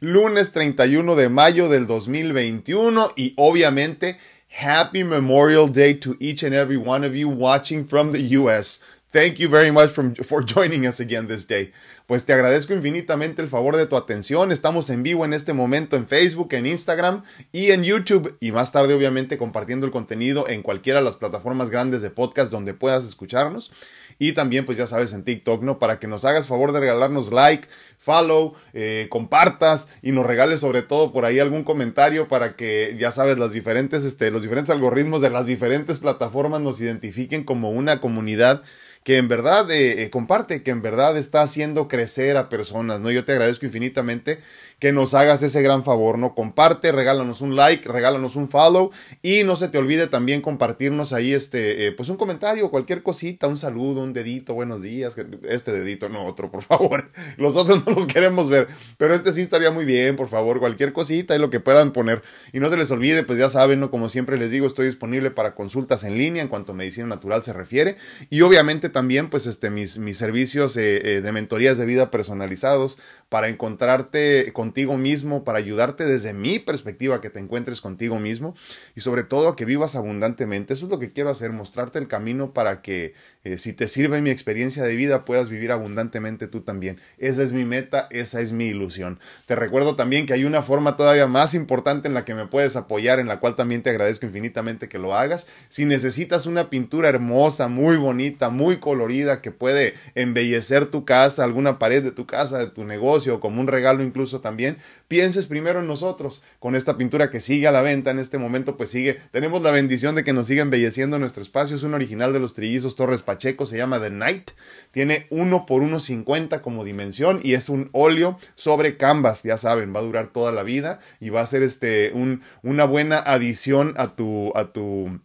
Lunes 0.00 0.52
31 0.52 1.16
de 1.16 1.30
mayo 1.30 1.70
del 1.70 1.86
2021 1.86 3.12
y 3.16 3.32
obviamente 3.38 4.18
Happy 4.62 5.04
Memorial 5.04 5.72
Day 5.72 5.94
to 5.94 6.16
each 6.20 6.44
and 6.44 6.52
every 6.52 6.76
one 6.76 7.06
of 7.06 7.14
you 7.14 7.30
watching 7.30 7.86
from 7.86 8.12
the 8.12 8.36
US. 8.36 8.82
Thank 9.10 9.38
you 9.38 9.48
very 9.48 9.70
much 9.70 9.92
for 9.92 10.44
joining 10.44 10.86
us 10.86 10.98
again 10.98 11.28
this 11.28 11.46
day. 11.46 11.72
Pues 12.06 12.26
te 12.26 12.34
agradezco 12.34 12.74
infinitamente 12.74 13.40
el 13.40 13.48
favor 13.48 13.78
de 13.78 13.86
tu 13.86 13.96
atención. 13.96 14.52
Estamos 14.52 14.90
en 14.90 15.02
vivo 15.02 15.24
en 15.24 15.32
este 15.32 15.54
momento 15.54 15.96
en 15.96 16.06
Facebook, 16.06 16.52
en 16.52 16.66
Instagram 16.66 17.22
y 17.50 17.70
en 17.70 17.82
YouTube. 17.82 18.36
Y 18.40 18.52
más 18.52 18.72
tarde, 18.72 18.92
obviamente, 18.92 19.38
compartiendo 19.38 19.86
el 19.86 19.92
contenido 19.92 20.46
en 20.46 20.60
cualquiera 20.60 20.98
de 20.98 21.04
las 21.06 21.16
plataformas 21.16 21.70
grandes 21.70 22.02
de 22.02 22.10
podcast 22.10 22.52
donde 22.52 22.74
puedas 22.74 23.06
escucharnos. 23.06 23.72
Y 24.18 24.32
también, 24.32 24.66
pues 24.66 24.76
ya 24.76 24.86
sabes, 24.86 25.14
en 25.14 25.24
TikTok, 25.24 25.62
¿no? 25.62 25.78
Para 25.78 25.98
que 25.98 26.06
nos 26.06 26.26
hagas 26.26 26.46
favor 26.46 26.72
de 26.72 26.80
regalarnos 26.80 27.32
like, 27.32 27.68
follow, 27.96 28.52
eh, 28.74 29.06
compartas 29.08 29.88
y 30.02 30.12
nos 30.12 30.26
regales 30.26 30.60
sobre 30.60 30.82
todo 30.82 31.10
por 31.10 31.24
ahí 31.24 31.38
algún 31.38 31.64
comentario 31.64 32.28
para 32.28 32.54
que, 32.54 32.96
ya 32.98 33.12
sabes, 33.12 33.38
las 33.38 33.52
diferentes, 33.52 34.04
este, 34.04 34.30
los 34.30 34.42
diferentes 34.42 34.68
algoritmos 34.68 35.22
de 35.22 35.30
las 35.30 35.46
diferentes 35.46 35.98
plataformas 35.98 36.60
nos 36.60 36.82
identifiquen 36.82 37.44
como 37.44 37.70
una 37.70 38.02
comunidad 38.02 38.62
que 39.04 39.18
en 39.18 39.28
verdad 39.28 39.70
eh, 39.70 40.02
eh, 40.02 40.10
comparte, 40.10 40.62
que 40.62 40.70
en 40.70 40.82
verdad 40.82 41.16
está 41.16 41.42
haciendo 41.42 41.88
crecer 41.88 42.36
a 42.38 42.48
personas, 42.48 43.00
¿no? 43.00 43.10
Yo 43.10 43.24
te 43.24 43.32
agradezco 43.32 43.66
infinitamente 43.66 44.40
que 44.84 44.92
nos 44.92 45.14
hagas 45.14 45.42
ese 45.42 45.62
gran 45.62 45.82
favor, 45.82 46.18
¿no? 46.18 46.34
Comparte, 46.34 46.92
regálanos 46.92 47.40
un 47.40 47.56
like, 47.56 47.88
regálanos 47.88 48.36
un 48.36 48.50
follow 48.50 48.90
y 49.22 49.42
no 49.42 49.56
se 49.56 49.68
te 49.68 49.78
olvide 49.78 50.08
también 50.08 50.42
compartirnos 50.42 51.14
ahí 51.14 51.32
este, 51.32 51.86
eh, 51.86 51.92
pues 51.92 52.10
un 52.10 52.18
comentario, 52.18 52.70
cualquier 52.70 53.02
cosita, 53.02 53.48
un 53.48 53.56
saludo, 53.56 54.02
un 54.02 54.12
dedito, 54.12 54.52
buenos 54.52 54.82
días, 54.82 55.16
este 55.48 55.72
dedito, 55.72 56.10
no 56.10 56.26
otro, 56.26 56.50
por 56.50 56.62
favor. 56.64 57.10
Los 57.38 57.56
otros 57.56 57.86
no 57.86 57.94
los 57.94 58.04
queremos 58.04 58.50
ver, 58.50 58.68
pero 58.98 59.14
este 59.14 59.32
sí 59.32 59.40
estaría 59.40 59.70
muy 59.70 59.86
bien, 59.86 60.16
por 60.16 60.28
favor, 60.28 60.60
cualquier 60.60 60.92
cosita 60.92 61.34
y 61.34 61.38
lo 61.38 61.48
que 61.48 61.60
puedan 61.60 61.94
poner. 61.94 62.22
Y 62.52 62.60
no 62.60 62.68
se 62.68 62.76
les 62.76 62.90
olvide, 62.90 63.22
pues 63.22 63.38
ya 63.38 63.48
saben, 63.48 63.80
¿no? 63.80 63.90
Como 63.90 64.10
siempre 64.10 64.36
les 64.36 64.50
digo, 64.50 64.66
estoy 64.66 64.84
disponible 64.84 65.30
para 65.30 65.54
consultas 65.54 66.04
en 66.04 66.18
línea 66.18 66.42
en 66.42 66.48
cuanto 66.48 66.72
a 66.72 66.74
medicina 66.74 67.06
natural 67.06 67.42
se 67.42 67.54
refiere 67.54 67.96
y 68.28 68.42
obviamente 68.42 68.90
también, 68.90 69.30
pues 69.30 69.46
este, 69.46 69.70
mis, 69.70 69.96
mis 69.96 70.18
servicios 70.18 70.76
eh, 70.76 71.16
eh, 71.16 71.20
de 71.22 71.32
mentorías 71.32 71.78
de 71.78 71.86
vida 71.86 72.10
personalizados 72.10 72.98
para 73.30 73.48
encontrarte 73.48 74.52
con 74.52 74.73
contigo 74.74 74.98
mismo, 74.98 75.44
para 75.44 75.58
ayudarte 75.58 76.04
desde 76.04 76.34
mi 76.34 76.58
perspectiva 76.58 77.20
que 77.20 77.30
te 77.30 77.38
encuentres 77.38 77.80
contigo 77.80 78.18
mismo 78.18 78.56
y 78.96 79.02
sobre 79.02 79.22
todo 79.22 79.48
a 79.48 79.54
que 79.54 79.64
vivas 79.64 79.94
abundantemente. 79.94 80.74
Eso 80.74 80.86
es 80.86 80.90
lo 80.90 80.98
que 80.98 81.12
quiero 81.12 81.30
hacer, 81.30 81.52
mostrarte 81.52 82.00
el 82.00 82.08
camino 82.08 82.52
para 82.52 82.82
que 82.82 83.14
eh, 83.44 83.56
si 83.58 83.72
te 83.72 83.86
sirve 83.86 84.20
mi 84.20 84.30
experiencia 84.30 84.82
de 84.82 84.96
vida 84.96 85.24
puedas 85.24 85.48
vivir 85.48 85.70
abundantemente 85.70 86.48
tú 86.48 86.62
también. 86.62 86.98
Esa 87.18 87.44
es 87.44 87.52
mi 87.52 87.64
meta, 87.64 88.08
esa 88.10 88.40
es 88.40 88.50
mi 88.50 88.64
ilusión. 88.64 89.20
Te 89.46 89.54
recuerdo 89.54 89.94
también 89.94 90.26
que 90.26 90.32
hay 90.32 90.44
una 90.44 90.60
forma 90.60 90.96
todavía 90.96 91.28
más 91.28 91.54
importante 91.54 92.08
en 92.08 92.14
la 92.14 92.24
que 92.24 92.34
me 92.34 92.48
puedes 92.48 92.74
apoyar, 92.74 93.20
en 93.20 93.28
la 93.28 93.38
cual 93.38 93.54
también 93.54 93.84
te 93.84 93.90
agradezco 93.90 94.26
infinitamente 94.26 94.88
que 94.88 94.98
lo 94.98 95.14
hagas. 95.14 95.46
Si 95.68 95.84
necesitas 95.84 96.46
una 96.46 96.68
pintura 96.68 97.08
hermosa, 97.10 97.68
muy 97.68 97.96
bonita, 97.96 98.48
muy 98.48 98.78
colorida, 98.78 99.40
que 99.40 99.52
puede 99.52 99.94
embellecer 100.16 100.86
tu 100.86 101.04
casa, 101.04 101.44
alguna 101.44 101.78
pared 101.78 102.02
de 102.02 102.10
tu 102.10 102.26
casa, 102.26 102.58
de 102.58 102.66
tu 102.66 102.82
negocio, 102.82 103.38
como 103.38 103.60
un 103.60 103.68
regalo 103.68 104.02
incluso 104.02 104.40
también, 104.40 104.63
pienses 105.08 105.46
primero 105.46 105.80
en 105.80 105.86
nosotros. 105.86 106.42
Con 106.58 106.74
esta 106.74 106.96
pintura 106.96 107.30
que 107.30 107.40
sigue 107.40 107.66
a 107.66 107.72
la 107.72 107.82
venta 107.82 108.10
en 108.10 108.18
este 108.18 108.38
momento, 108.38 108.76
pues 108.76 108.90
sigue. 108.90 109.16
Tenemos 109.30 109.62
la 109.62 109.70
bendición 109.70 110.14
de 110.14 110.24
que 110.24 110.32
nos 110.32 110.46
siga 110.46 110.62
embelleciendo 110.62 111.18
nuestro 111.18 111.42
espacio. 111.42 111.76
Es 111.76 111.82
un 111.82 111.94
original 111.94 112.32
de 112.32 112.40
los 112.40 112.54
trillizos 112.54 112.96
Torres 112.96 113.22
Pacheco, 113.22 113.66
se 113.66 113.76
llama 113.76 114.00
The 114.00 114.10
Night. 114.10 114.50
Tiene 114.90 115.26
1 115.30 115.66
por 115.66 115.82
1.50 115.82 116.60
como 116.60 116.84
dimensión 116.84 117.40
y 117.42 117.54
es 117.54 117.68
un 117.68 117.90
óleo 117.92 118.38
sobre 118.54 118.96
canvas, 118.96 119.42
ya 119.42 119.58
saben, 119.58 119.94
va 119.94 120.00
a 120.00 120.04
durar 120.04 120.28
toda 120.28 120.52
la 120.52 120.62
vida 120.62 120.98
y 121.20 121.30
va 121.30 121.40
a 121.40 121.46
ser 121.46 121.62
este 121.62 122.12
un, 122.14 122.42
una 122.62 122.84
buena 122.84 123.18
adición 123.18 123.94
a 123.96 124.14
tu 124.14 124.52
a 124.54 124.72
tu 124.72 125.20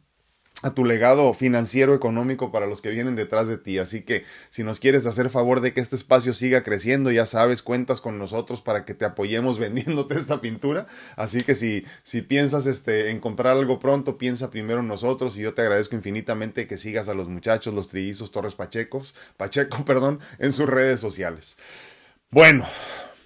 a 0.61 0.71
tu 0.71 0.83
legado 0.83 1.33
financiero 1.33 1.95
económico 1.95 2.51
para 2.51 2.67
los 2.67 2.81
que 2.81 2.89
vienen 2.89 3.15
detrás 3.15 3.47
de 3.47 3.57
ti. 3.57 3.77
Así 3.77 4.01
que 4.01 4.23
si 4.49 4.63
nos 4.63 4.79
quieres 4.79 5.05
hacer 5.05 5.29
favor 5.29 5.61
de 5.61 5.73
que 5.73 5.81
este 5.81 5.95
espacio 5.95 6.33
siga 6.33 6.63
creciendo, 6.63 7.11
ya 7.11 7.25
sabes, 7.25 7.61
cuentas 7.61 8.01
con 8.01 8.17
nosotros 8.17 8.61
para 8.61 8.85
que 8.85 8.93
te 8.93 9.05
apoyemos 9.05 9.59
vendiéndote 9.59 10.15
esta 10.15 10.41
pintura. 10.41 10.87
Así 11.15 11.43
que 11.43 11.55
si, 11.55 11.85
si 12.03 12.21
piensas 12.21 12.67
este, 12.67 13.11
en 13.11 13.19
comprar 13.19 13.55
algo 13.55 13.79
pronto, 13.79 14.17
piensa 14.17 14.49
primero 14.49 14.81
en 14.81 14.87
nosotros 14.87 15.37
y 15.37 15.41
yo 15.41 15.53
te 15.53 15.61
agradezco 15.61 15.95
infinitamente 15.95 16.67
que 16.67 16.77
sigas 16.77 17.07
a 17.09 17.13
los 17.13 17.27
muchachos, 17.27 17.73
los 17.73 17.87
trillizos 17.89 18.31
Torres 18.31 18.55
Pachecos, 18.55 19.15
Pacheco, 19.37 19.83
perdón, 19.85 20.19
en 20.39 20.51
sus 20.51 20.67
redes 20.67 20.99
sociales. 20.99 21.57
Bueno, 22.31 22.67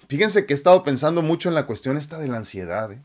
fíjense 0.08 0.46
que 0.46 0.54
he 0.54 0.56
estado 0.56 0.84
pensando 0.84 1.20
mucho 1.20 1.48
en 1.48 1.54
la 1.54 1.66
cuestión 1.66 1.96
esta 1.96 2.18
de 2.18 2.28
la 2.28 2.38
ansiedad. 2.38 2.92
¿eh? 2.92 3.02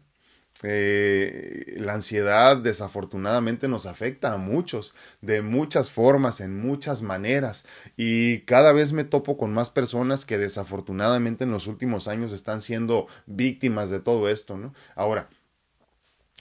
Eh, 0.63 1.75
la 1.77 1.93
ansiedad 1.93 2.57
desafortunadamente 2.57 3.67
nos 3.67 3.85
afecta 3.85 4.33
a 4.33 4.37
muchos, 4.37 4.93
de 5.21 5.41
muchas 5.41 5.89
formas, 5.89 6.41
en 6.41 6.59
muchas 6.59 7.01
maneras. 7.01 7.65
Y 7.95 8.39
cada 8.41 8.71
vez 8.73 8.91
me 8.91 9.03
topo 9.05 9.37
con 9.37 9.53
más 9.53 9.69
personas 9.69 10.25
que 10.25 10.37
desafortunadamente 10.37 11.45
en 11.45 11.51
los 11.51 11.67
últimos 11.67 12.07
años 12.07 12.33
están 12.33 12.61
siendo 12.61 13.07
víctimas 13.25 13.89
de 13.89 13.99
todo 13.99 14.29
esto, 14.29 14.57
¿no? 14.57 14.73
Ahora, 14.95 15.29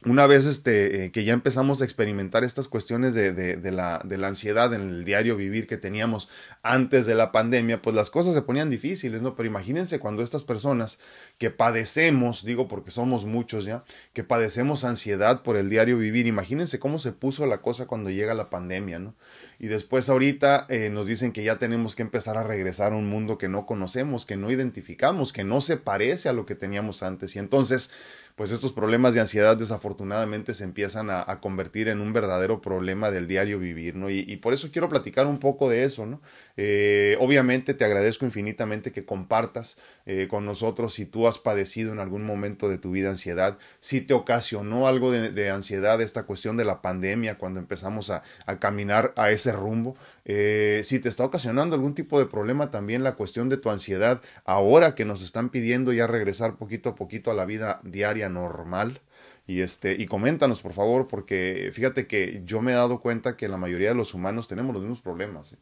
una 0.05 0.27
vez 0.27 0.47
este, 0.47 1.05
eh, 1.05 1.11
que 1.11 1.25
ya 1.25 1.33
empezamos 1.33 1.81
a 1.81 1.85
experimentar 1.85 2.45
estas 2.45 2.69
cuestiones 2.69 3.15
de, 3.15 3.33
de, 3.33 3.73
la, 3.73 4.01
de, 4.05 4.17
la, 4.17 4.29
ansiedad 4.29 4.73
en 4.73 4.83
el 4.83 5.05
diario 5.05 5.37
vivir 5.37 5.67
que 5.67 5.77
teníamos 5.77 6.29
antes 6.63 7.05
de 7.07 7.15
la 7.17 7.33
pandemia, 7.33 7.83
pues 7.83 7.97
las 7.97 8.11
cosas 8.11 8.35
se 8.35 8.43
ponían 8.43 8.71
difíciles, 8.71 9.23
¿no? 9.23 9.35
Pero 9.35 9.49
imagínense 9.49 9.99
cuando 9.99 10.23
estas 10.23 10.43
personas 10.43 11.01
que 11.39 11.51
padecemos, 11.51 12.45
digo 12.45 12.69
porque 12.69 12.93
somos 12.93 13.25
muchos 13.25 13.65
ya, 13.65 13.85
que 14.13 14.23
padecemos 14.23 14.85
ansiedad 14.85 15.43
por 15.43 15.57
el 15.57 15.69
diario 15.69 15.99
vivir, 15.99 16.27
imagínense 16.27 16.79
cómo 16.79 16.99
se 16.99 17.13
puso 17.13 17.47
la 17.47 17.59
cosa 17.59 17.87
cuando 17.87 18.11
llega 18.11 18.35
la 18.35 18.51
pandemia, 18.51 19.01
¿no? 19.01 19.15
Y 19.59 19.67
después 19.67 20.09
ahorita 20.09 20.67
eh, 20.69 20.89
nos 20.89 21.07
dicen 21.07 21.33
que 21.33 21.43
ya 21.43 21.59
tenemos 21.59 21.97
que 21.97 22.03
empezar 22.03 22.37
a 22.37 22.45
regresar 22.45 22.93
a 22.93 22.97
un 22.97 23.09
mundo 23.09 23.39
que 23.39 23.49
no 23.49 23.67
conocemos, 23.67 24.25
que 24.25 24.37
no 24.37 24.51
identificamos, 24.51 25.33
que 25.33 25.45
no 25.45 25.61
se 25.61 25.77
parece 25.77 26.29
a 26.29 26.33
lo 26.33 26.47
que 26.47 26.55
teníamos 26.55 27.03
antes. 27.03 27.35
Y 27.35 27.41
entonces 27.41 27.91
pues 28.39 28.53
estos 28.53 28.73
problemas 28.73 29.15
de 29.15 29.21
ansiedad 29.21 29.57
desafortunadamente 29.57 30.55
se 30.55 30.63
empiezan 30.63 31.11
a, 31.11 31.41
convertir 31.41 31.89
en 31.89 32.01
un 32.01 32.13
verdadero 32.13 32.61
problema 32.61 33.11
del 33.11 33.27
diario 33.27 33.59
vivir, 33.59 33.97
¿no? 33.97 34.11
Y, 34.11 34.37
por 34.37 34.55
eso 34.55 34.71
quiero 34.71 34.89
platicar 34.89 35.27
un 35.27 35.41
poco 35.41 35.69
de 35.69 35.83
eso, 35.83 36.07
¿no? 36.07 36.23
Eh, 36.57 37.17
obviamente 37.19 37.75
te 37.75 37.85
agradezco 37.85 38.25
infinitamente 38.25 38.93
que 38.93 39.05
compartas 39.05 39.77
eh, 40.07 40.29
con 40.29 40.47
nosotros 40.47 40.95
si 40.95 41.05
tú 41.05 41.27
has 41.27 41.39
padecido 41.39 41.93
en 41.93 41.99
algún 41.99 42.23
momento 42.23 42.69
de 42.69 42.79
tu 42.79 42.93
vida 42.93 43.09
ansiedad, 43.09 43.59
si 43.81 44.03
te 44.03 44.15
ocasionó 44.15 44.87
algo 44.87 45.11
de, 45.11 45.51
ansiedad 45.51 46.01
esta 46.01 46.23
cuestión 46.23 46.57
de 46.57 46.65
la 46.65 46.81
pandemia 46.81 47.39
cuando 47.39 47.59
empezamos 47.59 48.11
a, 48.11 48.23
caminar 48.61 49.15
a 49.17 49.33
ese 49.33 49.48
rumbo, 49.53 49.97
eh, 50.25 50.83
si 50.85 50.99
te 50.99 51.09
está 51.09 51.25
ocasionando 51.25 51.75
algún 51.75 51.95
tipo 51.95 52.19
de 52.19 52.27
problema 52.27 52.71
también 52.71 53.03
la 53.03 53.15
cuestión 53.15 53.49
de 53.49 53.57
tu 53.57 53.71
ansiedad 53.71 54.21
ahora 54.45 54.95
que 54.95 55.05
nos 55.05 55.23
están 55.23 55.51
pidiendo 55.51 55.93
ya 55.93 56.07
regresar 56.07 56.57
poquito 56.57 56.91
a 56.91 56.95
poquito 56.95 57.31
a 57.31 57.35
la 57.35 57.45
vida 57.45 57.81
diaria 57.85 58.29
normal. 58.29 59.01
Y, 59.47 59.63
este, 59.63 59.95
y 59.99 60.05
coméntanos, 60.05 60.61
por 60.61 60.75
favor, 60.75 61.09
porque 61.09 61.71
fíjate 61.73 62.07
que 62.07 62.43
yo 62.45 62.61
me 62.61 62.73
he 62.73 62.75
dado 62.75 63.01
cuenta 63.01 63.35
que 63.35 63.49
la 63.49 63.57
mayoría 63.57 63.89
de 63.89 63.95
los 63.95 64.13
humanos 64.13 64.47
tenemos 64.47 64.75
los 64.75 64.83
mismos 64.83 65.01
problemas. 65.01 65.55
¿eh? 65.55 65.57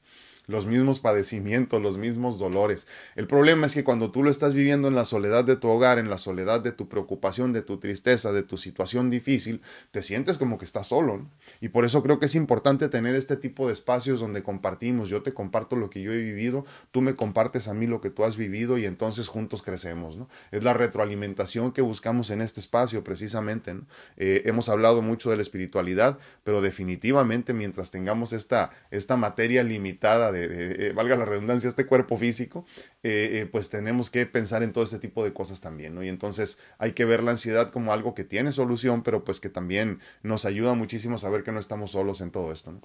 Los 0.47 0.66
mismos 0.66 1.01
padecimientos, 1.01 1.82
los 1.82 1.99
mismos 1.99 2.38
dolores. 2.38 2.86
El 3.14 3.26
problema 3.26 3.66
es 3.66 3.74
que 3.74 3.84
cuando 3.84 4.11
tú 4.11 4.22
lo 4.22 4.30
estás 4.30 4.55
viviendo 4.55 4.88
en 4.88 4.94
la 4.94 5.05
soledad 5.05 5.44
de 5.44 5.57
tu 5.57 5.68
hogar, 5.68 5.99
en 5.99 6.11
la 6.11 6.18
soledad 6.18 6.61
de 6.61 6.72
tu 6.72 6.88
preocupación, 6.88 7.53
de 7.53 7.62
tu 7.62 7.78
tristeza, 7.78 8.32
de 8.32 8.42
tu 8.42 8.57
situación 8.57 9.11
difícil, 9.11 9.61
te 9.90 10.03
sientes 10.03 10.38
como 10.38 10.59
que 10.59 10.64
estás 10.64 10.88
solo. 10.88 11.26
Y 11.61 11.68
por 11.68 11.84
eso 11.84 12.03
creo 12.03 12.18
que 12.18 12.26
es 12.26 12.34
importante 12.34 12.88
tener 12.88 13.14
este 13.14 13.36
tipo 13.36 13.66
de 13.66 13.72
espacios 13.72 14.20
donde 14.20 14.42
compartimos. 14.42 15.09
Yo 15.09 15.22
te 15.22 15.34
comparto 15.34 15.76
lo 15.76 15.90
que 15.90 16.03
yo 16.03 16.12
he 16.12 16.18
vivido, 16.18 16.64
tú 16.90 17.03
me 17.03 17.16
compartes 17.16 17.68
a 17.68 17.74
mí 17.74 17.86
lo 17.86 18.01
que 18.01 18.11
tú 18.11 18.24
has 18.24 18.36
vivido 18.36 18.78
y 18.78 18.86
entonces 18.86 19.28
juntos 19.28 19.62
crecemos. 19.62 20.18
Es 20.51 20.62
la 20.62 20.74
retroalimentación 20.74 21.72
que 21.72 21.82
buscamos 21.82 22.30
en 22.30 22.40
este 22.40 22.61
espacio 22.61 23.03
precisamente. 23.03 23.74
Eh, 24.16 24.42
hemos 24.44 24.68
hablado 24.68 25.03
mucho 25.03 25.30
de 25.30 25.36
la 25.36 25.42
espiritualidad, 25.42 26.18
pero 26.44 26.61
definitivamente 26.61 27.53
mientras 27.53 27.90
tengamos 27.90 28.32
esta, 28.32 28.70
esta 28.90 29.16
materia 29.16 29.62
limitada 29.62 30.32
eh, 30.39 30.93
valga 30.95 31.16
la 31.16 31.24
redundancia, 31.24 31.68
este 31.68 31.87
cuerpo 31.87 32.16
físico, 32.16 32.64
eh, 33.03 33.41
eh, 33.43 33.49
pues 33.51 33.70
tenemos 33.70 34.11
que 34.11 34.26
pensar 34.26 34.62
en 34.62 34.72
todo 34.72 34.84
este 34.84 34.99
tipo 34.99 35.24
de 35.24 35.32
cosas 35.32 35.61
también. 35.61 36.03
Y 36.03 36.09
entonces 36.09 36.59
hay 36.78 36.93
que 36.93 37.05
ver 37.05 37.22
la 37.22 37.32
ansiedad 37.32 37.70
como 37.70 37.93
algo 37.93 38.14
que 38.14 38.24
tiene 38.24 38.53
solución, 38.53 39.03
pero 39.03 39.24
pues 39.24 39.41
que 39.41 39.49
también 39.49 40.01
nos 40.22 40.45
ayuda 40.45 40.74
muchísimo 40.74 41.16
a 41.16 41.18
saber 41.18 41.43
que 41.43 41.53
no 41.53 41.61
estamos 41.61 41.93
solos 41.93 42.20
en 42.20 42.30
todo 42.30 42.53
esto. 42.53 42.80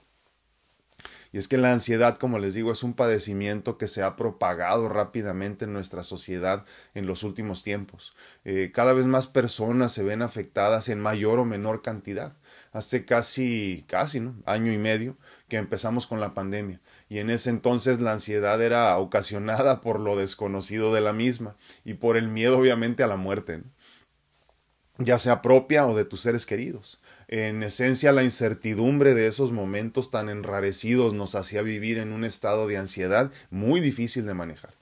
Y 1.33 1.37
es 1.37 1.47
que 1.47 1.57
la 1.57 1.71
ansiedad, 1.71 2.17
como 2.17 2.39
les 2.39 2.53
digo, 2.53 2.73
es 2.73 2.83
un 2.83 2.93
padecimiento 2.93 3.77
que 3.77 3.87
se 3.87 4.03
ha 4.03 4.17
propagado 4.17 4.89
rápidamente 4.89 5.63
en 5.63 5.71
nuestra 5.71 6.03
sociedad 6.03 6.65
en 6.93 7.07
los 7.07 7.23
últimos 7.23 7.63
tiempos. 7.63 8.15
cada 8.73 8.91
vez 8.91 9.05
más 9.05 9.27
personas 9.27 9.93
se 9.93 10.03
ven 10.03 10.21
afectadas 10.21 10.89
en 10.89 10.99
mayor 10.99 11.39
o 11.39 11.45
menor 11.45 11.81
cantidad. 11.81 12.35
Hace 12.73 13.05
casi, 13.05 13.85
casi, 13.87 14.19
¿no? 14.19 14.35
Año 14.45 14.73
y 14.73 14.77
medio 14.77 15.17
que 15.47 15.57
empezamos 15.57 16.05
con 16.05 16.19
la 16.19 16.33
pandemia 16.33 16.81
y 17.11 17.19
en 17.19 17.29
ese 17.29 17.49
entonces 17.49 17.99
la 17.99 18.13
ansiedad 18.13 18.61
era 18.61 18.97
ocasionada 18.97 19.81
por 19.81 19.99
lo 19.99 20.15
desconocido 20.15 20.93
de 20.93 21.01
la 21.01 21.11
misma 21.11 21.57
y 21.83 21.95
por 21.95 22.15
el 22.15 22.29
miedo 22.29 22.57
obviamente 22.57 23.03
a 23.03 23.07
la 23.07 23.17
muerte, 23.17 23.63
ya 24.97 25.19
sea 25.19 25.41
propia 25.41 25.85
o 25.87 25.93
de 25.93 26.05
tus 26.05 26.21
seres 26.21 26.45
queridos. 26.45 27.01
En 27.27 27.63
esencia, 27.63 28.13
la 28.13 28.23
incertidumbre 28.23 29.13
de 29.13 29.27
esos 29.27 29.51
momentos 29.51 30.09
tan 30.09 30.29
enrarecidos 30.29 31.13
nos 31.13 31.35
hacía 31.35 31.61
vivir 31.63 31.97
en 31.97 32.13
un 32.13 32.23
estado 32.23 32.65
de 32.65 32.77
ansiedad 32.77 33.29
muy 33.49 33.81
difícil 33.81 34.25
de 34.25 34.33
manejar. 34.33 34.80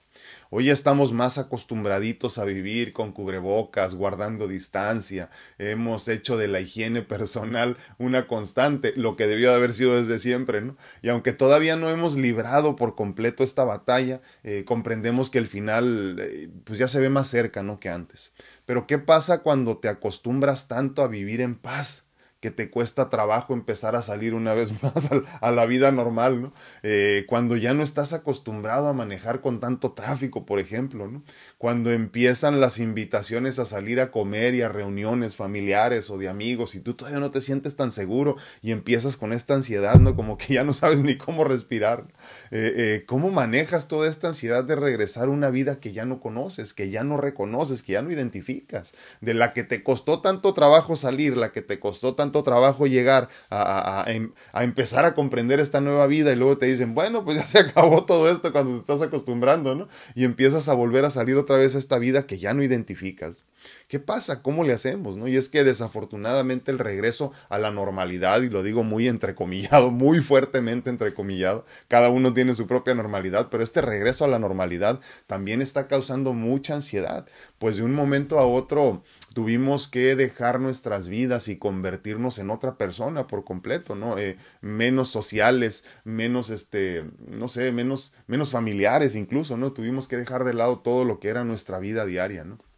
Hoy 0.52 0.68
estamos 0.68 1.12
más 1.12 1.38
acostumbraditos 1.38 2.36
a 2.38 2.44
vivir 2.44 2.92
con 2.92 3.12
cubrebocas, 3.12 3.94
guardando 3.94 4.48
distancia. 4.48 5.30
Hemos 5.58 6.08
hecho 6.08 6.36
de 6.36 6.48
la 6.48 6.60
higiene 6.60 7.02
personal 7.02 7.76
una 7.98 8.26
constante, 8.26 8.92
lo 8.96 9.14
que 9.14 9.28
debió 9.28 9.50
de 9.50 9.54
haber 9.54 9.72
sido 9.72 9.94
desde 9.94 10.18
siempre, 10.18 10.60
¿no? 10.60 10.76
Y 11.02 11.08
aunque 11.08 11.32
todavía 11.32 11.76
no 11.76 11.88
hemos 11.88 12.16
librado 12.16 12.74
por 12.74 12.96
completo 12.96 13.44
esta 13.44 13.62
batalla, 13.62 14.22
eh, 14.42 14.64
comprendemos 14.66 15.30
que 15.30 15.38
el 15.38 15.46
final 15.46 16.16
eh, 16.18 16.50
pues 16.64 16.80
ya 16.80 16.88
se 16.88 16.98
ve 16.98 17.10
más 17.10 17.28
cerca, 17.28 17.62
¿no? 17.62 17.78
Que 17.78 17.88
antes. 17.88 18.32
Pero 18.66 18.88
¿qué 18.88 18.98
pasa 18.98 19.44
cuando 19.44 19.78
te 19.78 19.88
acostumbras 19.88 20.66
tanto 20.66 21.04
a 21.04 21.08
vivir 21.08 21.42
en 21.42 21.54
paz? 21.54 22.09
Que 22.40 22.50
te 22.50 22.70
cuesta 22.70 23.10
trabajo 23.10 23.52
empezar 23.52 23.94
a 23.96 24.02
salir 24.02 24.34
una 24.34 24.54
vez 24.54 24.72
más 24.82 25.10
a, 25.40 25.50
la 25.50 25.66
vida 25.66 25.92
normal, 25.92 26.42
¿no? 26.42 26.52
Eh, 26.82 27.24
cuando 27.28 27.56
ya 27.56 27.74
no 27.74 27.82
estás 27.82 28.12
acostumbrado 28.12 28.88
a 28.88 28.92
manejar 28.92 29.40
con 29.40 29.60
tanto 29.60 29.92
tráfico, 29.92 30.46
por 30.46 30.58
ejemplo, 30.58 31.06
¿no? 31.06 31.22
Cuando 31.58 31.92
empiezan 31.92 32.60
las 32.60 32.78
invitaciones 32.78 33.58
a 33.58 33.64
salir 33.64 34.00
a 34.00 34.10
comer 34.10 34.54
y 34.54 34.62
a 34.62 34.68
reuniones 34.68 35.36
familiares 35.36 36.08
o 36.10 36.18
de 36.18 36.28
amigos 36.28 36.74
y 36.74 36.80
tú 36.80 36.94
todavía 36.94 37.20
no 37.20 37.30
te 37.30 37.42
sientes 37.42 37.76
tan 37.76 37.92
seguro 37.92 38.36
y 38.62 38.72
empiezas 38.72 39.16
con 39.16 39.32
esta 39.32 39.54
ansiedad, 39.54 39.96
¿no? 39.96 40.16
Como 40.16 40.38
que 40.38 40.54
ya 40.54 40.64
no 40.64 40.72
sabes 40.72 41.02
ni 41.02 41.16
cómo 41.16 41.44
respirar. 41.44 42.06
Eh, 42.52 42.72
eh, 42.76 43.04
¿Cómo 43.06 43.30
manejas 43.30 43.86
toda 43.86 44.08
esta 44.08 44.28
ansiedad 44.28 44.64
de 44.64 44.74
regresar 44.74 45.28
a 45.28 45.30
una 45.30 45.50
vida 45.50 45.78
que 45.78 45.92
ya 45.92 46.04
no 46.04 46.20
conoces, 46.20 46.74
que 46.74 46.90
ya 46.90 47.04
no 47.04 47.16
reconoces, 47.16 47.82
que 47.82 47.92
ya 47.92 48.02
no 48.02 48.10
identificas, 48.10 48.94
de 49.20 49.34
la 49.34 49.52
que 49.52 49.62
te 49.62 49.84
costó 49.84 50.20
tanto 50.20 50.52
trabajo 50.52 50.96
salir, 50.96 51.36
la 51.36 51.52
que 51.52 51.62
te 51.62 51.78
costó 51.78 52.14
tanto 52.16 52.42
trabajo 52.42 52.86
llegar 52.88 53.28
a, 53.50 54.04
em, 54.08 54.32
a, 54.52 54.64
empezar 54.64 55.04
a 55.04 55.14
comprender 55.14 55.60
esta 55.60 55.80
nueva 55.80 56.06
vida 56.06 56.32
y 56.32 56.36
luego 56.36 56.58
te 56.58 56.66
dicen, 56.66 56.94
bueno, 56.94 57.24
pues 57.24 57.36
ya 57.38 57.46
se 57.46 57.58
acabó 57.60 58.04
todo 58.04 58.28
esto 58.30 58.52
cuando 58.52 58.74
te 58.74 58.92
estás 58.92 59.02
acostumbrando, 59.06 59.74
¿no? 59.76 59.88
Y 60.14 60.24
empiezas 60.24 60.68
a 60.68 60.74
volver 60.74 61.04
a 61.04 61.10
salir 61.10 61.36
otra 61.36 61.56
vez 61.56 61.74
a 61.74 61.78
esta 61.78 61.98
vida 61.98 62.26
que 62.26 62.38
ya 62.38 62.52
no 62.54 62.62
identificas. 62.62 63.44
¿Qué 63.90 63.98
pasa? 63.98 64.40
¿Cómo 64.40 64.62
le 64.62 64.72
hacemos? 64.72 65.16
¿no? 65.16 65.26
Y 65.26 65.36
es 65.36 65.48
que 65.48 65.64
desafortunadamente 65.64 66.70
el 66.70 66.78
regreso 66.78 67.32
a 67.48 67.58
la 67.58 67.72
normalidad, 67.72 68.40
y 68.42 68.48
lo 68.48 68.62
digo 68.62 68.84
muy 68.84 69.08
entrecomillado, 69.08 69.90
muy 69.90 70.20
fuertemente 70.20 70.90
entrecomillado, 70.90 71.64
cada 71.88 72.08
uno 72.08 72.32
tiene 72.32 72.54
su 72.54 72.68
propia 72.68 72.94
normalidad, 72.94 73.48
pero 73.50 73.64
este 73.64 73.80
regreso 73.80 74.24
a 74.24 74.28
la 74.28 74.38
normalidad 74.38 75.00
también 75.26 75.60
está 75.60 75.88
causando 75.88 76.34
mucha 76.34 76.76
ansiedad, 76.76 77.26
pues 77.58 77.78
de 77.78 77.82
un 77.82 77.92
momento 77.92 78.38
a 78.38 78.46
otro 78.46 79.02
tuvimos 79.34 79.88
que 79.88 80.14
dejar 80.14 80.60
nuestras 80.60 81.08
vidas 81.08 81.48
y 81.48 81.56
convertirnos 81.56 82.38
en 82.38 82.50
otra 82.50 82.78
persona 82.78 83.26
por 83.26 83.42
completo, 83.42 83.96
¿no? 83.96 84.18
Eh, 84.18 84.36
menos 84.60 85.08
sociales, 85.08 85.82
menos, 86.04 86.50
este, 86.50 87.06
no 87.26 87.48
sé, 87.48 87.72
menos, 87.72 88.14
menos 88.28 88.52
familiares 88.52 89.16
incluso, 89.16 89.56
¿no? 89.56 89.72
Tuvimos 89.72 90.06
que 90.06 90.16
dejar 90.16 90.44
de 90.44 90.54
lado 90.54 90.78
todo 90.78 91.04
lo 91.04 91.18
que 91.18 91.28
era 91.28 91.42
nuestra 91.42 91.80
vida 91.80 92.06
diaria, 92.06 92.44
¿no? 92.44 92.69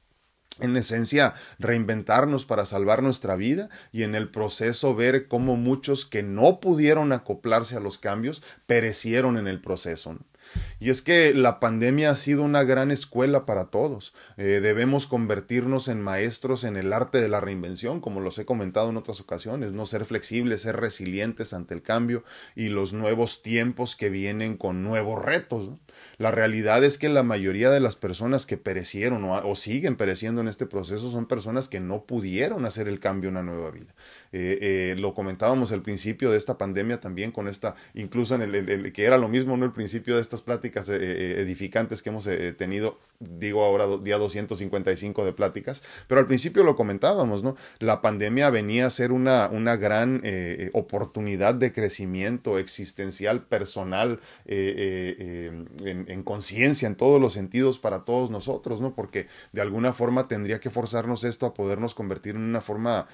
En 0.61 0.77
esencia 0.77 1.35
reinventarnos 1.59 2.45
para 2.45 2.67
salvar 2.67 3.03
nuestra 3.03 3.37
vida 3.37 3.69
y 3.93 4.03
en 4.03 4.15
el 4.15 4.31
proceso 4.31 4.95
ver 4.95 5.29
cómo 5.29 5.57
muchos 5.57 6.07
que 6.07 6.23
no 6.23 6.61
pudieron 6.61 7.13
acoplarse 7.13 7.77
a 7.77 7.81
los 7.81 7.99
cambios 7.99 8.43
perecieron 8.67 9.39
en 9.39 9.47
el 9.47 9.61
proceso. 9.61 10.19
Y 10.81 10.91
es 10.91 11.03
que 11.03 11.33
la 11.35 11.61
pandemia 11.61 12.11
ha 12.11 12.17
sido 12.17 12.43
una 12.43 12.65
gran 12.65 12.91
escuela 12.91 13.47
para 13.47 13.67
todos. 13.67 14.15
Eh, 14.37 14.61
debemos 14.63 15.07
convertirnos 15.07 15.89
en 15.89 16.01
maestros 16.01 16.65
en 16.65 16.77
el 16.77 16.93
arte 16.93 17.21
de 17.21 17.29
la 17.29 17.41
reinvención, 17.41 18.01
como 18.01 18.21
los 18.21 18.39
he 18.39 18.45
comentado 18.45 18.91
en 18.91 18.97
otras 18.97 19.21
ocasiones, 19.21 19.73
no 19.73 19.87
ser 19.87 20.05
flexibles, 20.05 20.63
ser 20.63 20.77
resilientes 20.77 21.53
ante 21.53 21.75
el 21.75 21.83
cambio 21.83 22.25
y 22.57 22.69
los 22.69 22.93
nuevos 22.93 23.43
tiempos 23.43 23.97
que 23.97 24.11
vienen 24.11 24.57
con 24.57 24.83
nuevos 24.83 25.23
retos. 25.23 25.71
La 26.19 26.31
realidad 26.31 26.83
es 26.85 26.99
que 26.99 27.09
la 27.09 27.23
mayoría 27.23 27.71
de 27.71 27.81
las 27.81 27.97
personas 27.97 28.47
que 28.47 28.57
perecieron 28.57 29.25
o, 29.25 29.57
siguen 29.57 29.97
pereciendo 29.97 30.41
en 30.41 30.49
este 30.49 30.67
proceso 30.67 31.11
son 31.11 31.27
personas 31.27 31.69
que 31.69 31.81
no 31.81 32.05
pudieron 32.05 32.65
hacer 32.65 32.89
el 32.89 33.01
cambio 33.01 33.29
a 33.29 33.33
una 33.33 33.43
nueva 33.43 33.71
vida. 33.71 33.95
Eh, 34.33 34.59
eh, 34.61 34.95
lo 34.99 35.15
comentábamos 35.15 35.73
al 35.73 35.83
principio 35.83 36.31
de 36.31 36.39
esta 36.39 36.59
pandemia 36.59 37.01
también 37.01 37.33
con 37.33 37.49
esta, 37.49 37.75
incluso 37.95 38.35
en 38.35 38.43
el, 38.43 38.93
que 38.93 39.05
era 39.05 39.19
lo 39.19 39.29
mismo, 39.29 39.57
¿no? 39.57 39.65
El 39.65 39.73
principio 39.73 40.17
de 40.17 40.23
estas 40.23 40.43
pláticas 40.43 40.89
edificantes 40.89 42.03
que 42.03 42.11
hemos 42.11 42.29
tenido 42.57 42.99
digo 43.23 43.65
ahora 43.65 43.87
día 43.99 44.19
255 44.19 45.25
de 45.25 45.33
pláticas, 45.33 45.83
pero 46.07 46.21
al 46.21 46.27
principio 46.27 46.65
lo 46.65 46.77
comentábamos, 46.77 47.43
¿no? 47.43 47.57
La 47.79 48.03
pandemia 48.03 48.51
venía 48.51 48.87
a 48.87 48.91
ser 48.91 49.13
una, 49.13 49.49
una 49.51 49.77
gran 49.77 50.17
eh, 50.25 50.57
eh, 50.59 50.71
oportunidad 50.73 51.55
de 51.55 51.73
crecimiento 51.73 52.59
existencial, 52.59 53.43
personal, 53.43 54.21
eh, 54.47 55.65
en, 55.85 56.05
en 56.09 56.23
conciencia, 56.23 56.87
en 56.87 56.97
todos 56.97 57.21
los 57.21 57.33
sentidos 57.33 57.79
para 57.79 58.05
todos 58.05 58.31
nosotros, 58.31 58.81
¿no? 58.81 58.95
Porque 58.95 59.27
de 59.53 59.61
alguna 59.61 59.93
forma 59.93 60.29
tendría 60.29 60.61
que 60.61 60.71
forzarnos 60.71 61.25
esto 61.25 61.47
a 61.47 61.55
podernos 61.55 61.95
convertir 61.95 62.35
en 62.35 62.43
una 62.43 62.61
forma 62.61 63.07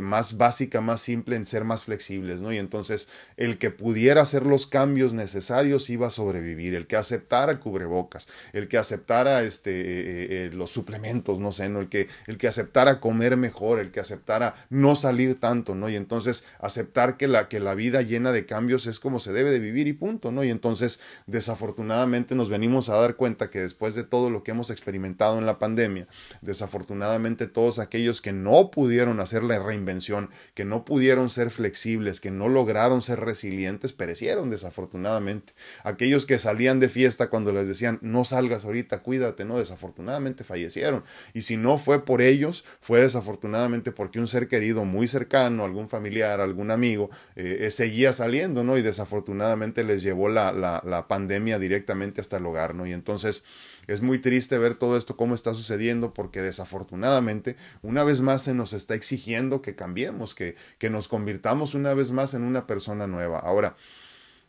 más 0.00 0.36
básica, 0.36 0.80
más 0.80 1.00
simple, 1.00 1.36
en 1.36 1.46
ser 1.46 1.64
más 1.64 1.84
flexibles, 1.84 2.40
¿no? 2.40 2.52
Y 2.52 2.58
entonces 2.58 3.08
el 3.36 3.58
que 3.58 3.70
pudiera 3.70 4.22
hacer 4.22 4.46
los 4.46 4.66
cambios 4.66 5.12
necesarios 5.12 5.90
iba 5.90 6.06
a 6.06 6.10
sobrevivir, 6.10 6.74
el 6.74 6.86
que 6.86 6.96
aceptara 6.96 7.60
cubrebocas, 7.60 8.28
el 8.52 8.68
que 8.68 8.78
aceptara 8.78 9.42
este, 9.54 9.70
eh, 9.70 10.46
eh, 10.46 10.50
los 10.52 10.70
suplementos, 10.70 11.38
no 11.38 11.52
sé. 11.52 11.64
El 11.64 11.88
que, 11.88 12.08
el 12.26 12.36
que 12.36 12.48
aceptara 12.48 13.00
comer 13.00 13.36
mejor, 13.36 13.78
el 13.78 13.90
que 13.90 14.00
aceptara 14.00 14.54
no 14.68 14.96
salir 14.96 15.40
tanto, 15.40 15.74
¿no? 15.74 15.88
Y 15.88 15.96
entonces 15.96 16.44
aceptar 16.58 17.16
que 17.16 17.28
la, 17.28 17.48
que 17.48 17.60
la 17.60 17.74
vida 17.74 18.02
llena 18.02 18.32
de 18.32 18.46
cambios 18.46 18.86
es 18.86 19.00
como 19.00 19.20
se 19.20 19.32
debe 19.32 19.50
de 19.50 19.58
vivir 19.58 19.86
y 19.86 19.92
punto, 19.92 20.32
¿no? 20.32 20.44
Y 20.44 20.50
entonces 20.50 21.00
desafortunadamente 21.26 22.34
nos 22.34 22.48
venimos 22.48 22.88
a 22.88 22.96
dar 22.96 23.16
cuenta 23.16 23.50
que 23.50 23.60
después 23.60 23.94
de 23.94 24.04
todo 24.04 24.30
lo 24.30 24.42
que 24.42 24.50
hemos 24.50 24.70
experimentado 24.70 25.38
en 25.38 25.46
la 25.46 25.58
pandemia, 25.58 26.06
desafortunadamente 26.42 27.46
todos 27.46 27.78
aquellos 27.78 28.20
que 28.20 28.32
no 28.32 28.70
pudieron 28.70 29.20
hacer 29.20 29.44
la 29.44 29.58
reinvención, 29.58 30.30
que 30.54 30.64
no 30.64 30.84
pudieron 30.84 31.30
ser 31.30 31.50
flexibles, 31.50 32.20
que 32.20 32.30
no 32.30 32.48
lograron 32.48 33.02
ser 33.02 33.20
resilientes, 33.20 33.92
perecieron 33.92 34.50
desafortunadamente. 34.50 35.52
Aquellos 35.82 36.26
que 36.26 36.38
salían 36.38 36.80
de 36.80 36.88
fiesta 36.88 37.28
cuando 37.30 37.52
les 37.52 37.68
decían, 37.68 37.98
no 38.02 38.24
salgas 38.24 38.64
ahorita, 38.64 39.02
cuídate, 39.02 39.43
¿no? 39.44 39.58
Desafortunadamente 39.58 40.44
fallecieron. 40.44 41.04
Y 41.32 41.42
si 41.42 41.56
no 41.56 41.78
fue 41.78 42.04
por 42.04 42.22
ellos, 42.22 42.64
fue 42.80 43.00
desafortunadamente 43.00 43.92
porque 43.92 44.18
un 44.18 44.26
ser 44.26 44.48
querido 44.48 44.84
muy 44.84 45.08
cercano, 45.08 45.64
algún 45.64 45.88
familiar, 45.88 46.40
algún 46.40 46.70
amigo, 46.70 47.10
eh, 47.36 47.58
eh, 47.60 47.70
seguía 47.70 48.12
saliendo, 48.12 48.64
¿no? 48.64 48.76
Y 48.78 48.82
desafortunadamente 48.82 49.84
les 49.84 50.02
llevó 50.02 50.28
la, 50.28 50.52
la, 50.52 50.82
la 50.84 51.08
pandemia 51.08 51.58
directamente 51.58 52.20
hasta 52.20 52.38
el 52.38 52.46
hogar, 52.46 52.74
¿no? 52.74 52.86
Y 52.86 52.92
entonces 52.92 53.44
es 53.86 54.00
muy 54.00 54.18
triste 54.18 54.58
ver 54.58 54.74
todo 54.74 54.96
esto 54.96 55.16
cómo 55.16 55.34
está 55.34 55.54
sucediendo 55.54 56.14
porque 56.14 56.40
desafortunadamente 56.42 57.56
una 57.82 58.04
vez 58.04 58.20
más 58.20 58.42
se 58.42 58.54
nos 58.54 58.72
está 58.72 58.94
exigiendo 58.94 59.62
que 59.62 59.74
cambiemos, 59.74 60.34
que, 60.34 60.56
que 60.78 60.90
nos 60.90 61.08
convirtamos 61.08 61.74
una 61.74 61.94
vez 61.94 62.12
más 62.12 62.34
en 62.34 62.42
una 62.42 62.66
persona 62.66 63.06
nueva. 63.06 63.38
Ahora, 63.38 63.76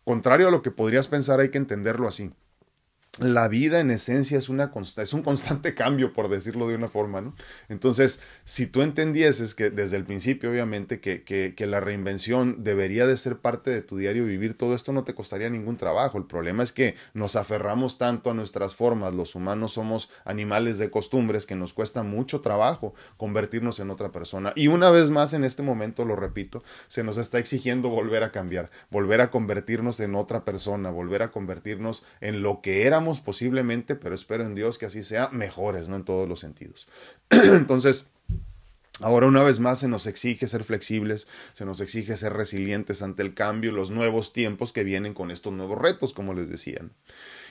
contrario 0.04 0.48
a 0.48 0.52
lo 0.52 0.62
que 0.62 0.72
podrías 0.72 1.08
pensar, 1.08 1.40
hay 1.40 1.50
que 1.50 1.58
entenderlo 1.58 2.08
así 2.08 2.32
la 3.20 3.48
vida 3.48 3.80
en 3.80 3.92
esencia 3.92 4.38
es, 4.38 4.50
una 4.50 4.72
es 4.98 5.14
un 5.14 5.24
constante 5.24 5.74
cambio, 5.76 6.12
por 6.12 6.28
decirlo 6.28 6.68
de 6.68 6.76
una 6.76 6.90
forma, 6.90 7.22
¿no? 7.22 7.34
Entonces, 7.70 8.20
si 8.44 8.68
tú 8.68 8.82
entendieses 8.82 9.56
que 9.56 9.70
desde 9.70 9.96
el 9.96 10.04
principio, 10.04 10.52
obviamente, 10.52 11.00
que, 11.00 11.24
que, 11.24 11.54
que, 11.56 11.66
la 11.66 11.80
reinvención 11.80 12.64
debería 12.64 13.08
de 13.08 13.16
ser 13.16 13.38
parte 13.38 13.72
de 13.72 13.82
tu 13.82 13.98
diario 13.98 14.26
vivir, 14.26 14.58
todo 14.58 14.76
esto 14.76 14.92
no 14.92 15.04
te 15.04 15.16
costaría 15.16 15.50
ningún 15.50 15.78
trabajo. 15.78 16.18
El 16.18 16.26
problema 16.26 16.62
es 16.64 16.74
que 16.74 16.96
nos 17.14 17.36
aferramos 17.36 17.98
tanto 17.98 18.32
a 18.32 18.34
nuestras 18.34 18.76
formas, 18.76 19.14
los 19.14 19.36
humanos 19.36 19.74
somos 19.74 20.10
animales 20.26 20.78
de 20.78 20.90
costumbres 20.90 21.46
que 21.46 21.56
nos 21.56 21.74
cuesta 21.74 22.04
mucho 22.04 22.42
trabajo 22.42 22.94
convertirnos 23.18 23.80
en 23.80 23.92
otra 23.92 24.12
persona. 24.12 24.52
Y 24.56 24.68
una 24.68 24.90
vez 24.90 25.10
más, 25.10 25.34
en 25.34 25.46
este 25.46 25.64
momento, 25.64 26.04
lo 26.04 26.18
repito, 26.18 26.64
se 26.88 27.04
nos 27.04 27.18
está 27.18 27.40
exigiendo 27.40 27.90
volver 27.90 28.24
a 28.24 28.32
cambiar, 28.32 28.70
volver 28.90 29.22
a 29.22 29.32
convertirnos 29.32 30.00
en 30.02 30.16
otra 30.16 30.44
persona, 30.44 30.90
volver 30.90 31.22
a 31.22 31.32
convertirnos 31.32 32.06
en 32.20 32.42
lo 32.42 32.62
que 32.62 32.86
éramos 32.86 33.05
posiblemente, 33.22 33.96
pero 33.96 34.16
espero 34.16 34.44
en 34.44 34.56
Dios 34.56 34.78
que 34.78 34.86
así 34.86 35.04
sea, 35.04 35.30
mejores, 35.30 35.90
¿no? 35.90 35.96
En 35.96 36.06
todos 36.06 36.28
los 36.28 36.40
sentidos. 36.40 36.88
Entonces, 37.30 38.08
Ahora 39.02 39.28
una 39.28 39.44
vez 39.44 39.60
más 39.60 39.80
se 39.80 39.90
nos 39.90 40.08
exige 40.08 40.48
ser 40.48 40.64
flexibles, 40.64 41.28
se 41.52 41.66
nos 41.66 41.82
exige 41.82 42.16
ser 42.16 42.32
resilientes 42.32 43.02
ante 43.02 43.24
el 43.24 43.34
cambio, 43.34 43.74
los 43.74 43.92
nuevos 43.92 44.32
tiempos 44.32 44.72
que 44.72 44.86
vienen 44.86 45.14
con 45.14 45.32
estos 45.32 45.52
nuevos 45.52 45.78
retos, 45.78 46.14
como 46.14 46.34
les 46.34 46.50
decían. 46.50 46.94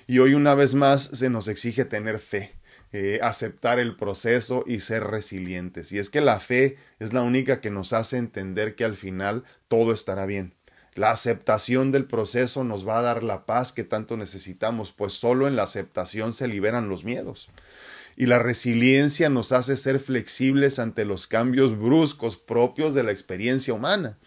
Y 0.07 0.21
hoy 0.21 0.33
una 0.33 0.55
vez 0.55 0.73
más 0.73 1.03
se 1.03 1.29
nos 1.29 1.49
exige 1.49 1.85
tener 1.85 2.19
fe, 2.19 2.55
eh, 2.93 3.19
aceptar 3.23 3.79
el 3.79 3.95
proceso 3.95 4.65
y 4.67 4.81
ser 4.81 5.05
resilientes. 5.05 5.93
Y 5.93 5.99
es 5.99 6.09
que 6.09 6.23
la 6.23 6.41
fe 6.41 6.77
es 6.99 7.13
la 7.13 7.21
única 7.21 7.61
que 7.61 7.71
nos 7.71 7.93
hace 7.93 8.17
entender 8.17 8.75
que 8.75 8.85
al 8.85 8.97
final 8.97 9.45
todo 9.69 9.93
estará 9.93 10.25
bien. 10.25 10.55
La 10.95 11.11
aceptación 11.11 11.91
del 11.91 12.05
proceso 12.05 12.63
nos 12.63 12.87
va 12.87 12.99
a 12.99 13.03
dar 13.03 13.25
la 13.25 13.47
paz 13.47 13.73
que 13.73 13.83
tanto 13.83 14.17
necesitamos, 14.17 14.93
pues 14.93 15.13
solo 15.13 15.49
en 15.49 15.57
la 15.57 15.65
aceptación 15.65 16.33
se 16.33 16.47
liberan 16.47 16.89
los 16.89 17.05
miedos. 17.05 17.49
Y 18.17 18.27
la 18.27 18.39
resiliencia 18.39 19.29
nos 19.29 19.51
hace 19.51 19.77
ser 19.77 19.99
flexibles 19.99 20.79
ante 20.79 21.05
los 21.05 21.27
cambios 21.27 21.77
bruscos 21.77 22.37
propios 22.37 22.95
de 22.95 23.03
la 23.03 23.11
experiencia 23.11 23.75
humana. 23.75 24.19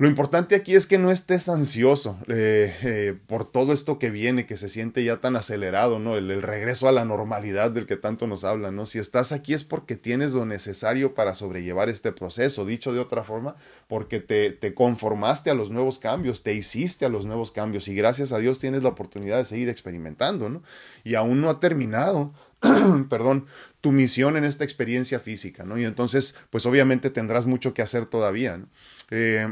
Lo 0.00 0.08
importante 0.08 0.54
aquí 0.54 0.76
es 0.76 0.86
que 0.86 0.96
no 0.96 1.10
estés 1.10 1.50
ansioso 1.50 2.18
eh, 2.26 2.74
eh, 2.84 3.18
por 3.26 3.44
todo 3.44 3.74
esto 3.74 3.98
que 3.98 4.08
viene, 4.08 4.46
que 4.46 4.56
se 4.56 4.70
siente 4.70 5.04
ya 5.04 5.18
tan 5.18 5.36
acelerado, 5.36 5.98
¿no? 5.98 6.16
El, 6.16 6.40
regreso 6.40 6.88
a 6.88 6.92
la 6.92 7.04
normalidad 7.04 7.70
del 7.70 7.84
que 7.84 7.98
tanto 7.98 8.26
nos 8.26 8.42
hablan, 8.44 8.76
¿no? 8.76 8.86
Si 8.86 8.98
estás 8.98 9.30
aquí 9.30 9.52
es 9.52 9.62
porque 9.62 9.96
tienes 9.96 10.30
lo 10.30 10.46
necesario 10.46 11.12
para 11.12 11.34
sobrellevar 11.34 11.90
este 11.90 12.12
proceso, 12.12 12.64
dicho 12.64 12.94
de 12.94 12.98
otra 12.98 13.24
forma, 13.24 13.56
porque 13.88 14.20
te, 14.20 14.52
te 14.52 14.72
conformaste 14.72 15.50
a 15.50 15.54
los 15.54 15.68
nuevos 15.68 15.98
cambios, 15.98 16.42
te 16.42 16.54
hiciste 16.54 17.04
a 17.04 17.10
los 17.10 17.26
nuevos 17.26 17.52
cambios 17.52 17.86
y 17.86 17.94
gracias 17.94 18.32
a 18.32 18.38
Dios 18.38 18.58
tienes 18.58 18.82
la 18.82 18.88
oportunidad 18.88 19.36
de 19.36 19.44
seguir 19.44 19.68
experimentando, 19.68 20.48
¿no? 20.48 20.62
Y 21.04 21.14
aún 21.16 21.42
no 21.42 21.50
ha 21.50 21.60
terminado 21.60 22.32
perdón, 23.10 23.46
tu 23.80 23.92
misión 23.92 24.36
en 24.36 24.44
esta 24.44 24.64
experiencia 24.64 25.20
física, 25.20 25.64
¿no? 25.64 25.78
Y 25.78 25.84
entonces, 25.84 26.34
pues 26.50 26.64
obviamente 26.66 27.10
tendrás 27.10 27.46
mucho 27.46 27.74
que 27.74 27.82
hacer 27.82 28.06
todavía, 28.06 28.58
¿no? 28.58 28.66
Eh, 29.10 29.48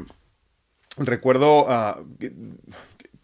recuerdo 0.99 1.67
uh, 1.67 2.05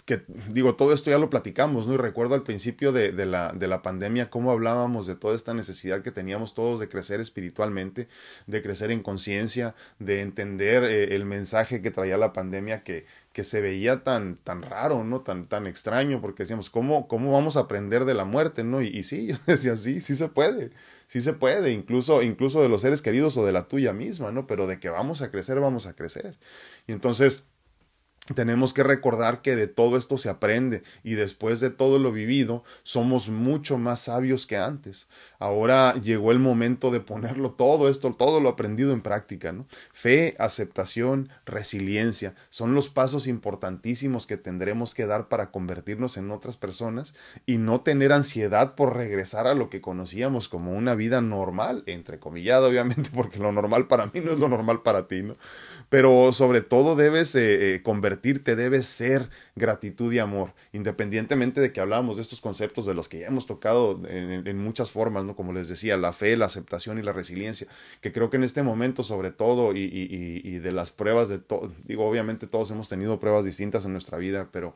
que, 0.05 0.23
digo, 0.51 0.75
todo 0.75 0.93
esto 0.93 1.11
ya 1.11 1.19
lo 1.19 1.31
platicamos, 1.31 1.87
¿no? 1.87 1.95
Y 1.95 1.97
recuerdo 1.97 2.35
al 2.35 2.43
principio 2.43 2.93
de, 2.93 3.13
de, 3.13 3.25
la, 3.25 3.53
de 3.53 3.69
la 3.69 3.81
pandemia 3.81 4.29
cómo 4.29 4.51
hablábamos 4.51 5.07
de 5.07 5.17
toda 5.17 5.35
esta 5.35 5.55
necesidad 5.55 6.03
que 6.03 6.11
teníamos 6.11 6.53
todos 6.53 6.79
de 6.79 6.91
crecer 6.91 7.21
espiritualmente, 7.21 8.09
de 8.47 8.63
crecer 8.63 8.91
en 8.91 9.03
conciencia, 9.03 9.75
de 9.99 10.21
entender 10.21 10.85
eh, 10.85 11.15
el 11.15 11.25
mensaje 11.25 11.81
que 11.81 11.91
traía 11.91 12.19
la 12.19 12.35
pandemia 12.35 12.83
que, 12.83 13.07
que 13.33 13.45
se 13.45 13.63
veía 13.63 14.05
tan, 14.05 14.37
tan 14.37 14.63
raro, 14.63 15.05
¿no? 15.05 15.23
Tan, 15.23 15.47
tan 15.47 15.67
extraño, 15.67 16.21
porque 16.21 16.43
decíamos, 16.43 16.69
¿cómo, 16.69 17.09
¿cómo 17.09 17.33
vamos 17.33 17.57
a 17.57 17.61
aprender 17.61 18.05
de 18.05 18.13
la 18.13 18.27
muerte, 18.27 18.63
¿no? 18.63 18.83
Y, 18.83 18.89
y 18.89 19.05
sí, 19.05 19.29
yo 19.29 19.37
decía, 19.47 19.75
sí, 19.79 20.03
sí 20.03 20.17
se 20.17 20.29
puede, 20.29 20.71
sí 21.07 21.23
se 21.23 21.33
puede, 21.33 21.73
incluso, 21.73 22.23
incluso 22.23 22.61
de 22.61 22.69
los 22.69 22.83
seres 22.83 23.01
queridos 23.01 23.39
o 23.39 23.47
de 23.47 23.53
la 23.53 23.69
tuya 23.69 23.95
misma, 23.95 24.31
¿no? 24.33 24.47
Pero 24.47 24.67
de 24.67 24.79
que 24.79 24.91
vamos 24.91 25.23
a 25.23 25.31
crecer, 25.31 25.61
vamos 25.61 25.87
a 25.87 25.95
crecer. 25.95 26.37
Y 26.87 26.93
entonces 26.93 27.47
tenemos 28.35 28.73
que 28.73 28.83
recordar 28.83 29.43
que 29.43 29.55
de 29.55 29.67
todo 29.67 29.99
esto 29.99 30.17
se 30.17 30.31
aprende 30.31 30.83
y 31.03 31.13
después 31.13 31.61
de 31.61 31.69
todo 31.69 31.99
lo 31.99 32.11
vivido 32.11 32.65
somos 32.83 33.29
mucho 33.29 33.77
más 33.77 34.01
sabios 34.01 34.47
que 34.47 34.57
antes. 34.57 35.09
Ahora 35.39 35.93
llegó 35.95 36.33
el 36.33 36.39
momento 36.39 36.91
de 36.91 37.01
ponerlo 37.01 37.51
todo 37.51 37.91
esto, 37.91 38.15
todo 38.15 38.41
lo 38.41 38.49
aprendido 38.49 38.95
en 38.95 39.03
práctica. 39.03 39.55
Fe, 39.93 40.35
aceptación, 40.39 41.29
resiliencia 41.45 42.35
son 42.49 42.75
los 42.75 42.89
pasos 42.89 43.27
importantísimos 43.27 44.27
que 44.27 44.39
tendremos 44.39 44.95
que 44.95 45.05
dar 45.05 45.29
para 45.29 45.51
convertirnos 45.51 46.17
en 46.17 46.31
otras 46.31 46.57
personas 46.57 47.15
y 47.45 47.59
no 47.59 47.83
tener 47.83 48.13
ansiedad 48.13 48.75
por 48.75 48.97
regresar 48.97 49.47
a 49.47 49.55
lo 49.55 49.69
que 49.69 49.83
conocíamos 49.83 50.49
como 50.49 50.73
una 50.73 50.95
vida 50.95 51.21
normal, 51.21 51.83
entrecomillada 51.87 52.69
obviamente 52.69 53.11
porque 53.15 53.39
lo 53.39 53.53
normal 53.53 53.87
para 53.87 54.07
mí 54.07 54.21
no 54.25 54.33
es 54.33 54.39
lo 54.39 54.49
normal 54.49 54.81
para 54.83 55.09
ti, 55.09 55.23
¿no? 55.23 55.35
Pero 55.91 56.33
sobre 56.33 56.63
todo 56.63 56.97
debes 56.97 57.35
eh, 57.35 57.75
eh, 57.75 57.83
convertirte 57.83 58.14
convertirte 58.15 58.55
debe 58.55 58.81
ser 58.82 59.28
gratitud 59.57 60.12
y 60.12 60.20
amor, 60.20 60.53
independientemente 60.73 61.61
de 61.61 61.73
que 61.73 61.81
hablamos 61.81 62.16
de 62.16 62.23
estos 62.23 62.41
conceptos 62.41 62.86
de 62.86 62.95
los 62.95 63.09
que 63.09 63.19
ya 63.19 63.27
hemos 63.27 63.47
tocado 63.47 64.01
en, 64.09 64.59
muchas 64.59 64.93
formas, 64.93 65.24
¿no? 65.24 65.35
Como 65.35 65.53
les 65.53 65.69
decía, 65.69 65.97
la 65.97 66.12
fe, 66.12 66.36
la 66.36 66.47
aceptación 66.47 66.99
y 66.99 67.03
la 67.03 67.12
resiliencia, 67.12 67.66
que 68.01 68.12
creo 68.12 68.31
que 68.31 68.36
en 68.36 68.45
este 68.45 68.62
momento, 68.62 69.03
sobre 69.03 69.31
todo, 69.31 69.74
y, 69.74 69.81
y 69.82 70.59
de 70.59 70.73
las 70.73 70.91
pruebas 70.91 71.28
de 71.28 71.39
todo, 71.39 71.73
digo, 71.85 72.07
obviamente 72.07 72.47
todos 72.47 72.70
hemos 72.70 72.89
tenido 72.89 73.19
pruebas 73.19 73.45
distintas 73.45 73.85
en 73.85 73.93
nuestra 73.93 74.16
vida, 74.19 74.49
pero 74.53 74.74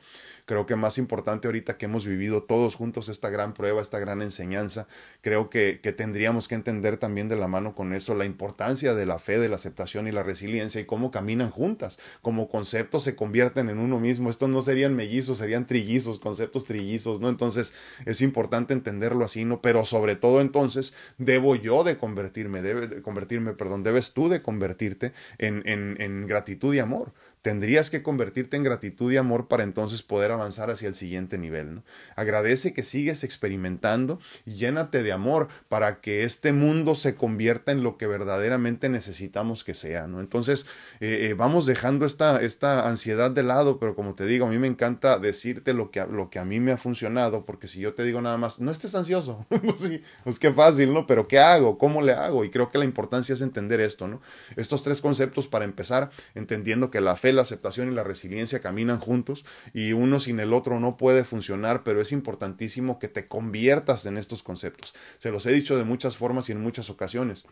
creo 0.49 0.65
que 0.65 0.77
más 0.77 0.97
importante 0.97 1.47
ahorita 1.47 1.77
que 1.77 1.85
hemos 1.85 2.07
vivido 2.07 2.43
todos 2.43 2.75
juntos 2.75 3.11
esta 3.11 3.29
gran 3.29 3.53
prueba, 3.53 3.83
esta 3.83 3.99
gran 3.99 4.23
enseñanza, 4.23 4.89
creo 5.21 5.51
que, 5.51 5.79
tendríamos 5.95 6.49
que 6.49 6.55
entender 6.55 6.97
también 6.97 7.29
de 7.29 7.37
la 7.37 7.49
mano 7.49 7.75
con 7.75 7.93
eso 7.93 8.15
la 8.15 8.25
importancia 8.25 8.95
de 8.95 9.05
la 9.05 9.19
fe, 9.19 9.39
de 9.39 9.51
la 9.51 9.57
aceptación 9.57 10.09
y 10.09 10.13
la 10.13 10.23
resiliencia 10.23 10.81
y 10.81 10.87
cómo 10.87 11.11
caminan 11.11 11.51
juntas, 11.51 11.99
como 12.23 12.49
conceptos 12.49 13.05
se 13.05 13.15
convierten 13.15 13.69
en 13.69 13.79
uno 13.79 14.01
mismo. 14.01 14.31
Estos 14.31 14.49
no 14.49 14.63
serían 14.63 14.97
mellizos, 14.97 15.37
serían 15.37 15.67
trillizos, 15.67 16.19
conceptos 16.19 16.65
trillizos, 16.65 17.21
¿no? 17.21 17.29
Entonces 17.29 17.75
es 18.07 18.23
importante 18.23 18.73
entenderlo 18.73 19.27
así, 19.27 19.45
¿no? 19.45 19.61
Pero 19.61 19.85
sobre 19.85 20.17
todo 20.17 20.41
entonces 20.41 20.95
debo 21.19 21.57
yo 21.57 21.85
de 21.85 21.99
convertirme, 21.99 22.63
debe 22.63 22.87
de 22.87 23.03
convertirme, 23.03 23.53
perdón, 23.53 23.83
debes 23.83 24.15
tú 24.15 24.31
de 24.31 24.41
convertirte 24.41 25.13
en, 25.37 25.63
en, 25.67 26.01
en 26.01 26.27
gratitud 26.27 26.75
y 26.75 26.79
amor 26.79 27.13
Tendrías 27.43 27.91
que 27.91 28.03
convertirte 28.03 28.57
en 28.57 28.63
gratitud 28.63 29.13
y 29.13 29.17
amor 29.17 29.49
para 29.49 29.63
entonces 29.63 30.03
poder 30.03 30.31
avanzar 30.33 30.71
hacia 30.71 30.89
el 30.89 30.95
siguiente 30.95 31.39
nivel. 31.39 31.77
¿no? 31.77 31.85
Agradece 32.17 32.73
que 32.73 32.83
sigues 32.83 33.25
experimentando 33.25 34.19
y 34.45 34.55
llénate 34.55 35.03
de 35.03 35.13
amor 35.13 35.49
para 35.69 36.01
que 36.01 36.25
este 36.25 36.53
mundo 36.53 36.95
se 36.95 37.15
convierta 37.15 37.73
en 37.73 37.83
lo 37.83 37.97
que 37.97 38.07
verdaderamente 38.07 38.89
necesitamos 38.89 39.65
que 39.65 39.75
sea. 39.75 40.07
¿no? 40.07 40.21
Entonces, 40.21 40.67
eh, 41.01 41.29
eh, 41.31 41.35
vamos 41.35 41.67
dejando 41.67 42.07
esta, 42.07 42.43
esta 42.43 42.89
ansiedad 42.89 43.31
de 43.31 43.43
lado, 43.43 43.79
pero 43.79 43.95
como 43.95 44.15
te 44.15 44.27
digo, 44.27 44.47
a 44.47 44.51
mí 44.51 44.59
me 44.59 44.67
encanta 44.67 45.19
decirte 45.19 45.75
lo 45.75 45.91
que, 45.91 46.05
lo 46.07 46.31
que 46.31 46.39
a 46.39 46.45
mí 46.45 46.61
me 46.61 46.73
ha 46.73 46.77
funcionado, 46.77 47.45
porque 47.45 47.69
si 47.69 47.81
yo 47.81 47.95
te 47.95 48.05
digo 48.05 48.21
nada 48.21 48.37
más, 48.37 48.61
no 48.61 48.71
estés 48.71 48.95
ansioso, 48.95 49.47
pues, 49.63 49.81
sí, 49.81 50.03
pues 50.25 50.39
qué 50.39 50.53
fácil, 50.53 50.93
¿no? 50.93 51.07
Pero 51.07 51.29
¿qué 51.29 51.39
hago? 51.39 51.79
¿Cómo 51.79 52.03
le 52.03 52.13
hago? 52.13 52.45
Y 52.45 52.51
creo 52.51 52.71
que 52.71 52.79
la 52.79 52.85
importancia 52.85 53.33
es 53.33 53.41
entender 53.41 53.81
esto, 53.81 54.09
¿no? 54.09 54.21
Estos 54.57 54.83
tres 54.83 55.01
conceptos 55.01 55.47
para 55.49 55.65
empezar, 55.65 56.11
entendiendo 56.35 56.91
que 56.91 57.01
la 57.01 57.17
fe 57.17 57.28
la 57.33 57.43
aceptación 57.43 57.91
y 57.91 57.95
la 57.95 58.05
resiliencia 58.05 58.61
caminan 58.61 59.01
juntos 59.01 59.45
y 59.73 59.93
uno 59.93 60.21
sin 60.21 60.41
el 60.41 60.53
otro 60.53 60.81
no 60.81 60.97
puede 60.97 61.25
funcionar, 61.25 61.83
pero 61.85 62.01
es 62.01 62.13
importantísimo 62.13 62.99
que 62.99 63.09
te 63.09 63.29
conviertas 63.29 64.07
en 64.07 64.17
estos 64.17 64.43
conceptos. 64.43 64.95
Se 65.19 65.31
los 65.31 65.47
he 65.47 65.53
dicho 65.53 65.77
de 65.77 65.85
muchas 65.85 66.17
formas 66.17 66.49
y 66.49 66.53
en 66.53 66.61
muchas 66.61 66.91
ocasiones. 66.91 67.47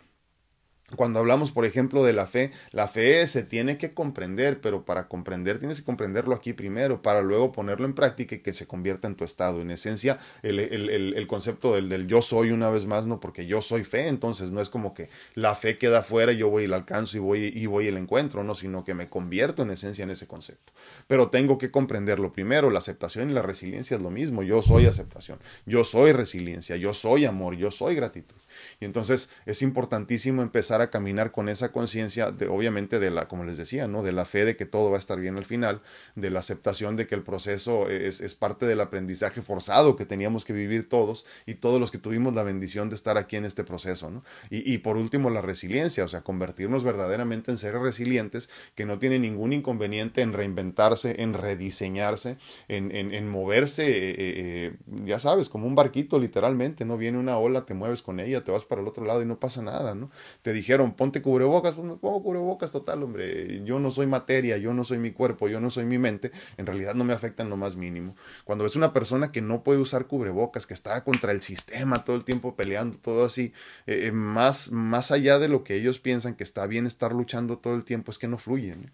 Cuando 0.94 1.18
hablamos, 1.18 1.50
por 1.50 1.64
ejemplo, 1.64 2.04
de 2.04 2.12
la 2.12 2.26
fe, 2.26 2.52
la 2.70 2.86
fe 2.86 3.26
se 3.26 3.42
tiene 3.42 3.76
que 3.76 3.92
comprender, 3.92 4.60
pero 4.60 4.84
para 4.84 5.08
comprender 5.08 5.58
tienes 5.58 5.80
que 5.80 5.84
comprenderlo 5.84 6.34
aquí 6.34 6.52
primero, 6.52 7.02
para 7.02 7.22
luego 7.22 7.50
ponerlo 7.50 7.86
en 7.86 7.94
práctica 7.94 8.36
y 8.36 8.38
que 8.38 8.52
se 8.52 8.68
convierta 8.68 9.08
en 9.08 9.16
tu 9.16 9.24
estado. 9.24 9.60
En 9.60 9.72
esencia, 9.72 10.18
el, 10.42 10.60
el, 10.60 11.14
el, 11.14 11.26
concepto 11.26 11.74
del, 11.74 11.88
del, 11.88 12.06
yo 12.06 12.22
soy 12.22 12.52
una 12.52 12.70
vez 12.70 12.86
más, 12.86 13.06
no 13.06 13.18
porque 13.18 13.46
yo 13.46 13.62
soy 13.62 13.82
fe, 13.82 14.06
entonces 14.06 14.50
no 14.50 14.60
es 14.60 14.70
como 14.70 14.94
que 14.94 15.08
la 15.34 15.56
fe 15.56 15.76
queda 15.76 16.04
fuera 16.04 16.30
y 16.30 16.36
yo 16.36 16.50
voy 16.50 16.64
y 16.64 16.66
la 16.68 16.76
alcanzo 16.76 17.16
y 17.16 17.20
voy 17.20 17.52
y 17.54 17.66
voy 17.66 17.88
y 17.88 17.90
la 17.90 17.98
encuentro, 17.98 18.44
no, 18.44 18.54
sino 18.54 18.84
que 18.84 18.94
me 18.94 19.08
convierto 19.08 19.64
en 19.64 19.72
esencia 19.72 20.04
en 20.04 20.10
ese 20.10 20.28
concepto. 20.28 20.72
Pero 21.08 21.30
tengo 21.30 21.58
que 21.58 21.72
comprenderlo 21.72 22.32
primero, 22.32 22.70
la 22.70 22.78
aceptación 22.78 23.30
y 23.30 23.32
la 23.32 23.42
resiliencia 23.42 23.96
es 23.96 24.02
lo 24.02 24.10
mismo, 24.10 24.44
yo 24.44 24.62
soy 24.62 24.86
aceptación, 24.86 25.40
yo 25.64 25.82
soy 25.82 26.12
resiliencia, 26.12 26.76
yo 26.76 26.94
soy 26.94 27.24
amor, 27.24 27.56
yo 27.56 27.72
soy 27.72 27.96
gratitud. 27.96 28.36
Y 28.80 28.84
entonces 28.84 29.30
es 29.46 29.62
importantísimo 29.62 30.42
empezar 30.42 30.80
a 30.80 30.90
caminar 30.90 31.32
con 31.32 31.48
esa 31.48 31.72
conciencia, 31.72 32.30
de, 32.30 32.48
obviamente 32.48 32.98
de 32.98 33.10
la, 33.10 33.28
como 33.28 33.44
les 33.44 33.56
decía, 33.56 33.86
¿no? 33.88 34.02
de 34.02 34.12
la 34.12 34.24
fe 34.24 34.44
de 34.44 34.56
que 34.56 34.66
todo 34.66 34.90
va 34.90 34.96
a 34.96 34.98
estar 34.98 35.20
bien 35.20 35.36
al 35.36 35.44
final, 35.44 35.82
de 36.14 36.30
la 36.30 36.40
aceptación 36.40 36.96
de 36.96 37.06
que 37.06 37.14
el 37.14 37.22
proceso 37.22 37.88
es, 37.88 38.20
es 38.20 38.34
parte 38.34 38.66
del 38.66 38.80
aprendizaje 38.80 39.42
forzado 39.42 39.96
que 39.96 40.04
teníamos 40.06 40.44
que 40.44 40.52
vivir 40.52 40.88
todos 40.88 41.26
y 41.46 41.54
todos 41.54 41.80
los 41.80 41.90
que 41.90 41.98
tuvimos 41.98 42.34
la 42.34 42.42
bendición 42.42 42.88
de 42.88 42.94
estar 42.94 43.18
aquí 43.18 43.36
en 43.36 43.44
este 43.44 43.64
proceso. 43.64 44.10
¿no? 44.10 44.24
Y, 44.50 44.72
y 44.72 44.78
por 44.78 44.96
último, 44.96 45.30
la 45.30 45.40
resiliencia, 45.40 46.04
o 46.04 46.08
sea, 46.08 46.22
convertirnos 46.22 46.84
verdaderamente 46.84 47.50
en 47.50 47.58
seres 47.58 47.80
resilientes 47.80 48.48
que 48.74 48.86
no 48.86 48.98
tienen 48.98 49.22
ningún 49.22 49.52
inconveniente 49.52 50.22
en 50.22 50.32
reinventarse, 50.32 51.22
en 51.22 51.34
rediseñarse, 51.34 52.36
en, 52.68 52.94
en, 52.94 53.12
en 53.12 53.28
moverse, 53.28 53.86
eh, 53.88 54.14
eh, 54.18 54.76
ya 55.04 55.18
sabes, 55.18 55.48
como 55.48 55.66
un 55.66 55.74
barquito 55.74 56.18
literalmente, 56.18 56.84
¿no? 56.84 56.96
Viene 56.96 57.18
una 57.18 57.38
ola, 57.38 57.64
te 57.64 57.74
mueves 57.74 58.02
con 58.02 58.20
ella, 58.20 58.44
te 58.46 58.52
vas 58.52 58.64
para 58.64 58.80
el 58.80 58.86
otro 58.86 59.04
lado 59.04 59.20
y 59.22 59.26
no 59.26 59.40
pasa 59.40 59.60
nada, 59.60 59.96
¿no? 59.96 60.08
Te 60.42 60.52
dijeron, 60.52 60.94
ponte 60.94 61.20
cubrebocas, 61.20 61.74
pues 61.74 61.84
me 61.84 61.96
pongo 61.96 62.22
cubrebocas 62.22 62.70
total, 62.70 63.02
hombre, 63.02 63.60
yo 63.64 63.80
no 63.80 63.90
soy 63.90 64.06
materia, 64.06 64.56
yo 64.56 64.72
no 64.72 64.84
soy 64.84 64.98
mi 64.98 65.10
cuerpo, 65.10 65.48
yo 65.48 65.58
no 65.60 65.68
soy 65.68 65.84
mi 65.84 65.98
mente, 65.98 66.30
en 66.56 66.64
realidad 66.64 66.94
no 66.94 67.02
me 67.02 67.12
afecta 67.12 67.42
lo 67.42 67.56
más 67.56 67.74
mínimo. 67.74 68.14
Cuando 68.44 68.62
ves 68.62 68.76
una 68.76 68.92
persona 68.92 69.32
que 69.32 69.42
no 69.42 69.64
puede 69.64 69.80
usar 69.80 70.06
cubrebocas, 70.06 70.64
que 70.68 70.74
está 70.74 71.02
contra 71.02 71.32
el 71.32 71.42
sistema 71.42 72.04
todo 72.04 72.14
el 72.14 72.24
tiempo 72.24 72.54
peleando, 72.54 72.98
todo 72.98 73.24
así, 73.24 73.52
eh, 73.88 74.12
más, 74.12 74.70
más 74.70 75.10
allá 75.10 75.40
de 75.40 75.48
lo 75.48 75.64
que 75.64 75.74
ellos 75.74 75.98
piensan 75.98 76.36
que 76.36 76.44
está 76.44 76.68
bien 76.68 76.86
estar 76.86 77.12
luchando 77.12 77.58
todo 77.58 77.74
el 77.74 77.84
tiempo, 77.84 78.12
es 78.12 78.18
que 78.18 78.28
no 78.28 78.38
fluyen, 78.38 78.92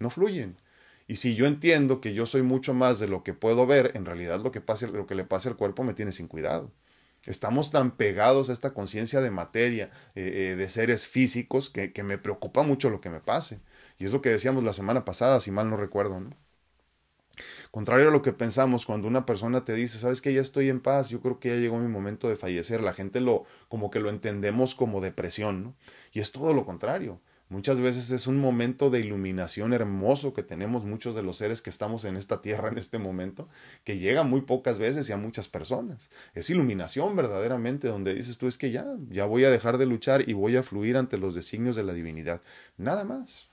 no 0.00 0.08
fluyen. 0.08 0.56
Y 1.06 1.16
si 1.16 1.34
yo 1.34 1.44
entiendo 1.46 2.00
que 2.00 2.14
yo 2.14 2.24
soy 2.24 2.42
mucho 2.42 2.72
más 2.72 2.98
de 2.98 3.08
lo 3.08 3.22
que 3.22 3.34
puedo 3.34 3.66
ver, 3.66 3.92
en 3.94 4.06
realidad 4.06 4.40
lo 4.40 4.52
que, 4.52 4.62
pase, 4.62 4.88
lo 4.88 5.06
que 5.06 5.14
le 5.14 5.24
pase 5.24 5.50
al 5.50 5.56
cuerpo 5.56 5.84
me 5.84 5.92
tiene 5.92 6.12
sin 6.12 6.28
cuidado. 6.28 6.70
Estamos 7.26 7.70
tan 7.70 7.96
pegados 7.96 8.50
a 8.50 8.52
esta 8.52 8.72
conciencia 8.72 9.20
de 9.20 9.30
materia, 9.30 9.90
eh, 10.14 10.52
eh, 10.52 10.56
de 10.56 10.68
seres 10.68 11.06
físicos, 11.06 11.70
que, 11.70 11.92
me 12.02 12.18
preocupa 12.18 12.62
mucho 12.62 12.90
lo 12.90 13.00
que 13.00 13.10
me 13.10 13.20
pase. 13.20 13.60
Y 13.98 14.04
es 14.04 14.12
lo 14.12 14.22
que 14.22 14.30
decíamos 14.30 14.64
la 14.64 14.72
semana 14.72 15.04
pasada, 15.04 15.40
si 15.40 15.50
mal 15.50 15.68
no 15.68 15.76
recuerdo. 15.76 16.22
Contrario 17.70 18.08
a 18.08 18.10
lo 18.10 18.22
que 18.22 18.32
pensamos, 18.32 18.86
cuando 18.86 19.08
una 19.08 19.26
persona 19.26 19.64
te 19.64 19.74
dice, 19.74 19.98
sabes 19.98 20.22
que 20.22 20.32
ya 20.32 20.40
estoy 20.40 20.68
en 20.70 20.80
paz, 20.80 21.10
yo 21.10 21.20
creo 21.20 21.38
que 21.38 21.50
ya 21.50 21.56
llegó 21.56 21.78
mi 21.78 21.88
momento 21.88 22.28
de 22.28 22.36
fallecer, 22.36 22.82
la 22.82 22.94
gente 22.94 23.20
lo, 23.20 23.44
como 23.68 23.90
que 23.90 24.00
lo 24.00 24.08
entendemos 24.08 24.74
como 24.74 25.00
depresión, 25.00 25.62
¿no? 25.62 25.76
Y 26.12 26.20
es 26.20 26.32
todo 26.32 26.54
lo 26.54 26.64
contrario. 26.64 27.20
Muchas 27.48 27.80
veces 27.80 28.10
es 28.10 28.26
un 28.26 28.38
momento 28.38 28.90
de 28.90 28.98
iluminación 28.98 29.72
hermoso 29.72 30.34
que 30.34 30.42
tenemos 30.42 30.84
muchos 30.84 31.14
de 31.14 31.22
los 31.22 31.36
seres 31.36 31.62
que 31.62 31.70
estamos 31.70 32.04
en 32.04 32.16
esta 32.16 32.42
tierra 32.42 32.68
en 32.68 32.78
este 32.78 32.98
momento, 32.98 33.48
que 33.84 33.98
llega 33.98 34.24
muy 34.24 34.40
pocas 34.40 34.78
veces 34.78 35.08
y 35.08 35.12
a 35.12 35.16
muchas 35.16 35.46
personas. 35.46 36.10
Es 36.34 36.50
iluminación 36.50 37.14
verdaderamente 37.14 37.86
donde 37.86 38.14
dices 38.14 38.36
tú 38.36 38.48
es 38.48 38.58
que 38.58 38.72
ya, 38.72 38.84
ya 39.10 39.26
voy 39.26 39.44
a 39.44 39.50
dejar 39.50 39.78
de 39.78 39.86
luchar 39.86 40.28
y 40.28 40.32
voy 40.32 40.56
a 40.56 40.64
fluir 40.64 40.96
ante 40.96 41.18
los 41.18 41.36
designios 41.36 41.76
de 41.76 41.84
la 41.84 41.94
divinidad. 41.94 42.42
Nada 42.78 43.04
más. 43.04 43.48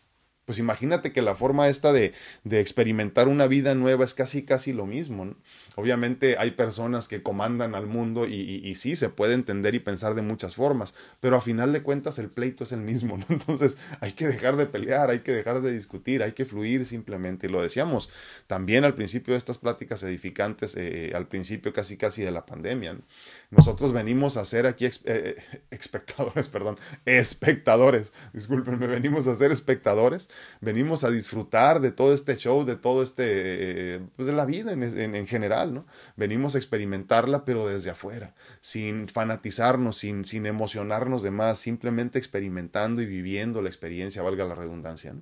Pues 0.45 0.59
imagínate 0.59 1.13
que 1.13 1.21
la 1.21 1.35
forma 1.35 1.69
esta 1.69 1.93
de, 1.93 2.11
de, 2.43 2.59
experimentar 2.59 3.29
una 3.29 3.47
vida 3.47 3.75
nueva 3.75 4.03
es 4.03 4.13
casi 4.13 4.43
casi 4.43 4.73
lo 4.73 4.85
mismo. 4.85 5.23
¿no? 5.23 5.37
Obviamente 5.77 6.37
hay 6.37 6.51
personas 6.51 7.07
que 7.07 7.23
comandan 7.23 7.75
al 7.75 7.87
mundo 7.87 8.27
y, 8.27 8.33
y, 8.33 8.75
sí, 8.75 8.97
se 8.97 9.07
puede 9.07 9.35
entender 9.35 9.73
y 9.73 9.79
pensar 9.79 10.15
de 10.15 10.21
muchas 10.21 10.55
formas, 10.55 10.95
pero 11.21 11.37
a 11.37 11.41
final 11.41 11.71
de 11.71 11.81
cuentas 11.81 12.19
el 12.19 12.29
pleito 12.29 12.65
es 12.65 12.73
el 12.73 12.81
mismo. 12.81 13.17
¿no? 13.17 13.25
Entonces 13.29 13.77
hay 14.01 14.11
que 14.11 14.27
dejar 14.27 14.57
de 14.57 14.65
pelear, 14.65 15.11
hay 15.11 15.19
que 15.19 15.31
dejar 15.31 15.61
de 15.61 15.71
discutir, 15.71 16.21
hay 16.21 16.33
que 16.33 16.43
fluir 16.43 16.85
simplemente. 16.85 17.47
Y 17.47 17.49
lo 17.49 17.61
decíamos 17.61 18.09
también 18.45 18.83
al 18.83 18.95
principio 18.95 19.35
de 19.35 19.37
estas 19.37 19.57
pláticas 19.57 20.03
edificantes, 20.03 20.75
eh, 20.75 21.13
al 21.15 21.27
principio 21.29 21.71
casi 21.71 21.95
casi 21.95 22.21
de 22.21 22.31
la 22.31 22.45
pandemia. 22.45 22.93
¿no? 22.93 23.01
Nosotros 23.49 23.93
venimos 23.93 24.35
a 24.35 24.43
ser 24.43 24.67
aquí 24.67 24.89
eh, 25.05 25.37
espectadores, 25.71 26.49
perdón, 26.49 26.77
espectadores, 27.05 28.11
discúlpenme, 28.33 28.87
venimos 28.87 29.25
a 29.27 29.35
ser 29.35 29.53
espectadores 29.53 30.27
venimos 30.61 31.03
a 31.03 31.09
disfrutar 31.09 31.81
de 31.81 31.91
todo 31.91 32.13
este 32.13 32.37
show, 32.37 32.65
de 32.65 32.75
todo 32.75 33.03
este, 33.03 34.01
pues 34.15 34.27
de 34.27 34.33
la 34.33 34.45
vida 34.45 34.71
en, 34.71 34.83
en, 34.83 35.15
en, 35.15 35.27
general, 35.27 35.73
¿no? 35.73 35.85
Venimos 36.15 36.55
a 36.55 36.57
experimentarla, 36.57 37.45
pero 37.45 37.67
desde 37.67 37.89
afuera, 37.89 38.33
sin 38.61 39.07
fanatizarnos, 39.07 39.97
sin, 39.97 40.25
sin 40.25 40.45
emocionarnos 40.45 41.23
de 41.23 41.31
más, 41.31 41.59
simplemente 41.59 42.19
experimentando 42.19 43.01
y 43.01 43.05
viviendo 43.05 43.61
la 43.61 43.69
experiencia, 43.69 44.21
valga 44.21 44.45
la 44.45 44.55
redundancia, 44.55 45.13
¿no? 45.13 45.21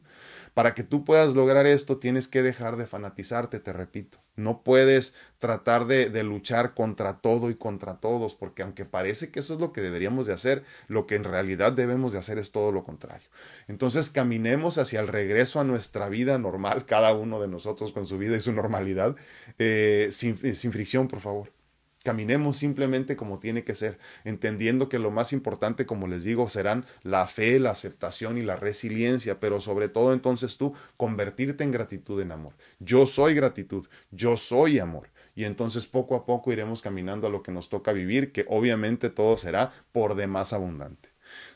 Para 0.53 0.73
que 0.73 0.84
tú 0.84 1.06
puedas 1.06 1.34
lograr 1.34 1.65
esto, 1.65 1.98
tienes 1.98 2.28
que 2.28 2.44
dejar 2.44 2.76
de 2.76 2.86
fanatizarte, 2.86 3.60
te 3.60 3.72
repito. 3.72 4.19
No 4.36 4.64
puedes 4.64 5.14
tratar 5.40 5.86
de, 5.86 6.23
luchar 6.23 6.73
contra 6.73 7.19
todo 7.19 7.49
y 7.49 7.56
contra 7.56 7.99
todos, 7.99 8.36
porque 8.36 8.64
aunque 8.64 8.86
parece 8.86 9.32
que 9.32 9.40
eso 9.40 9.53
es 9.53 9.61
lo 9.61 9.72
que 9.72 9.82
deberíamos 9.82 10.26
de 10.26 10.34
hacer, 10.34 10.64
lo 10.88 11.07
que 11.07 11.15
en 11.15 11.23
realidad 11.23 11.72
debemos 11.72 12.11
de 12.11 12.19
hacer 12.19 12.38
es 12.38 12.52
todo 12.52 12.72
lo 12.72 12.84
contrario. 12.84 13.28
Entonces 13.68 14.10
caminemos 14.10 14.78
hacia 14.78 14.99
el 14.99 15.07
regreso 15.07 15.60
a 15.60 15.64
nuestra 15.64 16.10
vida 16.10 16.38
normal, 16.38 16.86
cada 16.86 17.14
uno 17.14 17.40
de 17.40 17.48
nosotros 17.48 17.91
con 17.91 18.06
su 18.06 18.18
vida 18.18 18.36
y 18.36 18.41
su 18.41 18.52
normalidad, 18.52 19.15
eh, 19.57 20.10
sin, 20.11 20.38
sin 20.56 20.72
fricción, 20.72 21.07
por 21.07 21.22
favor. 21.22 21.60
Caminemos 22.03 22.57
simplemente 22.57 23.15
como 23.15 23.40
tiene 23.40 23.64
que 23.64 23.76
ser, 23.76 23.99
entendiendo 24.23 24.90
que 24.90 24.98
lo 24.98 25.11
más 25.11 25.34
importante, 25.34 25.86
como 25.86 26.07
les 26.07 26.23
digo, 26.23 26.49
serán 26.49 26.86
la 27.03 27.28
fe, 27.28 27.60
la 27.60 27.72
aceptación 27.72 28.40
y 28.40 28.41
la 28.41 28.56
resiliencia, 28.56 29.40
pero 29.40 29.61
sobre 29.61 29.88
todo 29.88 30.14
entonces 30.14 30.57
tú 30.57 30.73
convertirte 30.98 31.64
en 31.64 31.72
gratitud 31.72 32.19
en 32.22 32.32
amor. 32.32 32.53
Yo 32.80 33.06
soy 33.06 33.36
gratitud, 33.36 33.88
yo 34.10 34.36
soy 34.36 34.80
amor. 34.80 35.10
Y 35.36 35.45
entonces 35.45 35.86
poco 35.86 36.15
a 36.15 36.26
poco 36.26 36.52
iremos 36.52 36.82
caminando 36.82 37.28
a 37.28 37.30
lo 37.30 37.44
que 37.44 37.52
nos 37.52 37.69
toca 37.69 37.94
vivir, 37.94 38.32
que 38.32 38.45
obviamente 38.49 39.10
todo 39.10 39.38
será 39.38 39.72
por 39.91 40.15
demás 40.15 40.53
abundante. 40.53 41.10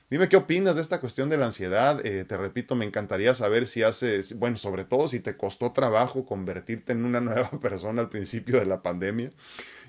Dime 0.09 0.29
qué 0.29 0.37
opinas 0.37 0.75
de 0.75 0.83
esta 0.83 1.01
cuestión 1.01 1.29
de 1.29 1.37
la 1.37 1.47
ansiedad. 1.47 2.05
Eh, 2.05 2.25
te 2.25 2.37
repito, 2.37 2.75
me 2.75 2.85
encantaría 2.85 3.33
saber 3.33 3.65
si 3.65 3.81
haces, 3.81 4.37
bueno, 4.37 4.57
sobre 4.57 4.85
todo 4.85 5.07
si 5.07 5.19
te 5.19 5.35
costó 5.35 5.71
trabajo 5.71 6.25
convertirte 6.25 6.93
en 6.93 7.05
una 7.05 7.19
nueva 7.21 7.49
persona 7.59 8.01
al 8.01 8.09
principio 8.09 8.59
de 8.59 8.65
la 8.65 8.81
pandemia. 8.83 9.31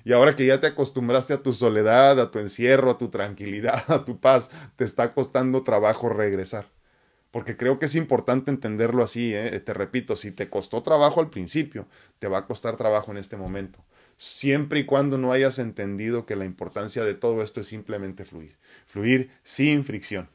Y 0.03 0.13
ahora 0.13 0.35
que 0.35 0.45
ya 0.45 0.59
te 0.59 0.67
acostumbraste 0.67 1.33
a 1.33 1.43
tu 1.43 1.53
soledad, 1.53 2.19
a 2.19 2.31
tu 2.31 2.39
encierro, 2.39 2.91
a 2.91 2.97
tu 2.97 3.09
tranquilidad, 3.09 3.83
a 3.91 4.05
tu 4.05 4.19
paz, 4.19 4.49
te 4.75 4.83
está 4.83 5.13
costando 5.13 5.63
trabajo 5.63 6.09
regresar. 6.09 6.67
Porque 7.31 7.57
creo 7.57 7.77
que 7.77 7.87
es 7.87 7.95
importante 7.95 8.51
entenderlo 8.51 9.03
así, 9.03 9.33
¿eh? 9.33 9.59
te 9.59 9.73
repito, 9.73 10.15
si 10.15 10.31
te 10.31 10.49
costó 10.49 10.81
trabajo 10.81 11.19
al 11.19 11.29
principio, 11.29 11.85
te 12.19 12.27
va 12.27 12.39
a 12.39 12.45
costar 12.45 12.77
trabajo 12.77 13.11
en 13.11 13.17
este 13.17 13.35
momento. 13.35 13.83
Siempre 14.17 14.79
y 14.79 14.85
cuando 14.85 15.17
no 15.17 15.31
hayas 15.31 15.59
entendido 15.59 16.25
que 16.25 16.35
la 16.35 16.45
importancia 16.45 17.03
de 17.03 17.13
todo 17.13 17.43
esto 17.43 17.59
es 17.59 17.67
simplemente 17.67 18.25
fluir. 18.25 18.57
Fluir 18.87 19.29
sin 19.43 19.83
fricción. 19.83 20.29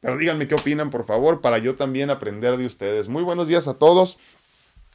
Pero 0.00 0.16
díganme 0.16 0.46
qué 0.46 0.54
opinan, 0.54 0.90
por 0.90 1.06
favor, 1.06 1.40
para 1.40 1.58
yo 1.58 1.74
también 1.74 2.10
aprender 2.10 2.56
de 2.56 2.66
ustedes. 2.66 3.08
Muy 3.08 3.24
buenos 3.24 3.48
días 3.48 3.66
a 3.66 3.74
todos. 3.74 4.18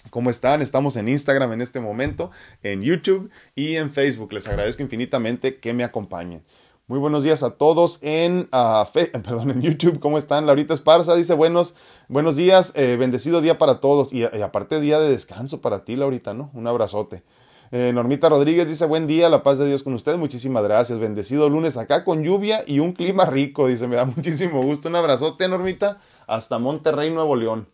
¿Cómo 0.09 0.29
están? 0.29 0.61
Estamos 0.61 0.95
en 0.95 1.07
Instagram 1.07 1.53
en 1.53 1.61
este 1.61 1.79
momento, 1.79 2.31
en 2.61 2.81
YouTube 2.81 3.31
y 3.55 3.75
en 3.77 3.91
Facebook. 3.91 4.33
Les 4.33 4.47
agradezco 4.47 4.83
infinitamente 4.83 5.57
que 5.57 5.73
me 5.73 5.83
acompañen. 5.83 6.43
Muy 6.87 6.99
buenos 6.99 7.23
días 7.23 7.41
a 7.43 7.51
todos 7.51 7.99
en, 8.01 8.49
perdón, 8.51 9.51
en 9.51 9.61
YouTube. 9.61 9.99
¿Cómo 9.99 10.17
están? 10.17 10.45
Laurita 10.45 10.73
Esparza 10.73 11.15
dice 11.15 11.33
buenos, 11.33 11.75
buenos 12.09 12.35
días, 12.35 12.73
eh, 12.75 12.97
bendecido 12.99 13.41
día 13.41 13.57
para 13.57 13.79
todos. 13.79 14.11
Y, 14.11 14.19
y, 14.19 14.41
aparte 14.41 14.81
día 14.81 14.99
de 14.99 15.09
descanso 15.09 15.61
para 15.61 15.85
ti, 15.85 15.95
Laurita, 15.95 16.33
¿no? 16.33 16.51
Un 16.53 16.67
abrazote. 16.67 17.23
Eh, 17.71 17.91
Normita 17.91 18.29
Rodríguez 18.29 18.67
dice 18.67 18.85
buen 18.85 19.07
día, 19.07 19.29
la 19.29 19.41
paz 19.41 19.57
de 19.57 19.65
Dios 19.65 19.81
con 19.81 19.93
ustedes. 19.93 20.19
Muchísimas 20.19 20.63
gracias. 20.63 20.99
Bendecido 20.99 21.49
lunes 21.49 21.77
acá 21.77 22.03
con 22.03 22.23
lluvia 22.23 22.63
y 22.67 22.79
un 22.79 22.91
clima 22.91 23.25
rico. 23.25 23.67
Dice, 23.67 23.87
me 23.87 23.95
da 23.95 24.05
muchísimo 24.15 24.61
gusto. 24.61 24.89
Un 24.89 24.97
abrazote, 24.97 25.47
Normita, 25.47 25.99
hasta 26.27 26.59
Monterrey, 26.59 27.09
Nuevo 27.09 27.35
León. 27.35 27.67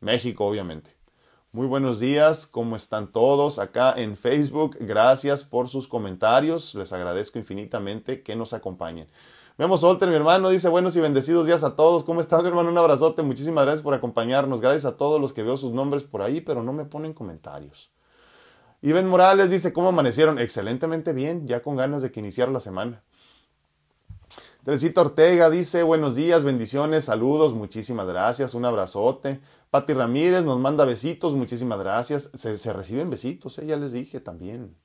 México, 0.00 0.46
obviamente. 0.46 1.01
Muy 1.54 1.66
buenos 1.66 2.00
días, 2.00 2.46
¿cómo 2.46 2.76
están 2.76 3.12
todos 3.12 3.58
acá 3.58 3.92
en 3.94 4.16
Facebook? 4.16 4.74
Gracias 4.80 5.44
por 5.44 5.68
sus 5.68 5.86
comentarios, 5.86 6.74
les 6.74 6.94
agradezco 6.94 7.38
infinitamente 7.38 8.22
que 8.22 8.34
nos 8.34 8.54
acompañen. 8.54 9.06
Vemos 9.58 9.84
Olter, 9.84 10.08
mi 10.08 10.14
hermano, 10.14 10.48
dice 10.48 10.70
buenos 10.70 10.96
y 10.96 11.00
bendecidos 11.00 11.44
días 11.44 11.62
a 11.62 11.76
todos. 11.76 12.04
¿Cómo 12.04 12.22
estás, 12.22 12.40
mi 12.40 12.48
hermano? 12.48 12.70
Un 12.70 12.78
abrazote, 12.78 13.20
muchísimas 13.20 13.64
gracias 13.64 13.82
por 13.82 13.92
acompañarnos. 13.92 14.62
Gracias 14.62 14.86
a 14.86 14.96
todos 14.96 15.20
los 15.20 15.34
que 15.34 15.42
veo 15.42 15.58
sus 15.58 15.74
nombres 15.74 16.04
por 16.04 16.22
ahí, 16.22 16.40
pero 16.40 16.62
no 16.62 16.72
me 16.72 16.86
ponen 16.86 17.12
comentarios. 17.12 17.90
Iben 18.80 19.06
Morales 19.06 19.50
dice, 19.50 19.74
¿cómo 19.74 19.90
amanecieron? 19.90 20.38
Excelentemente 20.38 21.12
bien, 21.12 21.46
ya 21.46 21.62
con 21.62 21.76
ganas 21.76 22.00
de 22.00 22.10
que 22.10 22.20
iniciara 22.20 22.50
la 22.50 22.60
semana. 22.60 23.02
Teresita 24.64 25.00
Ortega 25.00 25.50
dice, 25.50 25.82
buenos 25.82 26.14
días, 26.14 26.44
bendiciones, 26.44 27.04
saludos, 27.04 27.52
muchísimas 27.52 28.06
gracias, 28.06 28.54
un 28.54 28.64
abrazote. 28.64 29.40
Pati 29.72 29.94
Ramírez 29.94 30.44
nos 30.44 30.60
manda 30.60 30.84
besitos, 30.84 31.32
muchísimas 31.32 31.78
gracias. 31.78 32.30
Se, 32.34 32.72
reciben 32.74 33.08
besitos, 33.08 33.58
eh, 33.58 33.64
ya 33.64 33.78
les 33.78 33.92
dije 33.92 34.20
también. 34.20 34.76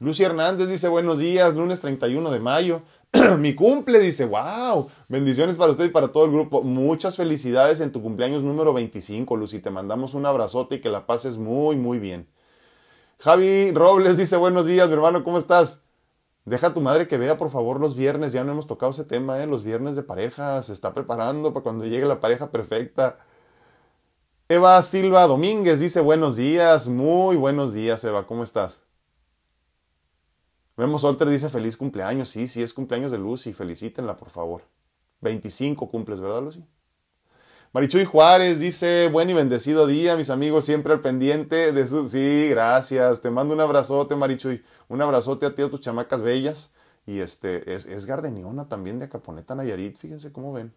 Lucy 0.00 0.22
Hernández 0.22 0.68
dice, 0.68 0.86
buenos 0.88 1.18
días, 1.18 1.54
lunes 1.54 1.80
31 1.80 2.30
de 2.30 2.40
mayo. 2.40 2.82
Mi 3.38 3.54
cumple, 3.54 4.00
dice, 4.00 4.26
wow, 4.26 4.90
bendiciones 5.08 5.56
para 5.56 5.72
usted 5.72 5.86
y 5.86 5.88
para 5.88 6.08
todo 6.08 6.26
el 6.26 6.30
grupo. 6.30 6.62
Muchas 6.62 7.16
felicidades 7.16 7.80
en 7.80 7.90
tu 7.90 8.02
cumpleaños 8.02 8.42
número 8.42 8.74
25, 8.74 9.34
Lucy. 9.34 9.60
Te 9.60 9.70
mandamos 9.70 10.12
un 10.12 10.26
abrazote 10.26 10.74
y 10.74 10.80
que 10.82 10.90
la 10.90 11.06
pases 11.06 11.38
muy, 11.38 11.76
muy 11.76 11.98
bien. 11.98 12.28
Javi 13.20 13.72
Robles 13.72 14.18
dice, 14.18 14.36
buenos 14.36 14.66
días, 14.66 14.88
mi 14.88 14.92
hermano, 14.92 15.24
¿cómo 15.24 15.38
estás? 15.38 15.84
Deja 16.44 16.66
a 16.66 16.74
tu 16.74 16.82
madre 16.82 17.08
que 17.08 17.16
vea, 17.16 17.38
por 17.38 17.48
favor, 17.48 17.80
los 17.80 17.96
viernes. 17.96 18.32
Ya 18.32 18.44
no 18.44 18.52
hemos 18.52 18.66
tocado 18.66 18.92
ese 18.92 19.06
tema, 19.06 19.42
¿eh? 19.42 19.46
Los 19.46 19.64
viernes 19.64 19.96
de 19.96 20.02
pareja. 20.02 20.60
Se 20.60 20.74
está 20.74 20.92
preparando 20.92 21.54
para 21.54 21.64
cuando 21.64 21.86
llegue 21.86 22.04
la 22.04 22.20
pareja 22.20 22.50
perfecta. 22.50 23.20
Eva 24.46 24.82
Silva 24.82 25.26
Domínguez 25.26 25.80
dice 25.80 26.00
buenos 26.02 26.36
días. 26.36 26.86
Muy 26.86 27.34
buenos 27.34 27.72
días, 27.72 28.04
Eva. 28.04 28.26
¿Cómo 28.26 28.42
estás? 28.42 28.82
Vemos 30.76 31.00
Solter 31.00 31.30
dice 31.30 31.48
feliz 31.48 31.78
cumpleaños. 31.78 32.28
Sí, 32.28 32.46
sí, 32.46 32.62
es 32.62 32.74
cumpleaños 32.74 33.10
de 33.10 33.16
Lucy. 33.16 33.54
Felicítenla, 33.54 34.18
por 34.18 34.28
favor. 34.28 34.60
25 35.22 35.88
cumples, 35.90 36.20
¿verdad, 36.20 36.42
Lucy? 36.42 36.62
Marichuy 37.72 38.04
Juárez 38.04 38.60
dice, 38.60 39.08
buen 39.10 39.30
y 39.30 39.32
bendecido 39.32 39.86
día, 39.86 40.14
mis 40.14 40.28
amigos, 40.28 40.66
siempre 40.66 40.92
al 40.92 41.00
pendiente 41.00 41.72
de 41.72 41.86
su... 41.86 42.06
Sí, 42.06 42.48
gracias, 42.50 43.22
te 43.22 43.30
mando 43.30 43.54
un 43.54 43.60
abrazote, 43.60 44.14
Marichuy, 44.14 44.62
un 44.88 45.00
abrazote 45.00 45.46
a 45.46 45.54
ti, 45.54 45.62
a 45.62 45.70
tus 45.70 45.80
chamacas 45.80 46.20
bellas. 46.20 46.72
Y 47.06 47.20
este, 47.20 47.74
es, 47.74 47.86
es 47.86 48.04
Gardeniona 48.04 48.68
también 48.68 48.98
de 48.98 49.06
Acaponeta 49.06 49.54
Nayarit, 49.54 49.96
fíjense 49.96 50.32
cómo 50.32 50.52
ven. 50.52 50.72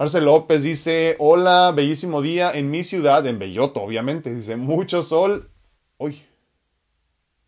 Marcel 0.00 0.24
López 0.24 0.62
dice, 0.62 1.14
hola, 1.18 1.72
bellísimo 1.72 2.22
día 2.22 2.52
en 2.52 2.70
mi 2.70 2.84
ciudad, 2.84 3.26
en 3.26 3.38
Belloto, 3.38 3.82
obviamente. 3.82 4.34
Dice, 4.34 4.56
mucho 4.56 5.02
sol. 5.02 5.50
Uy, 5.98 6.22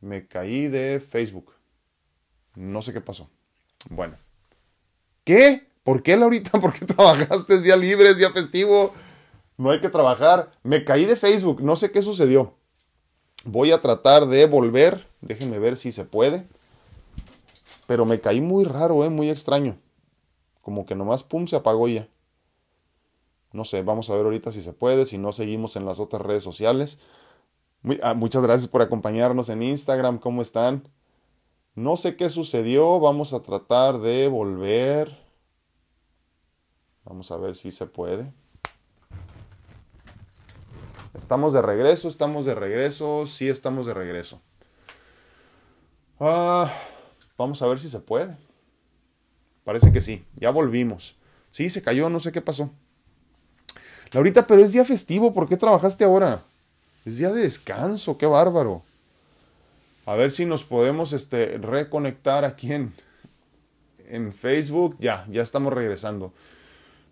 me 0.03 0.27
caí 0.29 0.69
de 0.69 1.01
Facebook. 1.01 1.55
No 2.55 2.83
sé 2.83 2.93
qué 2.93 3.01
pasó. 3.01 3.31
Bueno. 3.89 4.19
¿Qué? 5.25 5.67
¿Por 5.83 6.03
qué, 6.03 6.15
Laurita? 6.15 6.51
¿Por 6.61 6.75
qué 6.75 6.85
trabajaste? 6.85 7.55
Es 7.55 7.63
día 7.63 7.75
libre, 7.75 8.11
es 8.11 8.19
día 8.19 8.31
festivo. 8.31 8.93
No 9.57 9.71
hay 9.71 9.81
que 9.81 9.89
trabajar. 9.89 10.51
Me 10.63 10.85
caí 10.85 11.07
de 11.07 11.17
Facebook. 11.17 11.63
No 11.63 11.75
sé 11.75 11.91
qué 11.91 12.03
sucedió. 12.03 12.53
Voy 13.47 13.73
a 13.73 13.81
tratar 13.81 14.27
de 14.27 14.45
volver. 14.45 15.09
Déjenme 15.23 15.59
ver 15.59 15.79
si 15.79 15.91
se 15.91 16.05
puede. 16.05 16.47
Pero 17.87 18.05
me 18.05 18.21
caí 18.21 18.43
muy 18.43 18.65
raro, 18.65 19.07
¿eh? 19.07 19.09
muy 19.09 19.31
extraño. 19.31 19.79
Como 20.61 20.85
que 20.85 20.95
nomás, 20.95 21.23
pum, 21.23 21.47
se 21.47 21.57
apagó 21.57 21.89
ya. 21.89 22.07
No 23.53 23.65
sé, 23.65 23.83
vamos 23.83 24.09
a 24.11 24.17
ver 24.17 24.25
ahorita 24.25 24.53
si 24.53 24.63
se 24.63 24.73
puede. 24.73 25.07
Si 25.07 25.19
no, 25.19 25.33
seguimos 25.33 25.77
en 25.77 25.85
las 25.85 26.01
otras 26.01 26.23
redes 26.23 26.43
sociales. 26.43 26.99
Ah, 28.03 28.15
muchas 28.15 28.43
gracias 28.43 28.69
por 28.69 28.83
acompañarnos 28.83 29.49
en 29.49 29.63
Instagram. 29.63 30.19
¿Cómo 30.19 30.43
están? 30.43 30.89
No 31.75 31.97
sé 31.97 32.17
qué 32.17 32.31
sucedió. 32.31 33.01
Vamos 33.01 33.33
a 33.33 33.43
tratar 33.43 33.99
de 33.99 34.29
volver. 34.29 35.19
Vamos 37.05 37.31
a 37.31 37.37
ver 37.37 37.57
si 37.57 37.73
se 37.73 37.87
puede. 37.87 38.33
Estamos 41.15 41.53
de 41.53 41.61
regreso, 41.61 42.09
estamos 42.09 42.47
de 42.47 42.55
regreso, 42.55 43.27
sí 43.27 43.49
estamos 43.49 43.87
de 43.87 43.93
regreso. 43.93 44.41
Ah, 46.19 46.73
vamos 47.37 47.61
a 47.61 47.67
ver 47.67 47.79
si 47.79 47.91
se 47.91 48.01
puede. 48.01 48.39
Parece 49.65 49.93
que 49.93 50.01
sí, 50.01 50.25
ya 50.37 50.51
volvimos. 50.51 51.17
Sí, 51.51 51.69
se 51.69 51.83
cayó, 51.83 52.09
no 52.09 52.19
sé 52.19 52.33
qué 52.33 52.41
pasó. 52.41 52.71
Laurita, 54.13 54.47
pero 54.47 54.63
es 54.63 54.73
día 54.73 54.85
festivo, 54.85 55.33
¿por 55.33 55.49
qué 55.49 55.57
trabajaste 55.57 56.05
ahora? 56.05 56.43
Es 57.05 57.19
día 57.19 57.31
de 57.31 57.43
descanso, 57.43 58.19
qué 58.19 58.27
bárbaro. 58.27 58.83
A 60.05 60.17
ver 60.17 60.31
si 60.31 60.45
nos 60.45 60.65
podemos 60.65 61.13
este, 61.13 61.59
reconectar 61.59 62.45
aquí 62.45 62.73
en, 62.73 62.93
en 64.09 64.33
Facebook. 64.33 64.97
Ya, 65.01 65.25
ya 65.31 65.43
estamos 65.43 65.73
regresando. 65.73 66.33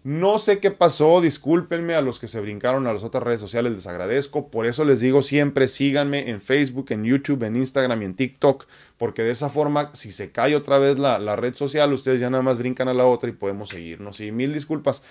No 0.02 0.39
sé 0.39 0.60
qué 0.60 0.70
pasó, 0.70 1.20
discúlpenme 1.20 1.94
a 1.94 2.01
los 2.01 2.18
que 2.18 2.27
se 2.27 2.40
brincaron 2.40 2.86
a 2.86 2.93
las 2.94 3.05
otras 3.05 3.22
redes 3.22 3.40
sociales, 3.40 3.72
les 3.72 3.86
agradezco. 3.86 4.48
Por 4.48 4.64
eso 4.64 4.85
les 4.85 5.01
digo 5.01 5.20
siempre 5.20 5.68
síganme 5.68 6.31
en 6.31 6.40
Facebook, 6.40 6.86
en 6.89 7.05
YouTube, 7.05 7.43
en 7.43 7.56
Instagram 7.56 8.01
y 8.01 8.05
en 8.06 8.14
TikTok, 8.14 8.66
porque 8.97 9.22
de 9.22 9.32
esa 9.32 9.51
forma, 9.51 9.90
si 9.94 10.10
se 10.10 10.31
cae 10.31 10.56
otra 10.56 10.78
vez 10.78 10.98
la, 10.98 11.36
red 11.36 11.55
social, 11.55 11.93
ustedes 11.93 12.18
ya 12.18 12.31
nada 12.31 12.43
más 12.43 12.56
brincan 12.56 12.89
a 12.89 12.94
la 12.94 13.05
otra 13.05 13.28
y 13.28 13.35
podemos 13.35 13.68
seguirnos. 13.68 14.20
Y 14.20 14.32
mil 14.32 14.55
disculpas. 14.55 15.02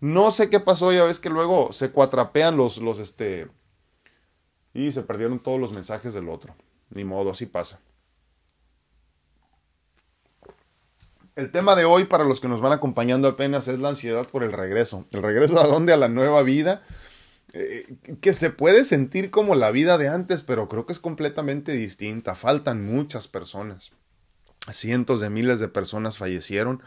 No 0.00 0.30
sé 0.30 0.50
qué 0.50 0.60
pasó, 0.60 0.92
ya 0.92 1.04
ves 1.04 1.20
que 1.20 1.30
luego 1.30 1.72
se 1.72 1.90
cuatrapean 1.90 2.56
los, 2.56 2.78
los, 2.78 2.98
este... 2.98 3.48
Y 4.72 4.92
se 4.92 5.02
perdieron 5.02 5.38
todos 5.38 5.60
los 5.60 5.72
mensajes 5.72 6.14
del 6.14 6.28
otro. 6.28 6.56
Ni 6.90 7.04
modo, 7.04 7.30
así 7.30 7.46
pasa. 7.46 7.80
El 11.36 11.50
tema 11.50 11.74
de 11.74 11.84
hoy, 11.84 12.04
para 12.04 12.24
los 12.24 12.40
que 12.40 12.48
nos 12.48 12.60
van 12.60 12.72
acompañando 12.72 13.26
apenas, 13.26 13.66
es 13.66 13.78
la 13.78 13.88
ansiedad 13.88 14.26
por 14.28 14.44
el 14.44 14.52
regreso. 14.52 15.06
¿El 15.12 15.22
regreso 15.22 15.58
a 15.58 15.66
dónde? 15.66 15.92
A 15.92 15.96
la 15.96 16.08
nueva 16.08 16.42
vida. 16.42 16.82
Eh, 17.52 17.96
que 18.20 18.32
se 18.32 18.50
puede 18.50 18.84
sentir 18.84 19.30
como 19.30 19.54
la 19.54 19.70
vida 19.70 19.96
de 19.96 20.08
antes, 20.08 20.42
pero 20.42 20.68
creo 20.68 20.86
que 20.86 20.92
es 20.92 21.00
completamente 21.00 21.72
distinta. 21.72 22.34
Faltan 22.34 22.84
muchas 22.84 23.26
personas. 23.28 23.90
Cientos 24.72 25.20
de 25.20 25.30
miles 25.30 25.60
de 25.60 25.68
personas 25.68 26.18
fallecieron. 26.18 26.82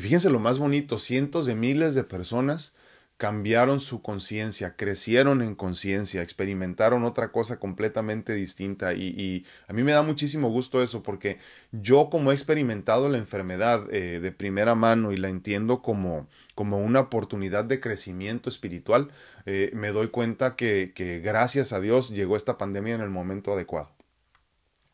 Y 0.00 0.02
fíjense 0.02 0.30
lo 0.30 0.38
más 0.38 0.58
bonito, 0.58 0.98
cientos 0.98 1.44
de 1.44 1.54
miles 1.54 1.94
de 1.94 2.04
personas 2.04 2.72
cambiaron 3.18 3.80
su 3.80 4.00
conciencia, 4.00 4.74
crecieron 4.74 5.42
en 5.42 5.54
conciencia, 5.54 6.22
experimentaron 6.22 7.04
otra 7.04 7.32
cosa 7.32 7.58
completamente 7.60 8.32
distinta 8.32 8.94
y, 8.94 9.44
a 9.68 9.74
mí 9.74 9.82
me 9.82 9.92
da 9.92 10.02
muchísimo 10.02 10.48
gusto 10.48 10.82
eso 10.82 11.02
porque 11.02 11.36
yo 11.70 12.08
como 12.08 12.30
he 12.30 12.34
experimentado 12.34 13.10
la 13.10 13.18
enfermedad 13.18 13.92
eh, 13.92 14.20
de 14.20 14.32
primera 14.32 14.74
mano 14.74 15.12
y 15.12 15.18
la 15.18 15.28
entiendo 15.28 15.82
como, 15.82 16.28
como 16.54 16.78
una 16.78 17.00
oportunidad 17.00 17.66
de 17.66 17.78
crecimiento 17.78 18.48
espiritual, 18.48 19.10
eh, 19.44 19.70
me 19.74 19.88
doy 19.88 20.08
cuenta 20.08 20.56
que, 20.56 20.92
que 20.94 21.18
gracias 21.18 21.74
a 21.74 21.80
Dios 21.80 22.08
llegó 22.08 22.38
esta 22.38 22.56
pandemia 22.56 22.94
en 22.94 23.02
el 23.02 23.10
momento 23.10 23.52
adecuado. 23.52 23.90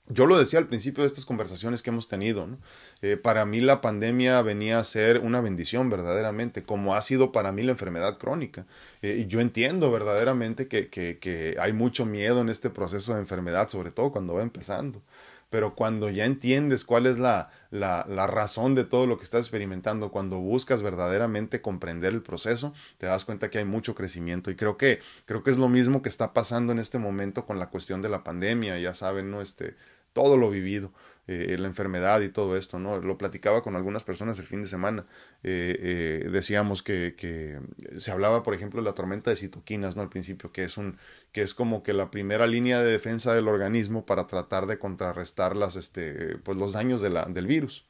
Yo 0.09 0.27
lo 0.27 0.39
decía 0.39 0.61
al 0.61 0.69
principio 0.69 1.03
de 1.03 1.09
estas 1.09 1.27
conversaciones 1.27 1.83
que 1.83 1.91
hemos 1.91 2.07
tenido, 2.07 2.47
¿no? 2.47 2.59
Eh, 3.03 3.17
para 3.17 3.45
mí 3.45 3.61
la 3.61 3.81
pandemia 3.81 4.41
venía 4.41 4.79
a 4.79 4.85
ser 4.85 5.19
una 5.19 5.41
bendición 5.41 5.91
verdaderamente, 5.91 6.63
como 6.63 6.95
ha 6.95 7.01
sido 7.03 7.33
para 7.33 7.51
mí 7.51 7.65
la 7.65 7.73
enfermedad 7.73 8.17
crónica. 8.17 8.67
Eh, 9.03 9.25
y 9.25 9.27
yo 9.27 9.41
entiendo 9.41 9.91
verdaderamente 9.91 10.69
que, 10.69 10.91
que, 10.91 11.19
que, 11.19 11.57
hay 11.59 11.73
mucho 11.73 12.07
miedo 12.07 12.41
en 12.41 12.51
este 12.51 12.71
proceso 12.71 13.15
de 13.15 13.21
enfermedad, 13.21 13.69
sobre 13.69 13.91
todo 13.91 14.13
cuando 14.13 14.35
va 14.35 14.43
empezando. 14.43 15.03
Pero 15.51 15.75
cuando 15.75 16.11
ya 16.11 16.25
entiendes 16.25 16.85
cuál 16.85 17.07
es 17.07 17.19
la, 17.19 17.51
la, 17.71 18.05
la 18.09 18.27
razón 18.27 18.75
de 18.75 18.85
todo 18.85 19.07
lo 19.07 19.17
que 19.17 19.25
estás 19.25 19.41
experimentando, 19.41 20.11
cuando 20.11 20.39
buscas 20.39 20.83
verdaderamente 20.83 21.61
comprender 21.61 22.13
el 22.13 22.23
proceso, 22.23 22.75
te 22.99 23.07
das 23.07 23.25
cuenta 23.25 23.49
que 23.49 23.59
hay 23.59 23.65
mucho 23.65 23.95
crecimiento. 23.95 24.51
Y 24.51 24.57
creo 24.57 24.77
que, 24.77 25.01
creo 25.25 25.43
que 25.45 25.51
es 25.51 25.57
lo 25.57 25.69
mismo 25.69 26.03
que 26.03 26.09
está 26.09 26.33
pasando 26.33 26.73
en 26.73 26.79
este 26.81 26.99
momento 26.99 27.47
con 27.47 27.59
la 27.59 27.71
cuestión 27.71 28.03
de 28.03 28.09
la 28.09 28.25
pandemia. 28.25 28.79
Ya 28.79 28.93
saben, 28.95 29.31
¿no? 29.31 29.41
Este, 29.41 29.77
todo 30.17 30.39
lo 30.39 30.49
vivido. 30.49 30.93
Eh, 31.29 31.57
la 31.59 31.67
enfermedad 31.67 32.21
y 32.21 32.29
todo 32.29 32.57
esto, 32.57 32.79
¿no? 32.79 32.99
Lo 32.99 33.19
platicaba 33.19 33.61
con 33.61 33.75
algunas 33.75 34.03
personas 34.03 34.39
el 34.39 34.47
fin 34.47 34.63
de 34.63 34.69
semana. 34.69 35.07
Eh, 35.43 36.25
eh, 36.25 36.29
decíamos 36.31 36.83
que, 36.83 37.59
se 37.99 38.11
hablaba, 38.13 38.43
por 38.43 38.55
ejemplo, 38.55 38.81
de 38.81 38.85
la 38.85 38.95
tormenta 38.95 39.31
de 39.31 39.37
citoquinas, 39.37 39.95
¿no? 39.97 40.03
Al 40.03 40.09
principio, 40.09 40.53
que 40.53 40.63
es 40.65 40.79
un, 40.79 40.99
que 41.33 41.43
es 41.43 41.53
como 41.53 41.83
que 41.83 41.93
la 41.93 42.11
primera 42.11 42.47
línea 42.47 42.81
de 42.81 42.93
defensa 42.93 43.35
del 43.35 43.49
organismo 43.49 44.07
para 44.07 44.27
tratar 44.27 44.67
de 44.67 44.79
contrarrestar 44.79 45.55
las, 45.55 45.77
este, 45.77 46.39
pues 46.39 46.57
los 46.57 46.73
daños 46.73 47.03
de 47.03 47.11
la, 47.11 47.27
del 47.27 47.47
virus. 47.47 47.85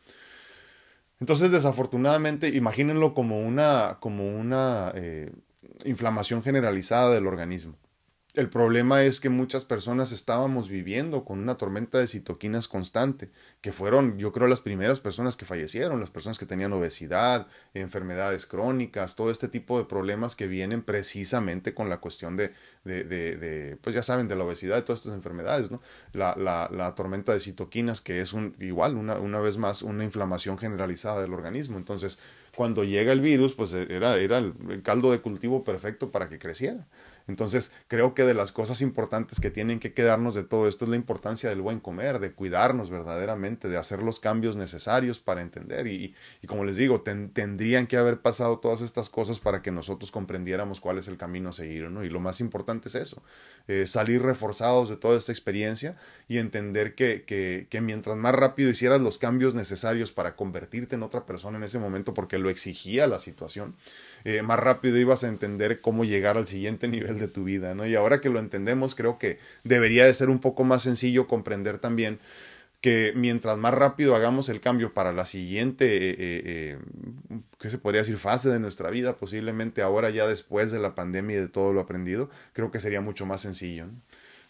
Entonces, 1.21 1.53
desafortunadamente, 1.53 2.49
imagínenlo 2.49 3.15
como 3.15 3.41
una, 3.41 3.99
como 4.01 4.27
una 4.35 4.93
inflamación 5.85 6.43
generalizada 6.43 7.11
del 7.13 7.27
organismo. 7.27 7.77
El 8.37 8.51
problema 8.51 9.03
es 9.03 9.19
que 9.19 9.31
muchas 9.31 9.65
personas 9.65 10.13
estábamos 10.13 10.69
viviendo 10.69 11.25
con 11.25 11.39
una 11.39 11.57
tormenta 11.57 11.99
de 11.99 12.07
citoquinas 12.07 12.69
constante, 12.69 13.31
que 13.63 13.73
fueron, 13.73 14.19
yo 14.19 14.31
creo, 14.31 14.47
las 14.47 14.61
primeras 14.61 15.01
personas 15.01 15.37
que 15.37 15.47
fallecieron, 15.47 16.01
las 16.01 16.11
personas 16.11 16.39
que 16.39 16.45
tenían 16.45 16.75
obesidad, 16.75 17.47
enfermedades 17.73 18.45
crónicas, 18.47 19.17
todo 19.17 19.31
este 19.31 19.49
tipo 19.49 19.79
de 19.79 19.87
problemas 19.87 20.37
que 20.37 20.49
vienen 20.49 20.83
precisamente 20.83 21.73
con 21.73 21.89
la 21.89 21.97
cuestión 21.97 22.37
de, 22.37 22.53
de, 22.85 23.05
de, 23.05 23.79
pues 23.81 23.95
ya 23.95 24.03
saben, 24.03 24.29
de 24.29 24.37
la 24.37 24.45
obesidad 24.45 24.77
y 24.77 24.83
todas 24.83 25.01
estas 25.01 25.15
enfermedades, 25.15 25.71
¿no? 25.71 25.81
La, 26.13 26.37
la, 26.37 26.69
la 26.71 26.95
tormenta 26.95 27.33
de 27.33 27.41
citoquinas, 27.41 28.03
que 28.03 28.21
es 28.21 28.35
un, 28.35 28.55
igual, 28.61 28.97
una, 28.97 29.19
una 29.19 29.41
vez 29.41 29.57
más, 29.57 29.81
una 29.81 30.05
inflamación 30.05 30.59
generalizada 30.59 31.23
del 31.23 31.33
organismo. 31.33 31.79
Entonces, 31.79 32.19
cuando 32.55 32.85
llega 32.85 33.13
el 33.13 33.23
virus, 33.23 33.55
pues 33.55 33.73
era, 33.73 34.19
era 34.19 34.37
el 34.37 34.83
caldo 34.83 35.11
de 35.11 35.23
cultivo 35.23 35.65
perfecto 35.65 36.11
para 36.13 36.29
que 36.29 36.39
creciera. 36.39 36.87
Entonces, 37.29 37.73
creo 37.89 38.15
que 38.15 38.23
de 38.23 38.35
las 38.35 38.53
cosas 38.53 38.81
importantes 38.81 39.41
que 39.41 39.51
tienen 39.51 39.81
que 39.81 39.93
quedarnos 39.93 40.35
de 40.35 40.45
todo 40.45 40.69
esto 40.69 40.85
es 40.85 40.91
la 40.91 40.97
importancia 40.97 41.49
del 41.49 41.61
buen 41.61 41.81
comer, 41.81 42.21
de 42.21 42.33
cuidarnos 42.33 42.91
verdaderamente, 42.91 43.69
de 43.69 43.77
hacer 43.77 44.03
los 44.03 44.21
cambios 44.21 44.57
necesarios 44.57 45.19
para 45.19 45.43
entender. 45.43 45.87
Y, 45.87 46.15
como 46.47 46.65
les 46.65 46.77
digo, 46.77 47.03
tendrían 47.03 47.87
que 47.87 47.97
haber 47.97 48.21
pasado 48.21 48.59
todas 48.59 48.81
estas 48.81 49.11
cosas 49.11 49.39
para 49.39 49.63
que 49.63 49.73
nosotros 49.73 50.11
comprendiéramos 50.11 50.81
cuál 50.81 50.99
es 50.99 51.09
el 51.09 51.17
camino 51.17 51.51
a 51.51 51.53
seguir, 51.53 51.91
¿no? 51.91 52.05
Y 52.05 52.09
lo 52.09 52.21
más 52.21 52.41
importante 52.41 52.89
es 52.89 52.95
eso, 52.95 53.23
eh, 53.67 53.87
salir 53.87 54.23
reforzados 54.23 54.89
de 54.89 54.97
toda 54.97 55.19
esta 55.19 55.33
experiencia 55.33 55.97
y 56.29 56.39
entender 56.39 56.95
que, 56.95 57.25
que 57.25 57.81
mientras 57.81 58.17
más 58.17 58.35
rápido 58.35 58.71
hicieras 58.71 59.01
los 59.01 59.19
cambios 59.19 59.55
necesarios 59.55 60.13
para 60.13 60.37
convertirte 60.37 60.95
en 60.95 61.03
otra 61.03 61.27
persona 61.27 61.59
en 61.59 61.65
ese 61.65 61.79
momento, 61.79 62.15
porque 62.15 62.39
lo 62.39 62.51
exigía 62.51 63.07
la 63.07 63.19
situación, 63.19 63.75
eh, 64.29 64.43
más 64.43 64.59
rápido 64.59 64.99
ibas 64.99 65.23
a 65.23 65.29
entender 65.29 65.81
cómo 65.81 66.05
llegar 66.05 66.37
al 66.37 66.49
siguiente 66.49 66.89
nivel 66.89 67.17
de 67.17 67.29
tu 67.29 67.45
vida, 67.45 67.77
¿no? 67.77 67.87
Y 67.87 67.95
ahora 67.95 68.21
que 68.21 68.29
lo 68.29 68.41
entendemos, 68.41 68.97
creo 68.97 69.19
que 69.19 69.39
debería 69.63 70.05
de 70.05 70.13
ser 70.15 70.31
un 70.31 70.41
poco 70.41 70.65
más 70.65 70.83
sencillo 70.83 71.29
comprender 71.29 71.79
también 71.79 72.19
que 72.81 73.13
mientras 73.15 73.57
más 73.57 73.73
rápido 73.73 74.17
hagamos 74.17 74.49
el 74.49 74.61
cambio 74.61 74.93
para 74.93 75.13
la 75.13 75.27
siguiente, 75.27 75.87
eh, 75.97 76.17
eh, 76.19 76.79
¿qué 77.61 77.71
se 77.71 77.79
podría 77.79 78.01
decir? 78.01 78.19
Fase 78.19 78.51
de 78.51 78.59
nuestra 78.59 78.91
vida, 78.91 79.17
posiblemente 79.17 79.81
ahora 79.81 80.11
ya 80.11 80.27
después 80.27 80.73
de 80.73 80.81
la 80.81 80.97
pandemia 80.97 81.37
y 81.37 81.41
de 81.43 81.49
todo 81.49 81.73
lo 81.73 81.81
aprendido, 81.81 82.29
creo 82.53 82.73
que 82.73 82.81
sería 82.81 83.01
mucho 83.01 83.27
más 83.27 83.43
sencillo. 83.43 83.87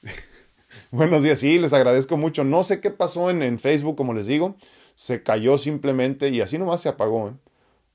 Buenos 0.91 1.23
días, 1.23 1.39
sí, 1.39 1.59
les 1.59 1.75
agradezco 1.75 2.17
mucho. 2.17 2.45
No 2.45 2.63
sé 2.63 2.81
qué 2.81 2.91
pasó 2.91 3.29
en, 3.29 3.43
en 3.43 3.59
Facebook, 3.59 3.97
como 3.97 4.15
les 4.15 4.27
digo, 4.27 4.57
se 4.95 5.23
cayó 5.23 5.59
simplemente 5.59 6.31
y 6.31 6.41
así 6.41 6.57
nomás 6.57 6.81
se 6.81 6.89
apagó. 6.89 7.29
¿eh? 7.29 7.33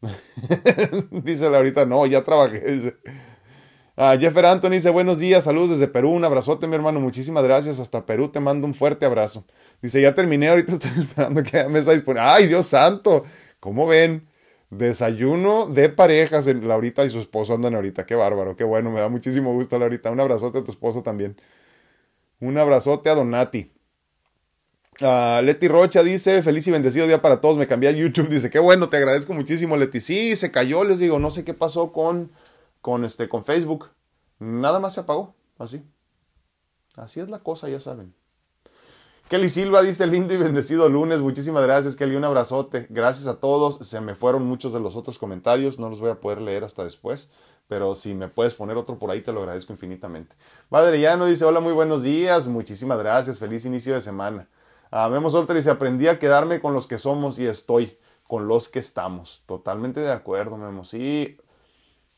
dice 1.23 1.45
ahorita, 1.45 1.85
no, 1.85 2.05
ya 2.05 2.23
trabajé. 2.23 2.59
Dice. 2.59 2.97
Ah, 3.95 4.17
Jeffer 4.19 4.45
Anthony 4.45 4.71
dice, 4.71 4.89
buenos 4.89 5.19
días, 5.19 5.43
saludos 5.43 5.71
desde 5.71 5.87
Perú, 5.87 6.11
un 6.11 6.23
abrazote 6.23 6.65
mi 6.65 6.75
hermano, 6.75 6.99
muchísimas 6.99 7.43
gracias, 7.43 7.79
hasta 7.79 8.05
Perú 8.05 8.29
te 8.29 8.39
mando 8.39 8.65
un 8.65 8.73
fuerte 8.73 9.05
abrazo. 9.05 9.45
Dice, 9.81 10.01
ya 10.01 10.15
terminé, 10.15 10.49
ahorita 10.49 10.71
estoy 10.73 10.91
esperando 10.97 11.43
que 11.43 11.63
me 11.65 11.79
está 11.79 11.91
disponible. 11.91 12.23
¡Ay, 12.25 12.47
Dios 12.47 12.65
santo! 12.67 13.25
¿Cómo 13.59 13.85
ven? 13.87 14.27
Desayuno 14.69 15.67
de 15.67 15.89
parejas, 15.89 16.47
Laurita 16.47 17.03
y 17.05 17.09
su 17.09 17.19
esposo 17.19 17.53
andan 17.53 17.75
ahorita, 17.75 18.05
qué 18.05 18.15
bárbaro, 18.15 18.55
qué 18.55 18.63
bueno, 18.63 18.89
me 18.89 19.01
da 19.01 19.09
muchísimo 19.09 19.53
gusto 19.53 19.77
Laurita, 19.77 20.09
un 20.09 20.19
abrazote 20.21 20.59
a 20.59 20.63
tu 20.63 20.71
esposo 20.71 21.03
también. 21.03 21.35
Un 22.39 22.57
abrazote 22.57 23.09
a 23.09 23.15
Donati. 23.15 23.71
Uh, 25.01 25.41
Leti 25.41 25.67
Rocha 25.67 26.03
dice, 26.03 26.43
feliz 26.43 26.67
y 26.67 26.71
bendecido 26.71 27.07
día 27.07 27.21
para 27.21 27.41
todos, 27.41 27.57
me 27.57 27.67
cambié 27.67 27.89
a 27.89 27.91
YouTube, 27.91 28.29
dice, 28.29 28.49
qué 28.49 28.59
bueno, 28.59 28.89
te 28.89 28.97
agradezco 28.97 29.33
muchísimo 29.33 29.75
Leti. 29.75 29.99
Sí, 29.99 30.35
se 30.35 30.51
cayó, 30.51 30.83
les 30.83 30.99
digo, 30.99 31.17
no 31.19 31.31
sé 31.31 31.43
qué 31.43 31.53
pasó 31.53 31.91
con, 31.91 32.31
con, 32.81 33.03
este, 33.03 33.27
con 33.27 33.43
Facebook. 33.43 33.89
Nada 34.39 34.79
más 34.79 34.93
se 34.93 34.99
apagó, 34.99 35.33
así. 35.57 35.83
Así 36.95 37.19
es 37.19 37.29
la 37.29 37.39
cosa, 37.39 37.69
ya 37.69 37.79
saben. 37.79 38.13
Kelly 39.29 39.49
Silva 39.49 39.81
dice, 39.81 40.05
lindo 40.07 40.33
y 40.33 40.37
bendecido 40.37 40.89
lunes, 40.89 41.21
muchísimas 41.21 41.63
gracias 41.63 41.95
Kelly, 41.95 42.15
un 42.15 42.25
abrazote. 42.25 42.87
Gracias 42.89 43.27
a 43.27 43.39
todos, 43.39 43.87
se 43.87 44.01
me 44.01 44.13
fueron 44.13 44.43
muchos 44.43 44.73
de 44.73 44.81
los 44.81 44.95
otros 44.95 45.17
comentarios, 45.17 45.79
no 45.79 45.89
los 45.89 45.99
voy 46.01 46.11
a 46.11 46.19
poder 46.19 46.41
leer 46.41 46.63
hasta 46.63 46.83
después 46.83 47.29
pero 47.71 47.95
si 47.95 48.13
me 48.13 48.27
puedes 48.27 48.53
poner 48.53 48.75
otro 48.75 48.99
por 48.99 49.09
ahí, 49.11 49.21
te 49.21 49.31
lo 49.31 49.39
agradezco 49.39 49.71
infinitamente. 49.71 50.35
Padre 50.67 50.99
Llano 50.99 51.25
dice, 51.25 51.45
hola, 51.45 51.61
muy 51.61 51.71
buenos 51.71 52.03
días, 52.03 52.45
muchísimas 52.47 52.99
gracias, 52.99 53.39
feliz 53.39 53.63
inicio 53.63 53.93
de 53.93 54.01
semana. 54.01 54.49
Uh, 54.91 55.09
Memo 55.09 55.29
Solter 55.29 55.55
dice, 55.55 55.69
aprendí 55.69 56.07
a 56.07 56.19
quedarme 56.19 56.59
con 56.59 56.73
los 56.73 56.85
que 56.85 56.97
somos 56.97 57.39
y 57.39 57.45
estoy 57.45 57.97
con 58.27 58.47
los 58.47 58.67
que 58.69 58.79
estamos. 58.79 59.43
Totalmente 59.45 60.01
de 60.01 60.11
acuerdo, 60.11 60.57
Memo. 60.57 60.83
Sí, 60.83 61.37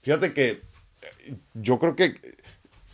fíjate 0.02 0.34
que 0.34 0.62
eh, 1.02 1.38
yo 1.54 1.80
creo 1.80 1.96
que 1.96 2.20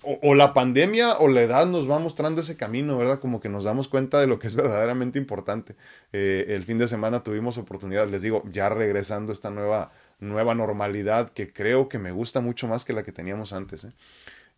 o, 0.01 0.35
la 0.35 0.53
pandemia 0.53 1.17
o 1.19 1.27
la 1.27 1.41
edad 1.41 1.65
nos 1.65 1.89
va 1.89 1.99
mostrando 1.99 2.41
ese 2.41 2.57
camino, 2.57 2.97
¿verdad? 2.97 3.19
Como 3.19 3.39
que 3.39 3.49
nos 3.49 3.63
damos 3.63 3.87
cuenta 3.87 4.19
de 4.19 4.27
lo 4.27 4.39
que 4.39 4.47
es 4.47 4.55
verdaderamente 4.55 5.19
importante. 5.19 5.75
Eh, 6.13 6.45
el 6.49 6.63
fin 6.63 6.77
de 6.77 6.87
semana 6.87 7.23
tuvimos 7.23 7.57
oportunidad, 7.57 8.07
les 8.07 8.21
digo, 8.21 8.43
ya 8.51 8.69
regresando 8.69 9.31
a 9.31 9.33
esta 9.33 9.49
nueva, 9.49 9.91
nueva 10.19 10.55
normalidad 10.55 11.31
que 11.31 11.51
creo 11.51 11.89
que 11.89 11.99
me 11.99 12.11
gusta 12.11 12.41
mucho 12.41 12.67
más 12.67 12.85
que 12.85 12.93
la 12.93 13.03
que 13.03 13.11
teníamos 13.11 13.53
antes. 13.53 13.85
¿eh? 13.85 13.91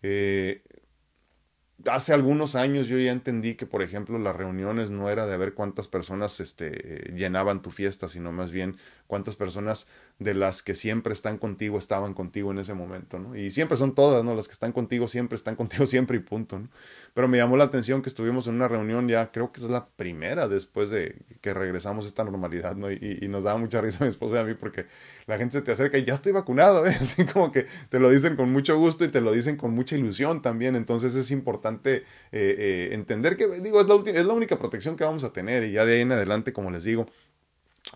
eh 0.03 0.63
hace 1.87 2.13
algunos 2.13 2.55
años 2.55 2.87
yo 2.87 2.97
ya 2.97 3.11
entendí 3.11 3.55
que, 3.55 3.65
por 3.65 3.81
ejemplo, 3.81 4.19
las 4.19 4.35
reuniones 4.35 4.89
no 4.89 5.09
era 5.09 5.25
de 5.25 5.37
ver 5.37 5.53
cuántas 5.53 5.87
personas 5.87 6.39
este, 6.39 7.11
llenaban 7.15 7.61
tu 7.61 7.71
fiesta, 7.71 8.07
sino 8.07 8.31
más 8.31 8.51
bien 8.51 8.77
cuántas 9.07 9.35
personas 9.35 9.87
de 10.21 10.35
las 10.35 10.61
que 10.61 10.75
siempre 10.75 11.13
están 11.13 11.39
contigo 11.39 11.79
estaban 11.79 12.13
contigo 12.13 12.51
en 12.51 12.59
ese 12.59 12.75
momento, 12.75 13.17
¿no? 13.17 13.35
Y 13.35 13.49
siempre 13.49 13.75
son 13.75 13.95
todas, 13.95 14.23
¿no? 14.23 14.35
Las 14.35 14.47
que 14.47 14.53
están 14.53 14.71
contigo 14.71 15.07
siempre 15.07 15.35
están 15.35 15.55
contigo 15.55 15.85
siempre 15.87 16.17
y 16.17 16.19
punto, 16.19 16.59
¿no? 16.59 16.69
Pero 17.15 17.27
me 17.27 17.39
llamó 17.39 17.57
la 17.57 17.63
atención 17.63 18.03
que 18.03 18.09
estuvimos 18.09 18.45
en 18.45 18.53
una 18.53 18.67
reunión 18.67 19.07
ya, 19.07 19.31
creo 19.31 19.51
que 19.51 19.61
es 19.61 19.67
la 19.67 19.87
primera 19.87 20.47
después 20.47 20.91
de 20.91 21.15
que 21.41 21.55
regresamos 21.55 22.05
a 22.05 22.07
esta 22.07 22.23
normalidad, 22.23 22.75
¿no? 22.75 22.91
Y, 22.91 23.27
nos 23.31 23.45
daba 23.45 23.57
mucha 23.57 23.81
risa 23.81 23.99
a 24.01 24.03
mi 24.03 24.09
esposa 24.09 24.35
y 24.35 24.39
a 24.39 24.43
mí 24.43 24.53
porque 24.53 24.85
la 25.25 25.37
gente 25.37 25.53
se 25.53 25.61
te 25.63 25.71
acerca 25.71 25.97
y 25.97 26.03
ya 26.03 26.13
estoy 26.13 26.33
vacunado, 26.33 26.85
¿eh? 26.85 26.95
Así 27.01 27.25
como 27.25 27.51
que 27.51 27.65
te 27.89 27.97
lo 27.97 28.11
dicen 28.11 28.35
con 28.35 28.51
mucho 28.51 28.77
gusto 28.77 29.03
y 29.03 29.07
te 29.07 29.21
lo 29.21 29.31
dicen 29.31 29.57
con 29.57 29.71
mucha 29.71 29.95
ilusión 29.95 30.43
también, 30.43 30.75
entonces 30.75 31.15
es 31.15 31.31
importante 31.31 31.95
eh, 31.95 32.03
eh, 32.31 32.89
entender 32.91 33.37
que, 33.37 33.47
digo, 33.61 33.81
es 33.81 33.87
la, 33.87 33.95
es 33.95 34.25
la 34.25 34.33
única 34.33 34.59
protección 34.59 34.97
que 34.97 35.03
vamos 35.03 35.23
a 35.23 35.33
tener 35.33 35.63
y 35.63 35.71
ya 35.71 35.83
de 35.83 35.95
ahí 35.95 36.01
en 36.01 36.11
adelante, 36.11 36.53
como 36.53 36.69
les 36.69 36.83
digo, 36.83 37.07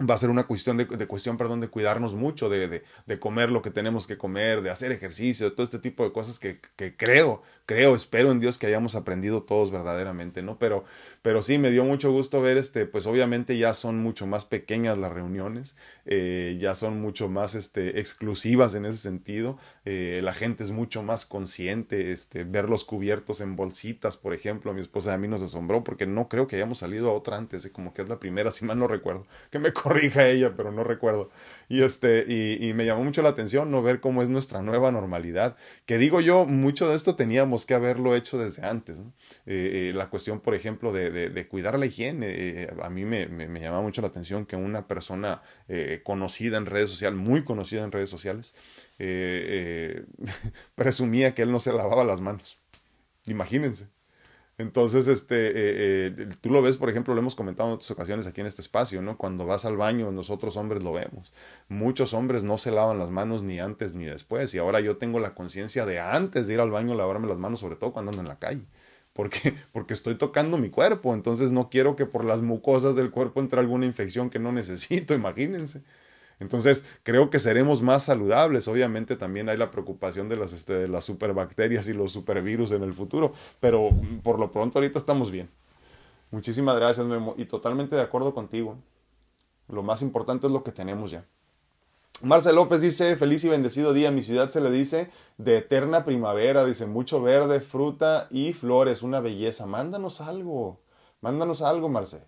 va 0.09 0.15
a 0.15 0.17
ser 0.17 0.29
una 0.29 0.43
cuestión 0.43 0.75
de, 0.75 1.07
cuestión, 1.07 1.37
perdón, 1.37 1.61
de 1.61 1.69
cuidarnos 1.69 2.13
mucho, 2.13 2.49
de, 2.49 2.67
de, 2.67 2.83
de, 3.05 3.19
comer 3.19 3.49
lo 3.49 3.61
que 3.61 3.71
tenemos 3.71 4.07
que 4.07 4.17
comer, 4.17 4.61
de 4.61 4.69
hacer 4.69 4.91
ejercicio, 4.91 5.49
de 5.49 5.55
todo 5.55 5.63
este 5.63 5.79
tipo 5.79 6.03
de 6.03 6.11
cosas 6.11 6.37
que, 6.37 6.59
que, 6.75 6.97
creo, 6.97 7.41
creo, 7.65 7.95
espero 7.95 8.31
en 8.31 8.41
Dios 8.41 8.57
que 8.57 8.67
hayamos 8.67 8.95
aprendido 8.95 9.43
todos 9.43 9.71
verdaderamente, 9.71 10.43
¿no? 10.43 10.59
Pero, 10.59 10.83
pero 11.21 11.41
sí, 11.41 11.57
me 11.57 11.71
dio 11.71 11.85
mucho 11.85 12.11
gusto 12.11 12.41
ver, 12.41 12.57
este, 12.57 12.85
pues 12.85 13.05
obviamente 13.05 13.57
ya 13.57 13.73
son 13.73 13.99
mucho 13.99 14.27
más 14.27 14.43
pequeñas 14.43 14.97
las 14.97 15.13
reuniones, 15.13 15.75
eh, 16.05 16.57
ya 16.59 16.75
son 16.75 16.99
mucho 16.99 17.29
más, 17.29 17.55
este, 17.55 17.99
exclusivas 17.99 18.75
en 18.75 18.85
ese 18.85 18.99
sentido, 18.99 19.57
eh, 19.85 20.19
la 20.23 20.33
gente 20.33 20.63
es 20.63 20.71
mucho 20.71 21.03
más 21.03 21.25
consciente, 21.25 22.11
este, 22.11 22.43
verlos 22.43 22.83
cubiertos 22.83 23.39
en 23.39 23.55
bolsitas, 23.55 24.17
por 24.17 24.33
ejemplo, 24.33 24.73
mi 24.73 24.81
esposa 24.81 25.13
a 25.13 25.17
mí 25.17 25.29
nos 25.29 25.41
asombró 25.41 25.85
porque 25.85 26.05
no 26.05 26.27
creo 26.27 26.47
que 26.47 26.57
hayamos 26.57 26.79
salido 26.79 27.09
a 27.09 27.13
otra 27.13 27.37
antes, 27.37 27.69
como 27.71 27.93
que 27.93 28.01
es 28.01 28.09
la 28.09 28.19
primera, 28.19 28.51
si 28.51 28.65
mal 28.65 28.77
no 28.77 28.87
recuerdo, 28.87 29.25
que 29.51 29.59
me 29.59 29.71
corrija 29.75 30.27
ella, 30.27 30.53
pero 30.57 30.71
no 30.71 30.83
recuerdo. 30.83 31.29
Y, 31.69 31.83
este, 31.83 32.25
y, 32.27 32.73
me 32.73 32.85
llamó 32.85 33.03
mucho 33.03 33.21
la 33.21 33.29
atención 33.29 33.69
no 33.69 33.83
ver 33.83 33.99
cómo 33.99 34.23
es 34.23 34.29
nuestra 34.29 34.63
nueva 34.63 34.91
normalidad. 34.91 35.55
Que 35.85 35.99
digo 35.99 36.21
yo, 36.21 36.45
mucho 36.45 36.89
de 36.89 36.95
esto 36.95 37.15
teníamos 37.15 37.65
que 37.65 37.75
haberlo 37.75 38.15
hecho 38.15 38.39
desde 38.39 38.65
antes. 38.65 38.99
¿no? 38.99 39.13
Eh, 39.45 39.89
eh, 39.89 39.93
la 39.93 40.09
cuestión, 40.09 40.39
por 40.39 40.55
ejemplo, 40.55 40.91
de, 40.91 41.47
cuidar 41.47 41.77
la 41.77 41.85
higiene. 41.85 42.27
Eh, 42.29 42.73
a 42.81 42.89
mí 42.89 43.05
me, 43.05 43.27
me, 43.27 43.47
me, 43.47 43.59
llama 43.59 43.81
mucho 43.81 44.01
la 44.01 44.07
atención 44.07 44.45
que 44.45 44.55
una 44.55 44.87
persona 44.87 45.41
conocida 46.03 46.57
en 46.57 46.65
redes 46.65 46.89
sociales, 46.89 47.19
muy 47.19 47.43
conocida 47.43 47.83
en 47.83 47.91
redes 47.91 48.09
sociales, 48.09 48.55
presumía 50.75 51.35
que 51.35 51.41
él 51.43 51.51
no 51.51 51.59
se 51.59 51.73
lavaba 51.73 52.03
las 52.03 52.21
manos. 52.21 52.57
Imagínense. 53.25 53.94
Entonces, 54.57 55.09
este, 55.09 55.47
eh, 55.49 56.15
eh, 56.17 56.29
tú 56.39 56.49
lo 56.49 56.61
ves, 56.61 56.77
por 56.77 56.89
ejemplo, 56.89 57.13
lo 57.13 57.19
hemos 57.19 57.35
comentado 57.35 57.69
en 57.69 57.75
otras 57.75 57.91
ocasiones 57.91 58.25
aquí 58.25 58.39
en 58.39 58.47
este 58.47 58.61
espacio, 58.61 59.01
¿no? 59.01 59.17
Cuando 59.17 59.45
vas 59.45 59.65
al 59.65 59.75
baño, 59.75 60.11
nosotros 60.11 60.55
hombres 60.55 60.81
lo 60.81 60.93
vemos. 60.93 61.33
Muchos 61.67 62.13
hombres 62.13 62.43
no 62.45 62.57
se 62.57 62.71
lavan 62.71 62.97
las 62.97 63.09
manos 63.09 63.43
ni 63.43 63.59
antes 63.59 63.93
ni 63.95 64.05
después. 64.05 64.53
Y 64.53 64.57
ahora 64.59 64.79
yo 64.79 64.95
tengo 64.97 65.19
la 65.19 65.35
conciencia 65.35 65.85
de 65.85 65.99
antes 65.99 66.47
de 66.47 66.53
ir 66.53 66.61
al 66.61 66.71
baño 66.71 66.95
lavarme 66.95 67.27
las 67.27 67.37
manos, 67.37 67.59
sobre 67.59 67.75
todo 67.75 67.91
cuando 67.91 68.11
ando 68.11 68.21
en 68.21 68.29
la 68.29 68.39
calle. 68.39 68.65
porque, 69.13 69.55
porque 69.73 69.93
estoy 69.93 70.17
tocando 70.17 70.57
mi 70.57 70.69
cuerpo, 70.69 71.13
entonces 71.13 71.51
no 71.51 71.69
quiero 71.69 71.95
que 71.97 72.05
por 72.05 72.23
las 72.25 72.41
mucosas 72.41 72.95
del 72.95 73.11
cuerpo 73.11 73.41
entre 73.41 73.59
alguna 73.59 73.85
infección 73.85 74.29
que 74.29 74.39
no 74.39 74.51
necesito, 74.53 75.13
imagínense. 75.15 75.83
Entonces, 76.39 76.85
creo 77.03 77.29
que 77.29 77.39
seremos 77.39 77.81
más 77.81 78.03
saludables. 78.03 78.67
Obviamente 78.67 79.15
también 79.15 79.49
hay 79.49 79.57
la 79.57 79.71
preocupación 79.71 80.29
de 80.29 80.37
las, 80.37 80.53
este, 80.53 80.73
de 80.73 80.87
las 80.87 81.03
superbacterias 81.03 81.87
y 81.87 81.93
los 81.93 82.11
supervirus 82.11 82.71
en 82.71 82.83
el 82.83 82.93
futuro, 82.93 83.33
pero 83.59 83.89
por 84.23 84.39
lo 84.39 84.51
pronto 84.51 84.79
ahorita 84.79 84.99
estamos 84.99 85.31
bien. 85.31 85.49
Muchísimas 86.31 86.75
gracias, 86.75 87.05
Memo, 87.05 87.35
y 87.37 87.45
totalmente 87.45 87.95
de 87.95 88.01
acuerdo 88.01 88.33
contigo. 88.33 88.77
Lo 89.67 89.83
más 89.83 90.01
importante 90.01 90.47
es 90.47 90.53
lo 90.53 90.63
que 90.63 90.71
tenemos 90.71 91.11
ya. 91.11 91.25
Marcel 92.21 92.55
López 92.55 92.81
dice, 92.81 93.15
feliz 93.17 93.43
y 93.43 93.49
bendecido 93.49 93.91
día, 93.91 94.09
mi 94.09 94.23
ciudad 94.23 94.49
se 94.49 94.61
le 94.61 94.71
dice 94.71 95.09
de 95.37 95.57
eterna 95.57 96.05
primavera, 96.05 96.63
dice, 96.63 96.85
mucho 96.85 97.21
verde, 97.21 97.59
fruta 97.59 98.27
y 98.31 98.53
flores, 98.53 99.01
una 99.01 99.19
belleza. 99.19 99.65
Mándanos 99.65 100.21
algo, 100.21 100.79
mándanos 101.21 101.61
algo, 101.61 101.89
Marcel. 101.89 102.21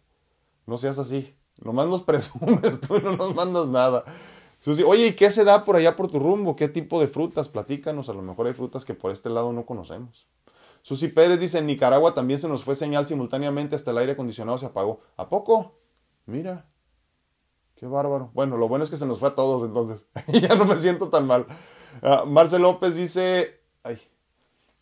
No 0.65 0.77
seas 0.77 0.99
así, 0.99 1.33
nomás 1.63 1.87
nos 1.87 2.03
presumes, 2.03 2.81
tú 2.81 2.99
no 2.99 3.15
nos 3.15 3.35
mandas 3.35 3.67
nada. 3.67 4.03
oye, 4.85 5.07
¿y 5.07 5.15
qué 5.15 5.31
se 5.31 5.43
da 5.43 5.63
por 5.65 5.75
allá 5.75 5.95
por 5.95 6.09
tu 6.09 6.19
rumbo? 6.19 6.55
¿Qué 6.55 6.67
tipo 6.67 6.99
de 6.99 7.07
frutas? 7.07 7.49
Platícanos, 7.49 8.09
a 8.09 8.13
lo 8.13 8.21
mejor 8.21 8.47
hay 8.47 8.53
frutas 8.53 8.85
que 8.85 8.93
por 8.93 9.11
este 9.11 9.29
lado 9.29 9.53
no 9.53 9.65
conocemos. 9.65 10.27
Susi 10.81 11.09
Pérez 11.09 11.39
dice, 11.39 11.59
en 11.59 11.67
Nicaragua 11.67 12.13
también 12.13 12.39
se 12.39 12.47
nos 12.47 12.63
fue 12.63 12.75
señal 12.75 13.07
simultáneamente 13.07 13.75
hasta 13.75 13.91
el 13.91 13.97
aire 13.97 14.13
acondicionado 14.13 14.57
se 14.57 14.65
apagó. 14.65 15.01
¿A 15.17 15.27
poco? 15.27 15.79
Mira, 16.25 16.65
Qué 17.77 17.85
bárbaro. 17.85 18.31
Bueno, 18.33 18.57
lo 18.57 18.67
bueno 18.67 18.83
es 18.83 18.89
que 18.89 18.97
se 18.97 19.05
nos 19.05 19.19
fue 19.19 19.29
a 19.29 19.35
todos 19.35 19.63
entonces. 19.63 20.07
ya 20.27 20.55
no 20.55 20.65
me 20.65 20.77
siento 20.77 21.09
tan 21.09 21.27
mal. 21.27 21.45
Uh, 22.01 22.25
Marcel 22.25 22.63
López 22.63 22.95
dice, 22.95 23.61
ay, 23.83 23.99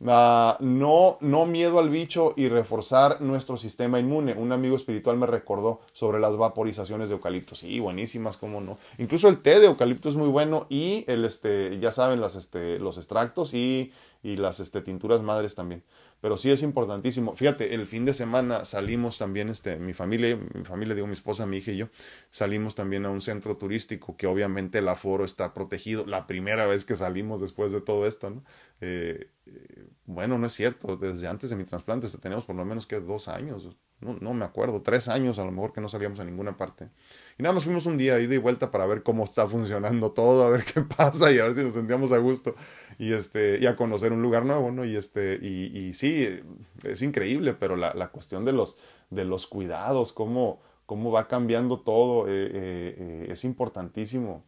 uh, 0.01 0.53
no, 0.59 1.17
no 1.21 1.45
miedo 1.45 1.79
al 1.79 1.89
bicho 1.89 2.33
y 2.35 2.49
reforzar 2.49 3.21
nuestro 3.21 3.57
sistema 3.57 3.99
inmune. 3.99 4.33
Un 4.33 4.51
amigo 4.51 4.75
espiritual 4.75 5.17
me 5.17 5.27
recordó 5.27 5.81
sobre 5.93 6.19
las 6.19 6.37
vaporizaciones 6.37 7.09
de 7.09 7.15
eucalipto. 7.15 7.55
Sí, 7.55 7.79
buenísimas, 7.79 8.37
cómo 8.37 8.61
no. 8.61 8.77
Incluso 8.97 9.27
el 9.27 9.41
té 9.41 9.59
de 9.59 9.67
eucalipto 9.67 10.09
es 10.09 10.15
muy 10.15 10.29
bueno 10.29 10.67
y 10.69 11.05
el, 11.07 11.25
este, 11.25 11.79
ya 11.79 11.91
saben, 11.91 12.21
las, 12.21 12.35
este, 12.35 12.79
los 12.79 12.97
extractos 12.97 13.53
y, 13.53 13.91
y 14.23 14.37
las 14.37 14.59
este, 14.59 14.81
tinturas 14.81 15.21
madres 15.21 15.55
también 15.55 15.83
pero 16.21 16.37
sí 16.37 16.49
es 16.49 16.63
importantísimo. 16.63 17.35
Fíjate, 17.35 17.75
el 17.75 17.87
fin 17.87 18.05
de 18.05 18.13
semana 18.13 18.65
salimos 18.65 19.17
también, 19.17 19.49
este, 19.49 19.77
mi 19.77 19.93
familia, 19.93 20.37
mi 20.53 20.63
familia, 20.63 20.95
digo, 20.95 21.07
mi 21.07 21.13
esposa, 21.13 21.45
mi 21.45 21.57
hija 21.57 21.71
y 21.71 21.77
yo, 21.77 21.89
salimos 22.29 22.75
también 22.75 23.05
a 23.05 23.09
un 23.09 23.21
centro 23.21 23.57
turístico 23.57 24.17
que 24.17 24.27
obviamente 24.27 24.79
el 24.79 24.87
aforo 24.89 25.25
está 25.25 25.53
protegido. 25.53 26.05
La 26.05 26.27
primera 26.27 26.65
vez 26.65 26.85
que 26.85 26.95
salimos 26.95 27.41
después 27.41 27.71
de 27.71 27.81
todo 27.81 28.05
esto, 28.05 28.29
¿no? 28.29 28.43
Eh, 28.81 29.29
eh, 29.45 29.87
bueno, 30.05 30.37
no 30.37 30.47
es 30.47 30.53
cierto, 30.53 30.97
desde 30.97 31.27
antes 31.27 31.49
de 31.49 31.55
mi 31.55 31.65
trasplante 31.65 32.07
tenemos 32.19 32.45
por 32.45 32.55
lo 32.55 32.65
menos 32.65 32.87
que 32.87 32.99
dos 32.99 33.27
años, 33.27 33.75
no, 33.99 34.17
no, 34.19 34.33
me 34.33 34.45
acuerdo, 34.45 34.81
tres 34.81 35.07
años 35.07 35.39
a 35.39 35.45
lo 35.45 35.51
mejor 35.51 35.73
que 35.73 35.81
no 35.81 35.89
salíamos 35.89 36.19
a 36.19 36.25
ninguna 36.25 36.57
parte. 36.57 36.89
Y 37.37 37.43
nada 37.43 37.53
más 37.53 37.65
fuimos 37.65 37.85
un 37.85 37.97
día 37.97 38.19
ida 38.19 38.33
y 38.33 38.37
vuelta 38.37 38.71
para 38.71 38.85
ver 38.85 39.03
cómo 39.03 39.25
está 39.25 39.47
funcionando 39.47 40.11
todo, 40.11 40.45
a 40.45 40.49
ver 40.49 40.63
qué 40.63 40.81
pasa 40.97 41.31
y 41.31 41.39
a 41.39 41.43
ver 41.43 41.55
si 41.55 41.63
nos 41.63 41.73
sentíamos 41.73 42.11
a 42.13 42.17
gusto 42.17 42.55
y, 42.97 43.11
este, 43.11 43.59
y 43.59 43.65
a 43.65 43.75
conocer 43.75 44.13
un 44.13 44.21
lugar 44.21 44.45
nuevo, 44.45 44.71
¿no? 44.71 44.85
Y, 44.85 44.95
este, 44.95 45.37
y, 45.41 45.77
y 45.77 45.93
sí, 45.93 46.41
es 46.83 47.01
increíble, 47.01 47.53
pero 47.53 47.75
la, 47.75 47.93
la 47.93 48.07
cuestión 48.07 48.45
de 48.45 48.53
los, 48.53 48.77
de 49.09 49.25
los 49.25 49.47
cuidados, 49.47 50.13
cómo, 50.13 50.61
cómo 50.85 51.11
va 51.11 51.27
cambiando 51.27 51.81
todo, 51.81 52.27
eh, 52.27 52.31
eh, 52.31 52.95
eh 52.97 53.27
es 53.29 53.43
importantísimo 53.43 54.45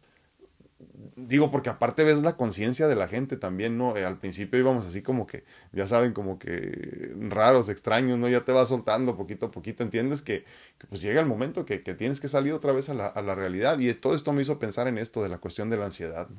digo, 1.26 1.50
porque 1.50 1.70
aparte 1.70 2.04
ves 2.04 2.22
la 2.22 2.36
conciencia 2.36 2.86
de 2.86 2.94
la 2.94 3.08
gente 3.08 3.36
también, 3.36 3.76
¿no? 3.76 3.96
Eh, 3.96 4.04
al 4.04 4.18
principio 4.18 4.58
íbamos 4.58 4.86
así 4.86 5.02
como 5.02 5.26
que, 5.26 5.44
ya 5.72 5.86
saben, 5.86 6.12
como 6.12 6.38
que 6.38 7.12
raros, 7.28 7.68
extraños, 7.68 8.18
¿no? 8.18 8.28
Ya 8.28 8.44
te 8.44 8.52
va 8.52 8.64
soltando 8.66 9.16
poquito 9.16 9.46
a 9.46 9.50
poquito, 9.50 9.82
entiendes 9.82 10.22
que, 10.22 10.44
pues 10.88 11.02
llega 11.02 11.20
el 11.20 11.26
momento 11.26 11.64
que, 11.64 11.82
que, 11.82 11.94
tienes 11.94 12.20
que 12.20 12.28
salir 12.28 12.52
otra 12.52 12.72
vez 12.72 12.88
a 12.88 12.94
la, 12.94 13.06
a 13.06 13.22
la, 13.22 13.34
realidad 13.34 13.78
y 13.78 13.92
todo 13.94 14.14
esto 14.14 14.32
me 14.32 14.42
hizo 14.42 14.58
pensar 14.58 14.88
en 14.88 14.98
esto 14.98 15.22
de 15.22 15.28
la 15.28 15.38
cuestión 15.38 15.70
de 15.70 15.76
la 15.76 15.86
ansiedad, 15.86 16.28
¿no? 16.28 16.38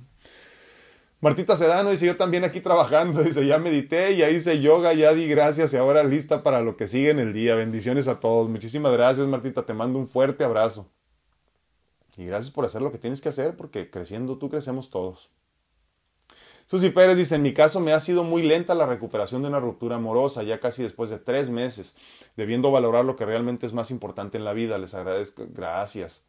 Martita 1.21 1.57
Sedano 1.57 1.89
dice, 1.89 2.05
yo 2.05 2.15
también 2.15 2.45
aquí 2.45 2.61
trabajando, 2.61 3.23
dice, 3.23 3.45
ya 3.45 3.57
medité, 3.59 4.15
ya 4.15 4.29
hice 4.29 4.61
yoga, 4.61 4.93
ya 4.93 5.13
di 5.13 5.27
gracias 5.27 5.73
y 5.73 5.77
ahora 5.77 6.03
lista 6.03 6.43
para 6.43 6.61
lo 6.61 6.77
que 6.77 6.87
sigue 6.87 7.09
en 7.09 7.19
el 7.19 7.33
día. 7.33 7.55
Bendiciones 7.55 8.07
a 8.07 8.19
todos. 8.21 8.49
Muchísimas 8.49 8.93
gracias, 8.93 9.27
Martita, 9.27 9.65
te 9.65 9.73
mando 9.73 9.99
un 9.99 10.07
fuerte 10.07 10.45
abrazo. 10.45 10.89
Y 12.19 12.25
gracias 12.25 12.51
por 12.51 12.65
hacer 12.65 12.81
lo 12.81 12.91
que 12.91 12.97
tienes 12.97 13.21
que 13.21 13.29
hacer, 13.29 13.55
porque 13.55 13.89
creciendo 13.89 14.37
tú 14.37 14.49
crecemos 14.49 14.89
todos. 14.89 15.29
Susi 16.65 16.89
Pérez 16.89 17.15
dice, 17.15 17.35
en 17.35 17.41
mi 17.41 17.53
caso 17.53 17.79
me 17.79 17.93
ha 17.93 17.99
sido 18.01 18.25
muy 18.25 18.43
lenta 18.43 18.75
la 18.75 18.85
recuperación 18.85 19.41
de 19.41 19.47
una 19.47 19.61
ruptura 19.61 19.95
amorosa, 19.95 20.43
ya 20.43 20.59
casi 20.59 20.83
después 20.83 21.09
de 21.09 21.17
tres 21.17 21.49
meses, 21.49 21.95
debiendo 22.35 22.71
valorar 22.71 23.05
lo 23.05 23.15
que 23.15 23.25
realmente 23.25 23.65
es 23.65 23.71
más 23.71 23.89
importante 23.89 24.37
en 24.37 24.43
la 24.43 24.51
vida. 24.51 24.77
Les 24.77 24.93
agradezco. 24.95 25.47
Gracias. 25.49 26.25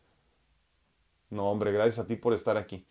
No, 1.29 1.51
hombre, 1.51 1.73
gracias 1.73 1.99
a 1.99 2.07
ti 2.07 2.15
por 2.15 2.35
estar 2.35 2.57
aquí. 2.57 2.87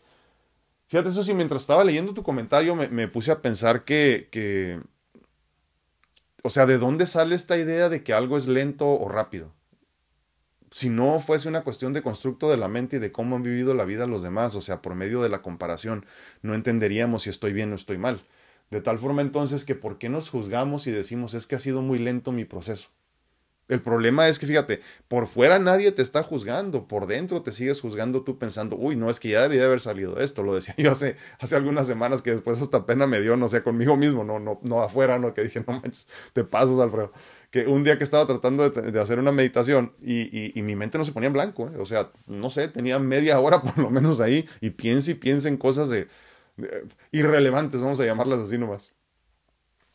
Fíjate, 0.88 1.10
Susi, 1.12 1.34
mientras 1.34 1.62
estaba 1.62 1.86
leyendo 1.86 2.14
tu 2.14 2.22
comentario, 2.22 2.76
me, 2.76 2.90
me 2.90 3.08
puse 3.08 3.32
a 3.32 3.42
pensar 3.42 3.86
que, 3.86 4.28
que, 4.30 4.82
o 6.44 6.50
sea, 6.50 6.66
¿de 6.66 6.78
dónde 6.78 7.06
sale 7.06 7.36
esta 7.36 7.58
idea 7.58 7.88
de 7.88 8.04
que 8.04 8.12
algo 8.12 8.36
es 8.36 8.48
lento 8.48 8.90
o 8.90 9.08
rápido? 9.08 9.54
Si 10.72 10.90
no 10.90 11.20
fuese 11.20 11.48
una 11.48 11.64
cuestión 11.64 11.94
de 11.94 12.02
constructo 12.02 12.50
de 12.50 12.58
la 12.58 12.68
mente 12.68 12.98
y 12.98 13.00
de 13.00 13.12
cómo 13.12 13.36
han 13.36 13.44
vivido 13.44 13.74
la 13.74 13.86
vida 13.86 14.08
los 14.08 14.22
demás, 14.22 14.56
o 14.56 14.62
sea, 14.62 14.82
por 14.82 14.96
medio 14.96 15.22
de 15.22 15.30
la 15.30 15.42
comparación, 15.42 16.06
no 16.42 16.54
entenderíamos 16.54 17.24
si 17.24 17.30
estoy 17.30 17.54
bien 17.54 17.72
o 17.72 17.76
estoy 17.76 17.98
mal. 17.98 18.26
De 18.70 18.82
tal 18.82 19.00
forma 19.00 19.22
entonces 19.22 19.66
que 19.66 19.76
por 19.76 19.98
qué 19.98 20.10
nos 20.10 20.30
juzgamos 20.30 20.86
y 20.88 20.92
decimos 20.92 21.34
es 21.34 21.48
que 21.48 21.56
ha 21.56 21.60
sido 21.60 21.82
muy 21.82 22.00
lento 22.00 22.32
mi 22.32 22.46
proceso. 22.46 22.90
El 23.70 23.82
problema 23.82 24.28
es 24.28 24.40
que, 24.40 24.48
fíjate, 24.48 24.82
por 25.08 25.28
fuera 25.28 25.60
nadie 25.60 25.92
te 25.92 26.02
está 26.02 26.24
juzgando, 26.24 26.88
por 26.88 27.06
dentro 27.06 27.44
te 27.44 27.52
sigues 27.52 27.80
juzgando 27.80 28.24
tú 28.24 28.40
pensando, 28.40 28.76
uy, 28.76 28.96
no, 28.96 29.12
es 29.12 29.20
que 29.20 29.30
ya 29.30 29.44
debía 29.48 29.66
haber 29.66 29.80
salido 29.80 30.20
esto, 30.20 30.42
lo 30.42 30.56
decía 30.56 30.74
yo 30.78 30.92
hace, 30.92 31.16
hace 31.40 31.56
algunas 31.56 31.86
semanas 31.86 32.24
que 32.24 32.32
después 32.32 32.60
hasta 32.62 32.88
pena 32.88 33.06
me 33.06 33.22
dio, 33.22 33.38
no 33.38 33.48
sé, 33.48 33.62
conmigo 33.62 33.96
mismo, 33.96 34.24
no, 34.24 34.40
no, 34.40 34.60
no 34.64 34.82
afuera, 34.82 35.20
no, 35.20 35.34
que 35.36 35.44
dije, 35.44 35.64
no 35.66 35.80
manches, 35.80 36.08
te 36.34 36.44
pasas, 36.44 36.80
Alfredo. 36.80 37.12
Que 37.52 37.68
un 37.68 37.84
día 37.84 37.98
que 37.98 38.04
estaba 38.04 38.26
tratando 38.26 38.70
de, 38.70 39.00
hacer 39.00 39.20
una 39.20 39.32
meditación 39.32 39.94
y, 40.02 40.58
y, 40.58 40.62
mi 40.64 40.76
mente 40.76 40.98
no 40.98 41.06
se 41.06 41.12
ponía 41.12 41.28
en 41.28 41.34
blanco, 41.34 41.68
¿eh? 41.70 41.78
o 41.80 41.86
sea, 41.86 42.12
no 42.28 42.50
sé, 42.50 42.68
tenía 42.68 43.00
media 43.00 43.40
hora 43.40 43.62
por 43.64 43.78
lo 43.78 43.90
menos 43.92 44.20
ahí 44.20 44.48
y 44.62 44.72
piensa 44.72 45.12
y 45.12 45.14
piensa 45.14 45.48
en 45.48 45.58
cosas 45.58 45.90
de 45.90 46.08
irrelevantes, 47.12 47.82
vamos 47.82 48.00
a 48.00 48.06
llamarlas 48.06 48.42
así 48.42 48.58
nomás. 48.58 48.92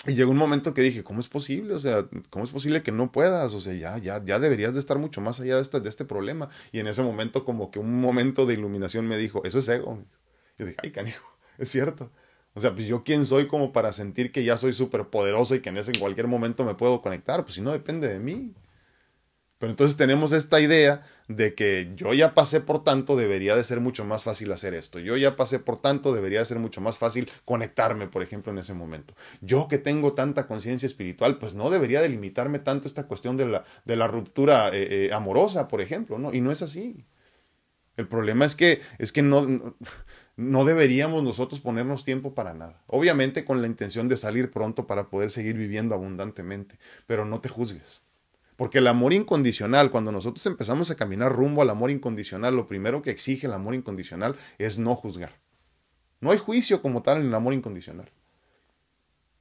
Y 0.07 0.15
llegó 0.15 0.31
un 0.33 0.37
momento 0.37 0.75
que 0.75 0.83
dije, 0.83 1.03
¿cómo 1.03 1.21
es 1.21 1.29
posible? 1.29 1.75
O 1.75 1.79
sea, 1.79 2.07
¿cómo 2.31 2.45
es 2.45 2.51
posible 2.51 2.83
que 2.83 2.93
no 2.93 3.11
puedas? 3.11 3.55
O 3.55 3.61
sea, 3.61 3.75
ya, 3.75 3.99
ya, 3.99 4.23
ya 4.23 4.39
deberías 4.39 4.75
de 4.75 4.81
estar 4.81 4.99
mucho 4.99 5.21
más 5.21 5.41
allá 5.41 5.57
de 5.57 5.63
este, 5.63 5.81
de 5.81 5.89
este 5.89 6.05
problema. 6.05 6.51
Y 6.73 6.81
en 6.81 6.87
ese 6.87 7.03
momento, 7.03 7.45
como 7.45 7.71
que 7.71 7.79
un 7.79 8.01
momento 8.01 8.45
de 8.45 8.55
iluminación 8.55 9.07
me 9.07 9.17
dijo, 9.17 9.43
eso 9.45 9.59
es 9.59 9.69
ego. 9.69 10.05
Yo 10.59 10.67
dije, 10.67 10.77
ay, 10.83 10.91
canijo, 10.91 11.25
es 11.59 11.71
cierto. 11.71 12.11
O 12.55 12.61
sea, 12.61 12.75
pues 12.75 12.87
yo 12.87 13.03
quién 13.03 13.27
soy 13.27 13.49
como 13.49 13.73
para 13.73 13.93
sentir 13.93 14.31
que 14.31 14.45
ya 14.45 14.57
soy 14.57 14.75
súper 14.75 15.09
poderoso 15.09 15.55
y 15.55 15.61
que 15.61 15.71
en 15.71 15.79
ese 15.79 15.91
en 15.93 15.99
cualquier 15.99 16.29
momento 16.29 16.65
me 16.65 16.75
puedo 16.75 17.01
conectar. 17.03 17.43
Pues 17.45 17.55
si 17.55 17.63
no 17.63 17.73
depende 17.73 18.09
de 18.09 18.21
mí. 18.21 18.55
Pero 19.65 19.73
entonces 19.73 19.97
tenemos 19.97 20.33
esta 20.33 20.61
idea 20.61 21.07
de 21.27 21.55
que 21.55 21.91
yo 21.97 22.13
ya 22.13 22.35
pasé 22.35 22.61
por 22.61 22.85
tanto, 22.85 23.17
debería 23.17 23.57
de 23.57 23.65
ser 23.65 23.81
mucho 23.81 24.05
más 24.05 24.23
fácil 24.23 24.53
hacer 24.53 24.75
esto. 24.75 24.99
Yo 24.99 25.17
ya 25.17 25.37
pasé 25.37 25.59
por 25.59 25.81
tanto, 25.81 26.13
debería 26.13 26.41
de 26.41 26.45
ser 26.45 26.59
mucho 26.59 26.83
más 26.83 26.99
fácil 26.99 27.31
conectarme, 27.47 28.07
por 28.07 28.23
ejemplo, 28.23 28.53
en 28.53 28.59
ese 28.59 28.75
momento. 28.75 29.15
Yo 29.41 29.67
que 29.67 29.79
tengo 29.79 30.13
tanta 30.13 30.47
conciencia 30.47 30.85
espiritual, 30.85 31.39
pues 31.39 31.55
no 31.55 31.71
debería 31.71 32.03
de 32.03 32.11
limitarme 32.11 32.59
tanto 32.59 32.87
esta 32.87 33.07
cuestión 33.07 33.39
de 33.39 33.97
la, 33.97 34.07
ruptura 34.07 34.69
eh, 34.69 35.07
eh, 35.07 35.15
amorosa, 35.15 35.67
por 35.67 35.81
ejemplo, 35.81 36.19
¿no? 36.19 36.35
Y 36.35 36.43
no 36.43 36.53
es 36.53 36.61
así. 36.61 37.07
El 37.97 38.07
problema 38.07 38.45
es 38.45 38.55
que, 38.55 38.83
es 38.99 39.13
que 39.13 39.23
no 39.23 40.65
deberíamos 40.67 41.25
nosotros 41.25 41.63
ponernos 41.63 42.05
tiempo 42.05 42.35
para 42.35 42.53
nada. 42.53 42.83
Obviamente 42.87 43.47
con 43.47 43.63
la 43.63 43.67
intención 43.67 44.11
de 44.11 44.19
salir 44.19 44.51
pronto 44.51 44.87
para 44.87 45.09
poder 45.09 45.31
seguir 45.31 45.57
viviendo 45.57 45.95
abundantemente, 45.95 46.79
pero 47.07 47.25
no 47.25 47.41
te 47.41 47.49
juzgues. 47.49 48.03
Porque 48.57 48.79
el 48.79 48.87
amor 48.87 49.13
incondicional, 49.13 49.91
cuando 49.91 50.13
nosotros 50.13 50.45
empezamos 50.47 50.91
a 50.91 50.97
caminar 50.97 51.33
rumbo 51.33 51.63
al 51.63 51.71
amor 51.71 51.91
incondicional, 51.91 52.55
lo 52.55 52.69
primero 52.69 53.03
que 53.03 53.11
exige 53.11 53.47
el 53.47 53.53
amor 53.53 53.75
incondicional 53.75 54.37
es 54.59 54.79
no 54.79 54.95
juzgar. 54.95 55.33
No 56.21 56.31
hay 56.31 56.39
juicio 56.39 56.81
como 56.81 57.03
tal 57.03 57.21
en 57.21 57.27
el 57.27 57.35
amor 57.35 57.53
incondicional. 57.53 58.11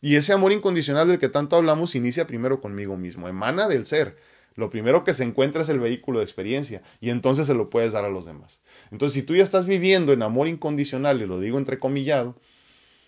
Y 0.02 0.15
ese 0.15 0.34
amor 0.34 0.52
incondicional 0.52 1.07
del 1.07 1.19
que 1.19 1.30
tanto 1.30 1.56
hablamos 1.56 1.95
inicia 1.95 2.27
primero 2.27 2.60
conmigo 2.60 2.98
mismo, 2.98 3.30
emana 3.30 3.68
del 3.68 3.85
ser. 3.85 4.18
Lo 4.56 4.69
primero 4.69 5.03
que 5.03 5.14
se 5.14 5.23
encuentra 5.23 5.61
es 5.61 5.69
el 5.69 5.80
vehículo 5.80 6.19
de 6.19 6.26
experiencia 6.26 6.81
y 6.99 7.10
entonces 7.10 7.48
se 7.48 7.53
lo 7.53 7.69
puedes 7.69 7.94
dar 7.94 8.06
a 8.06 8.10
los 8.10 8.26
demás. 8.26 8.61
Entonces, 8.91 9.14
si 9.14 9.23
tú 9.23 9.35
ya 9.35 9.44
estás 9.44 9.65
viviendo 9.65 10.11
en 10.11 10.22
amor 10.22 10.48
incondicional, 10.48 11.22
y 11.22 11.26
lo 11.26 11.40
digo 11.40 11.57
entrecomillado, 11.57 12.35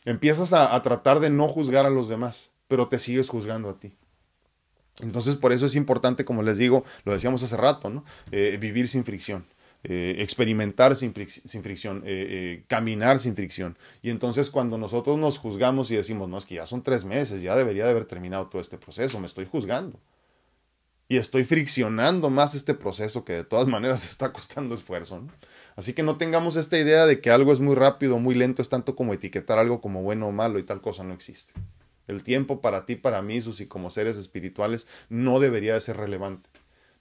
empiezas 0.05 0.53
a, 0.53 0.73
a 0.73 0.81
tratar 0.81 1.19
de 1.19 1.29
no 1.29 1.47
juzgar 1.47 1.85
a 1.85 1.89
los 1.89 2.07
demás, 2.07 2.53
pero 2.67 2.87
te 2.87 2.97
sigues 2.97 3.29
juzgando 3.29 3.69
a 3.69 3.79
ti. 3.79 3.93
Entonces, 5.01 5.35
por 5.35 5.51
eso 5.51 5.65
es 5.65 5.75
importante, 5.75 6.23
como 6.25 6.41
les 6.43 6.57
digo, 6.57 6.85
lo 7.03 7.13
decíamos 7.13 7.43
hace 7.43 7.57
rato, 7.57 7.89
¿no? 7.89 8.05
Eh, 8.31 8.57
vivir 8.59 8.87
sin 8.87 9.03
fricción. 9.03 9.45
eh, 9.87 10.23
experimentar 10.23 10.95
sin, 10.95 11.13
fricción, 11.13 12.01
eh, 12.05 12.63
caminar 12.67 13.19
sin 13.19 13.35
fricción. 13.35 13.77
Y 14.01 14.09
entonces 14.09 14.49
cuando 14.49 14.79
nosotros 14.79 15.19
nos 15.19 15.37
juzgamos 15.37 15.91
y 15.91 15.95
decimos, 15.95 16.27
no, 16.27 16.39
es 16.39 16.45
que 16.47 16.55
ya 16.55 16.65
son 16.65 16.81
tres 16.81 17.05
meses, 17.05 17.43
ya 17.43 17.55
debería 17.55 17.85
de 17.85 17.91
haber 17.91 18.05
terminado 18.05 18.47
todo 18.47 18.61
este 18.61 18.79
proceso, 18.79 19.19
me 19.19 19.27
estoy 19.27 19.45
juzgando. 19.45 19.99
Y 21.07 21.17
estoy 21.17 21.43
friccionando 21.43 22.31
más 22.31 22.55
este 22.55 22.73
proceso 22.73 23.23
que 23.23 23.33
de 23.33 23.43
todas 23.43 23.67
maneras 23.75 24.07
está 24.07 24.33
costando 24.33 24.73
esfuerzo. 24.73 25.21
Así 25.75 25.93
que 25.93 26.01
no 26.01 26.17
tengamos 26.17 26.55
esta 26.55 26.79
idea 26.79 27.05
de 27.05 27.21
que 27.21 27.29
algo 27.29 27.53
es 27.53 27.59
muy 27.59 27.75
rápido 27.75 28.17
muy 28.17 28.33
lento, 28.33 28.63
es 28.63 28.69
tanto 28.69 28.95
como 28.95 29.13
etiquetar 29.13 29.59
algo 29.59 29.81
como 29.81 30.01
bueno 30.01 30.27
o 30.27 30.31
malo 30.31 30.57
y 30.57 30.63
tal 30.63 30.81
cosa 30.81 31.03
no 31.03 31.13
existe. 31.13 31.53
El 32.07 32.23
tiempo 32.23 32.61
para 32.61 32.85
ti, 32.85 32.95
para 32.95 33.21
mí, 33.21 33.41
sus 33.41 33.61
y 33.61 33.67
como 33.67 33.89
seres 33.89 34.17
espirituales 34.17 34.87
no 35.09 35.39
debería 35.39 35.73
de 35.73 35.81
ser 35.81 35.97
relevante 35.97 36.49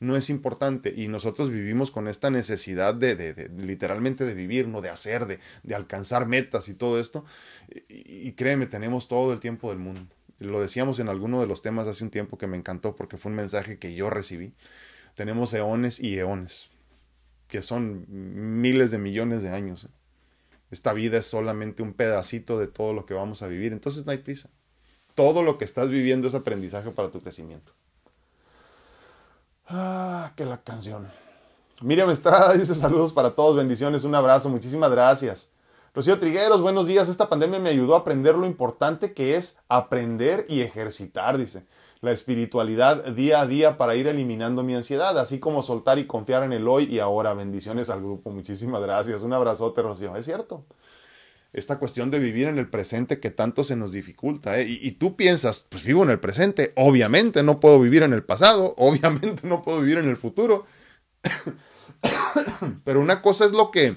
no 0.01 0.17
es 0.17 0.31
importante 0.31 0.93
y 0.95 1.09
nosotros 1.09 1.51
vivimos 1.51 1.91
con 1.91 2.09
esta 2.09 2.31
necesidad 2.31 2.95
de, 2.95 3.17
de, 3.17 3.49
literalmente 3.57 4.25
de 4.25 4.35
vivir, 4.35 4.69
no 4.69 4.81
de 4.81 4.91
hacer, 4.91 5.27
de, 5.27 5.39
de 5.63 5.75
alcanzar 5.75 6.27
metas 6.27 6.69
y 6.69 6.75
todo 6.75 7.01
esto. 7.01 7.25
Y, 7.89 8.29
y, 8.29 8.33
créeme, 8.33 8.67
tenemos 8.67 9.09
todo 9.09 9.33
el 9.33 9.41
tiempo 9.41 9.71
del 9.71 9.79
mundo. 9.79 10.15
Lo 10.39 10.61
decíamos 10.61 10.99
en 10.99 11.09
alguno 11.09 11.41
de 11.41 11.47
los 11.47 11.63
temas 11.63 11.89
hace 11.89 12.05
un 12.05 12.11
tiempo 12.11 12.39
que 12.39 12.47
me 12.47 12.57
encantó 12.57 12.97
porque 12.97 13.17
fue 13.17 13.31
un 13.31 13.37
mensaje 13.37 13.79
que 13.79 13.95
yo 13.95 14.11
recibí. 14.11 14.53
Tenemos 15.15 15.55
eones 15.55 16.01
y 16.01 16.19
eones, 16.19 16.71
que 17.49 17.63
son 17.63 18.05
miles 18.09 18.91
de 18.91 18.99
millones 18.99 19.43
de 19.43 19.51
años. 19.51 19.89
Esta 20.71 20.93
vida 20.93 21.19
es 21.19 21.27
solamente 21.27 21.83
un 21.83 21.95
pedacito 21.95 22.59
de 22.59 22.67
todo 22.67 22.93
lo 22.95 23.07
que 23.07 23.15
vamos 23.15 23.43
a 23.43 23.47
vivir, 23.47 23.73
entonces 23.73 24.05
no 24.05 24.13
hay 24.13 24.19
prisa. 24.19 24.51
Todo 25.15 25.43
lo 25.43 25.59
que 25.59 25.65
estás 25.65 25.89
viviendo 25.89 26.27
es 26.27 26.35
aprendizaje 26.35 26.91
para 26.91 27.11
tu 27.11 27.21
crecimiento. 27.21 27.73
Ah, 29.69 30.33
que 30.37 30.45
la 30.45 30.59
canción. 30.59 31.09
Miriam 31.83 32.11
Estrada 32.11 32.53
dice 32.59 32.75
saludos 32.75 33.13
para 33.13 33.31
todos, 33.31 33.57
bendiciones, 33.57 34.05
un 34.05 34.15
abrazo, 34.15 34.49
muchísimas 34.49 34.91
gracias. 34.91 35.51
Rocío 35.95 36.19
Trigueros, 36.19 36.61
buenos 36.61 36.89
días. 36.89 37.09
Esta 37.09 37.29
pandemia 37.29 37.61
me 37.61 37.69
ayudó 37.69 37.95
a 37.95 37.99
aprender 37.99 38.35
lo 38.35 38.47
importante 38.47 39.13
que 39.13 39.37
es 39.37 39.59
aprender 39.69 40.45
y 40.49 40.61
ejercitar, 40.61 41.39
dice. 41.39 41.65
La 42.01 42.11
espiritualidad 42.11 43.05
día 43.13 43.41
a 43.41 43.47
día 43.47 43.79
para 43.79 43.95
ir 43.95 44.09
eliminando 44.09 44.63
mi 44.63 44.75
ansiedad, 44.75 45.17
así 45.19 45.39
como 45.39 45.63
soltar 45.63 45.99
y 45.99 46.07
confiar 46.07 46.43
en 46.43 46.53
el 46.53 46.67
hoy 46.67 46.85
y 46.85 46.99
ahora. 46.99 47.33
Bendiciones 47.33 47.89
al 47.89 48.01
grupo. 48.01 48.31
Muchísimas 48.31 48.83
gracias. 48.83 49.23
Un 49.23 49.33
abrazote, 49.33 49.81
Rocío. 49.81 50.15
Es 50.17 50.25
cierto 50.27 50.65
esta 51.55 51.79
cuestión 51.79 52.11
de 52.11 52.19
vivir 52.19 52.49
en 52.49 52.59
el 52.59 52.69
presente 52.69 53.21
que 53.21 53.31
tanto 53.31 53.63
se 53.63 53.77
nos 53.77 53.93
dificulta. 53.93 54.59
¿eh? 54.59 54.67
Y, 54.69 54.91
tú 54.93 55.15
piensas, 55.15 55.65
pues 55.69 55.85
vivo 55.85 56.03
en 56.03 56.11
el 56.11 56.19
presente, 56.19 56.73
obviamente 56.75 57.45
no 57.45 57.61
puedo 57.61 57.81
vivir 57.81 58.03
en 58.03 58.13
el 58.13 58.25
pasado, 58.25 58.75
obviamente 58.77 59.47
no 59.47 59.63
puedo 59.63 59.81
vivir 59.81 59.99
en 59.99 60.09
el 60.09 60.17
futuro. 60.17 60.67
Pero 62.85 63.01
una 63.01 63.23
cosa 63.23 63.45
es 63.45 63.53
lo 63.53 63.71
que, 63.71 63.97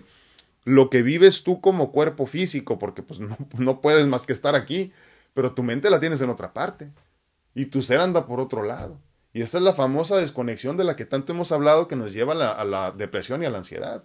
lo 0.66 0.92
que 0.92 1.02
vives 1.02 1.44
tú 1.44 1.60
como 1.60 1.92
cuerpo 1.92 2.28
físico, 2.28 2.78
porque 2.78 3.02
pues 3.02 3.20
no, 3.20 3.36
no, 3.58 3.82
puedes 3.82 4.06
más 4.06 4.26
que 4.26 4.34
estar 4.34 4.56
aquí, 4.56 4.94
pero 5.34 5.54
tu 5.54 5.62
mente 5.62 5.90
la 5.90 6.00
tienes 6.00 6.22
en 6.22 6.30
otra 6.30 6.54
parte 6.54 6.90
y 7.54 7.66
tu 7.66 7.82
ser 7.82 8.00
anda 8.00 8.26
por 8.26 8.40
otro 8.40 8.64
lado. 8.64 9.00
Y 9.34 9.42
esta 9.42 9.58
es 9.58 9.64
la 9.64 9.74
famosa 9.74 10.18
desconexión 10.18 10.78
de 10.78 10.84
la 10.84 10.96
que 10.96 11.06
tanto 11.06 11.34
hemos 11.34 11.52
hablado 11.52 11.88
que 11.88 11.96
nos 11.96 12.14
lleva 12.14 12.34
a 12.34 12.64
la 12.64 12.92
depresión 12.92 13.44
y 13.44 13.46
a 13.46 13.50
la 13.50 13.58
ansiedad. 13.58 14.04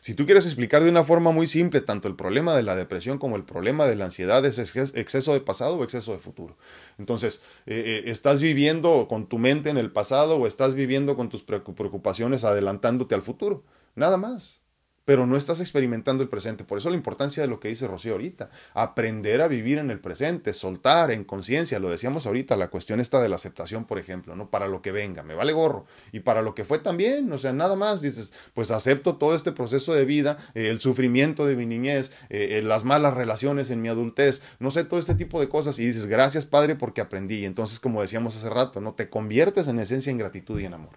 Si 0.00 0.14
tú 0.14 0.24
quieres 0.26 0.46
explicar 0.46 0.82
de 0.82 0.90
una 0.90 1.04
forma 1.04 1.30
muy 1.30 1.46
simple 1.46 1.80
tanto 1.80 2.08
el 2.08 2.16
problema 2.16 2.54
de 2.54 2.62
la 2.62 2.76
depresión 2.76 3.18
como 3.18 3.36
el 3.36 3.44
problema 3.44 3.86
de 3.86 3.96
la 3.96 4.06
ansiedad 4.06 4.44
es 4.44 4.58
exceso 4.58 5.32
de 5.32 5.40
pasado 5.40 5.76
o 5.76 5.84
exceso 5.84 6.12
de 6.12 6.18
futuro. 6.18 6.56
Entonces, 6.98 7.42
eh, 7.66 8.02
eh, 8.04 8.10
¿estás 8.10 8.40
viviendo 8.40 9.06
con 9.08 9.28
tu 9.28 9.38
mente 9.38 9.70
en 9.70 9.76
el 9.76 9.92
pasado 9.92 10.36
o 10.36 10.46
estás 10.46 10.74
viviendo 10.74 11.16
con 11.16 11.28
tus 11.28 11.42
preocupaciones 11.42 12.44
adelantándote 12.44 13.14
al 13.14 13.22
futuro? 13.22 13.64
Nada 13.94 14.16
más 14.16 14.63
pero 15.04 15.26
no 15.26 15.36
estás 15.36 15.60
experimentando 15.60 16.22
el 16.22 16.28
presente. 16.28 16.64
Por 16.64 16.78
eso 16.78 16.90
la 16.90 16.96
importancia 16.96 17.42
de 17.42 17.48
lo 17.48 17.60
que 17.60 17.68
dice 17.68 17.86
Rocío 17.86 18.12
ahorita, 18.12 18.50
aprender 18.72 19.40
a 19.40 19.48
vivir 19.48 19.78
en 19.78 19.90
el 19.90 20.00
presente, 20.00 20.52
soltar 20.52 21.10
en 21.10 21.24
conciencia, 21.24 21.78
lo 21.78 21.90
decíamos 21.90 22.26
ahorita, 22.26 22.56
la 22.56 22.68
cuestión 22.68 23.00
está 23.00 23.20
de 23.20 23.28
la 23.28 23.36
aceptación, 23.36 23.84
por 23.84 23.98
ejemplo, 23.98 24.36
¿no? 24.36 24.50
Para 24.50 24.68
lo 24.68 24.82
que 24.82 24.92
venga, 24.92 25.22
me 25.22 25.34
vale 25.34 25.52
gorro. 25.52 25.86
Y 26.12 26.20
para 26.20 26.42
lo 26.42 26.54
que 26.54 26.64
fue 26.64 26.78
también, 26.78 27.30
o 27.32 27.38
sea, 27.38 27.52
nada 27.52 27.76
más, 27.76 28.00
dices, 28.00 28.32
pues 28.54 28.70
acepto 28.70 29.16
todo 29.16 29.34
este 29.34 29.52
proceso 29.52 29.94
de 29.94 30.04
vida, 30.04 30.38
eh, 30.54 30.68
el 30.68 30.80
sufrimiento 30.80 31.46
de 31.46 31.56
mi 31.56 31.66
niñez, 31.66 32.12
eh, 32.30 32.58
eh, 32.58 32.62
las 32.62 32.84
malas 32.84 33.14
relaciones 33.14 33.70
en 33.70 33.82
mi 33.82 33.88
adultez, 33.88 34.42
no 34.58 34.70
sé, 34.70 34.84
todo 34.84 34.98
este 34.98 35.14
tipo 35.14 35.40
de 35.40 35.48
cosas, 35.48 35.78
y 35.78 35.86
dices, 35.86 36.06
gracias 36.06 36.46
Padre 36.46 36.76
porque 36.76 37.00
aprendí. 37.00 37.40
Y 37.40 37.44
entonces, 37.44 37.80
como 37.80 38.00
decíamos 38.00 38.36
hace 38.36 38.50
rato, 38.50 38.80
¿no? 38.80 38.94
Te 38.94 39.08
conviertes 39.10 39.68
en 39.68 39.78
esencia 39.78 40.10
en 40.10 40.18
gratitud 40.18 40.58
y 40.60 40.64
en 40.64 40.74
amor. 40.74 40.96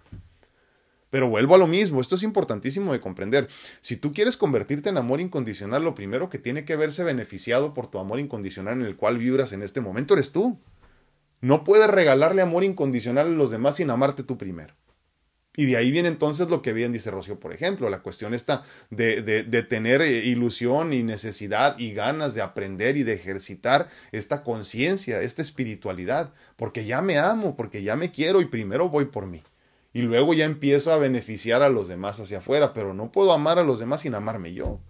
Pero 1.10 1.28
vuelvo 1.28 1.54
a 1.54 1.58
lo 1.58 1.66
mismo, 1.66 2.00
esto 2.00 2.16
es 2.16 2.22
importantísimo 2.22 2.92
de 2.92 3.00
comprender. 3.00 3.48
Si 3.80 3.96
tú 3.96 4.12
quieres 4.12 4.36
convertirte 4.36 4.90
en 4.90 4.98
amor 4.98 5.20
incondicional, 5.20 5.82
lo 5.82 5.94
primero 5.94 6.28
que 6.28 6.38
tiene 6.38 6.64
que 6.64 6.76
verse 6.76 7.02
beneficiado 7.02 7.72
por 7.72 7.90
tu 7.90 7.98
amor 7.98 8.20
incondicional 8.20 8.80
en 8.80 8.86
el 8.86 8.96
cual 8.96 9.18
vibras 9.18 9.52
en 9.52 9.62
este 9.62 9.80
momento 9.80 10.14
eres 10.14 10.32
tú. 10.32 10.58
No 11.40 11.64
puedes 11.64 11.88
regalarle 11.88 12.42
amor 12.42 12.64
incondicional 12.64 13.28
a 13.28 13.30
los 13.30 13.50
demás 13.50 13.76
sin 13.76 13.90
amarte 13.90 14.22
tú 14.22 14.36
primero. 14.36 14.74
Y 15.56 15.64
de 15.66 15.76
ahí 15.76 15.90
viene 15.90 16.08
entonces 16.08 16.48
lo 16.50 16.62
que 16.62 16.72
bien 16.72 16.92
dice 16.92 17.10
Rocío, 17.10 17.40
por 17.40 17.52
ejemplo, 17.52 17.88
la 17.88 18.00
cuestión 18.00 18.32
está 18.32 18.62
de, 18.90 19.22
de, 19.22 19.42
de, 19.42 19.62
tener 19.64 20.02
eh, 20.02 20.24
ilusión 20.24 20.92
y 20.92 21.02
necesidad 21.02 21.76
y 21.80 21.92
ganas 21.94 22.34
de 22.34 22.42
aprender 22.42 22.96
y 22.96 23.02
de 23.02 23.14
ejercitar 23.14 23.88
esta 24.12 24.44
conciencia, 24.44 25.20
esta 25.20 25.42
espiritualidad, 25.42 26.32
porque 26.54 26.84
ya 26.84 27.02
me 27.02 27.18
amo, 27.18 27.56
porque 27.56 27.82
ya 27.82 27.96
me 27.96 28.12
quiero 28.12 28.40
y 28.40 28.44
primero 28.44 28.88
voy 28.88 29.06
por 29.06 29.26
mí 29.26 29.42
y 29.92 30.02
luego 30.02 30.34
ya 30.34 30.44
empiezo 30.44 30.92
a 30.92 30.98
beneficiar 30.98 31.62
a 31.62 31.68
los 31.68 31.88
demás 31.88 32.20
hacia 32.20 32.38
afuera, 32.38 32.72
pero 32.72 32.94
no 32.94 33.10
puedo 33.10 33.32
amar 33.32 33.58
a 33.58 33.64
los 33.64 33.78
demás 33.78 34.02
sin 34.02 34.14
amarme 34.14 34.52
yo. 34.52 34.80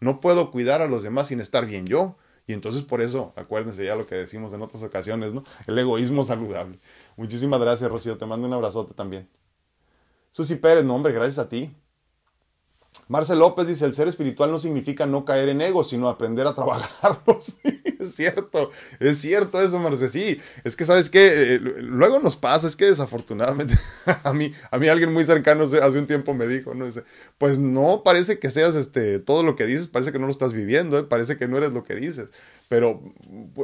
No 0.00 0.20
puedo 0.20 0.50
cuidar 0.50 0.82
a 0.82 0.86
los 0.86 1.02
demás 1.02 1.28
sin 1.28 1.40
estar 1.40 1.66
bien 1.66 1.86
yo. 1.86 2.16
Y 2.46 2.52
entonces 2.52 2.82
por 2.82 3.00
eso, 3.00 3.32
acuérdense 3.36 3.84
ya 3.84 3.96
lo 3.96 4.06
que 4.06 4.14
decimos 4.14 4.52
en 4.52 4.62
otras 4.62 4.82
ocasiones, 4.82 5.32
¿no? 5.32 5.42
El 5.66 5.78
egoísmo 5.78 6.22
saludable. 6.22 6.78
Muchísimas 7.16 7.60
gracias, 7.60 7.90
Rocío. 7.90 8.16
Te 8.18 8.26
mando 8.26 8.46
un 8.46 8.54
abrazote 8.54 8.94
también. 8.94 9.28
Susi 10.30 10.54
Pérez, 10.56 10.84
no, 10.84 10.94
hombre, 10.94 11.12
gracias 11.12 11.38
a 11.38 11.48
ti. 11.48 11.74
Marcel 13.08 13.38
López 13.38 13.68
dice, 13.68 13.84
el 13.84 13.94
ser 13.94 14.08
espiritual 14.08 14.50
no 14.50 14.58
significa 14.58 15.06
no 15.06 15.24
caer 15.24 15.48
en 15.48 15.60
ego, 15.60 15.84
sino 15.84 16.08
aprender 16.08 16.46
a 16.46 16.54
trabajarlo. 16.54 17.22
Sí, 17.40 17.82
es 18.00 18.14
cierto, 18.14 18.70
es 18.98 19.18
cierto 19.18 19.60
eso, 19.60 19.78
Marcel. 19.78 20.08
Sí, 20.08 20.40
es 20.64 20.74
que 20.74 20.84
sabes 20.84 21.10
qué, 21.10 21.54
eh, 21.54 21.58
luego 21.58 22.18
nos 22.18 22.36
pasa, 22.36 22.66
es 22.66 22.76
que 22.76 22.86
desafortunadamente 22.86 23.74
a 24.24 24.32
mí, 24.32 24.52
a 24.70 24.78
mí 24.78 24.88
alguien 24.88 25.12
muy 25.12 25.24
cercano 25.24 25.64
hace 25.64 25.98
un 25.98 26.06
tiempo 26.06 26.34
me 26.34 26.46
dijo, 26.46 26.74
¿no? 26.74 26.86
Dice, 26.86 27.04
pues 27.38 27.58
no 27.58 28.02
parece 28.04 28.38
que 28.38 28.50
seas 28.50 28.74
este, 28.74 29.18
todo 29.18 29.42
lo 29.42 29.54
que 29.54 29.66
dices, 29.66 29.86
parece 29.86 30.12
que 30.12 30.18
no 30.18 30.26
lo 30.26 30.32
estás 30.32 30.52
viviendo, 30.52 30.98
¿eh? 30.98 31.04
parece 31.04 31.36
que 31.36 31.46
no 31.48 31.58
eres 31.58 31.72
lo 31.72 31.84
que 31.84 31.94
dices. 31.94 32.28
Pero, 32.68 33.02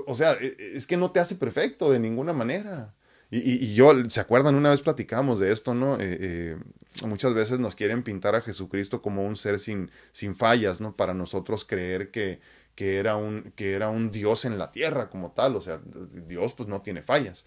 o 0.07 0.15
sea, 0.15 0.35
e, 0.35 0.57
e, 0.59 0.77
es 0.77 0.87
que 0.87 0.97
no 0.97 1.11
te 1.11 1.21
hace 1.21 1.35
perfecto 1.35 1.91
de 1.91 1.99
ninguna 1.99 2.33
manera. 2.33 2.95
Y, 3.35 3.73
yo, 3.73 3.95
¿se 4.11 4.21
acuerdan? 4.21 4.57
Una 4.57 4.71
vez 4.71 4.83
platicamos 4.83 5.41
de 5.41 5.53
esto, 5.53 5.73
¿no? 5.73 5.97
Eh, 5.99 6.59
muchas 7.07 7.35
veces 7.35 7.59
nos 7.59 7.75
quieren 7.75 8.03
pintar 8.03 8.35
a 8.35 8.41
Jesucristo 8.43 9.03
como 9.03 9.25
un 9.25 9.37
ser 9.37 9.59
sin, 9.59 9.91
sin 10.13 10.35
fallas, 10.35 10.81
¿no? 10.81 10.97
Para 10.97 11.15
nosotros 11.15 11.65
creer 11.65 12.11
que, 12.11 12.41
que, 12.75 12.99
era 12.99 13.17
un, 13.17 13.53
que 13.57 13.75
era 13.75 13.89
un 13.89 14.11
Dios 14.11 14.45
en 14.45 14.59
la 14.59 14.71
tierra 14.71 15.11
como 15.11 15.33
tal, 15.33 15.57
o 15.57 15.61
sea, 15.61 15.81
Dios 16.29 16.55
pues 16.55 16.69
no 16.69 16.83
tiene 16.83 17.03
fallas 17.03 17.47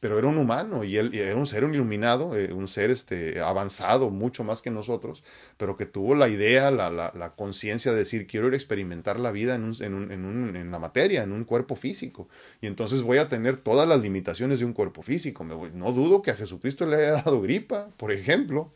pero 0.00 0.18
era 0.18 0.28
un 0.28 0.38
humano 0.38 0.84
y 0.84 0.96
él 0.96 1.12
era 1.14 1.34
un 1.36 1.46
ser 1.46 1.64
iluminado, 1.64 2.36
eh, 2.36 2.52
un 2.52 2.68
ser 2.68 2.90
este, 2.90 3.40
avanzado, 3.40 4.10
mucho 4.10 4.44
más 4.44 4.62
que 4.62 4.70
nosotros, 4.70 5.24
pero 5.56 5.76
que 5.76 5.86
tuvo 5.86 6.14
la 6.14 6.28
idea, 6.28 6.70
la, 6.70 6.90
la, 6.90 7.12
la 7.16 7.34
conciencia 7.34 7.92
de 7.92 7.98
decir, 7.98 8.26
quiero 8.26 8.46
ir 8.48 8.52
a 8.52 8.56
experimentar 8.56 9.18
la 9.18 9.32
vida 9.32 9.54
en, 9.56 9.64
un, 9.64 9.76
en, 9.80 9.94
un, 9.94 10.12
en, 10.12 10.24
un, 10.24 10.56
en, 10.56 10.70
la 10.70 10.78
materia, 10.78 11.22
en 11.22 11.32
un 11.32 11.44
cuerpo 11.44 11.74
físico, 11.74 12.28
y 12.60 12.66
entonces 12.68 13.02
voy 13.02 13.18
a 13.18 13.28
tener 13.28 13.56
todas 13.56 13.88
las 13.88 14.00
limitaciones 14.00 14.60
de 14.60 14.64
un 14.64 14.72
cuerpo 14.72 15.02
físico. 15.02 15.44
No 15.44 15.92
dudo 15.92 16.22
que 16.22 16.30
a 16.30 16.36
Jesucristo 16.36 16.86
le 16.86 16.96
haya 16.96 17.22
dado 17.22 17.40
gripa, 17.40 17.88
por 17.96 18.12
ejemplo, 18.12 18.70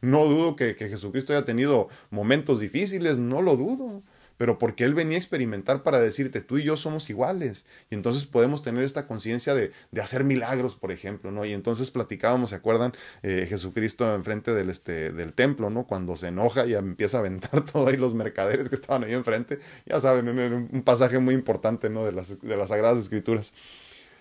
no 0.00 0.24
dudo 0.26 0.56
que, 0.56 0.76
que 0.76 0.88
Jesucristo 0.88 1.32
haya 1.32 1.44
tenido 1.44 1.88
momentos 2.10 2.60
difíciles, 2.60 3.18
no 3.18 3.42
lo 3.42 3.56
dudo 3.56 4.02
pero 4.38 4.56
porque 4.58 4.84
Él 4.84 4.94
venía 4.94 5.16
a 5.16 5.20
experimentar 5.20 5.82
para 5.82 6.00
decirte, 6.00 6.40
tú 6.40 6.56
y 6.56 6.62
yo 6.62 6.78
somos 6.78 7.10
iguales. 7.10 7.66
Y 7.90 7.96
entonces 7.96 8.24
podemos 8.24 8.62
tener 8.62 8.84
esta 8.84 9.06
conciencia 9.06 9.54
de, 9.54 9.72
de, 9.90 10.00
hacer 10.00 10.24
milagros, 10.24 10.76
por 10.76 10.92
ejemplo, 10.92 11.30
¿no? 11.30 11.44
Y 11.44 11.52
entonces 11.52 11.90
platicábamos, 11.90 12.50
¿se 12.50 12.56
acuerdan? 12.56 12.92
Eh, 13.22 13.46
Jesucristo 13.48 14.14
enfrente 14.14 14.54
del, 14.54 14.70
este, 14.70 15.12
del 15.12 15.34
templo, 15.34 15.70
¿no? 15.70 15.86
Cuando 15.86 16.16
se 16.16 16.28
enoja 16.28 16.66
y 16.66 16.74
empieza 16.74 17.18
a 17.18 17.20
aventar 17.20 17.66
todo 17.72 17.88
ahí 17.88 17.96
los 17.96 18.14
mercaderes 18.14 18.68
que 18.68 18.76
estaban 18.76 19.04
ahí 19.04 19.12
enfrente. 19.12 19.58
Ya 19.84 20.00
saben, 20.00 20.28
un, 20.28 20.68
un 20.72 20.82
pasaje 20.82 21.18
muy 21.18 21.34
importante, 21.34 21.90
¿no? 21.90 22.04
De 22.04 22.12
las, 22.12 22.40
de 22.40 22.56
las 22.56 22.68
Sagradas 22.68 22.98
Escrituras. 22.98 23.52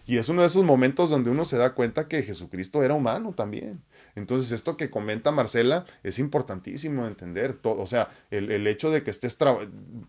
Y 0.07 0.17
es 0.17 0.29
uno 0.29 0.41
de 0.41 0.47
esos 0.47 0.63
momentos 0.63 1.09
donde 1.09 1.29
uno 1.29 1.43
se 1.43 1.57
da 1.57 1.73
cuenta 1.75 2.07
que 2.07 2.23
Jesucristo 2.23 2.81
era 2.81 2.93
humano 2.93 3.33
también. 3.33 3.83
Entonces, 4.15 4.53
esto 4.53 4.77
que 4.77 4.89
comenta 4.89 5.31
Marcela 5.31 5.85
es 6.01 6.17
importantísimo 6.17 7.05
entender 7.05 7.53
todo. 7.53 7.81
O 7.81 7.85
sea, 7.85 8.09
el, 8.31 8.49
el 8.49 8.65
hecho 8.67 8.89
de 8.89 9.03
que 9.03 9.11
estés, 9.11 9.37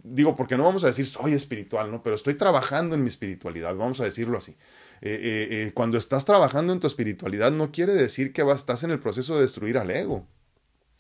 digo, 0.04 0.36
porque 0.36 0.56
no 0.56 0.62
vamos 0.62 0.84
a 0.84 0.86
decir 0.86 1.04
soy 1.04 1.32
espiritual, 1.32 1.90
¿no? 1.90 2.02
Pero 2.02 2.14
estoy 2.14 2.34
trabajando 2.34 2.94
en 2.94 3.02
mi 3.02 3.08
espiritualidad, 3.08 3.74
vamos 3.74 4.00
a 4.00 4.04
decirlo 4.04 4.38
así. 4.38 4.52
Eh, 5.00 5.10
eh, 5.10 5.48
eh, 5.50 5.72
cuando 5.74 5.98
estás 5.98 6.24
trabajando 6.24 6.72
en 6.72 6.80
tu 6.80 6.86
espiritualidad, 6.86 7.50
no 7.50 7.70
quiere 7.70 7.94
decir 7.94 8.32
que 8.32 8.42
vas, 8.42 8.60
estás 8.60 8.84
en 8.84 8.90
el 8.90 9.00
proceso 9.00 9.34
de 9.36 9.42
destruir 9.42 9.78
al 9.78 9.90
ego. 9.90 10.26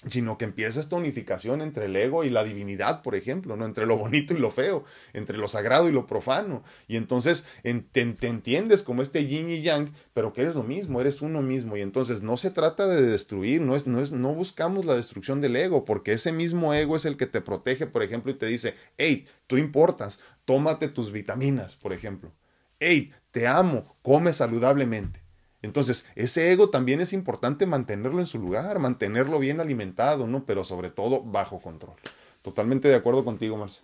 Sino 0.06 0.38
que 0.38 0.44
empieza 0.44 0.78
esta 0.78 0.94
unificación 0.94 1.60
entre 1.60 1.86
el 1.86 1.96
ego 1.96 2.22
y 2.22 2.30
la 2.30 2.44
divinidad, 2.44 3.02
por 3.02 3.16
ejemplo, 3.16 3.56
¿no? 3.56 3.64
Entre 3.64 3.84
lo 3.84 3.98
bonito 3.98 4.32
y 4.32 4.38
lo 4.38 4.52
feo, 4.52 4.84
entre 5.12 5.36
lo 5.36 5.48
sagrado 5.48 5.88
y 5.88 5.92
lo 5.92 6.06
profano. 6.06 6.62
Y 6.86 6.96
entonces 6.96 7.46
te, 7.62 8.00
entiendes 8.00 8.84
como 8.84 9.02
este 9.02 9.26
yin 9.26 9.50
y 9.50 9.60
yang, 9.60 9.92
pero 10.12 10.32
que 10.32 10.42
eres 10.42 10.54
lo 10.54 10.62
mismo, 10.62 11.00
eres 11.00 11.20
uno 11.20 11.42
mismo. 11.42 11.76
Y 11.76 11.80
entonces 11.80 12.22
no 12.22 12.36
se 12.36 12.52
trata 12.52 12.86
de 12.86 13.02
destruir, 13.02 13.60
no, 13.60 13.74
es, 13.74 13.88
no, 13.88 14.00
es, 14.00 14.12
no 14.12 14.32
buscamos 14.34 14.84
la 14.84 14.94
destrucción 14.94 15.40
del 15.40 15.56
ego, 15.56 15.84
porque 15.84 16.12
ese 16.12 16.30
mismo 16.30 16.72
ego 16.74 16.94
es 16.94 17.04
el 17.04 17.16
que 17.16 17.26
te 17.26 17.40
protege, 17.40 17.88
por 17.88 18.04
ejemplo, 18.04 18.30
y 18.30 18.34
te 18.34 18.46
dice, 18.46 18.74
hey, 18.98 19.26
tú 19.48 19.56
importas, 19.56 20.20
tómate 20.44 20.88
tus 20.88 21.10
vitaminas, 21.10 21.74
por 21.74 21.92
ejemplo. 21.92 22.32
Hey, 22.78 23.10
te 23.32 23.48
amo, 23.48 23.96
come 24.02 24.32
saludablemente. 24.32 25.27
Entonces, 25.62 26.06
ese 26.14 26.52
ego 26.52 26.70
también 26.70 27.00
es 27.00 27.12
importante 27.12 27.66
mantenerlo 27.66 28.20
en 28.20 28.26
su 28.26 28.38
lugar, 28.38 28.78
mantenerlo 28.78 29.38
bien 29.38 29.60
alimentado, 29.60 30.26
¿no? 30.26 30.44
Pero 30.44 30.64
sobre 30.64 30.90
todo 30.90 31.22
bajo 31.24 31.60
control. 31.60 31.96
Totalmente 32.42 32.88
de 32.88 32.94
acuerdo 32.94 33.24
contigo, 33.24 33.56
Marce. 33.56 33.82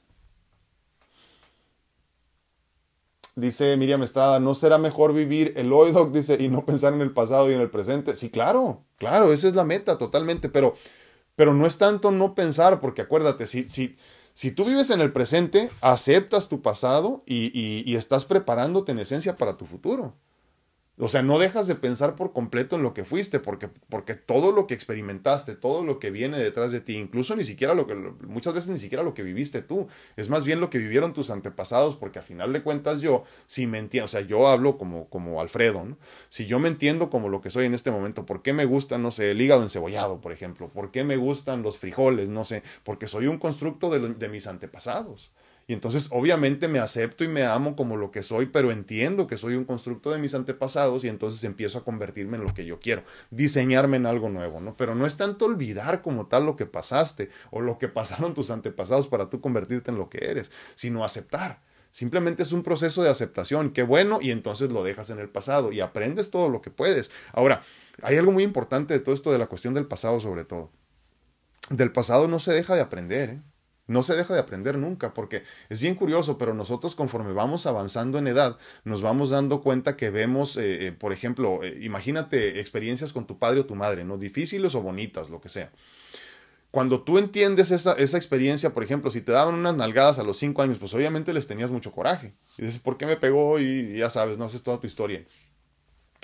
Dice 3.36 3.76
Miriam 3.76 4.04
Estrada, 4.04 4.38
¿no 4.38 4.54
será 4.54 4.78
mejor 4.78 5.12
vivir 5.12 5.54
el 5.56 5.72
hoy? 5.72 5.92
Dice, 6.12 6.36
y 6.40 6.48
no 6.48 6.64
pensar 6.64 6.94
en 6.94 7.00
el 7.00 7.10
pasado 7.10 7.50
y 7.50 7.54
en 7.54 7.60
el 7.60 7.70
presente. 7.70 8.14
Sí, 8.14 8.30
claro, 8.30 8.84
claro, 8.96 9.32
esa 9.32 9.48
es 9.48 9.56
la 9.56 9.64
meta, 9.64 9.98
totalmente, 9.98 10.48
pero, 10.48 10.74
pero 11.34 11.52
no 11.52 11.66
es 11.66 11.76
tanto 11.76 12.12
no 12.12 12.36
pensar, 12.36 12.80
porque 12.80 13.02
acuérdate, 13.02 13.48
si, 13.48 13.68
si, 13.68 13.96
si 14.34 14.52
tú 14.52 14.64
vives 14.64 14.90
en 14.90 15.00
el 15.00 15.12
presente, 15.12 15.68
aceptas 15.80 16.48
tu 16.48 16.62
pasado 16.62 17.24
y, 17.26 17.50
y 17.84 17.96
estás 17.96 18.24
preparándote 18.24 18.92
en 18.92 19.00
esencia 19.00 19.36
para 19.36 19.56
tu 19.56 19.66
futuro. 19.66 20.14
O 20.96 21.08
sea, 21.08 21.22
no 21.22 21.40
dejas 21.40 21.66
de 21.66 21.74
pensar 21.74 22.14
por 22.14 22.32
completo 22.32 22.76
en 22.76 22.84
lo 22.84 22.94
que 22.94 23.04
fuiste, 23.04 23.40
porque, 23.40 23.68
porque 23.88 24.14
todo 24.14 24.52
lo 24.52 24.68
que 24.68 24.74
experimentaste, 24.74 25.56
todo 25.56 25.82
lo 25.82 25.98
que 25.98 26.12
viene 26.12 26.38
detrás 26.38 26.70
de 26.70 26.80
ti, 26.80 26.96
incluso 26.96 27.34
ni 27.34 27.42
siquiera 27.42 27.74
lo 27.74 27.88
que, 27.88 27.96
muchas 27.96 28.54
veces 28.54 28.70
ni 28.70 28.78
siquiera 28.78 29.02
lo 29.02 29.12
que 29.12 29.24
viviste 29.24 29.60
tú, 29.60 29.88
es 30.16 30.28
más 30.28 30.44
bien 30.44 30.60
lo 30.60 30.70
que 30.70 30.78
vivieron 30.78 31.12
tus 31.12 31.30
antepasados, 31.30 31.96
porque 31.96 32.20
a 32.20 32.22
final 32.22 32.52
de 32.52 32.62
cuentas 32.62 33.00
yo, 33.00 33.24
si 33.46 33.66
me 33.66 33.78
entiendo, 33.78 34.04
o 34.04 34.08
sea, 34.08 34.20
yo 34.20 34.46
hablo 34.46 34.78
como, 34.78 35.08
como 35.08 35.40
Alfredo, 35.40 35.84
¿no? 35.84 35.98
Si 36.28 36.46
yo 36.46 36.60
me 36.60 36.68
entiendo 36.68 37.10
como 37.10 37.28
lo 37.28 37.40
que 37.40 37.50
soy 37.50 37.66
en 37.66 37.74
este 37.74 37.90
momento, 37.90 38.24
¿por 38.24 38.42
qué 38.42 38.52
me 38.52 38.64
gusta, 38.64 38.96
no 38.96 39.10
sé, 39.10 39.32
el 39.32 39.40
hígado 39.40 39.64
encebollado, 39.64 40.20
por 40.20 40.30
ejemplo? 40.30 40.68
¿Por 40.68 40.92
qué 40.92 41.02
me 41.02 41.16
gustan 41.16 41.62
los 41.62 41.76
frijoles? 41.76 42.28
No 42.28 42.44
sé, 42.44 42.62
porque 42.84 43.08
soy 43.08 43.26
un 43.26 43.38
constructo 43.38 43.90
de, 43.90 44.14
de 44.14 44.28
mis 44.28 44.46
antepasados. 44.46 45.32
Y 45.66 45.72
entonces 45.72 46.08
obviamente 46.10 46.68
me 46.68 46.78
acepto 46.78 47.24
y 47.24 47.28
me 47.28 47.44
amo 47.44 47.74
como 47.74 47.96
lo 47.96 48.10
que 48.10 48.22
soy, 48.22 48.46
pero 48.46 48.70
entiendo 48.70 49.26
que 49.26 49.38
soy 49.38 49.54
un 49.54 49.64
constructo 49.64 50.10
de 50.10 50.18
mis 50.18 50.34
antepasados 50.34 51.04
y 51.04 51.08
entonces 51.08 51.42
empiezo 51.44 51.78
a 51.78 51.84
convertirme 51.84 52.36
en 52.36 52.44
lo 52.44 52.52
que 52.52 52.66
yo 52.66 52.80
quiero, 52.80 53.02
diseñarme 53.30 53.96
en 53.96 54.06
algo 54.06 54.28
nuevo, 54.28 54.60
¿no? 54.60 54.76
Pero 54.76 54.94
no 54.94 55.06
es 55.06 55.16
tanto 55.16 55.46
olvidar 55.46 56.02
como 56.02 56.26
tal 56.26 56.44
lo 56.44 56.56
que 56.56 56.66
pasaste 56.66 57.30
o 57.50 57.60
lo 57.60 57.78
que 57.78 57.88
pasaron 57.94 58.34
tus 58.34 58.50
antepasados 58.50 59.06
para 59.06 59.30
tú 59.30 59.40
convertirte 59.40 59.90
en 59.90 59.98
lo 59.98 60.10
que 60.10 60.18
eres, 60.30 60.52
sino 60.74 61.04
aceptar. 61.04 61.60
Simplemente 61.90 62.42
es 62.42 62.50
un 62.50 62.64
proceso 62.64 63.04
de 63.04 63.08
aceptación, 63.08 63.70
qué 63.70 63.84
bueno, 63.84 64.18
y 64.20 64.32
entonces 64.32 64.72
lo 64.72 64.82
dejas 64.82 65.10
en 65.10 65.20
el 65.20 65.28
pasado 65.28 65.70
y 65.70 65.80
aprendes 65.80 66.28
todo 66.28 66.48
lo 66.48 66.60
que 66.60 66.70
puedes. 66.72 67.12
Ahora, 67.32 67.62
hay 68.02 68.16
algo 68.16 68.32
muy 68.32 68.42
importante 68.42 68.94
de 68.94 69.00
todo 69.00 69.14
esto 69.14 69.30
de 69.30 69.38
la 69.38 69.46
cuestión 69.46 69.74
del 69.74 69.86
pasado 69.86 70.18
sobre 70.18 70.44
todo. 70.44 70.70
Del 71.70 71.92
pasado 71.92 72.26
no 72.26 72.40
se 72.40 72.52
deja 72.52 72.74
de 72.74 72.80
aprender, 72.80 73.30
¿eh? 73.30 73.42
No 73.86 74.02
se 74.02 74.16
deja 74.16 74.32
de 74.32 74.40
aprender 74.40 74.78
nunca, 74.78 75.12
porque 75.12 75.42
es 75.68 75.78
bien 75.78 75.94
curioso, 75.94 76.38
pero 76.38 76.54
nosotros 76.54 76.94
conforme 76.94 77.32
vamos 77.32 77.66
avanzando 77.66 78.18
en 78.18 78.26
edad, 78.26 78.56
nos 78.84 79.02
vamos 79.02 79.28
dando 79.28 79.60
cuenta 79.60 79.96
que 79.96 80.08
vemos, 80.08 80.56
eh, 80.56 80.86
eh, 80.86 80.92
por 80.92 81.12
ejemplo, 81.12 81.62
eh, 81.62 81.80
imagínate 81.82 82.60
experiencias 82.60 83.12
con 83.12 83.26
tu 83.26 83.38
padre 83.38 83.60
o 83.60 83.66
tu 83.66 83.74
madre, 83.74 84.04
¿no? 84.04 84.16
Difíciles 84.16 84.74
o 84.74 84.80
bonitas, 84.80 85.28
lo 85.28 85.40
que 85.40 85.50
sea. 85.50 85.70
Cuando 86.70 87.02
tú 87.02 87.18
entiendes 87.18 87.70
esa, 87.70 87.92
esa 87.92 88.16
experiencia, 88.16 88.72
por 88.72 88.82
ejemplo, 88.82 89.10
si 89.10 89.20
te 89.20 89.32
daban 89.32 89.54
unas 89.54 89.76
nalgadas 89.76 90.18
a 90.18 90.22
los 90.22 90.38
cinco 90.38 90.62
años, 90.62 90.78
pues 90.78 90.94
obviamente 90.94 91.34
les 91.34 91.46
tenías 91.46 91.70
mucho 91.70 91.92
coraje. 91.92 92.32
Y 92.56 92.62
dices, 92.62 92.80
¿por 92.80 92.96
qué 92.96 93.06
me 93.06 93.16
pegó? 93.16 93.60
Y 93.60 93.98
ya 93.98 94.08
sabes, 94.10 94.38
no 94.38 94.46
haces 94.46 94.62
toda 94.62 94.80
tu 94.80 94.86
historia. 94.86 95.22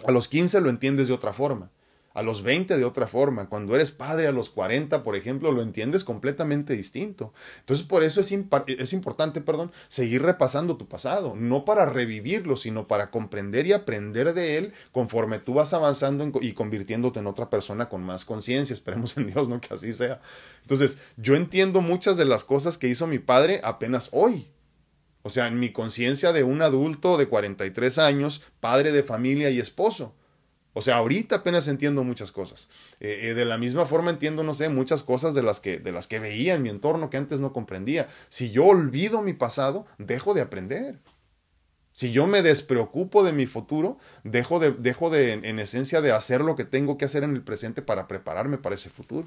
A 0.06 0.10
los 0.10 0.28
15 0.28 0.60
lo 0.62 0.70
entiendes 0.70 1.08
de 1.08 1.14
otra 1.14 1.34
forma 1.34 1.70
a 2.12 2.22
los 2.22 2.42
20 2.42 2.76
de 2.76 2.84
otra 2.84 3.06
forma, 3.06 3.48
cuando 3.48 3.74
eres 3.74 3.92
padre 3.92 4.26
a 4.26 4.32
los 4.32 4.50
40, 4.50 5.04
por 5.04 5.14
ejemplo, 5.14 5.52
lo 5.52 5.62
entiendes 5.62 6.02
completamente 6.02 6.76
distinto. 6.76 7.32
Entonces, 7.60 7.86
por 7.86 8.02
eso 8.02 8.20
es, 8.20 8.32
es, 8.66 8.92
importante, 8.92 9.40
perdón, 9.40 9.70
seguir 9.86 10.22
repasando 10.22 10.76
tu 10.76 10.88
pasado, 10.88 11.36
no 11.36 11.64
para 11.64 11.86
revivirlo, 11.86 12.56
sino 12.56 12.88
para 12.88 13.10
comprender 13.10 13.66
y 13.66 13.72
aprender 13.72 14.34
de 14.34 14.58
él 14.58 14.72
conforme 14.90 15.38
tú 15.38 15.54
vas 15.54 15.72
avanzando 15.72 16.32
y 16.40 16.52
convirtiéndote 16.52 17.20
en 17.20 17.28
otra 17.28 17.48
persona 17.48 17.88
con 17.88 18.02
más 18.02 18.24
conciencia. 18.24 18.74
Esperemos 18.74 19.16
en 19.16 19.28
Dios, 19.28 19.48
¿no? 19.48 19.60
Que 19.60 19.74
así 19.74 19.92
sea. 19.92 20.20
Entonces, 20.62 21.12
yo 21.16 21.36
entiendo 21.36 21.80
muchas 21.80 22.16
de 22.16 22.24
las 22.24 22.42
cosas 22.42 22.76
que 22.76 22.88
hizo 22.88 23.06
mi 23.06 23.20
padre 23.20 23.60
apenas 23.62 24.08
hoy. 24.12 24.48
O 25.22 25.30
sea, 25.30 25.46
en 25.46 25.60
mi 25.60 25.70
conciencia 25.70 26.32
de 26.32 26.42
un 26.42 26.62
adulto 26.62 27.18
de 27.18 27.28
43 27.28 27.98
años, 27.98 28.42
padre 28.58 28.90
de 28.90 29.02
familia 29.02 29.50
y 29.50 29.60
esposo. 29.60 30.14
O 30.72 30.82
sea, 30.82 30.96
ahorita 30.96 31.36
apenas 31.36 31.66
entiendo 31.68 32.04
muchas 32.04 32.30
cosas. 32.30 32.68
Eh, 33.00 33.30
eh, 33.30 33.34
de 33.34 33.44
la 33.44 33.58
misma 33.58 33.86
forma 33.86 34.10
entiendo, 34.10 34.44
no 34.44 34.54
sé, 34.54 34.68
muchas 34.68 35.02
cosas 35.02 35.34
de 35.34 35.42
las, 35.42 35.60
que, 35.60 35.78
de 35.78 35.92
las 35.92 36.06
que 36.06 36.20
veía 36.20 36.54
en 36.54 36.62
mi 36.62 36.68
entorno 36.68 37.10
que 37.10 37.16
antes 37.16 37.40
no 37.40 37.52
comprendía. 37.52 38.08
Si 38.28 38.50
yo 38.50 38.66
olvido 38.66 39.22
mi 39.22 39.32
pasado, 39.32 39.86
dejo 39.98 40.34
de 40.34 40.42
aprender. 40.42 41.00
Si 41.92 42.12
yo 42.12 42.26
me 42.26 42.42
despreocupo 42.42 43.24
de 43.24 43.32
mi 43.32 43.46
futuro, 43.46 43.98
dejo 44.22 44.60
de, 44.60 44.70
dejo 44.72 45.10
de 45.10 45.32
en 45.32 45.58
esencia, 45.58 46.00
de 46.00 46.12
hacer 46.12 46.40
lo 46.40 46.54
que 46.54 46.64
tengo 46.64 46.96
que 46.96 47.04
hacer 47.04 47.24
en 47.24 47.34
el 47.34 47.42
presente 47.42 47.82
para 47.82 48.06
prepararme 48.06 48.58
para 48.58 48.76
ese 48.76 48.90
futuro. 48.90 49.26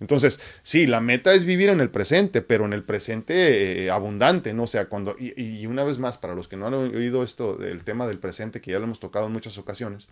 Entonces, 0.00 0.40
sí, 0.62 0.86
la 0.86 1.02
meta 1.02 1.34
es 1.34 1.44
vivir 1.44 1.68
en 1.68 1.80
el 1.80 1.90
presente, 1.90 2.40
pero 2.40 2.64
en 2.64 2.72
el 2.72 2.82
presente 2.82 3.84
eh, 3.84 3.90
abundante, 3.90 4.54
¿no? 4.54 4.66
Sea, 4.66 4.88
cuando, 4.88 5.14
y, 5.18 5.66
una 5.66 5.84
vez 5.84 5.98
más, 5.98 6.16
para 6.16 6.34
los 6.34 6.48
que 6.48 6.56
no 6.56 6.66
han 6.66 6.74
oído 6.74 7.22
esto 7.22 7.54
del 7.54 7.84
tema 7.84 8.06
del 8.06 8.18
presente, 8.18 8.62
que 8.62 8.72
ya 8.72 8.78
lo 8.78 8.86
hemos 8.86 8.98
tocado 8.98 9.26
en 9.26 9.32
muchas 9.32 9.58
ocasiones, 9.58 10.08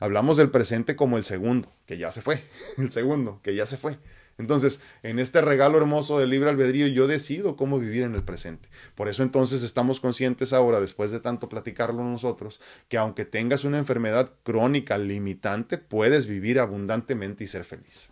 hablamos 0.00 0.36
del 0.36 0.50
presente 0.50 0.96
como 0.96 1.16
el 1.16 1.24
segundo, 1.24 1.72
que 1.86 1.96
ya 1.96 2.10
se 2.10 2.22
fue, 2.22 2.42
el 2.78 2.90
segundo, 2.90 3.40
que 3.42 3.54
ya 3.54 3.66
se 3.66 3.76
fue. 3.76 3.98
Entonces, 4.36 4.82
en 5.02 5.18
este 5.18 5.42
regalo 5.42 5.76
hermoso 5.78 6.18
del 6.18 6.30
libre 6.30 6.48
albedrío, 6.48 6.86
yo 6.86 7.06
decido 7.06 7.56
cómo 7.56 7.78
vivir 7.78 8.02
en 8.02 8.14
el 8.14 8.22
presente. 8.22 8.68
Por 8.94 9.08
eso 9.08 9.22
entonces 9.22 9.62
estamos 9.62 10.00
conscientes 10.00 10.54
ahora, 10.54 10.80
después 10.80 11.10
de 11.10 11.20
tanto 11.20 11.48
platicarlo 11.48 12.02
nosotros, 12.02 12.58
que 12.88 12.96
aunque 12.96 13.26
tengas 13.26 13.64
una 13.64 13.78
enfermedad 13.78 14.32
crónica 14.42 14.96
limitante, 14.96 15.76
puedes 15.76 16.26
vivir 16.26 16.58
abundantemente 16.58 17.44
y 17.44 17.48
ser 17.48 17.66
feliz. 17.66 18.09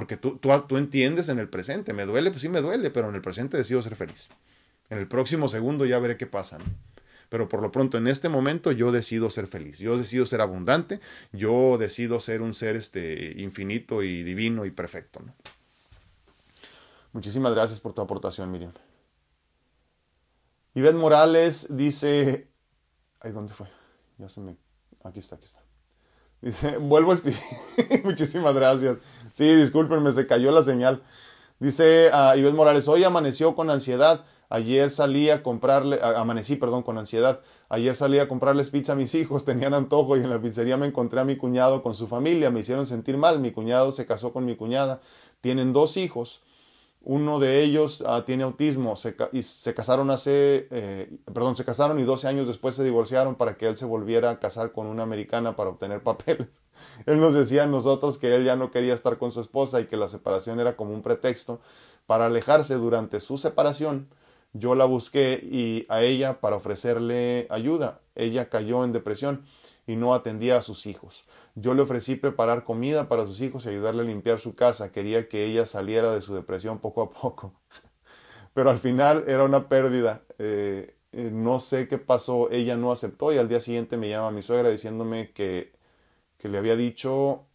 Porque 0.00 0.16
tú, 0.16 0.38
tú, 0.38 0.48
tú, 0.66 0.78
entiendes 0.78 1.28
en 1.28 1.38
el 1.38 1.50
presente, 1.50 1.92
me 1.92 2.06
duele, 2.06 2.30
pues 2.30 2.40
sí 2.40 2.48
me 2.48 2.62
duele, 2.62 2.90
pero 2.90 3.10
en 3.10 3.14
el 3.14 3.20
presente 3.20 3.58
decido 3.58 3.82
ser 3.82 3.96
feliz. 3.96 4.30
En 4.88 4.96
el 4.96 5.06
próximo 5.06 5.46
segundo 5.46 5.84
ya 5.84 5.98
veré 5.98 6.16
qué 6.16 6.26
pasa. 6.26 6.56
Pero 7.28 7.50
por 7.50 7.60
lo 7.60 7.70
pronto, 7.70 7.98
en 7.98 8.06
este 8.06 8.30
momento 8.30 8.72
yo 8.72 8.92
decido 8.92 9.28
ser 9.28 9.46
feliz, 9.46 9.78
yo 9.78 9.98
decido 9.98 10.24
ser 10.24 10.40
abundante, 10.40 11.00
yo 11.32 11.76
decido 11.76 12.18
ser 12.18 12.40
un 12.40 12.54
ser 12.54 12.76
este, 12.76 13.34
infinito 13.42 14.02
y 14.02 14.22
divino 14.22 14.64
y 14.64 14.70
perfecto. 14.70 15.20
Muchísimas 17.12 17.52
gracias 17.52 17.78
por 17.78 17.92
tu 17.92 18.00
aportación, 18.00 18.50
Miriam. 18.50 18.72
Ivette 20.72 20.96
Morales 20.96 21.76
dice... 21.76 22.48
Ay, 23.20 23.32
¿dónde 23.32 23.52
fue? 23.52 23.66
Ya 24.16 24.30
se 24.30 24.40
me... 24.40 24.56
Aquí 25.04 25.18
está, 25.18 25.36
aquí 25.36 25.44
está. 25.44 25.60
Dice, 26.42 26.78
vuelvo 26.78 27.10
a 27.10 27.14
escribir. 27.14 27.40
Muchísimas 28.04 28.54
gracias. 28.54 28.96
Sí, 29.32 29.54
discúlpenme, 29.54 30.12
se 30.12 30.26
cayó 30.26 30.50
la 30.52 30.62
señal. 30.62 31.02
Dice 31.58 32.10
a 32.12 32.34
uh, 32.36 32.52
Morales, 32.52 32.88
hoy 32.88 33.04
amaneció 33.04 33.54
con 33.54 33.68
ansiedad. 33.68 34.24
Ayer 34.48 34.90
salí 34.90 35.30
a 35.30 35.42
comprarle, 35.42 36.00
amanecí, 36.02 36.56
perdón, 36.56 36.82
con 36.82 36.98
ansiedad. 36.98 37.40
Ayer 37.68 37.94
salí 37.94 38.18
a 38.18 38.26
comprarles 38.26 38.70
pizza 38.70 38.92
a 38.92 38.96
mis 38.96 39.14
hijos, 39.14 39.44
tenían 39.46 39.74
antojo 39.74 40.16
y 40.16 40.20
en 40.20 40.30
la 40.30 40.40
pizzería 40.40 40.76
me 40.76 40.86
encontré 40.86 41.20
a 41.20 41.24
mi 41.24 41.36
cuñado 41.36 41.82
con 41.82 41.94
su 41.94 42.08
familia. 42.08 42.50
Me 42.50 42.60
hicieron 42.60 42.86
sentir 42.86 43.18
mal. 43.18 43.38
Mi 43.40 43.52
cuñado 43.52 43.92
se 43.92 44.06
casó 44.06 44.32
con 44.32 44.46
mi 44.46 44.56
cuñada. 44.56 45.00
Tienen 45.42 45.72
dos 45.72 45.96
hijos. 45.96 46.42
Uno 47.02 47.38
de 47.40 47.62
ellos 47.62 48.02
uh, 48.02 48.22
tiene 48.22 48.42
autismo 48.42 48.94
y 49.32 49.42
se 49.42 49.74
casaron 49.74 50.10
hace, 50.10 50.68
eh, 50.70 51.10
perdón, 51.32 51.56
se 51.56 51.64
casaron 51.64 51.98
y 51.98 52.04
12 52.04 52.28
años 52.28 52.46
después 52.46 52.74
se 52.74 52.84
divorciaron 52.84 53.36
para 53.36 53.56
que 53.56 53.66
él 53.66 53.78
se 53.78 53.86
volviera 53.86 54.28
a 54.28 54.38
casar 54.38 54.72
con 54.72 54.86
una 54.86 55.02
americana 55.02 55.56
para 55.56 55.70
obtener 55.70 56.02
papeles. 56.04 56.48
Él 57.06 57.18
nos 57.20 57.32
decía 57.32 57.62
a 57.62 57.66
nosotros 57.66 58.18
que 58.18 58.34
él 58.34 58.44
ya 58.44 58.54
no 58.54 58.70
quería 58.70 58.92
estar 58.92 59.16
con 59.16 59.32
su 59.32 59.40
esposa 59.40 59.80
y 59.80 59.86
que 59.86 59.96
la 59.96 60.08
separación 60.08 60.60
era 60.60 60.76
como 60.76 60.92
un 60.92 61.02
pretexto 61.02 61.60
para 62.06 62.26
alejarse 62.26 62.74
durante 62.74 63.20
su 63.20 63.38
separación. 63.38 64.08
Yo 64.52 64.74
la 64.74 64.84
busqué 64.84 65.40
y 65.42 65.86
a 65.88 66.02
ella 66.02 66.40
para 66.40 66.56
ofrecerle 66.56 67.46
ayuda. 67.50 68.00
Ella 68.14 68.50
cayó 68.50 68.84
en 68.84 68.92
depresión 68.92 69.44
y 69.86 69.96
no 69.96 70.12
atendía 70.12 70.58
a 70.58 70.62
sus 70.62 70.86
hijos. 70.86 71.24
Yo 71.54 71.74
le 71.74 71.82
ofrecí 71.82 72.16
preparar 72.16 72.64
comida 72.64 73.08
para 73.08 73.26
sus 73.26 73.40
hijos 73.40 73.66
y 73.66 73.70
ayudarle 73.70 74.02
a 74.02 74.06
limpiar 74.06 74.40
su 74.40 74.54
casa. 74.54 74.92
Quería 74.92 75.28
que 75.28 75.44
ella 75.44 75.66
saliera 75.66 76.12
de 76.12 76.22
su 76.22 76.34
depresión 76.34 76.78
poco 76.78 77.02
a 77.02 77.10
poco. 77.10 77.54
Pero 78.54 78.70
al 78.70 78.78
final 78.78 79.24
era 79.26 79.44
una 79.44 79.68
pérdida. 79.68 80.22
Eh, 80.38 80.96
eh, 81.12 81.30
no 81.32 81.58
sé 81.58 81.88
qué 81.88 81.98
pasó. 81.98 82.50
Ella 82.50 82.76
no 82.76 82.92
aceptó 82.92 83.32
y 83.32 83.38
al 83.38 83.48
día 83.48 83.60
siguiente 83.60 83.96
me 83.96 84.08
llama 84.08 84.30
mi 84.30 84.42
suegra 84.42 84.70
diciéndome 84.70 85.32
que, 85.32 85.72
que 86.38 86.48
le 86.48 86.58
había 86.58 86.76
dicho 86.76 87.46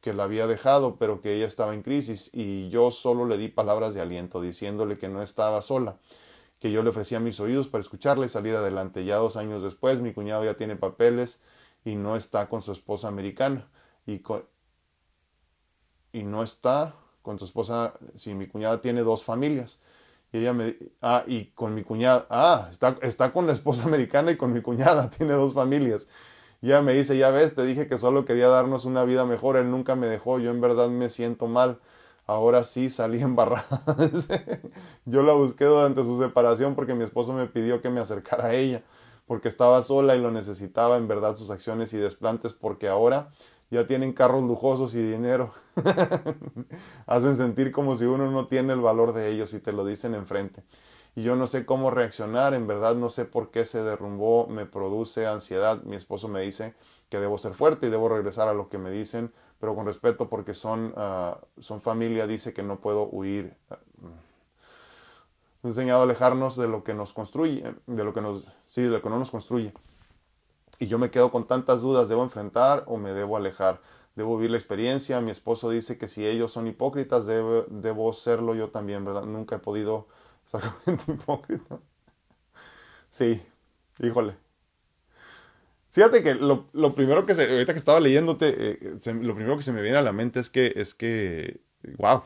que 0.00 0.12
la 0.14 0.24
había 0.24 0.46
dejado, 0.46 0.96
pero 0.96 1.20
que 1.20 1.34
ella 1.34 1.46
estaba 1.46 1.74
en 1.74 1.82
crisis 1.82 2.30
y 2.32 2.68
yo 2.70 2.90
solo 2.90 3.26
le 3.26 3.36
di 3.36 3.48
palabras 3.48 3.94
de 3.94 4.00
aliento, 4.00 4.40
diciéndole 4.40 4.96
que 4.96 5.08
no 5.08 5.22
estaba 5.22 5.60
sola, 5.60 5.98
que 6.60 6.70
yo 6.70 6.82
le 6.82 6.90
ofrecía 6.90 7.20
mis 7.20 7.40
oídos 7.40 7.68
para 7.68 7.82
escucharla 7.82 8.26
y 8.26 8.28
salir 8.28 8.54
adelante. 8.54 9.04
Ya 9.04 9.16
dos 9.16 9.36
años 9.36 9.62
después, 9.62 10.00
mi 10.00 10.12
cuñado 10.12 10.44
ya 10.44 10.56
tiene 10.56 10.76
papeles 10.76 11.42
y 11.88 11.96
no 11.96 12.16
está 12.16 12.48
con 12.50 12.60
su 12.60 12.72
esposa 12.72 13.08
americana 13.08 13.66
y, 14.06 14.22
y 16.12 16.22
no 16.22 16.42
está 16.42 16.94
con 17.22 17.38
su 17.38 17.46
esposa, 17.46 17.94
si 18.14 18.34
mi 18.34 18.46
cuñada 18.46 18.82
tiene 18.82 19.00
dos 19.02 19.24
familias. 19.24 19.80
Y 20.30 20.38
ella 20.38 20.52
me, 20.52 20.76
ah, 21.00 21.24
y 21.26 21.46
con 21.52 21.74
mi 21.74 21.82
cuñada, 21.84 22.26
ah, 22.28 22.68
está, 22.70 22.98
está 23.00 23.32
con 23.32 23.46
la 23.46 23.54
esposa 23.54 23.84
americana 23.86 24.32
y 24.32 24.36
con 24.36 24.52
mi 24.52 24.60
cuñada, 24.60 25.08
tiene 25.16 25.32
dos 25.32 25.54
familias. 25.54 26.06
Ya 26.60 26.82
me 26.82 26.92
dice, 26.92 27.16
ya 27.16 27.30
ves, 27.30 27.54
te 27.54 27.64
dije 27.64 27.88
que 27.88 27.96
solo 27.96 28.26
quería 28.26 28.48
darnos 28.48 28.84
una 28.84 29.04
vida 29.04 29.24
mejor, 29.24 29.56
él 29.56 29.70
nunca 29.70 29.96
me 29.96 30.08
dejó, 30.08 30.38
yo 30.40 30.50
en 30.50 30.60
verdad 30.60 30.90
me 30.90 31.08
siento 31.08 31.46
mal. 31.46 31.80
Ahora 32.26 32.64
sí 32.64 32.90
salí 32.90 33.22
embarrada. 33.22 33.82
yo 35.06 35.22
la 35.22 35.32
busqué 35.32 35.64
durante 35.64 36.04
su 36.04 36.18
separación 36.18 36.74
porque 36.74 36.94
mi 36.94 37.04
esposo 37.04 37.32
me 37.32 37.46
pidió 37.46 37.80
que 37.80 37.88
me 37.88 38.00
acercara 38.00 38.48
a 38.48 38.54
ella, 38.54 38.82
porque 39.28 39.46
estaba 39.46 39.82
sola 39.84 40.16
y 40.16 40.20
lo 40.20 40.32
necesitaba 40.32 40.96
en 40.96 41.06
verdad 41.06 41.36
sus 41.36 41.50
acciones 41.50 41.92
y 41.94 41.98
desplantes, 41.98 42.52
porque 42.52 42.88
ahora 42.88 43.30
ya 43.70 43.86
tienen 43.86 44.12
carros 44.12 44.42
lujosos 44.42 44.96
y 44.96 45.02
dinero. 45.02 45.52
Hacen 47.06 47.36
sentir 47.36 47.70
como 47.70 47.94
si 47.94 48.06
uno 48.06 48.28
no 48.30 48.48
tiene 48.48 48.72
el 48.72 48.80
valor 48.80 49.12
de 49.12 49.30
ellos 49.30 49.54
y 49.54 49.60
te 49.60 49.72
lo 49.72 49.84
dicen 49.84 50.14
enfrente 50.14 50.64
y 51.18 51.24
yo 51.24 51.34
no 51.34 51.48
sé 51.48 51.66
cómo 51.66 51.90
reaccionar, 51.90 52.54
en 52.54 52.68
verdad 52.68 52.94
no 52.94 53.10
sé 53.10 53.24
por 53.24 53.50
qué 53.50 53.64
se 53.64 53.82
derrumbó, 53.82 54.46
me 54.46 54.66
produce 54.66 55.26
ansiedad. 55.26 55.82
Mi 55.82 55.96
esposo 55.96 56.28
me 56.28 56.40
dice 56.42 56.74
que 57.08 57.18
debo 57.18 57.38
ser 57.38 57.54
fuerte 57.54 57.88
y 57.88 57.90
debo 57.90 58.08
regresar 58.08 58.46
a 58.46 58.54
lo 58.54 58.68
que 58.68 58.78
me 58.78 58.92
dicen, 58.92 59.32
pero 59.58 59.74
con 59.74 59.84
respeto 59.84 60.28
porque 60.28 60.54
son, 60.54 60.94
ah, 60.96 61.40
son 61.58 61.80
familia, 61.80 62.28
dice 62.28 62.52
que 62.52 62.62
no 62.62 62.80
puedo 62.80 63.08
huir. 63.08 63.56
He 65.62 65.68
enseñado 65.68 66.00
a 66.00 66.02
alejarnos 66.04 66.56
de 66.56 66.68
lo 66.68 66.84
que 66.84 66.94
nos 66.94 67.12
construye, 67.12 67.74
de 67.86 68.04
lo 68.04 68.14
que 68.14 68.20
nos, 68.20 68.52
sí, 68.66 68.82
de 68.82 68.90
lo 68.90 69.02
que 69.02 69.08
no 69.08 69.18
nos 69.18 69.30
construye. 69.30 69.72
Y 70.78 70.86
yo 70.86 70.98
me 70.98 71.10
quedo 71.10 71.30
con 71.30 71.46
tantas 71.46 71.80
dudas, 71.80 72.08
¿debo 72.08 72.22
enfrentar 72.22 72.84
o 72.86 72.96
me 72.96 73.12
debo 73.12 73.36
alejar? 73.36 73.80
Debo 74.14 74.36
vivir 74.36 74.52
la 74.52 74.58
experiencia. 74.58 75.20
Mi 75.20 75.30
esposo 75.30 75.70
dice 75.70 75.98
que 75.98 76.08
si 76.08 76.26
ellos 76.26 76.52
son 76.52 76.66
hipócritas, 76.66 77.26
debo, 77.26 77.64
debo 77.68 78.12
serlo 78.12 78.54
yo 78.54 78.70
también, 78.70 79.04
¿verdad? 79.04 79.24
Nunca 79.24 79.56
he 79.56 79.58
podido 79.58 80.06
Sacramento 80.44 81.12
hipócrita. 81.12 81.78
Sí, 83.10 83.42
híjole. 83.98 84.36
Fíjate 85.90 86.22
que 86.22 86.34
lo, 86.34 86.68
lo, 86.72 86.94
primero 86.94 87.26
que 87.26 87.34
se, 87.34 87.50
ahorita 87.50 87.72
que 87.72 87.78
estaba 87.78 87.98
leyéndote, 88.00 88.54
eh, 88.56 88.98
lo 89.14 89.34
primero 89.34 89.56
que 89.56 89.62
se 89.62 89.72
me 89.72 89.82
viene 89.82 89.98
a 89.98 90.02
la 90.02 90.12
mente 90.12 90.38
es 90.38 90.48
que, 90.48 90.72
es 90.76 90.94
que, 90.94 91.60
wow, 91.96 92.22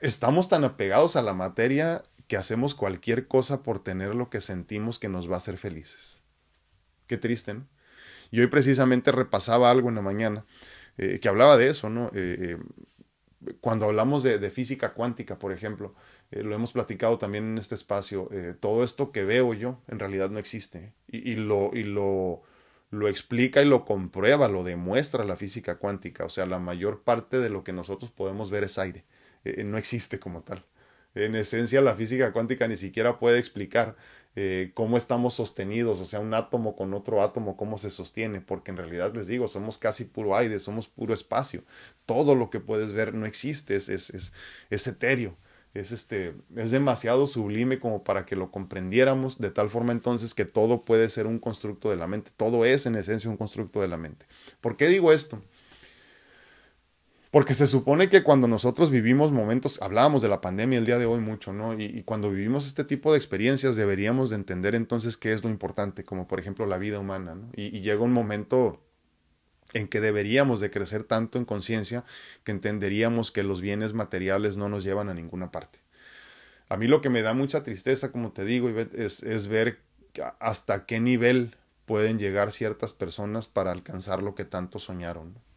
estamos 0.00 0.48
tan 0.48 0.64
apegados 0.64 1.16
a 1.16 1.22
la 1.22 1.34
materia 1.34 2.02
que 2.28 2.36
hacemos 2.36 2.74
cualquier 2.74 3.28
cosa 3.28 3.62
por 3.62 3.82
tener 3.82 4.14
lo 4.14 4.30
que 4.30 4.40
sentimos 4.40 4.98
que 4.98 5.08
nos 5.08 5.28
va 5.28 5.34
a 5.34 5.38
hacer 5.38 5.58
felices. 5.58 6.18
Qué 7.06 7.16
triste, 7.18 7.54
¿no? 7.54 7.66
Y 8.30 8.40
hoy 8.40 8.46
precisamente 8.46 9.12
repasaba 9.12 9.70
algo 9.70 9.90
en 9.90 9.94
la 9.96 10.02
mañana 10.02 10.44
eh, 10.96 11.20
que 11.20 11.28
hablaba 11.28 11.56
de 11.56 11.68
eso, 11.68 11.90
¿no? 11.90 12.10
Eh, 12.14 12.58
cuando 13.60 13.86
hablamos 13.86 14.22
de, 14.22 14.50
física 14.50 14.94
cuántica, 14.94 15.38
por 15.38 15.52
ejemplo, 15.52 15.94
eh, 16.30 16.42
lo 16.42 16.54
hemos 16.54 16.72
platicado 16.72 17.18
también 17.18 17.44
en 17.44 17.58
este 17.58 17.74
espacio, 17.74 18.28
eh, 18.32 18.54
todo 18.58 18.84
esto 18.84 19.12
que 19.12 19.24
veo 19.24 19.54
yo 19.54 19.80
en 19.88 19.98
realidad 19.98 20.30
no 20.30 20.38
existe 20.38 20.92
y, 21.08 21.34
lo, 21.34 21.70
y 21.74 21.84
lo, 21.84 22.42
lo, 22.90 23.08
explica 23.08 23.62
y 23.62 23.66
lo 23.66 23.84
comprueba, 23.84 24.48
lo 24.48 24.64
demuestra 24.64 25.24
la 25.24 25.36
física 25.36 25.76
cuántica, 25.76 26.24
o 26.24 26.28
sea, 26.28 26.46
la 26.46 26.58
mayor 26.58 27.02
parte 27.02 27.38
de 27.38 27.50
lo 27.50 27.64
que 27.64 27.72
nosotros 27.72 28.10
podemos 28.10 28.50
ver 28.50 28.64
es 28.64 28.78
aire, 28.78 29.04
eh, 29.44 29.64
no 29.64 29.78
existe 29.78 30.18
como 30.18 30.42
tal. 30.42 30.64
En 31.14 31.36
esencia, 31.36 31.80
la 31.80 31.94
física 31.94 32.32
cuántica 32.32 32.66
ni 32.66 32.76
siquiera 32.76 33.18
puede 33.18 33.38
explicar 33.38 33.96
eh, 34.36 34.72
cómo 34.74 34.96
estamos 34.96 35.34
sostenidos, 35.34 36.00
o 36.00 36.04
sea, 36.04 36.18
un 36.18 36.34
átomo 36.34 36.74
con 36.74 36.92
otro 36.92 37.22
átomo, 37.22 37.56
cómo 37.56 37.78
se 37.78 37.90
sostiene, 37.90 38.40
porque 38.40 38.72
en 38.72 38.78
realidad 38.78 39.14
les 39.14 39.28
digo, 39.28 39.46
somos 39.46 39.78
casi 39.78 40.04
puro 40.04 40.36
aire, 40.36 40.58
somos 40.58 40.88
puro 40.88 41.14
espacio. 41.14 41.62
Todo 42.04 42.34
lo 42.34 42.50
que 42.50 42.58
puedes 42.60 42.92
ver 42.92 43.14
no 43.14 43.26
existe, 43.26 43.76
es, 43.76 43.88
es, 43.88 44.10
es, 44.10 44.32
es 44.70 44.86
etéreo. 44.88 45.36
Es, 45.72 45.90
este, 45.90 46.34
es 46.56 46.70
demasiado 46.70 47.26
sublime 47.26 47.80
como 47.80 48.04
para 48.04 48.26
que 48.26 48.36
lo 48.36 48.52
comprendiéramos 48.52 49.38
de 49.40 49.50
tal 49.50 49.68
forma 49.68 49.90
entonces 49.92 50.32
que 50.32 50.44
todo 50.44 50.84
puede 50.84 51.08
ser 51.10 51.26
un 51.26 51.40
constructo 51.40 51.90
de 51.90 51.96
la 51.96 52.06
mente. 52.06 52.30
Todo 52.36 52.64
es 52.64 52.86
en 52.86 52.94
esencia 52.94 53.28
un 53.30 53.36
constructo 53.36 53.80
de 53.80 53.88
la 53.88 53.96
mente. 53.96 54.26
¿Por 54.60 54.76
qué 54.76 54.88
digo 54.88 55.12
esto? 55.12 55.42
Porque 57.34 57.54
se 57.54 57.66
supone 57.66 58.08
que 58.08 58.22
cuando 58.22 58.46
nosotros 58.46 58.92
vivimos 58.92 59.32
momentos, 59.32 59.82
hablábamos 59.82 60.22
de 60.22 60.28
la 60.28 60.40
pandemia 60.40 60.78
el 60.78 60.86
día 60.86 61.00
de 61.00 61.06
hoy 61.06 61.18
mucho, 61.18 61.52
¿no? 61.52 61.76
Y, 61.76 62.04
cuando 62.04 62.30
vivimos 62.30 62.64
este 62.64 62.84
tipo 62.84 63.10
de 63.10 63.18
experiencias 63.18 63.74
deberíamos 63.74 64.30
de 64.30 64.36
entender 64.36 64.76
entonces 64.76 65.16
qué 65.16 65.32
es 65.32 65.42
lo 65.42 65.50
importante, 65.50 66.04
como 66.04 66.28
por 66.28 66.38
ejemplo 66.38 66.64
la 66.64 66.78
vida 66.78 67.00
humana, 67.00 67.34
¿no? 67.34 67.50
Y, 67.56 67.80
llega 67.80 68.04
un 68.04 68.12
momento 68.12 68.80
en 69.72 69.88
que 69.88 70.00
deberíamos 70.00 70.60
de 70.60 70.70
crecer 70.70 71.02
tanto 71.02 71.36
en 71.36 71.44
conciencia 71.44 72.04
que 72.44 72.52
entenderíamos 72.52 73.32
que 73.32 73.42
los 73.42 73.60
bienes 73.60 73.94
materiales 73.94 74.56
no 74.56 74.68
nos 74.68 74.84
llevan 74.84 75.08
a 75.08 75.14
ninguna 75.14 75.50
parte. 75.50 75.80
A 76.68 76.76
mí 76.76 76.86
lo 76.86 77.00
que 77.00 77.10
me 77.10 77.22
da 77.22 77.34
mucha 77.34 77.64
tristeza, 77.64 78.12
como 78.12 78.30
te 78.30 78.44
digo, 78.44 78.68
es, 78.68 79.24
es 79.24 79.48
ver 79.48 79.80
hasta 80.38 80.86
qué 80.86 81.00
nivel 81.00 81.56
pueden 81.84 82.16
llegar 82.20 82.52
ciertas 82.52 82.92
personas 82.92 83.48
para 83.48 83.72
alcanzar 83.72 84.22
lo 84.22 84.36
que 84.36 84.44
tanto 84.44 84.78
soñaron. 84.78 85.34
¿no? 85.34 85.53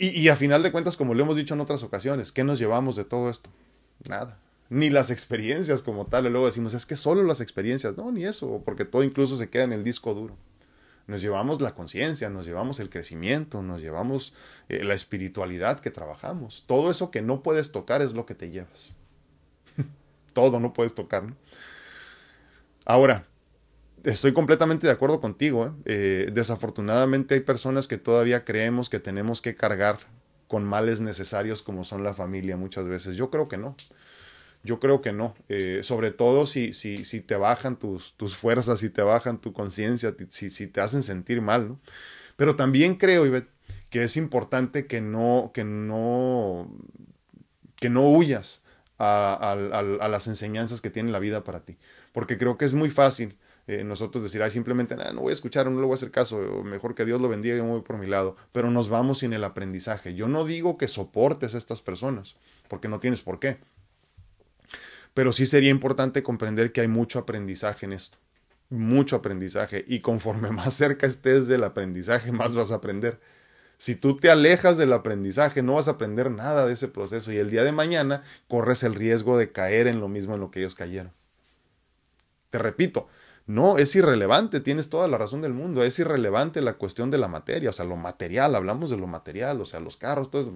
Y, 0.00 0.28
a 0.28 0.36
final 0.36 0.62
de 0.62 0.70
cuentas, 0.70 0.96
como 0.96 1.12
lo 1.12 1.24
hemos 1.24 1.34
dicho 1.34 1.54
en 1.54 1.60
otras 1.60 1.82
ocasiones, 1.82 2.30
¿qué 2.30 2.44
nos 2.44 2.60
llevamos 2.60 2.94
de 2.94 3.04
todo 3.04 3.28
esto? 3.28 3.50
Nada. 4.08 4.38
Ni 4.70 4.90
las 4.90 5.10
experiencias 5.10 5.82
como 5.82 6.06
tal. 6.06 6.26
Y 6.26 6.30
luego 6.30 6.46
decimos, 6.46 6.72
es 6.72 6.86
que 6.86 6.94
solo 6.94 7.24
las 7.24 7.40
experiencias. 7.40 7.96
No, 7.96 8.12
ni 8.12 8.24
eso, 8.24 8.62
porque 8.64 8.84
todo 8.84 9.02
incluso 9.02 9.36
se 9.36 9.50
queda 9.50 9.64
en 9.64 9.72
el 9.72 9.82
disco 9.82 10.14
duro. 10.14 10.36
Nos 11.08 11.20
llevamos 11.20 11.60
la 11.60 11.74
conciencia, 11.74 12.30
nos 12.30 12.46
llevamos 12.46 12.78
el 12.78 12.90
crecimiento, 12.90 13.60
nos 13.62 13.80
llevamos 13.80 14.34
eh, 14.68 14.84
la 14.84 14.94
espiritualidad 14.94 15.80
que 15.80 15.90
trabajamos. 15.90 16.62
Todo 16.68 16.92
eso 16.92 17.10
que 17.10 17.22
no 17.22 17.42
puedes 17.42 17.72
tocar 17.72 18.00
es 18.00 18.12
lo 18.12 18.24
que 18.24 18.36
te 18.36 18.50
llevas. 18.50 18.92
todo 20.32 20.60
no 20.60 20.74
puedes 20.74 20.94
tocar. 20.94 21.24
¿no? 21.24 21.34
Ahora, 22.84 23.26
estoy 24.04 24.32
completamente 24.32 24.86
de 24.86 24.92
acuerdo 24.92 25.20
contigo. 25.20 25.66
¿eh? 25.66 25.72
Eh, 25.84 26.30
desafortunadamente 26.32 27.34
hay 27.34 27.40
personas 27.40 27.88
que 27.88 27.98
todavía 27.98 28.44
creemos 28.44 28.88
que 28.88 29.00
tenemos 29.00 29.40
que 29.42 29.54
cargar 29.54 29.98
con 30.46 30.64
males 30.64 31.00
necesarios 31.00 31.62
como 31.62 31.84
son 31.84 32.02
la 32.02 32.14
familia 32.14 32.56
muchas 32.56 32.86
veces. 32.86 33.16
Yo 33.16 33.30
creo 33.30 33.48
que 33.48 33.58
no. 33.58 33.76
Yo 34.64 34.80
creo 34.80 35.00
que 35.00 35.12
no. 35.12 35.34
Eh, 35.48 35.80
sobre 35.82 36.10
todo 36.10 36.46
si, 36.46 36.72
si, 36.72 37.04
si 37.04 37.20
te 37.20 37.36
bajan 37.36 37.78
tus, 37.78 38.14
tus 38.14 38.36
fuerzas, 38.36 38.80
si 38.80 38.90
te 38.90 39.02
bajan 39.02 39.38
tu 39.38 39.52
conciencia, 39.52 40.14
si, 40.30 40.50
si 40.50 40.66
te 40.66 40.80
hacen 40.80 41.02
sentir 41.02 41.40
mal. 41.40 41.68
¿no? 41.68 41.80
Pero 42.36 42.56
también 42.56 42.96
creo, 42.96 43.26
Ivette, 43.26 43.50
que 43.90 44.02
es 44.02 44.16
importante 44.16 44.86
que 44.86 45.00
no, 45.00 45.50
que 45.54 45.64
no, 45.64 46.70
que 47.76 47.90
no 47.90 48.08
huyas 48.08 48.64
a, 48.98 49.52
a 49.52 50.08
las 50.08 50.26
enseñanzas 50.26 50.80
que 50.80 50.90
tiene 50.90 51.12
la 51.12 51.20
vida 51.20 51.44
para 51.44 51.60
ti. 51.60 51.78
Porque 52.12 52.36
creo 52.36 52.58
que 52.58 52.64
es 52.64 52.74
muy 52.74 52.90
fácil 52.90 53.38
eh, 53.68 53.84
nosotros 53.84 54.24
decir, 54.24 54.42
simplemente 54.50 54.96
no 54.96 55.20
voy 55.20 55.30
a 55.30 55.34
escuchar, 55.34 55.70
no 55.70 55.78
le 55.78 55.84
voy 55.84 55.92
a 55.92 55.96
hacer 55.96 56.10
caso, 56.10 56.38
mejor 56.64 56.94
que 56.94 57.04
Dios 57.04 57.20
lo 57.20 57.28
bendiga 57.28 57.54
y 57.54 57.60
me 57.60 57.68
voy 57.68 57.82
por 57.82 57.98
mi 57.98 58.06
lado, 58.06 58.34
pero 58.50 58.70
nos 58.70 58.88
vamos 58.88 59.18
sin 59.18 59.34
el 59.34 59.44
aprendizaje. 59.44 60.14
Yo 60.14 60.26
no 60.26 60.46
digo 60.46 60.78
que 60.78 60.88
soportes 60.88 61.54
a 61.54 61.58
estas 61.58 61.82
personas, 61.82 62.36
porque 62.68 62.88
no 62.88 62.98
tienes 62.98 63.20
por 63.20 63.38
qué. 63.38 63.58
Pero 65.12 65.34
sí 65.34 65.44
sería 65.44 65.68
importante 65.68 66.22
comprender 66.22 66.72
que 66.72 66.80
hay 66.80 66.88
mucho 66.88 67.18
aprendizaje 67.18 67.84
en 67.84 67.92
esto, 67.92 68.16
mucho 68.70 69.16
aprendizaje, 69.16 69.84
y 69.86 70.00
conforme 70.00 70.50
más 70.50 70.72
cerca 70.72 71.06
estés 71.06 71.46
del 71.46 71.62
aprendizaje, 71.62 72.32
más 72.32 72.54
vas 72.54 72.72
a 72.72 72.76
aprender. 72.76 73.20
Si 73.76 73.96
tú 73.96 74.16
te 74.16 74.30
alejas 74.30 74.78
del 74.78 74.94
aprendizaje, 74.94 75.62
no 75.62 75.74
vas 75.74 75.88
a 75.88 75.92
aprender 75.92 76.30
nada 76.30 76.64
de 76.64 76.72
ese 76.72 76.88
proceso 76.88 77.32
y 77.32 77.36
el 77.36 77.50
día 77.50 77.64
de 77.64 77.72
mañana 77.72 78.22
corres 78.48 78.82
el 78.82 78.94
riesgo 78.94 79.36
de 79.36 79.52
caer 79.52 79.88
en 79.88 80.00
lo 80.00 80.08
mismo 80.08 80.34
en 80.34 80.40
lo 80.40 80.50
que 80.50 80.60
ellos 80.60 80.74
cayeron. 80.74 81.12
Te 82.48 82.58
repito, 82.58 83.08
no, 83.48 83.78
es 83.78 83.96
irrelevante, 83.96 84.60
tienes 84.60 84.90
toda 84.90 85.08
la 85.08 85.16
razón 85.16 85.40
del 85.40 85.54
mundo, 85.54 85.82
es 85.82 85.98
irrelevante 85.98 86.60
la 86.60 86.74
cuestión 86.74 87.10
de 87.10 87.16
la 87.16 87.28
materia, 87.28 87.70
o 87.70 87.72
sea, 87.72 87.86
lo 87.86 87.96
material, 87.96 88.54
hablamos 88.54 88.90
de 88.90 88.98
lo 88.98 89.06
material, 89.06 89.58
o 89.62 89.64
sea, 89.64 89.80
los 89.80 89.96
carros, 89.96 90.30
todo 90.30 90.52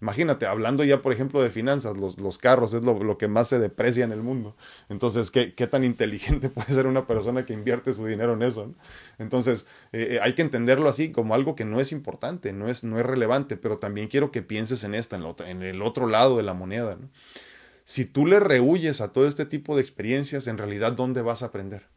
imagínate, 0.00 0.46
hablando 0.46 0.82
ya, 0.82 1.02
por 1.02 1.12
ejemplo, 1.12 1.42
de 1.42 1.50
finanzas, 1.50 1.98
los, 1.98 2.16
los 2.16 2.38
carros 2.38 2.72
es 2.72 2.82
lo, 2.82 3.18
que 3.18 3.28
más 3.28 3.48
se 3.48 3.58
deprecia 3.58 4.02
en 4.02 4.12
el 4.12 4.22
mundo. 4.22 4.56
Entonces, 4.88 5.30
¿qué, 5.30 5.52
qué 5.54 5.66
tan 5.66 5.84
inteligente 5.84 6.48
puede 6.48 6.72
ser 6.72 6.86
una 6.86 7.06
persona 7.06 7.44
que 7.44 7.52
invierte 7.52 7.92
su 7.92 8.06
dinero 8.06 8.32
en 8.32 8.42
eso? 8.44 8.72
Entonces, 9.18 9.66
eh, 9.92 10.12
eh, 10.12 10.20
hay 10.22 10.32
que 10.32 10.40
entenderlo 10.40 10.88
así, 10.88 11.12
como 11.12 11.34
algo 11.34 11.54
que 11.54 11.66
no 11.66 11.80
es 11.80 11.92
importante, 11.92 12.54
no 12.54 12.68
es, 12.68 12.82
no 12.82 12.98
es 12.98 13.04
relevante, 13.04 13.58
pero 13.58 13.76
también 13.76 14.08
quiero 14.08 14.32
que 14.32 14.40
pienses 14.40 14.84
en 14.84 14.94
esta, 14.94 15.16
en, 15.16 15.24
en 15.46 15.62
el 15.62 15.82
otro 15.82 16.06
lado 16.06 16.38
de 16.38 16.44
la 16.44 16.54
moneda. 16.54 16.96
¿no? 16.98 17.10
Si 17.90 18.04
tú 18.04 18.24
le 18.24 18.38
rehuyes 18.38 19.00
a 19.00 19.08
todo 19.08 19.26
este 19.26 19.46
tipo 19.46 19.74
de 19.74 19.82
experiencias, 19.82 20.46
en 20.46 20.58
realidad, 20.58 20.92
¿dónde 20.92 21.22
vas 21.22 21.42
a 21.42 21.46
aprender? 21.46 21.88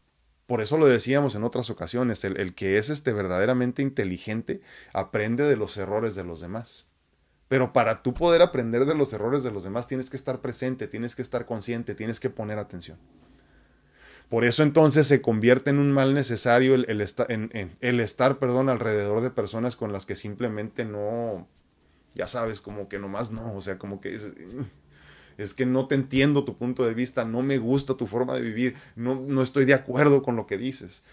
Por 0.48 0.60
eso 0.60 0.80
lo 0.80 0.88
decíamos 0.88 1.36
en 1.36 1.44
otras 1.44 1.70
ocasiones, 1.70 2.24
el, 2.24 2.56
que 2.56 2.80
es 2.80 2.90
este 2.90 3.14
verdaderamente 3.14 3.84
inteligente 3.84 4.62
aprende 4.92 5.44
de 5.44 5.56
los 5.56 5.78
errores 5.78 6.16
de 6.16 6.24
los 6.24 6.42
demás. 6.42 6.88
Pero 7.48 7.74
para 7.74 8.02
tú 8.02 8.16
poder 8.16 8.42
aprender 8.42 8.86
de 8.86 8.96
los 8.96 9.14
errores 9.14 9.44
de 9.44 9.52
los 9.52 9.66
demás 9.66 9.86
tienes 9.86 10.10
que 10.10 10.18
estar 10.18 10.42
presente, 10.42 10.88
tienes 10.88 11.16
que 11.16 11.22
estar 11.22 11.46
consciente, 11.46 11.94
tienes 11.94 12.20
que 12.20 12.32
poner 12.32 12.58
atención. 12.58 12.98
Por 14.30 14.46
eso 14.46 14.64
entonces 14.64 15.06
se 15.06 15.22
convierte 15.22 15.70
en 15.70 15.78
un 15.78 15.92
mal 15.92 16.16
necesario 16.16 16.74
el, 16.74 17.02
estar 17.02 18.40
perdón, 18.40 18.70
alrededor 18.70 19.22
de 19.22 19.30
personas 19.30 19.76
con 19.76 19.94
las 19.94 20.08
que 20.08 20.16
simplemente 20.16 20.86
no, 20.86 21.48
ya 22.16 22.26
sabes, 22.26 22.62
como 22.62 22.90
que 22.90 22.98
nomás 22.98 23.30
no, 23.30 23.54
o 23.54 23.62
sea, 23.62 23.78
como 23.78 24.02
que 24.02 24.18
es 25.38 25.54
que 25.54 25.66
no 25.66 25.88
te 25.88 25.96
entiendo 25.96 26.44
tu 26.44 26.58
punto 26.58 26.86
de 26.86 26.94
vista, 26.94 27.26
no 27.26 27.42
me 27.42 27.58
gusta 27.58 27.96
tu 27.96 28.08
forma 28.08 28.34
de 28.34 28.42
vivir, 28.42 28.76
no, 28.96 29.16
no 29.16 29.42
estoy 29.42 29.66
de 29.66 29.74
acuerdo 29.74 30.24
con 30.24 30.36
lo 30.36 30.48
que 30.48 30.58
dices. 30.58 31.04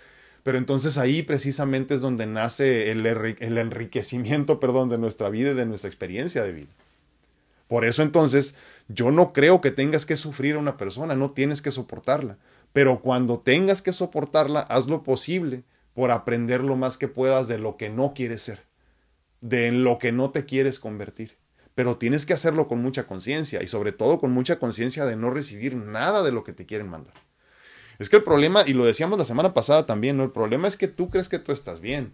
Pero 0.43 0.59
entonces 0.59 0.97
ahí 0.99 1.23
precisamente 1.23 1.95
es 1.95 2.01
donde 2.01 2.27
nace 2.27 2.91
el, 2.91 3.05
el 3.07 3.59
enriquecimiento, 3.59 4.59
perdón, 4.59 4.89
de 4.89 4.99
nuestra 4.99 5.29
vida 5.29 5.51
y 5.51 5.55
de 5.55 5.67
nuestra 5.67 5.89
experiencia 5.89 6.43
de 6.43 6.53
vida. 6.53 6.71
Por 7.69 7.85
eso 7.85 8.03
entonces 8.03 8.55
yo 8.89 9.11
no 9.11 9.33
creo 9.33 9.61
que 9.61 9.71
tengas 9.71 10.05
que 10.05 10.17
sufrir 10.17 10.57
a 10.57 10.59
una 10.59 10.77
persona, 10.77 11.15
no 11.15 11.31
tienes 11.31 11.63
que 11.63 11.71
soportarla. 11.71 12.39
Pero 12.73 13.01
cuando 13.01 13.39
tengas 13.39 13.83
que 13.83 13.93
soportarla, 13.93 14.61
haz 14.61 14.87
lo 14.89 15.03
posible 15.03 15.65
por 15.95 16.11
aprender 16.11 16.63
lo 16.63 16.77
más 16.77 16.99
que 16.99 17.09
puedas 17.09 17.49
de 17.49 17.59
lo 17.59 17.77
que 17.77 17.89
no 17.91 18.15
quieres 18.15 18.43
ser, 18.43 18.61
de 19.41 19.71
lo 19.73 19.99
que 19.99 20.13
no 20.13 20.31
te 20.31 20.45
quieres 20.45 20.81
convertir. 20.81 21.37
Pero 21.81 21.97
tienes 21.97 22.27
que 22.27 22.35
hacerlo 22.35 22.69
con 22.69 22.82
mucha 22.82 23.07
conciencia 23.07 23.62
y 23.62 23.66
sobre 23.66 23.93
todo 23.93 24.19
con 24.19 24.32
mucha 24.32 24.59
conciencia 24.59 25.07
de 25.07 25.16
no 25.16 25.31
recibir 25.31 25.74
nada 25.77 26.23
de 26.23 26.31
lo 26.31 26.44
que 26.44 26.52
te 26.52 26.66
quieren 26.66 26.90
mandar. 26.90 27.15
Es 27.98 28.11
que 28.11 28.16
el 28.16 28.23
problema, 28.23 28.65
y 28.66 28.74
lo 28.74 28.85
decíamos 28.85 29.19
la 29.19 29.24
semana 29.24 29.55
pasada 29.55 29.86
también, 29.86 30.19
¿no? 30.19 30.24
El 30.24 30.31
problema 30.31 30.69
es 30.69 30.77
que 30.77 30.89
tú 30.89 31.09
crees 31.09 31.31
que 31.31 31.39
tú 31.39 31.52
estás 31.52 31.81
bien. 31.81 32.12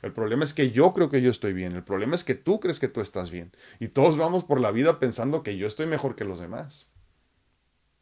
El 0.00 0.14
problema 0.14 0.44
es 0.44 0.54
que 0.54 0.70
yo 0.70 0.94
creo 0.94 1.10
que 1.10 1.20
yo 1.20 1.30
estoy 1.30 1.52
bien. 1.52 1.76
El 1.76 1.82
problema 1.82 2.14
es 2.14 2.24
que 2.24 2.34
tú 2.34 2.58
crees 2.58 2.80
que 2.80 2.88
tú 2.88 3.02
estás 3.02 3.30
bien. 3.30 3.52
Y 3.80 3.88
todos 3.88 4.16
vamos 4.16 4.44
por 4.44 4.62
la 4.62 4.70
vida 4.70 4.98
pensando 4.98 5.42
que 5.42 5.58
yo 5.58 5.66
estoy 5.66 5.84
mejor 5.84 6.16
que 6.16 6.24
los 6.24 6.40
demás. 6.40 6.86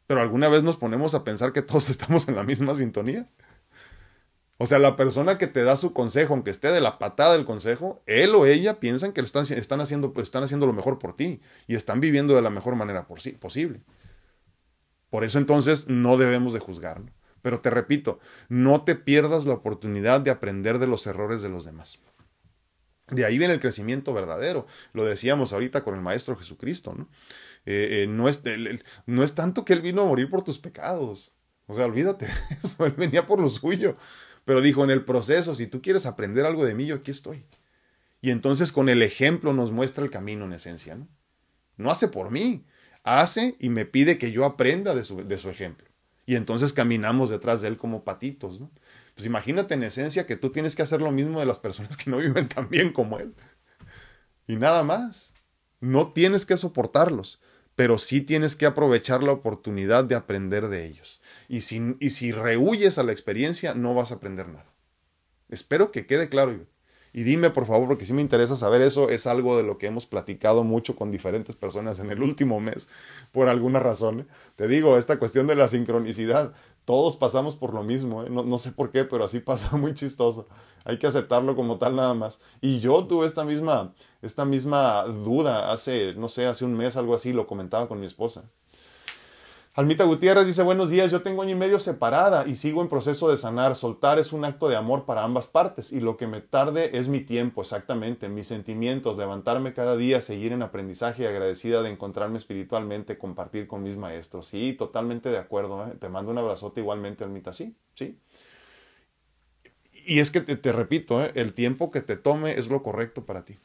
Pero 0.07 0.21
alguna 0.21 0.47
vez 0.47 0.63
nos 0.63 0.77
ponemos 0.77 1.13
a 1.13 1.25
pensar 1.25 1.51
que 1.51 1.61
todos 1.61 1.89
estamos 1.89 2.29
en 2.29 2.37
la 2.37 2.45
misma 2.45 2.73
sintonía. 2.73 3.27
O 4.61 4.67
sea, 4.67 4.77
la 4.77 4.95
persona 4.95 5.39
que 5.39 5.47
te 5.47 5.63
da 5.63 5.75
su 5.75 5.91
consejo, 5.91 6.35
aunque 6.35 6.51
esté 6.51 6.71
de 6.71 6.81
la 6.81 6.99
patada 6.99 7.33
del 7.33 7.45
consejo, 7.45 8.03
él 8.05 8.35
o 8.35 8.45
ella 8.45 8.79
piensan 8.79 9.11
que 9.11 9.19
están, 9.19 9.43
están, 9.49 9.81
haciendo, 9.81 10.13
pues, 10.13 10.25
están 10.25 10.43
haciendo 10.43 10.67
lo 10.67 10.73
mejor 10.73 10.99
por 10.99 11.15
ti 11.15 11.41
y 11.65 11.73
están 11.73 11.99
viviendo 11.99 12.35
de 12.35 12.43
la 12.43 12.51
mejor 12.51 12.75
manera 12.75 13.07
posible. 13.07 13.81
Por 15.09 15.23
eso 15.23 15.39
entonces 15.39 15.87
no 15.87 16.15
debemos 16.15 16.53
de 16.53 16.59
juzgarlo. 16.59 17.07
Pero 17.41 17.61
te 17.61 17.71
repito, 17.71 18.19
no 18.49 18.83
te 18.83 18.93
pierdas 18.93 19.47
la 19.47 19.55
oportunidad 19.55 20.21
de 20.21 20.29
aprender 20.29 20.77
de 20.77 20.85
los 20.85 21.07
errores 21.07 21.41
de 21.41 21.49
los 21.49 21.65
demás. 21.65 21.97
De 23.07 23.25
ahí 23.25 23.39
viene 23.39 23.55
el 23.55 23.59
crecimiento 23.59 24.13
verdadero. 24.13 24.67
Lo 24.93 25.05
decíamos 25.05 25.53
ahorita 25.53 25.83
con 25.83 25.95
el 25.95 26.01
Maestro 26.01 26.37
Jesucristo, 26.37 26.93
¿no? 26.93 27.09
Eh, 27.65 28.03
eh, 28.03 28.07
no, 28.07 28.29
es, 28.29 28.43
no 29.07 29.23
es 29.23 29.33
tanto 29.33 29.65
que 29.65 29.73
Él 29.73 29.81
vino 29.81 30.03
a 30.03 30.05
morir 30.05 30.29
por 30.29 30.43
tus 30.43 30.59
pecados. 30.59 31.33
O 31.65 31.73
sea, 31.73 31.85
olvídate 31.85 32.27
de 32.27 32.33
eso. 32.63 32.85
Él 32.85 32.91
venía 32.91 33.25
por 33.25 33.39
lo 33.41 33.49
suyo. 33.49 33.95
Pero 34.45 34.61
dijo, 34.61 34.83
en 34.83 34.89
el 34.89 35.05
proceso, 35.05 35.55
si 35.55 35.67
tú 35.67 35.81
quieres 35.81 36.05
aprender 36.05 36.45
algo 36.45 36.65
de 36.65 36.73
mí, 36.73 36.85
yo 36.85 36.95
aquí 36.95 37.11
estoy. 37.11 37.45
Y 38.21 38.31
entonces 38.31 38.71
con 38.71 38.89
el 38.89 39.01
ejemplo 39.01 39.53
nos 39.53 39.71
muestra 39.71 40.03
el 40.03 40.11
camino 40.11 40.45
en 40.45 40.53
esencia, 40.53 40.95
¿no? 40.95 41.07
No 41.77 41.89
hace 41.89 42.07
por 42.07 42.31
mí, 42.31 42.65
hace 43.03 43.55
y 43.59 43.69
me 43.69 43.85
pide 43.85 44.17
que 44.17 44.31
yo 44.31 44.45
aprenda 44.45 44.93
de 44.93 45.03
su, 45.03 45.23
de 45.27 45.37
su 45.37 45.49
ejemplo 45.49 45.91
y 46.25 46.35
entonces 46.35 46.71
caminamos 46.71 47.29
detrás 47.29 47.61
de 47.61 47.67
él 47.67 47.77
como 47.77 48.03
patitos, 48.03 48.59
¿no? 48.59 48.71
Pues 49.15 49.25
imagínate 49.25 49.73
en 49.73 49.83
esencia 49.83 50.25
que 50.25 50.37
tú 50.37 50.51
tienes 50.51 50.75
que 50.75 50.81
hacer 50.81 51.01
lo 51.01 51.11
mismo 51.11 51.39
de 51.39 51.45
las 51.45 51.59
personas 51.59 51.97
que 51.97 52.09
no 52.09 52.17
viven 52.17 52.47
tan 52.47 52.69
bien 52.69 52.93
como 52.93 53.19
él. 53.19 53.33
Y 54.47 54.55
nada 54.55 54.83
más. 54.83 55.33
No 55.81 56.13
tienes 56.13 56.45
que 56.45 56.57
soportarlos, 56.57 57.41
pero 57.75 57.97
sí 57.97 58.21
tienes 58.21 58.55
que 58.55 58.67
aprovechar 58.67 59.23
la 59.23 59.31
oportunidad 59.31 60.03
de 60.03 60.13
aprender 60.13 60.67
de 60.67 60.85
ellos. 60.85 61.20
Y 61.51 61.59
si, 61.59 61.97
y 61.99 62.31
rehuyes 62.31 62.97
a 62.97 63.03
la 63.03 63.11
experiencia, 63.11 63.73
no 63.73 63.93
vas 63.93 64.13
a 64.13 64.15
aprender 64.15 64.47
nada. 64.47 64.73
Espero 65.49 65.91
que 65.91 66.05
quede 66.05 66.29
claro. 66.29 66.65
Y 67.11 67.23
dime, 67.23 67.49
por 67.49 67.65
favor, 67.65 67.89
porque 67.89 68.05
si 68.05 68.13
me 68.13 68.21
interesa 68.21 68.55
saber 68.55 68.81
eso, 68.81 69.09
es 69.09 69.27
algo 69.27 69.57
de 69.57 69.63
lo 69.63 69.77
que 69.77 69.87
hemos 69.87 70.05
platicado 70.05 70.63
mucho 70.63 70.95
con 70.95 71.11
diferentes 71.11 71.57
personas 71.57 71.99
en 71.99 72.09
el 72.09 72.23
último 72.23 72.61
mes, 72.61 72.87
por 73.33 73.49
alguna 73.49 73.81
razón. 73.81 74.21
¿eh? 74.21 74.25
Te 74.55 74.69
digo, 74.69 74.97
esta 74.97 75.19
cuestión 75.19 75.45
de 75.45 75.57
la 75.57 75.67
sincronicidad, 75.67 76.53
todos 76.85 77.17
pasamos 77.17 77.57
por 77.57 77.73
lo 77.73 77.83
mismo, 77.83 78.23
¿eh? 78.23 78.29
no, 78.29 78.43
no, 78.43 78.57
sé 78.57 78.71
por 78.71 78.89
qué, 78.89 79.03
pero 79.03 79.25
así 79.25 79.39
pasa 79.41 79.75
muy 79.75 79.93
chistoso. 79.93 80.47
Hay 80.85 80.99
que 80.99 81.07
aceptarlo 81.07 81.57
como 81.57 81.79
tal 81.79 81.97
nada 81.97 82.13
más. 82.13 82.39
Y 82.61 82.79
yo 82.79 83.07
tuve 83.07 83.27
esta 83.27 83.43
misma, 83.43 83.93
esta 84.21 84.45
misma 84.45 85.03
duda 85.03 85.73
hace, 85.73 86.13
no 86.13 86.29
sé, 86.29 86.45
hace 86.45 86.63
un 86.63 86.75
mes, 86.77 86.95
algo 86.95 87.13
así, 87.13 87.33
lo 87.33 87.45
comentaba 87.45 87.89
con 87.89 87.99
mi 87.99 88.05
esposa. 88.05 88.49
Almita 89.73 90.03
Gutiérrez 90.03 90.45
dice 90.45 90.63
buenos 90.63 90.89
días, 90.89 91.11
yo 91.11 91.21
tengo 91.21 91.41
año 91.43 91.51
y 91.51 91.55
medio 91.55 91.79
separada 91.79 92.45
y 92.45 92.55
sigo 92.55 92.81
en 92.81 92.89
proceso 92.89 93.29
de 93.29 93.37
sanar. 93.37 93.77
Soltar 93.77 94.19
es 94.19 94.33
un 94.33 94.43
acto 94.43 94.67
de 94.67 94.75
amor 94.75 95.05
para 95.05 95.23
ambas 95.23 95.47
partes 95.47 95.93
y 95.93 96.01
lo 96.01 96.17
que 96.17 96.27
me 96.27 96.41
tarde 96.41 96.97
es 96.97 97.07
mi 97.07 97.21
tiempo, 97.21 97.61
exactamente, 97.61 98.27
mis 98.27 98.47
sentimientos, 98.47 99.17
levantarme 99.17 99.73
cada 99.73 99.95
día, 99.95 100.19
seguir 100.19 100.51
en 100.51 100.61
aprendizaje 100.61 101.23
y 101.23 101.25
agradecida 101.25 101.83
de 101.83 101.89
encontrarme 101.89 102.37
espiritualmente, 102.37 103.17
compartir 103.17 103.65
con 103.67 103.81
mis 103.81 103.95
maestros. 103.95 104.47
Sí, 104.47 104.73
totalmente 104.73 105.29
de 105.29 105.37
acuerdo. 105.37 105.87
¿eh? 105.87 105.95
Te 105.97 106.09
mando 106.09 106.31
un 106.31 106.37
abrazote 106.37 106.81
igualmente, 106.81 107.23
Almita, 107.23 107.53
sí, 107.53 107.73
sí. 107.95 108.19
Y 109.93 110.19
es 110.19 110.31
que 110.31 110.41
te, 110.41 110.71
repito, 110.73 111.23
¿eh? 111.23 111.31
el 111.35 111.53
tiempo 111.53 111.91
que 111.91 112.01
te 112.01 112.17
tome 112.17 112.59
es 112.59 112.67
lo 112.67 112.83
correcto 112.83 113.25
para 113.25 113.45
ti. 113.45 113.57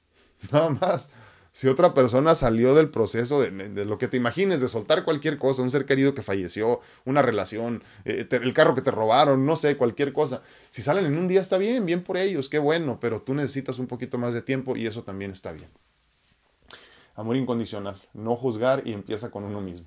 Nada 0.50 0.70
más 0.70 1.10
si 1.52 1.68
otra 1.68 1.92
persona 1.92 2.34
salió 2.34 2.74
del 2.74 2.88
proceso 2.88 3.40
de, 3.40 3.84
lo 3.84 3.98
que 3.98 4.08
te 4.08 4.16
imagines, 4.16 4.62
de 4.62 4.68
soltar 4.68 5.04
cualquier 5.04 5.38
cosa, 5.38 5.62
un 5.62 5.70
ser 5.70 5.84
querido 5.84 6.14
que 6.14 6.22
falleció, 6.22 6.80
una 7.04 7.20
relación, 7.20 7.82
eh, 8.06 8.26
el 8.30 8.52
carro 8.54 8.74
que 8.74 8.80
te 8.80 8.90
robaron, 8.90 9.44
no 9.44 9.54
sé, 9.56 9.76
cualquier 9.76 10.14
cosa, 10.14 10.42
si 10.70 10.80
salen 10.80 11.04
en 11.04 11.18
un 11.18 11.28
día 11.28 11.42
está 11.42 11.58
bien, 11.58 11.84
bien 11.84 12.02
por 12.02 12.16
ellos, 12.16 12.48
qué 12.48 12.58
bueno, 12.58 12.98
pero 13.00 13.20
tú 13.20 13.34
necesitas 13.34 13.78
un 13.78 13.86
poquito 13.86 14.16
más 14.16 14.32
de 14.32 14.40
tiempo 14.40 14.76
y 14.76 14.86
eso 14.86 15.02
también 15.02 15.30
está 15.30 15.52
bien. 15.52 15.68
Amor 17.14 17.36
incondicional, 17.36 18.00
no 18.14 18.34
juzgar 18.34 18.82
y 18.86 18.94
empieza 18.94 19.30
con 19.30 19.44
uno 19.44 19.60
mismo. 19.60 19.86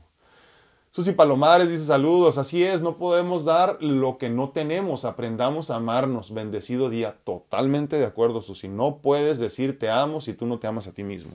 Susi 0.92 1.12
Palomares 1.12 1.68
dice 1.68 1.84
saludos, 1.84 2.38
así 2.38 2.64
es, 2.64 2.82
no 2.82 2.98
podemos 2.98 3.44
dar 3.44 3.82
lo 3.82 4.18
que 4.18 4.30
no 4.30 4.52
tenemos, 4.52 5.04
aprendamos 5.04 5.70
a 5.70 5.78
amarnos, 5.78 6.34
bendecido 6.34 6.90
día, 6.90 7.18
totalmente 7.26 7.98
de 7.98 8.06
acuerdo 8.06 8.42
Susi, 8.42 8.70
no 8.70 9.00
puedes 9.00 9.40
decir 9.40 9.78
te 9.78 9.90
amo 9.90 10.22
si 10.22 10.34
tú 10.34 10.46
no 10.46 10.60
te 10.60 10.68
amas 10.68 10.88
a 10.88 10.94
ti 10.94 11.04
mismo. 11.04 11.34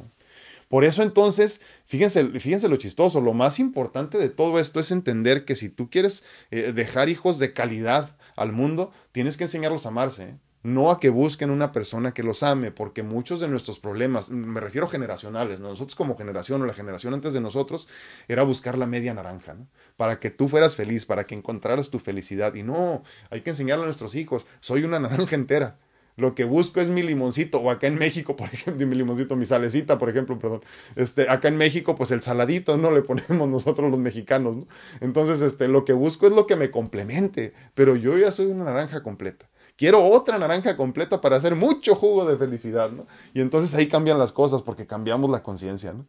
Por 0.71 0.85
eso 0.85 1.03
entonces, 1.03 1.61
fíjense, 1.85 2.25
fíjense 2.39 2.69
lo 2.69 2.77
chistoso, 2.77 3.21
lo 3.21 3.35
más 3.35 3.59
importante 3.59 4.19
de 4.19 4.29
todo 4.29 4.61
esto 4.61 4.79
es 4.79 4.93
entender 4.93 5.45
que 5.45 5.57
si 5.57 5.69
tú 5.69 5.91
quieres 5.91 6.25
eh, 6.53 6.71
dejar 6.73 7.09
hijos 7.09 7.41
de 7.41 7.53
calidad 7.53 8.17
al 8.37 8.53
mundo, 8.53 8.93
tienes 9.11 9.37
que 9.37 9.45
enseñarlos 9.45 9.85
a 9.85 9.89
amarse. 9.89 10.23
¿eh? 10.23 10.39
no 10.63 10.91
a 10.91 11.01
que 11.01 11.09
busquen 11.09 11.51
una 11.51 11.73
persona 11.73 12.13
que 12.13 12.23
los 12.23 12.45
ame, 12.45 12.71
porque 12.71 13.03
muchos 13.03 13.41
de 13.41 13.49
nuestros 13.49 13.81
problemas, 13.81 14.31
me 14.31 14.61
refiero 14.61 14.87
generacionales, 14.87 15.59
nosotros 15.59 15.97
como 15.97 16.17
generación 16.17 16.63
o 16.63 16.67
la 16.67 16.75
generación 16.75 17.15
antes 17.15 17.33
de 17.33 17.41
nosotros, 17.41 17.89
era 18.29 18.43
buscar 18.43 18.77
la 18.79 18.87
media 18.87 19.13
naranja, 19.13 19.57
para 19.97 20.21
que 20.21 20.31
tú 20.31 20.49
fueras 20.49 20.77
feliz, 20.77 21.05
para 21.05 21.25
que 21.25 21.35
encontraras 21.35 21.91
tu 21.91 21.99
felicidad. 21.99 22.55
Y 22.55 22.63
no, 22.63 23.03
hay 23.31 23.41
que 23.41 23.51
enseñarle 23.51 23.85
a 23.85 23.87
nuestros 23.87 24.15
hijos, 24.15 24.47
soy 24.61 24.85
una 24.85 25.01
naranja 25.01 25.35
entera, 25.35 25.79
lo 26.17 26.35
que 26.35 26.45
busco 26.45 26.81
es 26.81 26.89
mi 26.89 27.03
limoncito, 27.03 27.61
o 27.61 27.71
acá 27.71 27.87
en 27.87 27.97
México, 27.97 28.37
por 28.37 28.49
ejemplo, 28.53 28.87
mi 28.87 28.95
limoncito, 28.95 29.37
mi 29.37 29.47
salecita, 29.47 29.99
por 29.99 30.09
ejemplo, 30.09 30.39
perdón. 30.39 30.63
Este, 30.97 31.29
acá 31.29 31.49
en 31.49 31.57
México, 31.57 31.97
pues 31.97 32.11
el 32.11 32.23
saladito, 32.23 32.77
¿no? 32.77 32.91
Le 32.91 33.03
ponemos 33.03 33.49
nosotros 33.49 33.91
los 33.91 33.99
mexicanos, 33.99 34.57
¿no? 34.57 34.67
Entonces, 35.01 35.41
este, 35.43 35.69
lo 35.69 35.85
que 35.85 35.93
busco 35.93 36.27
es 36.27 36.33
lo 36.33 36.47
que 36.47 36.57
me 36.57 36.71
complemente, 36.71 37.53
pero 37.75 37.97
yo 37.97 38.17
ya 38.19 38.31
soy 38.31 38.47
una 38.47 38.65
naranja 38.65 39.03
completa. 39.03 39.49
Quiero 39.77 40.05
otra 40.05 40.39
naranja 40.39 40.77
completa 40.77 41.21
para 41.21 41.37
hacer 41.37 41.57
mucho 41.57 41.95
jugo 41.95 42.27
de 42.27 42.37
felicidad, 42.37 42.91
¿no? 42.91 43.07
Y 43.33 43.41
entonces 43.41 43.75
ahí 43.75 43.89
cambian 43.89 44.19
las 44.19 44.33
cosas 44.33 44.63
porque 44.63 44.87
cambiamos 44.87 45.31
la 45.31 45.43
conciencia, 45.43 45.93
¿no? 45.93 46.07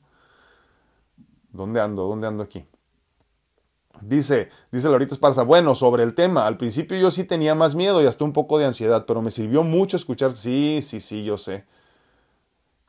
¿Dónde 1.53 1.79
ando? 1.79 2.03
¿Dónde 2.03 2.27
ando 2.27 2.43
aquí? 2.43 2.65
Dice, 4.01 4.49
dice 4.71 4.89
Laurita 4.89 5.13
Esparza, 5.13 5.43
bueno, 5.43 5.75
sobre 5.75 6.03
el 6.03 6.13
tema, 6.13 6.47
al 6.47 6.57
principio 6.57 6.97
yo 6.97 7.11
sí 7.11 7.23
tenía 7.23 7.55
más 7.55 7.75
miedo 7.75 8.01
y 8.01 8.07
hasta 8.07 8.23
un 8.23 8.33
poco 8.33 8.57
de 8.57 8.65
ansiedad, 8.65 9.05
pero 9.05 9.21
me 9.21 9.31
sirvió 9.31 9.63
mucho 9.63 9.97
escuchar, 9.97 10.31
sí, 10.31 10.81
sí, 10.81 11.01
sí, 11.01 11.23
yo 11.23 11.37
sé. 11.37 11.65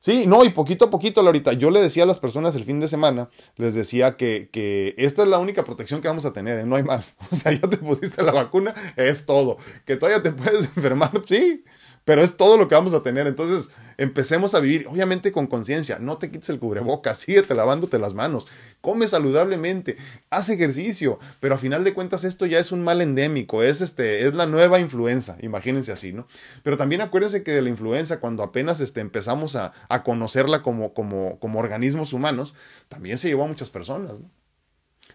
Sí, 0.00 0.26
no, 0.26 0.44
y 0.44 0.48
poquito 0.48 0.86
a 0.86 0.90
poquito, 0.90 1.22
Laurita, 1.22 1.52
yo 1.52 1.70
le 1.70 1.80
decía 1.80 2.02
a 2.02 2.06
las 2.06 2.18
personas 2.18 2.56
el 2.56 2.64
fin 2.64 2.80
de 2.80 2.88
semana, 2.88 3.30
les 3.56 3.74
decía 3.74 4.16
que, 4.16 4.48
que 4.50 4.96
esta 4.98 5.22
es 5.22 5.28
la 5.28 5.38
única 5.38 5.62
protección 5.62 6.00
que 6.00 6.08
vamos 6.08 6.26
a 6.26 6.32
tener, 6.32 6.58
¿eh? 6.58 6.66
no 6.66 6.74
hay 6.74 6.82
más. 6.82 7.16
O 7.30 7.36
sea, 7.36 7.52
ya 7.52 7.70
te 7.70 7.76
pusiste 7.76 8.20
la 8.24 8.32
vacuna, 8.32 8.74
es 8.96 9.26
todo. 9.26 9.58
Que 9.84 9.96
todavía 9.96 10.20
te 10.20 10.32
puedes 10.32 10.64
enfermar, 10.76 11.12
sí, 11.28 11.62
pero 12.04 12.22
es 12.22 12.36
todo 12.36 12.56
lo 12.56 12.68
que 12.68 12.74
vamos 12.74 12.94
a 12.94 13.02
tener. 13.02 13.26
Entonces, 13.26 13.70
empecemos 13.96 14.54
a 14.54 14.60
vivir, 14.60 14.86
obviamente 14.88 15.32
con 15.32 15.46
conciencia. 15.46 15.98
No 15.98 16.18
te 16.18 16.30
quites 16.30 16.50
el 16.50 16.58
cubrebocas, 16.58 17.18
síguete 17.18 17.54
lavándote 17.54 17.98
las 17.98 18.14
manos, 18.14 18.46
come 18.80 19.06
saludablemente, 19.06 19.96
haz 20.30 20.48
ejercicio, 20.48 21.18
pero 21.40 21.54
a 21.54 21.58
final 21.58 21.84
de 21.84 21.94
cuentas 21.94 22.24
esto 22.24 22.46
ya 22.46 22.58
es 22.58 22.72
un 22.72 22.82
mal 22.82 23.00
endémico, 23.00 23.62
es, 23.62 23.80
este, 23.80 24.26
es 24.26 24.34
la 24.34 24.46
nueva 24.46 24.80
influenza, 24.80 25.36
imagínense 25.40 25.92
así, 25.92 26.12
¿no? 26.12 26.26
Pero 26.62 26.76
también 26.76 27.00
acuérdense 27.00 27.42
que 27.42 27.52
de 27.52 27.62
la 27.62 27.68
influenza, 27.68 28.20
cuando 28.20 28.42
apenas 28.42 28.80
este, 28.80 29.00
empezamos 29.00 29.56
a, 29.56 29.72
a 29.88 30.02
conocerla 30.02 30.62
como, 30.62 30.94
como, 30.94 31.38
como 31.38 31.60
organismos 31.60 32.12
humanos, 32.12 32.54
también 32.88 33.18
se 33.18 33.28
llevó 33.28 33.44
a 33.44 33.48
muchas 33.48 33.70
personas, 33.70 34.18
¿no? 34.18 34.30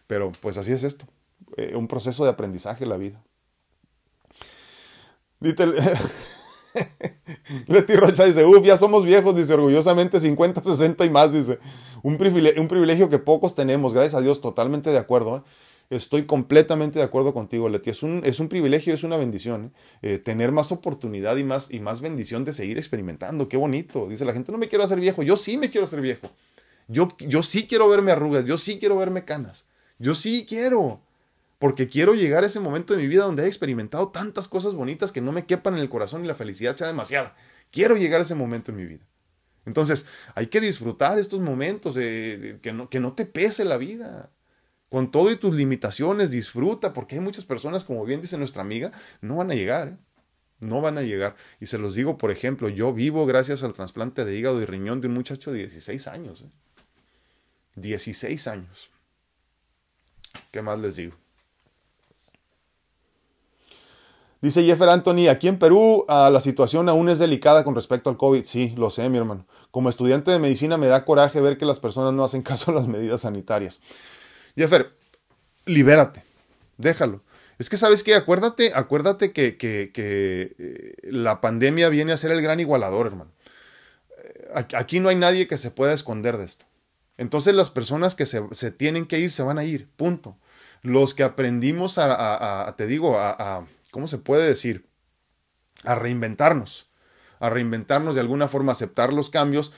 Pero 0.08 0.32
pues 0.42 0.58
así 0.58 0.72
es 0.72 0.84
esto, 0.84 1.06
eh, 1.58 1.76
un 1.76 1.88
proceso 1.88 2.24
de 2.24 2.30
aprendizaje 2.30 2.86
la 2.86 2.96
vida. 2.96 3.22
Dite, 5.40 5.66
Leti 7.68 7.96
Rocha 7.96 8.26
dice, 8.26 8.46
uff, 8.46 8.66
ya 8.66 8.78
somos 8.78 9.06
viejos, 9.06 9.36
dice 9.36 9.54
orgullosamente 9.54 10.20
50, 10.20 10.64
60 10.64 11.06
y 11.06 11.10
más, 11.10 11.32
dice. 11.32 11.60
Un 12.04 12.18
privilegio, 12.18 12.62
un 12.62 12.68
privilegio 12.68 13.10
que 13.10 13.20
pocos 13.20 13.56
tenemos, 13.56 13.94
gracias 13.94 14.16
a 14.16 14.22
Dios, 14.22 14.42
totalmente 14.42 14.90
de 14.90 14.98
acuerdo. 14.98 15.38
¿eh? 15.38 15.42
Estoy 15.90 16.26
completamente 16.26 17.00
de 17.00 17.06
acuerdo 17.06 17.34
contigo, 17.34 17.70
Leti. 17.70 17.90
Es 17.90 18.04
un, 18.04 18.22
es 18.26 18.40
un 18.40 18.50
privilegio, 18.50 18.94
es 18.94 19.04
una 19.04 19.16
bendición. 19.16 19.72
¿eh? 20.02 20.14
Eh, 20.14 20.18
tener 20.18 20.52
más 20.52 20.72
oportunidad 20.72 21.38
y 21.38 21.44
más, 21.44 21.72
y 21.72 21.80
más 21.80 22.02
bendición 22.02 22.44
de 22.44 22.52
seguir 22.52 22.78
experimentando. 22.78 23.48
Qué 23.48 23.56
bonito. 23.56 24.08
Dice 24.08 24.26
la 24.26 24.34
gente, 24.34 24.52
no 24.52 24.58
me 24.58 24.68
quiero 24.68 24.84
hacer 24.84 25.00
viejo. 25.00 25.24
Yo 25.24 25.38
sí 25.38 25.58
me 25.58 25.70
quiero 25.70 25.86
hacer 25.86 26.02
viejo. 26.02 26.30
Yo, 26.90 27.10
yo 27.20 27.42
sí 27.42 27.68
quiero 27.68 27.88
verme 27.88 28.12
arrugas. 28.12 28.44
Yo 28.46 28.58
sí 28.58 28.80
quiero 28.80 28.98
verme 28.98 29.24
canas. 29.24 29.68
Yo 29.98 30.14
sí 30.14 30.46
quiero 30.48 31.00
porque 31.60 31.88
quiero 31.88 32.14
llegar 32.14 32.44
a 32.44 32.48
ese 32.48 32.60
momento 32.60 32.94
de 32.94 33.02
mi 33.02 33.08
vida 33.08 33.24
donde 33.24 33.44
he 33.44 33.48
experimentado 33.48 34.10
tantas 34.10 34.48
cosas 34.48 34.76
bonitas 34.76 35.12
que 35.12 35.22
no 35.22 35.32
me 35.32 35.46
quepan 35.46 35.76
en 35.76 35.82
el 35.82 35.90
corazón 35.90 36.24
y 36.24 36.28
la 36.28 36.36
felicidad 36.36 36.76
sea 36.76 36.88
demasiada. 36.88 37.36
Quiero 37.72 37.98
llegar 37.98 38.20
a 38.20 38.24
ese 38.24 38.36
momento 38.36 38.72
en 38.72 38.78
mi 38.78 38.86
vida. 38.86 39.06
Entonces, 39.66 40.06
hay 40.36 40.48
que 40.48 40.62
disfrutar 40.62 41.20
estos 41.20 41.42
momentos, 41.42 41.96
que, 41.96 42.72
no, 42.74 42.90
que 42.90 43.00
no 43.00 43.14
te 43.14 43.26
pese 43.26 43.66
la 43.66 43.78
vida. 43.78 44.32
Con 44.90 45.12
todo 45.12 45.30
y 45.30 45.36
tus 45.36 45.54
limitaciones, 45.56 46.32
disfruta, 46.32 46.94
porque 46.94 47.16
hay 47.16 47.22
muchas 47.22 47.44
personas, 47.44 47.84
como 47.84 48.06
bien 48.06 48.22
dice 48.22 48.38
nuestra 48.38 48.62
amiga, 48.62 48.92
no 49.20 49.36
van 49.36 49.52
a 49.52 49.56
llegar. 49.56 49.90
¿eh? 49.90 49.98
No 50.60 50.80
van 50.80 50.98
a 50.98 51.02
llegar. 51.02 51.36
Y 51.60 51.66
se 51.66 51.78
los 51.78 51.96
digo, 51.96 52.18
por 52.18 52.32
ejemplo, 52.32 52.70
yo 52.70 52.94
vivo 52.94 53.26
gracias 53.26 53.64
al 53.64 53.74
trasplante 53.74 54.24
de 54.24 54.38
hígado 54.38 54.62
y 54.62 54.66
riñón 54.66 55.02
de 55.02 55.08
un 55.08 55.14
muchacho 55.16 55.52
de 55.52 55.60
16 55.60 56.08
años. 56.08 56.46
16 57.76 58.48
¿eh? 58.48 58.50
años. 58.50 58.90
¿Qué 60.52 60.62
más 60.62 60.80
les 60.80 60.96
digo? 60.96 61.16
Dice 64.42 64.64
Jeffer 64.64 64.90
Anthony, 64.90 65.30
aquí 65.30 65.48
en 65.48 65.58
Perú 65.58 66.06
ah, 66.08 66.30
la 66.32 66.40
situación 66.40 66.90
aún 66.90 67.10
es 67.10 67.18
delicada 67.18 67.64
con 67.64 67.74
respecto 67.74 68.10
al 68.10 68.18
COVID. 68.18 68.46
Sí, 68.46 68.74
lo 68.78 68.90
sé, 68.90 69.10
mi 69.10 69.18
hermano. 69.18 69.48
Como 69.72 69.90
estudiante 69.90 70.30
de 70.30 70.40
medicina 70.40 70.78
me 70.78 70.88
da 70.88 71.06
coraje 71.06 71.42
ver 71.42 71.58
que 71.58 71.66
las 71.66 71.80
personas 71.80 72.14
no 72.14 72.24
hacen 72.24 72.42
caso 72.44 72.72
a 72.72 72.74
las 72.76 72.88
medidas 72.88 73.22
sanitarias. 73.22 73.82
Jeffer, 74.56 74.96
libérate, 75.66 76.24
déjalo. 76.78 77.22
Es 77.58 77.72
que, 77.72 77.78
¿sabes 77.78 78.04
qué? 78.04 78.14
Acuérdate, 78.14 78.72
acuérdate 78.76 79.32
que, 79.32 79.58
eh, 79.96 80.94
la 81.04 81.42
pandemia 81.42 81.90
viene 81.90 82.14
a 82.14 82.18
ser 82.18 82.30
el 82.30 82.42
gran 82.44 82.60
igualador, 82.60 83.08
hermano. 83.08 83.32
Eh, 84.20 84.68
aquí 84.76 85.00
no 85.00 85.10
hay 85.10 85.16
nadie 85.16 85.48
que 85.48 85.58
se 85.58 85.72
pueda 85.72 85.94
esconder 85.94 86.38
de 86.38 86.46
esto. 86.46 86.66
Entonces 87.18 87.56
las 87.56 87.72
personas 87.72 88.14
que 88.14 88.28
se, 88.28 88.72
tienen 88.72 89.08
que 89.08 89.18
ir 89.18 89.32
se 89.32 89.42
van 89.42 89.58
a 89.58 89.64
ir, 89.64 89.90
punto. 89.96 90.38
Los 90.84 91.16
que 91.16 91.24
aprendimos 91.24 91.98
a 91.98 92.72
te 92.78 92.86
digo, 92.86 93.18
a 93.18 93.66
¿cómo 93.98 94.08
se 94.08 94.20
puede 94.20 94.48
decir? 94.48 94.86
A 95.84 95.96
reinventarnos, 95.96 96.92
a 97.40 97.50
reinventarnos 97.50 98.14
de 98.14 98.22
alguna 98.22 98.48
forma, 98.48 98.72
aceptar 98.72 99.12
los 99.12 99.32
cambios, 99.32 99.74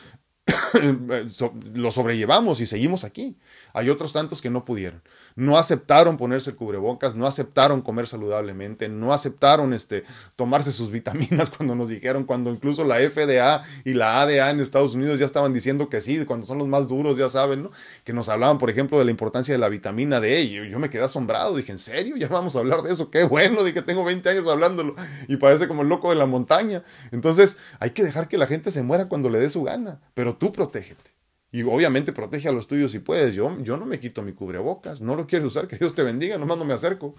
lo 1.73 1.91
sobrellevamos 1.93 2.59
y 2.59 2.65
seguimos 2.65 3.05
aquí. 3.05 3.39
Hay 3.71 3.89
otros 3.89 4.11
tantos 4.11 4.41
que 4.41 4.49
no 4.49 4.65
pudieron 4.65 5.03
no 5.39 5.57
aceptaron 5.57 6.17
ponerse 6.17 6.53
cubrebocas, 6.53 7.15
no 7.15 7.25
aceptaron 7.25 7.81
comer 7.81 8.07
saludablemente, 8.07 8.89
no 8.89 9.13
aceptaron 9.13 9.73
este, 9.73 10.03
tomarse 10.35 10.71
sus 10.71 10.91
vitaminas 10.91 11.49
cuando 11.57 11.75
nos 11.75 11.87
dijeron, 11.87 12.25
cuando 12.25 12.51
incluso 12.51 12.83
la 12.83 12.97
FDA 12.97 13.63
y 13.85 13.93
la 13.93 14.21
ADA 14.21 14.49
en 14.49 14.59
Estados 14.59 14.95
Unidos 14.95 15.17
ya 15.17 15.25
estaban 15.25 15.53
diciendo 15.53 15.87
que 15.87 16.01
sí, 16.01 16.25
cuando 16.25 16.45
son 16.45 16.57
los 16.57 16.67
más 16.67 16.89
duros, 16.89 17.17
ya 17.17 17.29
saben, 17.29 17.63
¿no? 17.63 17.71
Que 18.03 18.11
nos 18.11 18.27
hablaban, 18.27 18.57
por 18.57 18.69
ejemplo, 18.69 18.99
de 18.99 19.05
la 19.05 19.11
importancia 19.11 19.53
de 19.53 19.59
la 19.59 19.69
vitamina 19.69 20.19
D. 20.19 20.41
Y 20.41 20.69
yo, 20.69 20.77
me 20.77 20.89
quedé 20.89 21.03
asombrado, 21.03 21.55
dije, 21.55 21.71
¿en 21.71 21.79
serio? 21.79 22.17
Ya 22.17 22.27
vamos 22.27 22.57
a 22.57 22.59
hablar 22.59 22.81
de 22.81 22.91
eso, 22.91 23.09
qué 23.09 23.23
bueno, 23.23 23.63
dije, 23.63 23.81
tengo 23.81 24.03
20 24.03 24.29
años 24.29 24.47
hablándolo 24.47 24.95
y 25.29 25.37
parece 25.37 25.69
como 25.69 25.83
el 25.83 25.87
loco 25.87 26.09
de 26.09 26.17
la 26.17 26.25
montaña. 26.25 26.83
Entonces, 27.11 27.55
hay 27.79 27.91
que 27.91 28.03
dejar 28.03 28.27
que 28.27 28.37
la 28.37 28.45
gente 28.45 28.71
se 28.71 28.83
muera 28.83 29.07
cuando 29.07 29.29
le 29.29 29.39
dé 29.39 29.49
su 29.49 29.63
gana, 29.63 30.01
pero 30.13 30.35
tú 30.35 30.51
protégete. 30.51 31.18
Y 31.51 31.63
obviamente 31.63 32.13
protege 32.13 32.47
a 32.47 32.51
los 32.51 32.67
tuyos 32.67 32.91
si 32.91 32.99
puedes. 32.99 33.35
Yo, 33.35 33.57
yo 33.61 33.77
no 33.77 33.85
me 33.85 33.99
quito 33.99 34.21
mi 34.21 34.33
cubrebocas, 34.33 35.01
no 35.01 35.15
lo 35.15 35.27
quiero 35.27 35.47
usar, 35.47 35.67
que 35.69 35.77
Dios 35.77 35.95
te 35.95 36.03
bendiga, 36.03 36.37
nomás 36.37 36.57
no 36.57 36.65
me 36.65 36.73
acerco. 36.73 37.15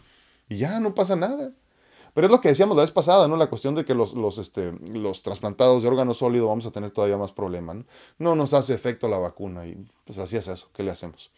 Y 0.48 0.59
ya 0.59 0.81
no 0.81 0.94
pasa 0.94 1.16
nada. 1.16 1.52
Pero 2.15 2.27
es 2.27 2.31
lo 2.32 2.40
que 2.40 2.48
decíamos 2.48 2.77
la 2.77 2.82
vez 2.82 2.90
pasada, 2.90 3.28
¿no? 3.28 3.36
La 3.36 3.47
cuestión 3.47 3.74
de 3.74 3.85
que 3.85 3.94
los, 3.94 4.15
los, 4.15 4.39
este, 4.39 4.73
los 4.93 5.23
trasplantados 5.23 5.82
de 5.82 5.89
órgano 5.89 6.12
sólido 6.12 6.48
vamos 6.48 6.66
a 6.66 6.73
tener 6.73 6.90
todavía 6.90 7.16
más 7.16 7.32
problemas, 7.32 7.77
¿no? 7.77 7.85
No 8.19 8.35
nos 8.35 8.52
hace 8.52 8.74
efecto 8.74 9.07
la 9.09 9.19
vacuna 9.19 9.66
y 9.66 9.77
pues 10.05 10.19
así 10.19 10.36
es 10.36 10.48
eso, 10.48 10.69
¿qué 10.73 10.82
le 10.82 10.90
hacemos? 10.90 11.31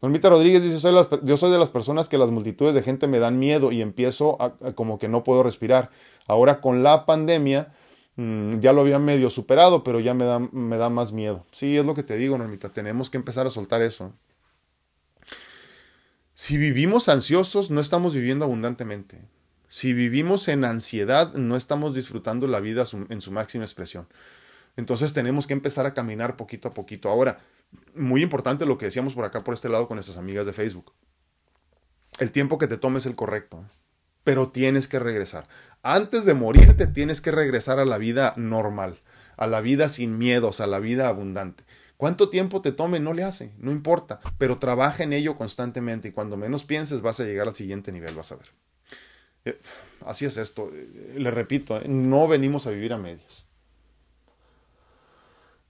Normita 0.00 0.28
Rodríguez 0.28 0.62
dice, 0.62 0.78
soy 0.78 0.94
yo 1.22 1.36
soy 1.36 1.50
de 1.50 1.58
las 1.58 1.70
personas 1.70 2.08
que 2.08 2.18
las 2.18 2.30
multitudes 2.30 2.74
de 2.74 2.82
gente 2.82 3.08
me 3.08 3.18
dan 3.18 3.38
miedo 3.38 3.72
y 3.72 3.82
empiezo 3.82 4.40
a, 4.40 4.52
como 4.74 4.98
que 4.98 5.08
no 5.08 5.24
puedo 5.24 5.42
respirar. 5.42 5.90
Ahora 6.26 6.60
con 6.60 6.84
la 6.84 7.04
pandemia 7.04 7.74
Mm, 8.18 8.58
ya 8.58 8.72
lo 8.72 8.80
había 8.80 8.98
medio 8.98 9.30
superado, 9.30 9.84
pero 9.84 10.00
ya 10.00 10.12
me 10.12 10.24
da, 10.24 10.40
me 10.40 10.76
da 10.76 10.88
más 10.88 11.12
miedo. 11.12 11.46
Sí, 11.52 11.78
es 11.78 11.86
lo 11.86 11.94
que 11.94 12.02
te 12.02 12.16
digo, 12.16 12.36
Normita, 12.36 12.70
tenemos 12.70 13.10
que 13.10 13.16
empezar 13.16 13.46
a 13.46 13.50
soltar 13.50 13.80
eso. 13.80 14.12
Si 16.34 16.56
vivimos 16.56 17.08
ansiosos, 17.08 17.70
no 17.70 17.80
estamos 17.80 18.14
viviendo 18.14 18.44
abundantemente. 18.44 19.20
Si 19.68 19.92
vivimos 19.92 20.48
en 20.48 20.64
ansiedad, 20.64 21.32
no 21.34 21.54
estamos 21.54 21.94
disfrutando 21.94 22.48
la 22.48 22.58
vida 22.58 22.84
en 23.08 23.20
su 23.20 23.30
máxima 23.30 23.64
expresión. 23.64 24.08
Entonces 24.76 25.12
tenemos 25.12 25.46
que 25.46 25.52
empezar 25.52 25.86
a 25.86 25.94
caminar 25.94 26.36
poquito 26.36 26.66
a 26.66 26.74
poquito. 26.74 27.10
Ahora, 27.10 27.38
muy 27.94 28.24
importante 28.24 28.66
lo 28.66 28.78
que 28.78 28.86
decíamos 28.86 29.14
por 29.14 29.26
acá, 29.26 29.44
por 29.44 29.54
este 29.54 29.68
lado, 29.68 29.86
con 29.86 29.94
nuestras 29.94 30.18
amigas 30.18 30.44
de 30.44 30.52
Facebook. 30.52 30.92
El 32.18 32.32
tiempo 32.32 32.58
que 32.58 32.66
te 32.66 32.78
tomes 32.78 33.04
es 33.04 33.10
el 33.10 33.14
correcto 33.14 33.64
pero 34.24 34.50
tienes 34.50 34.88
que 34.88 34.98
regresar. 34.98 35.48
Antes 35.82 36.24
de 36.24 36.34
morirte 36.34 36.86
tienes 36.86 37.20
que 37.20 37.30
regresar 37.30 37.78
a 37.78 37.84
la 37.84 37.98
vida 37.98 38.34
normal, 38.36 39.00
a 39.36 39.46
la 39.46 39.60
vida 39.60 39.88
sin 39.88 40.18
miedos, 40.18 40.60
a 40.60 40.66
la 40.66 40.80
vida 40.80 41.08
abundante. 41.08 41.64
¿Cuánto 41.96 42.28
tiempo 42.28 42.62
te 42.62 42.70
tome? 42.70 43.00
No 43.00 43.12
le 43.12 43.24
hace, 43.24 43.52
no 43.58 43.72
importa, 43.72 44.20
pero 44.38 44.58
trabaja 44.58 45.02
en 45.02 45.12
ello 45.12 45.36
constantemente 45.36 46.08
y 46.08 46.12
cuando 46.12 46.36
menos 46.36 46.64
pienses 46.64 47.02
vas 47.02 47.18
a 47.18 47.24
llegar 47.24 47.48
al 47.48 47.56
siguiente 47.56 47.90
nivel, 47.90 48.14
vas 48.14 48.30
a 48.30 48.36
ver. 48.36 48.46
Eh, 49.44 49.60
así 50.04 50.24
es 50.24 50.36
esto, 50.36 50.70
eh, 50.72 51.14
le 51.16 51.30
repito, 51.30 51.76
eh, 51.76 51.88
no 51.88 52.28
venimos 52.28 52.66
a 52.66 52.70
vivir 52.70 52.92
a 52.92 52.98
medias. 52.98 53.46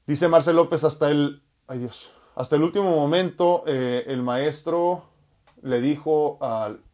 Dice 0.06 0.28
Marcel 0.28 0.56
López 0.56 0.84
hasta 0.84 1.10
el, 1.10 1.42
ay 1.66 1.78
Dios, 1.78 2.10
hasta 2.34 2.56
el 2.56 2.62
último 2.62 2.94
momento 2.94 3.64
el 3.66 4.22
maestro 4.22 5.07
le 5.62 5.80
dijo, 5.80 6.38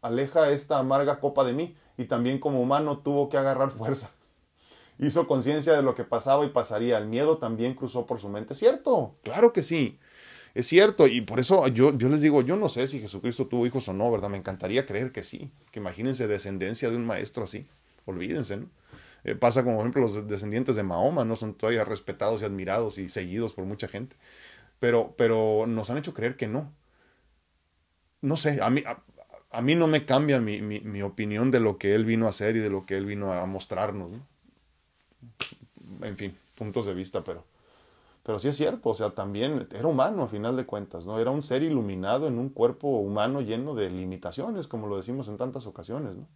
aleja 0.01 0.49
esta 0.51 0.79
amarga 0.79 1.19
copa 1.19 1.43
de 1.43 1.53
mí, 1.53 1.75
y 1.97 2.05
también 2.05 2.39
como 2.39 2.61
humano 2.61 2.99
tuvo 2.99 3.29
que 3.29 3.37
agarrar 3.37 3.71
fuerza. 3.77 4.11
Hizo 4.97 5.27
conciencia 5.27 5.73
de 5.73 5.81
lo 5.81 5.93
que 5.93 6.05
pasaba 6.05 6.45
y 6.45 6.49
pasaría. 6.49 6.97
El 6.97 7.07
miedo 7.07 7.37
también 7.37 7.73
cruzó 7.73 8.05
por 8.05 8.21
su 8.21 8.29
mente. 8.29 8.55
¿Cierto? 8.55 9.15
Claro 9.23 9.51
que 9.51 9.61
sí. 9.61 9.99
Es 10.53 10.67
cierto. 10.67 11.05
Y 11.07 11.19
por 11.19 11.39
eso 11.39 11.67
yo, 11.67 11.97
yo 11.97 12.07
les 12.07 12.21
digo, 12.21 12.41
yo 12.41 12.55
no 12.55 12.69
sé 12.69 12.87
si 12.87 13.01
Jesucristo 13.01 13.47
tuvo 13.47 13.65
hijos 13.65 13.89
o 13.89 13.93
no, 13.93 14.09
¿verdad? 14.09 14.29
Me 14.29 14.37
encantaría 14.37 14.85
creer 14.85 15.11
que 15.11 15.23
sí. 15.23 15.51
Que 15.71 15.79
imagínense 15.79 16.27
descendencia 16.27 16.89
de 16.89 16.95
un 16.95 17.05
maestro 17.05 17.43
así. 17.43 17.67
Olvídense, 18.05 18.55
¿no? 18.57 18.69
Eh, 19.25 19.35
pasa 19.35 19.63
como, 19.63 19.77
por 19.77 19.83
ejemplo, 19.83 20.03
los 20.03 20.27
descendientes 20.27 20.77
de 20.77 20.83
Mahoma, 20.83 21.25
¿no? 21.25 21.35
Son 21.35 21.55
todavía 21.55 21.83
respetados 21.83 22.41
y 22.41 22.45
admirados 22.45 22.97
y 22.97 23.09
seguidos 23.09 23.53
por 23.53 23.65
mucha 23.65 23.89
gente. 23.89 24.15
Pero, 24.79 25.13
pero 25.17 25.65
nos 25.67 25.89
han 25.89 25.97
hecho 25.97 26.13
creer 26.13 26.37
que 26.37 26.47
no 26.47 26.71
no 28.25 28.37
sé, 28.37 28.59
a 28.61 28.69
mí, 28.69 28.83
a, 29.51 29.61
mí 29.61 29.75
no 29.75 29.87
me 29.87 30.03
cambia 30.05 30.41
mi, 30.41 30.61
mi, 30.61 31.01
opinión 31.03 31.51
de 31.51 31.59
lo 31.59 31.77
que 31.77 31.93
él 31.93 32.05
vino 32.05 32.25
a 32.25 32.29
hacer 32.29 32.55
y 32.55 32.59
de 32.59 32.69
lo 32.69 32.85
que 32.85 32.97
él 32.97 33.05
vino 33.05 33.31
a 33.31 33.45
mostrarnos. 33.45 34.11
En 36.01 36.17
fin, 36.17 36.35
puntos 36.55 36.87
de 36.87 36.95
vista, 36.95 37.23
pero, 37.23 37.43
pero 38.23 38.39
sí 38.39 38.47
es 38.47 38.57
cierto, 38.57 38.89
o 38.89 38.95
sea, 38.95 39.11
también 39.11 39.67
era 39.71 39.87
humano 39.87 40.23
a 40.23 40.27
final 40.27 40.57
de 40.57 40.65
cuentas, 40.65 41.05
¿no? 41.05 41.19
Era 41.19 41.29
un 41.29 41.43
ser 41.43 41.61
iluminado 41.61 42.27
en 42.27 42.39
un 42.39 42.49
cuerpo 42.49 42.87
humano 42.87 43.41
lleno 43.41 43.75
de 43.75 43.91
limitaciones, 43.91 44.67
como 44.67 44.87
lo 44.87 44.97
decimos 44.97 45.27
en 45.27 45.37
tantas 45.37 45.67
ocasiones, 45.67 46.15
¿no? 46.15 46.27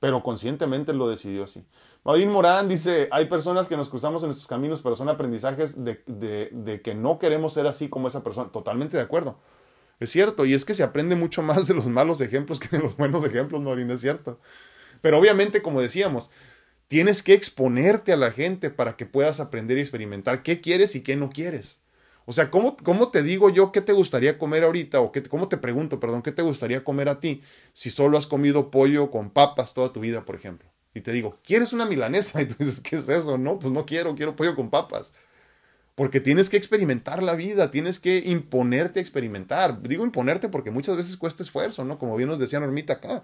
Pero 0.00 0.22
conscientemente 0.22 0.94
lo 0.94 1.08
decidió 1.08 1.44
así. 1.44 1.64
Maurín 2.04 2.32
Morán 2.32 2.68
dice, 2.68 3.08
hay 3.12 3.26
personas 3.26 3.68
que 3.68 3.76
nos 3.76 3.90
cruzamos 3.90 4.22
en 4.22 4.30
nuestros 4.30 4.48
caminos, 4.48 4.80
pero 4.80 4.96
son 4.96 5.10
aprendizajes 5.10 5.84
de, 5.84 6.02
de, 6.06 6.48
de 6.52 6.80
que 6.80 6.94
no 6.94 7.18
queremos 7.18 7.52
ser 7.52 7.66
así 7.66 7.90
como 7.90 8.08
esa 8.08 8.24
persona. 8.24 8.50
Totalmente 8.50 8.96
de 8.96 9.02
acuerdo. 9.02 9.36
Es 10.00 10.10
cierto, 10.10 10.46
y 10.46 10.54
es 10.54 10.64
que 10.64 10.74
se 10.74 10.82
aprende 10.82 11.14
mucho 11.14 11.42
más 11.42 11.66
de 11.68 11.74
los 11.74 11.86
malos 11.86 12.20
ejemplos 12.20 12.58
que 12.58 12.76
de 12.76 12.82
los 12.82 12.96
buenos 12.96 13.22
ejemplos, 13.24 13.60
Norin, 13.60 13.90
es 13.90 14.00
cierto. 14.00 14.40
Pero 15.00 15.18
obviamente, 15.18 15.62
como 15.62 15.80
decíamos, 15.80 16.30
Tienes 16.90 17.22
que 17.22 17.34
exponerte 17.34 18.12
a 18.12 18.16
la 18.16 18.32
gente 18.32 18.68
para 18.68 18.96
que 18.96 19.06
puedas 19.06 19.38
aprender 19.38 19.78
y 19.78 19.80
experimentar 19.80 20.42
qué 20.42 20.60
quieres 20.60 20.96
y 20.96 21.02
qué 21.02 21.14
no 21.14 21.30
quieres. 21.30 21.78
O 22.26 22.32
sea, 22.32 22.50
¿cómo, 22.50 22.76
¿cómo, 22.78 23.12
te 23.12 23.22
digo 23.22 23.48
yo 23.48 23.70
qué 23.70 23.80
te 23.80 23.92
gustaría 23.92 24.38
comer 24.38 24.64
ahorita? 24.64 25.00
O 25.00 25.12
qué, 25.12 25.22
cómo 25.22 25.46
te 25.46 25.56
pregunto, 25.56 26.00
perdón, 26.00 26.22
qué 26.22 26.32
te 26.32 26.42
gustaría 26.42 26.82
comer 26.82 27.08
a 27.08 27.20
ti 27.20 27.42
si 27.72 27.92
solo 27.92 28.18
has 28.18 28.26
comido 28.26 28.72
pollo 28.72 29.12
con 29.12 29.30
papas 29.30 29.72
toda 29.72 29.92
tu 29.92 30.00
vida, 30.00 30.24
por 30.24 30.34
ejemplo? 30.34 30.68
Y 30.92 31.02
te 31.02 31.12
digo, 31.12 31.38
¿quieres 31.44 31.72
una 31.72 31.86
milanesa? 31.86 32.42
Y 32.42 32.46
tú 32.46 32.56
dices, 32.58 32.80
¿qué 32.80 32.96
es 32.96 33.08
eso? 33.08 33.38
No, 33.38 33.60
pues 33.60 33.72
no 33.72 33.86
quiero, 33.86 34.16
quiero 34.16 34.34
pollo 34.34 34.56
con 34.56 34.68
papas. 34.68 35.12
Porque 36.00 36.18
tienes 36.18 36.48
que 36.48 36.56
experimentar 36.56 37.22
la 37.22 37.34
vida, 37.34 37.70
tienes 37.70 37.98
que 37.98 38.22
imponerte 38.24 39.00
a 39.00 39.02
experimentar. 39.02 39.82
Digo 39.82 40.02
imponerte 40.02 40.48
porque 40.48 40.70
muchas 40.70 40.96
veces 40.96 41.18
cuesta 41.18 41.42
esfuerzo, 41.42 41.84
¿no? 41.84 41.98
Como 41.98 42.16
bien 42.16 42.30
nos 42.30 42.38
decía 42.38 42.58
Normita 42.58 42.94
acá. 42.94 43.22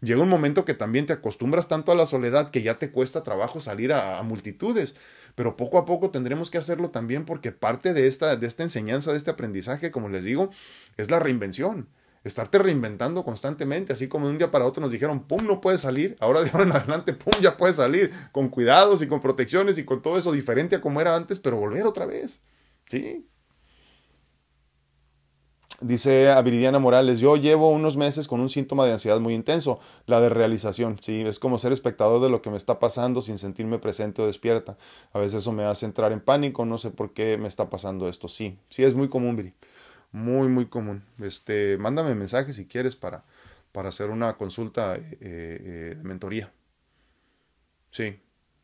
Llega 0.00 0.22
un 0.22 0.28
momento 0.28 0.64
que 0.64 0.74
también 0.74 1.04
te 1.04 1.14
acostumbras 1.14 1.66
tanto 1.66 1.90
a 1.90 1.96
la 1.96 2.06
soledad 2.06 2.48
que 2.48 2.62
ya 2.62 2.78
te 2.78 2.92
cuesta 2.92 3.24
trabajo 3.24 3.60
salir 3.60 3.92
a, 3.92 4.20
a 4.20 4.22
multitudes 4.22 4.94
pero 5.34 5.56
poco 5.56 5.78
a 5.78 5.84
poco 5.84 6.10
tendremos 6.10 6.50
que 6.50 6.58
hacerlo 6.58 6.90
también 6.90 7.24
porque 7.24 7.52
parte 7.52 7.92
de 7.92 8.06
esta, 8.06 8.36
de 8.36 8.46
esta 8.46 8.62
enseñanza, 8.62 9.10
de 9.10 9.16
este 9.16 9.30
aprendizaje, 9.32 9.90
como 9.90 10.08
les 10.08 10.24
digo, 10.24 10.50
es 10.96 11.10
la 11.10 11.18
reinvención. 11.18 11.88
Estarte 12.24 12.58
reinventando 12.58 13.24
constantemente, 13.24 13.92
así 13.92 14.08
como 14.08 14.26
de 14.26 14.32
un 14.32 14.38
día 14.38 14.50
para 14.50 14.66
otro 14.66 14.80
nos 14.80 14.92
dijeron, 14.92 15.24
pum, 15.26 15.44
no 15.46 15.60
puedes 15.60 15.80
salir, 15.80 16.16
ahora 16.20 16.42
de 16.42 16.50
ahora 16.50 16.64
en 16.64 16.72
adelante, 16.72 17.12
pum, 17.14 17.32
ya 17.40 17.56
puedes 17.56 17.76
salir, 17.76 18.12
con 18.30 18.48
cuidados 18.48 19.02
y 19.02 19.08
con 19.08 19.20
protecciones 19.20 19.78
y 19.78 19.84
con 19.84 20.02
todo 20.02 20.18
eso 20.18 20.30
diferente 20.32 20.76
a 20.76 20.80
como 20.80 21.00
era 21.00 21.16
antes, 21.16 21.38
pero 21.38 21.56
volver 21.56 21.86
otra 21.86 22.06
vez. 22.06 22.42
¿Sí? 22.86 23.26
Dice 25.82 26.30
a 26.30 26.40
Viridiana 26.42 26.78
Morales, 26.78 27.18
yo 27.18 27.34
llevo 27.34 27.70
unos 27.70 27.96
meses 27.96 28.28
con 28.28 28.38
un 28.38 28.48
síntoma 28.48 28.86
de 28.86 28.92
ansiedad 28.92 29.18
muy 29.18 29.34
intenso, 29.34 29.80
la 30.06 30.20
de 30.20 30.28
realización, 30.28 31.00
sí, 31.02 31.22
es 31.22 31.40
como 31.40 31.58
ser 31.58 31.72
espectador 31.72 32.22
de 32.22 32.28
lo 32.28 32.40
que 32.40 32.50
me 32.50 32.56
está 32.56 32.78
pasando 32.78 33.20
sin 33.20 33.36
sentirme 33.36 33.80
presente 33.80 34.22
o 34.22 34.26
despierta. 34.26 34.78
A 35.12 35.18
veces 35.18 35.40
eso 35.40 35.50
me 35.50 35.64
hace 35.64 35.84
entrar 35.84 36.12
en 36.12 36.20
pánico, 36.20 36.64
no 36.64 36.78
sé 36.78 36.90
por 36.90 37.12
qué 37.12 37.36
me 37.36 37.48
está 37.48 37.68
pasando 37.68 38.08
esto. 38.08 38.28
Sí, 38.28 38.58
sí, 38.70 38.84
es 38.84 38.94
muy 38.94 39.08
común, 39.08 39.34
Viri. 39.34 39.54
Muy, 40.12 40.48
muy 40.48 40.66
común. 40.66 41.02
Este, 41.20 41.78
mándame 41.78 42.14
mensaje 42.14 42.52
si 42.52 42.66
quieres 42.66 42.96
para, 42.96 43.24
para 43.72 43.88
hacer 43.88 44.10
una 44.10 44.36
consulta 44.36 44.96
eh, 44.96 45.06
eh, 45.20 45.94
de 45.96 46.04
mentoría. 46.04 46.52
Sí, 47.90 48.20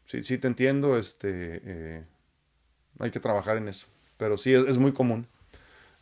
sí, 0.06 0.24
sí 0.24 0.38
te 0.38 0.48
entiendo, 0.48 0.96
este, 0.98 1.60
eh, 1.64 2.04
hay 2.98 3.10
que 3.10 3.20
trabajar 3.20 3.56
en 3.56 3.68
eso. 3.68 3.86
Pero 4.16 4.38
sí, 4.38 4.52
es 4.52 4.78
muy 4.78 4.92
común, 4.92 5.26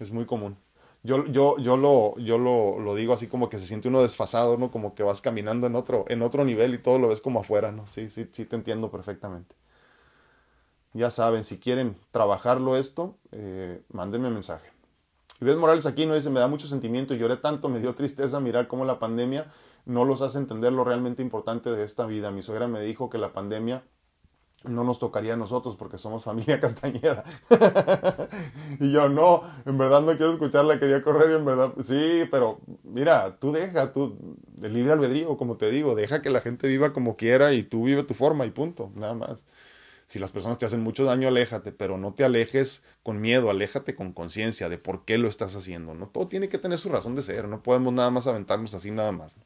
es 0.01 0.11
muy 0.11 0.27
común. 0.27 0.57
Yo, 1.03 1.27
yo, 1.27 1.59
yo, 1.59 1.77
lo, 1.77 2.19
yo 2.19 2.39
lo, 2.39 2.81
lo, 2.81 2.95
digo 2.97 3.13
así 3.15 3.29
como 3.29 3.49
que 3.49 3.59
se 3.59 3.67
siente 3.67 3.89
uno 3.89 4.03
desfasado, 4.03 4.57
¿no? 4.59 4.71
Como 4.73 4.95
que 4.95 5.03
vas 5.05 5.21
caminando 5.23 5.67
en 5.67 5.77
otro, 5.77 6.05
en 6.09 6.23
otro 6.23 6.45
nivel 6.45 6.75
y 6.75 6.79
todo 6.79 6.99
lo 6.99 7.09
ves 7.09 7.21
como 7.21 7.41
afuera, 7.41 7.73
¿no? 7.73 7.87
Sí, 7.87 8.11
sí, 8.11 8.29
sí 8.33 8.45
te 8.47 8.57
entiendo 8.57 8.91
perfectamente. 8.91 9.55
Ya 10.95 11.11
saben, 11.11 11.45
si 11.45 11.59
quieren 11.59 11.97
trabajarlo 12.11 12.77
esto, 12.77 13.19
mándenme 13.93 14.31
mensaje. 14.31 14.76
Ves 15.41 15.57
Morales 15.57 15.87
aquí 15.87 16.07
no 16.07 16.15
dice, 16.15 16.31
me 16.31 16.41
da 16.41 16.49
mucho 16.49 16.67
sentimiento 16.67 17.15
y 17.15 17.19
lloré 17.19 17.37
tanto, 17.37 17.69
me 17.69 17.79
dio 17.79 17.95
tristeza 17.95 18.41
mirar 18.41 18.69
cómo 18.69 18.85
la 18.85 18.99
pandemia 18.99 19.53
no 19.85 20.05
los 20.05 20.23
hace 20.23 20.39
entender 20.39 20.73
lo 20.73 20.85
realmente 20.85 21.23
importante 21.23 21.71
de 21.71 21.85
esta 21.85 22.07
vida. 22.07 22.31
Mi 22.31 22.43
suegra 22.43 22.69
me 22.69 22.81
dijo 22.81 23.11
que 23.11 23.19
la 23.19 23.33
pandemia 23.33 23.85
no 24.65 24.83
nos 24.85 24.99
tocaría 24.99 25.35
a 25.35 25.37
nosotros 25.37 25.77
porque 25.77 25.99
somos 25.99 26.25
familia 26.25 26.61
Castañeda. 26.61 27.25
y 28.81 28.91
yo 28.91 29.09
no, 29.09 29.43
en 29.65 29.79
verdad 29.79 30.01
no 30.03 30.17
quiero 30.17 30.33
escucharla, 30.33 30.79
quería 30.79 31.03
correr 31.03 31.31
y 31.31 31.35
en 31.35 31.45
verdad, 31.45 31.73
sí, 31.85 32.25
pero 32.31 32.61
mira, 32.83 33.37
tú 33.39 33.53
deja, 33.53 33.93
tú, 33.93 34.17
de 34.49 34.69
libre 34.69 34.93
albedrío, 34.93 35.37
como 35.37 35.57
te 35.57 35.71
digo, 35.71 35.95
deja 35.95 36.23
que 36.23 36.31
la 36.31 36.41
gente 36.41 36.69
viva 36.69 36.93
como 36.93 37.17
quiera 37.17 37.53
y 37.53 37.63
tú 37.63 37.85
vive 37.85 38.03
tu 38.03 38.15
forma 38.15 38.47
y 38.47 38.51
punto, 38.51 38.91
nada 38.95 39.15
más. 39.15 39.45
Si 40.07 40.21
las 40.21 40.31
personas 40.31 40.59
te 40.59 40.67
hacen 40.67 40.83
mucho 40.83 41.05
daño, 41.05 41.27
aléjate, 41.27 41.73
pero 41.73 41.99
no 41.99 42.15
te 42.15 42.25
alejes 42.25 42.85
con 43.03 43.21
miedo, 43.21 43.51
aléjate 43.51 43.97
con 43.97 44.13
conciencia 44.13 44.69
de 44.69 44.79
por 44.79 45.05
qué 45.05 45.19
lo 45.19 45.29
estás 45.29 45.57
haciendo, 45.57 45.95
¿no? 45.95 46.09
Todo 46.09 46.29
tiene 46.29 46.49
que 46.49 46.59
tener 46.59 46.79
su 46.79 46.89
razón 46.89 47.17
de 47.17 47.23
ser, 47.23 47.49
no 47.49 47.63
podemos 47.63 47.93
nada 47.93 48.11
más 48.11 48.29
aventarnos 48.29 48.73
así 48.75 48.93
nada 48.93 49.11
más. 49.11 49.37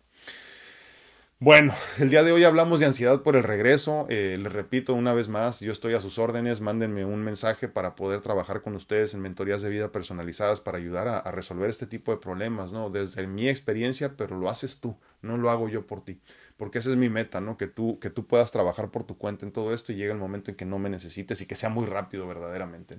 Bueno, 1.43 1.75
el 1.99 2.11
día 2.11 2.23
de 2.23 2.33
hoy 2.33 2.45
hablamos 2.45 2.81
de 2.81 2.87
ansiedad 2.87 3.23
por 3.23 3.35
el 3.35 3.43
regreso. 3.43 4.05
Eh, 4.11 4.37
les 4.39 4.53
repito 4.53 4.93
una 4.93 5.15
vez 5.15 5.29
más, 5.29 5.61
yo 5.61 5.73
estoy 5.73 5.95
a 5.95 6.01
sus 6.03 6.19
órdenes. 6.19 6.61
Mándenme 6.61 7.07
un 7.07 7.23
mensaje 7.23 7.67
para 7.67 7.95
poder 7.95 8.21
trabajar 8.21 8.61
con 8.61 8.75
ustedes 8.75 9.15
en 9.15 9.23
mentorías 9.23 9.63
de 9.63 9.71
vida 9.71 9.91
personalizadas 9.91 10.61
para 10.61 10.77
ayudar 10.77 11.09
a, 11.09 11.19
a, 11.19 11.31
resolver 11.33 11.71
este 11.71 11.87
tipo 11.87 12.13
de 12.13 12.19
problemas, 12.19 12.73
¿no? 12.73 12.91
Desde 12.91 13.27
mi 13.27 13.49
experiencia, 13.49 14.19
pero 14.19 14.37
lo 14.37 14.51
haces 14.51 14.81
tú, 14.81 14.99
no 15.23 15.39
lo 15.39 15.49
hago 15.49 15.71
yo 15.71 15.87
por 15.87 16.05
ti. 16.05 16.21
Porque 16.61 16.79
esa 16.79 16.91
es 16.91 16.97
mi 16.97 17.09
meta, 17.09 17.41
¿no? 17.41 17.57
Que 17.57 17.69
tú, 17.69 17.99
que 18.01 18.11
tú 18.11 18.27
puedas 18.27 18.53
trabajar 18.53 18.91
por 18.91 19.05
tu 19.05 19.17
cuenta 19.17 19.47
en 19.47 19.51
todo 19.51 19.73
esto 19.73 19.93
y 19.93 19.97
llegue 19.97 20.13
el 20.13 20.19
momento 20.19 20.51
en 20.51 20.59
que 20.59 20.67
no 20.67 20.79
me 20.79 20.91
necesites 20.91 21.41
y 21.41 21.47
que 21.47 21.57
sea 21.57 21.71
muy 21.71 21.87
rápido 21.87 22.29
verdaderamente. 22.29 22.99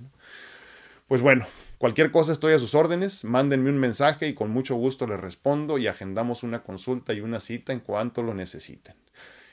Pues 1.06 1.20
bueno, 1.20 1.46
cualquier 1.78 2.10
cosa 2.10 2.32
estoy 2.32 2.54
a 2.54 2.58
sus 2.58 2.74
órdenes, 2.74 3.22
mándenme 3.22 3.70
un 3.70 3.78
mensaje 3.78 4.26
y 4.26 4.34
con 4.34 4.50
mucho 4.50 4.74
gusto 4.74 5.06
les 5.06 5.20
respondo 5.20 5.78
y 5.78 5.86
agendamos 5.86 6.42
una 6.42 6.64
consulta 6.64 7.12
y 7.12 7.20
una 7.20 7.38
cita 7.38 7.72
en 7.72 7.78
cuanto 7.78 8.24
lo 8.24 8.34
necesiten. 8.34 8.96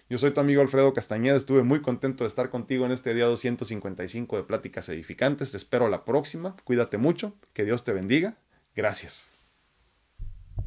Yo 0.10 0.18
soy 0.18 0.32
tu 0.32 0.40
amigo 0.40 0.64
Alfredo 0.64 0.92
Castañeda, 0.96 1.38
estuve 1.38 1.62
muy 1.62 1.84
contento 1.84 2.24
de 2.24 2.30
estar 2.30 2.50
contigo 2.50 2.88
en 2.88 2.92
este 2.92 3.14
día 3.14 3.26
255 3.26 4.38
de 4.38 4.44
Pláticas 4.44 4.90
Edificantes, 4.90 5.52
te 5.52 5.58
espero 5.58 5.86
a 5.86 5.90
la 5.90 6.04
próxima, 6.04 6.56
cuídate 6.64 6.98
mucho, 6.98 7.36
que 7.54 7.64
Dios 7.64 7.84
te 7.84 7.94
bendiga, 7.94 8.38
gracias. 8.76 9.39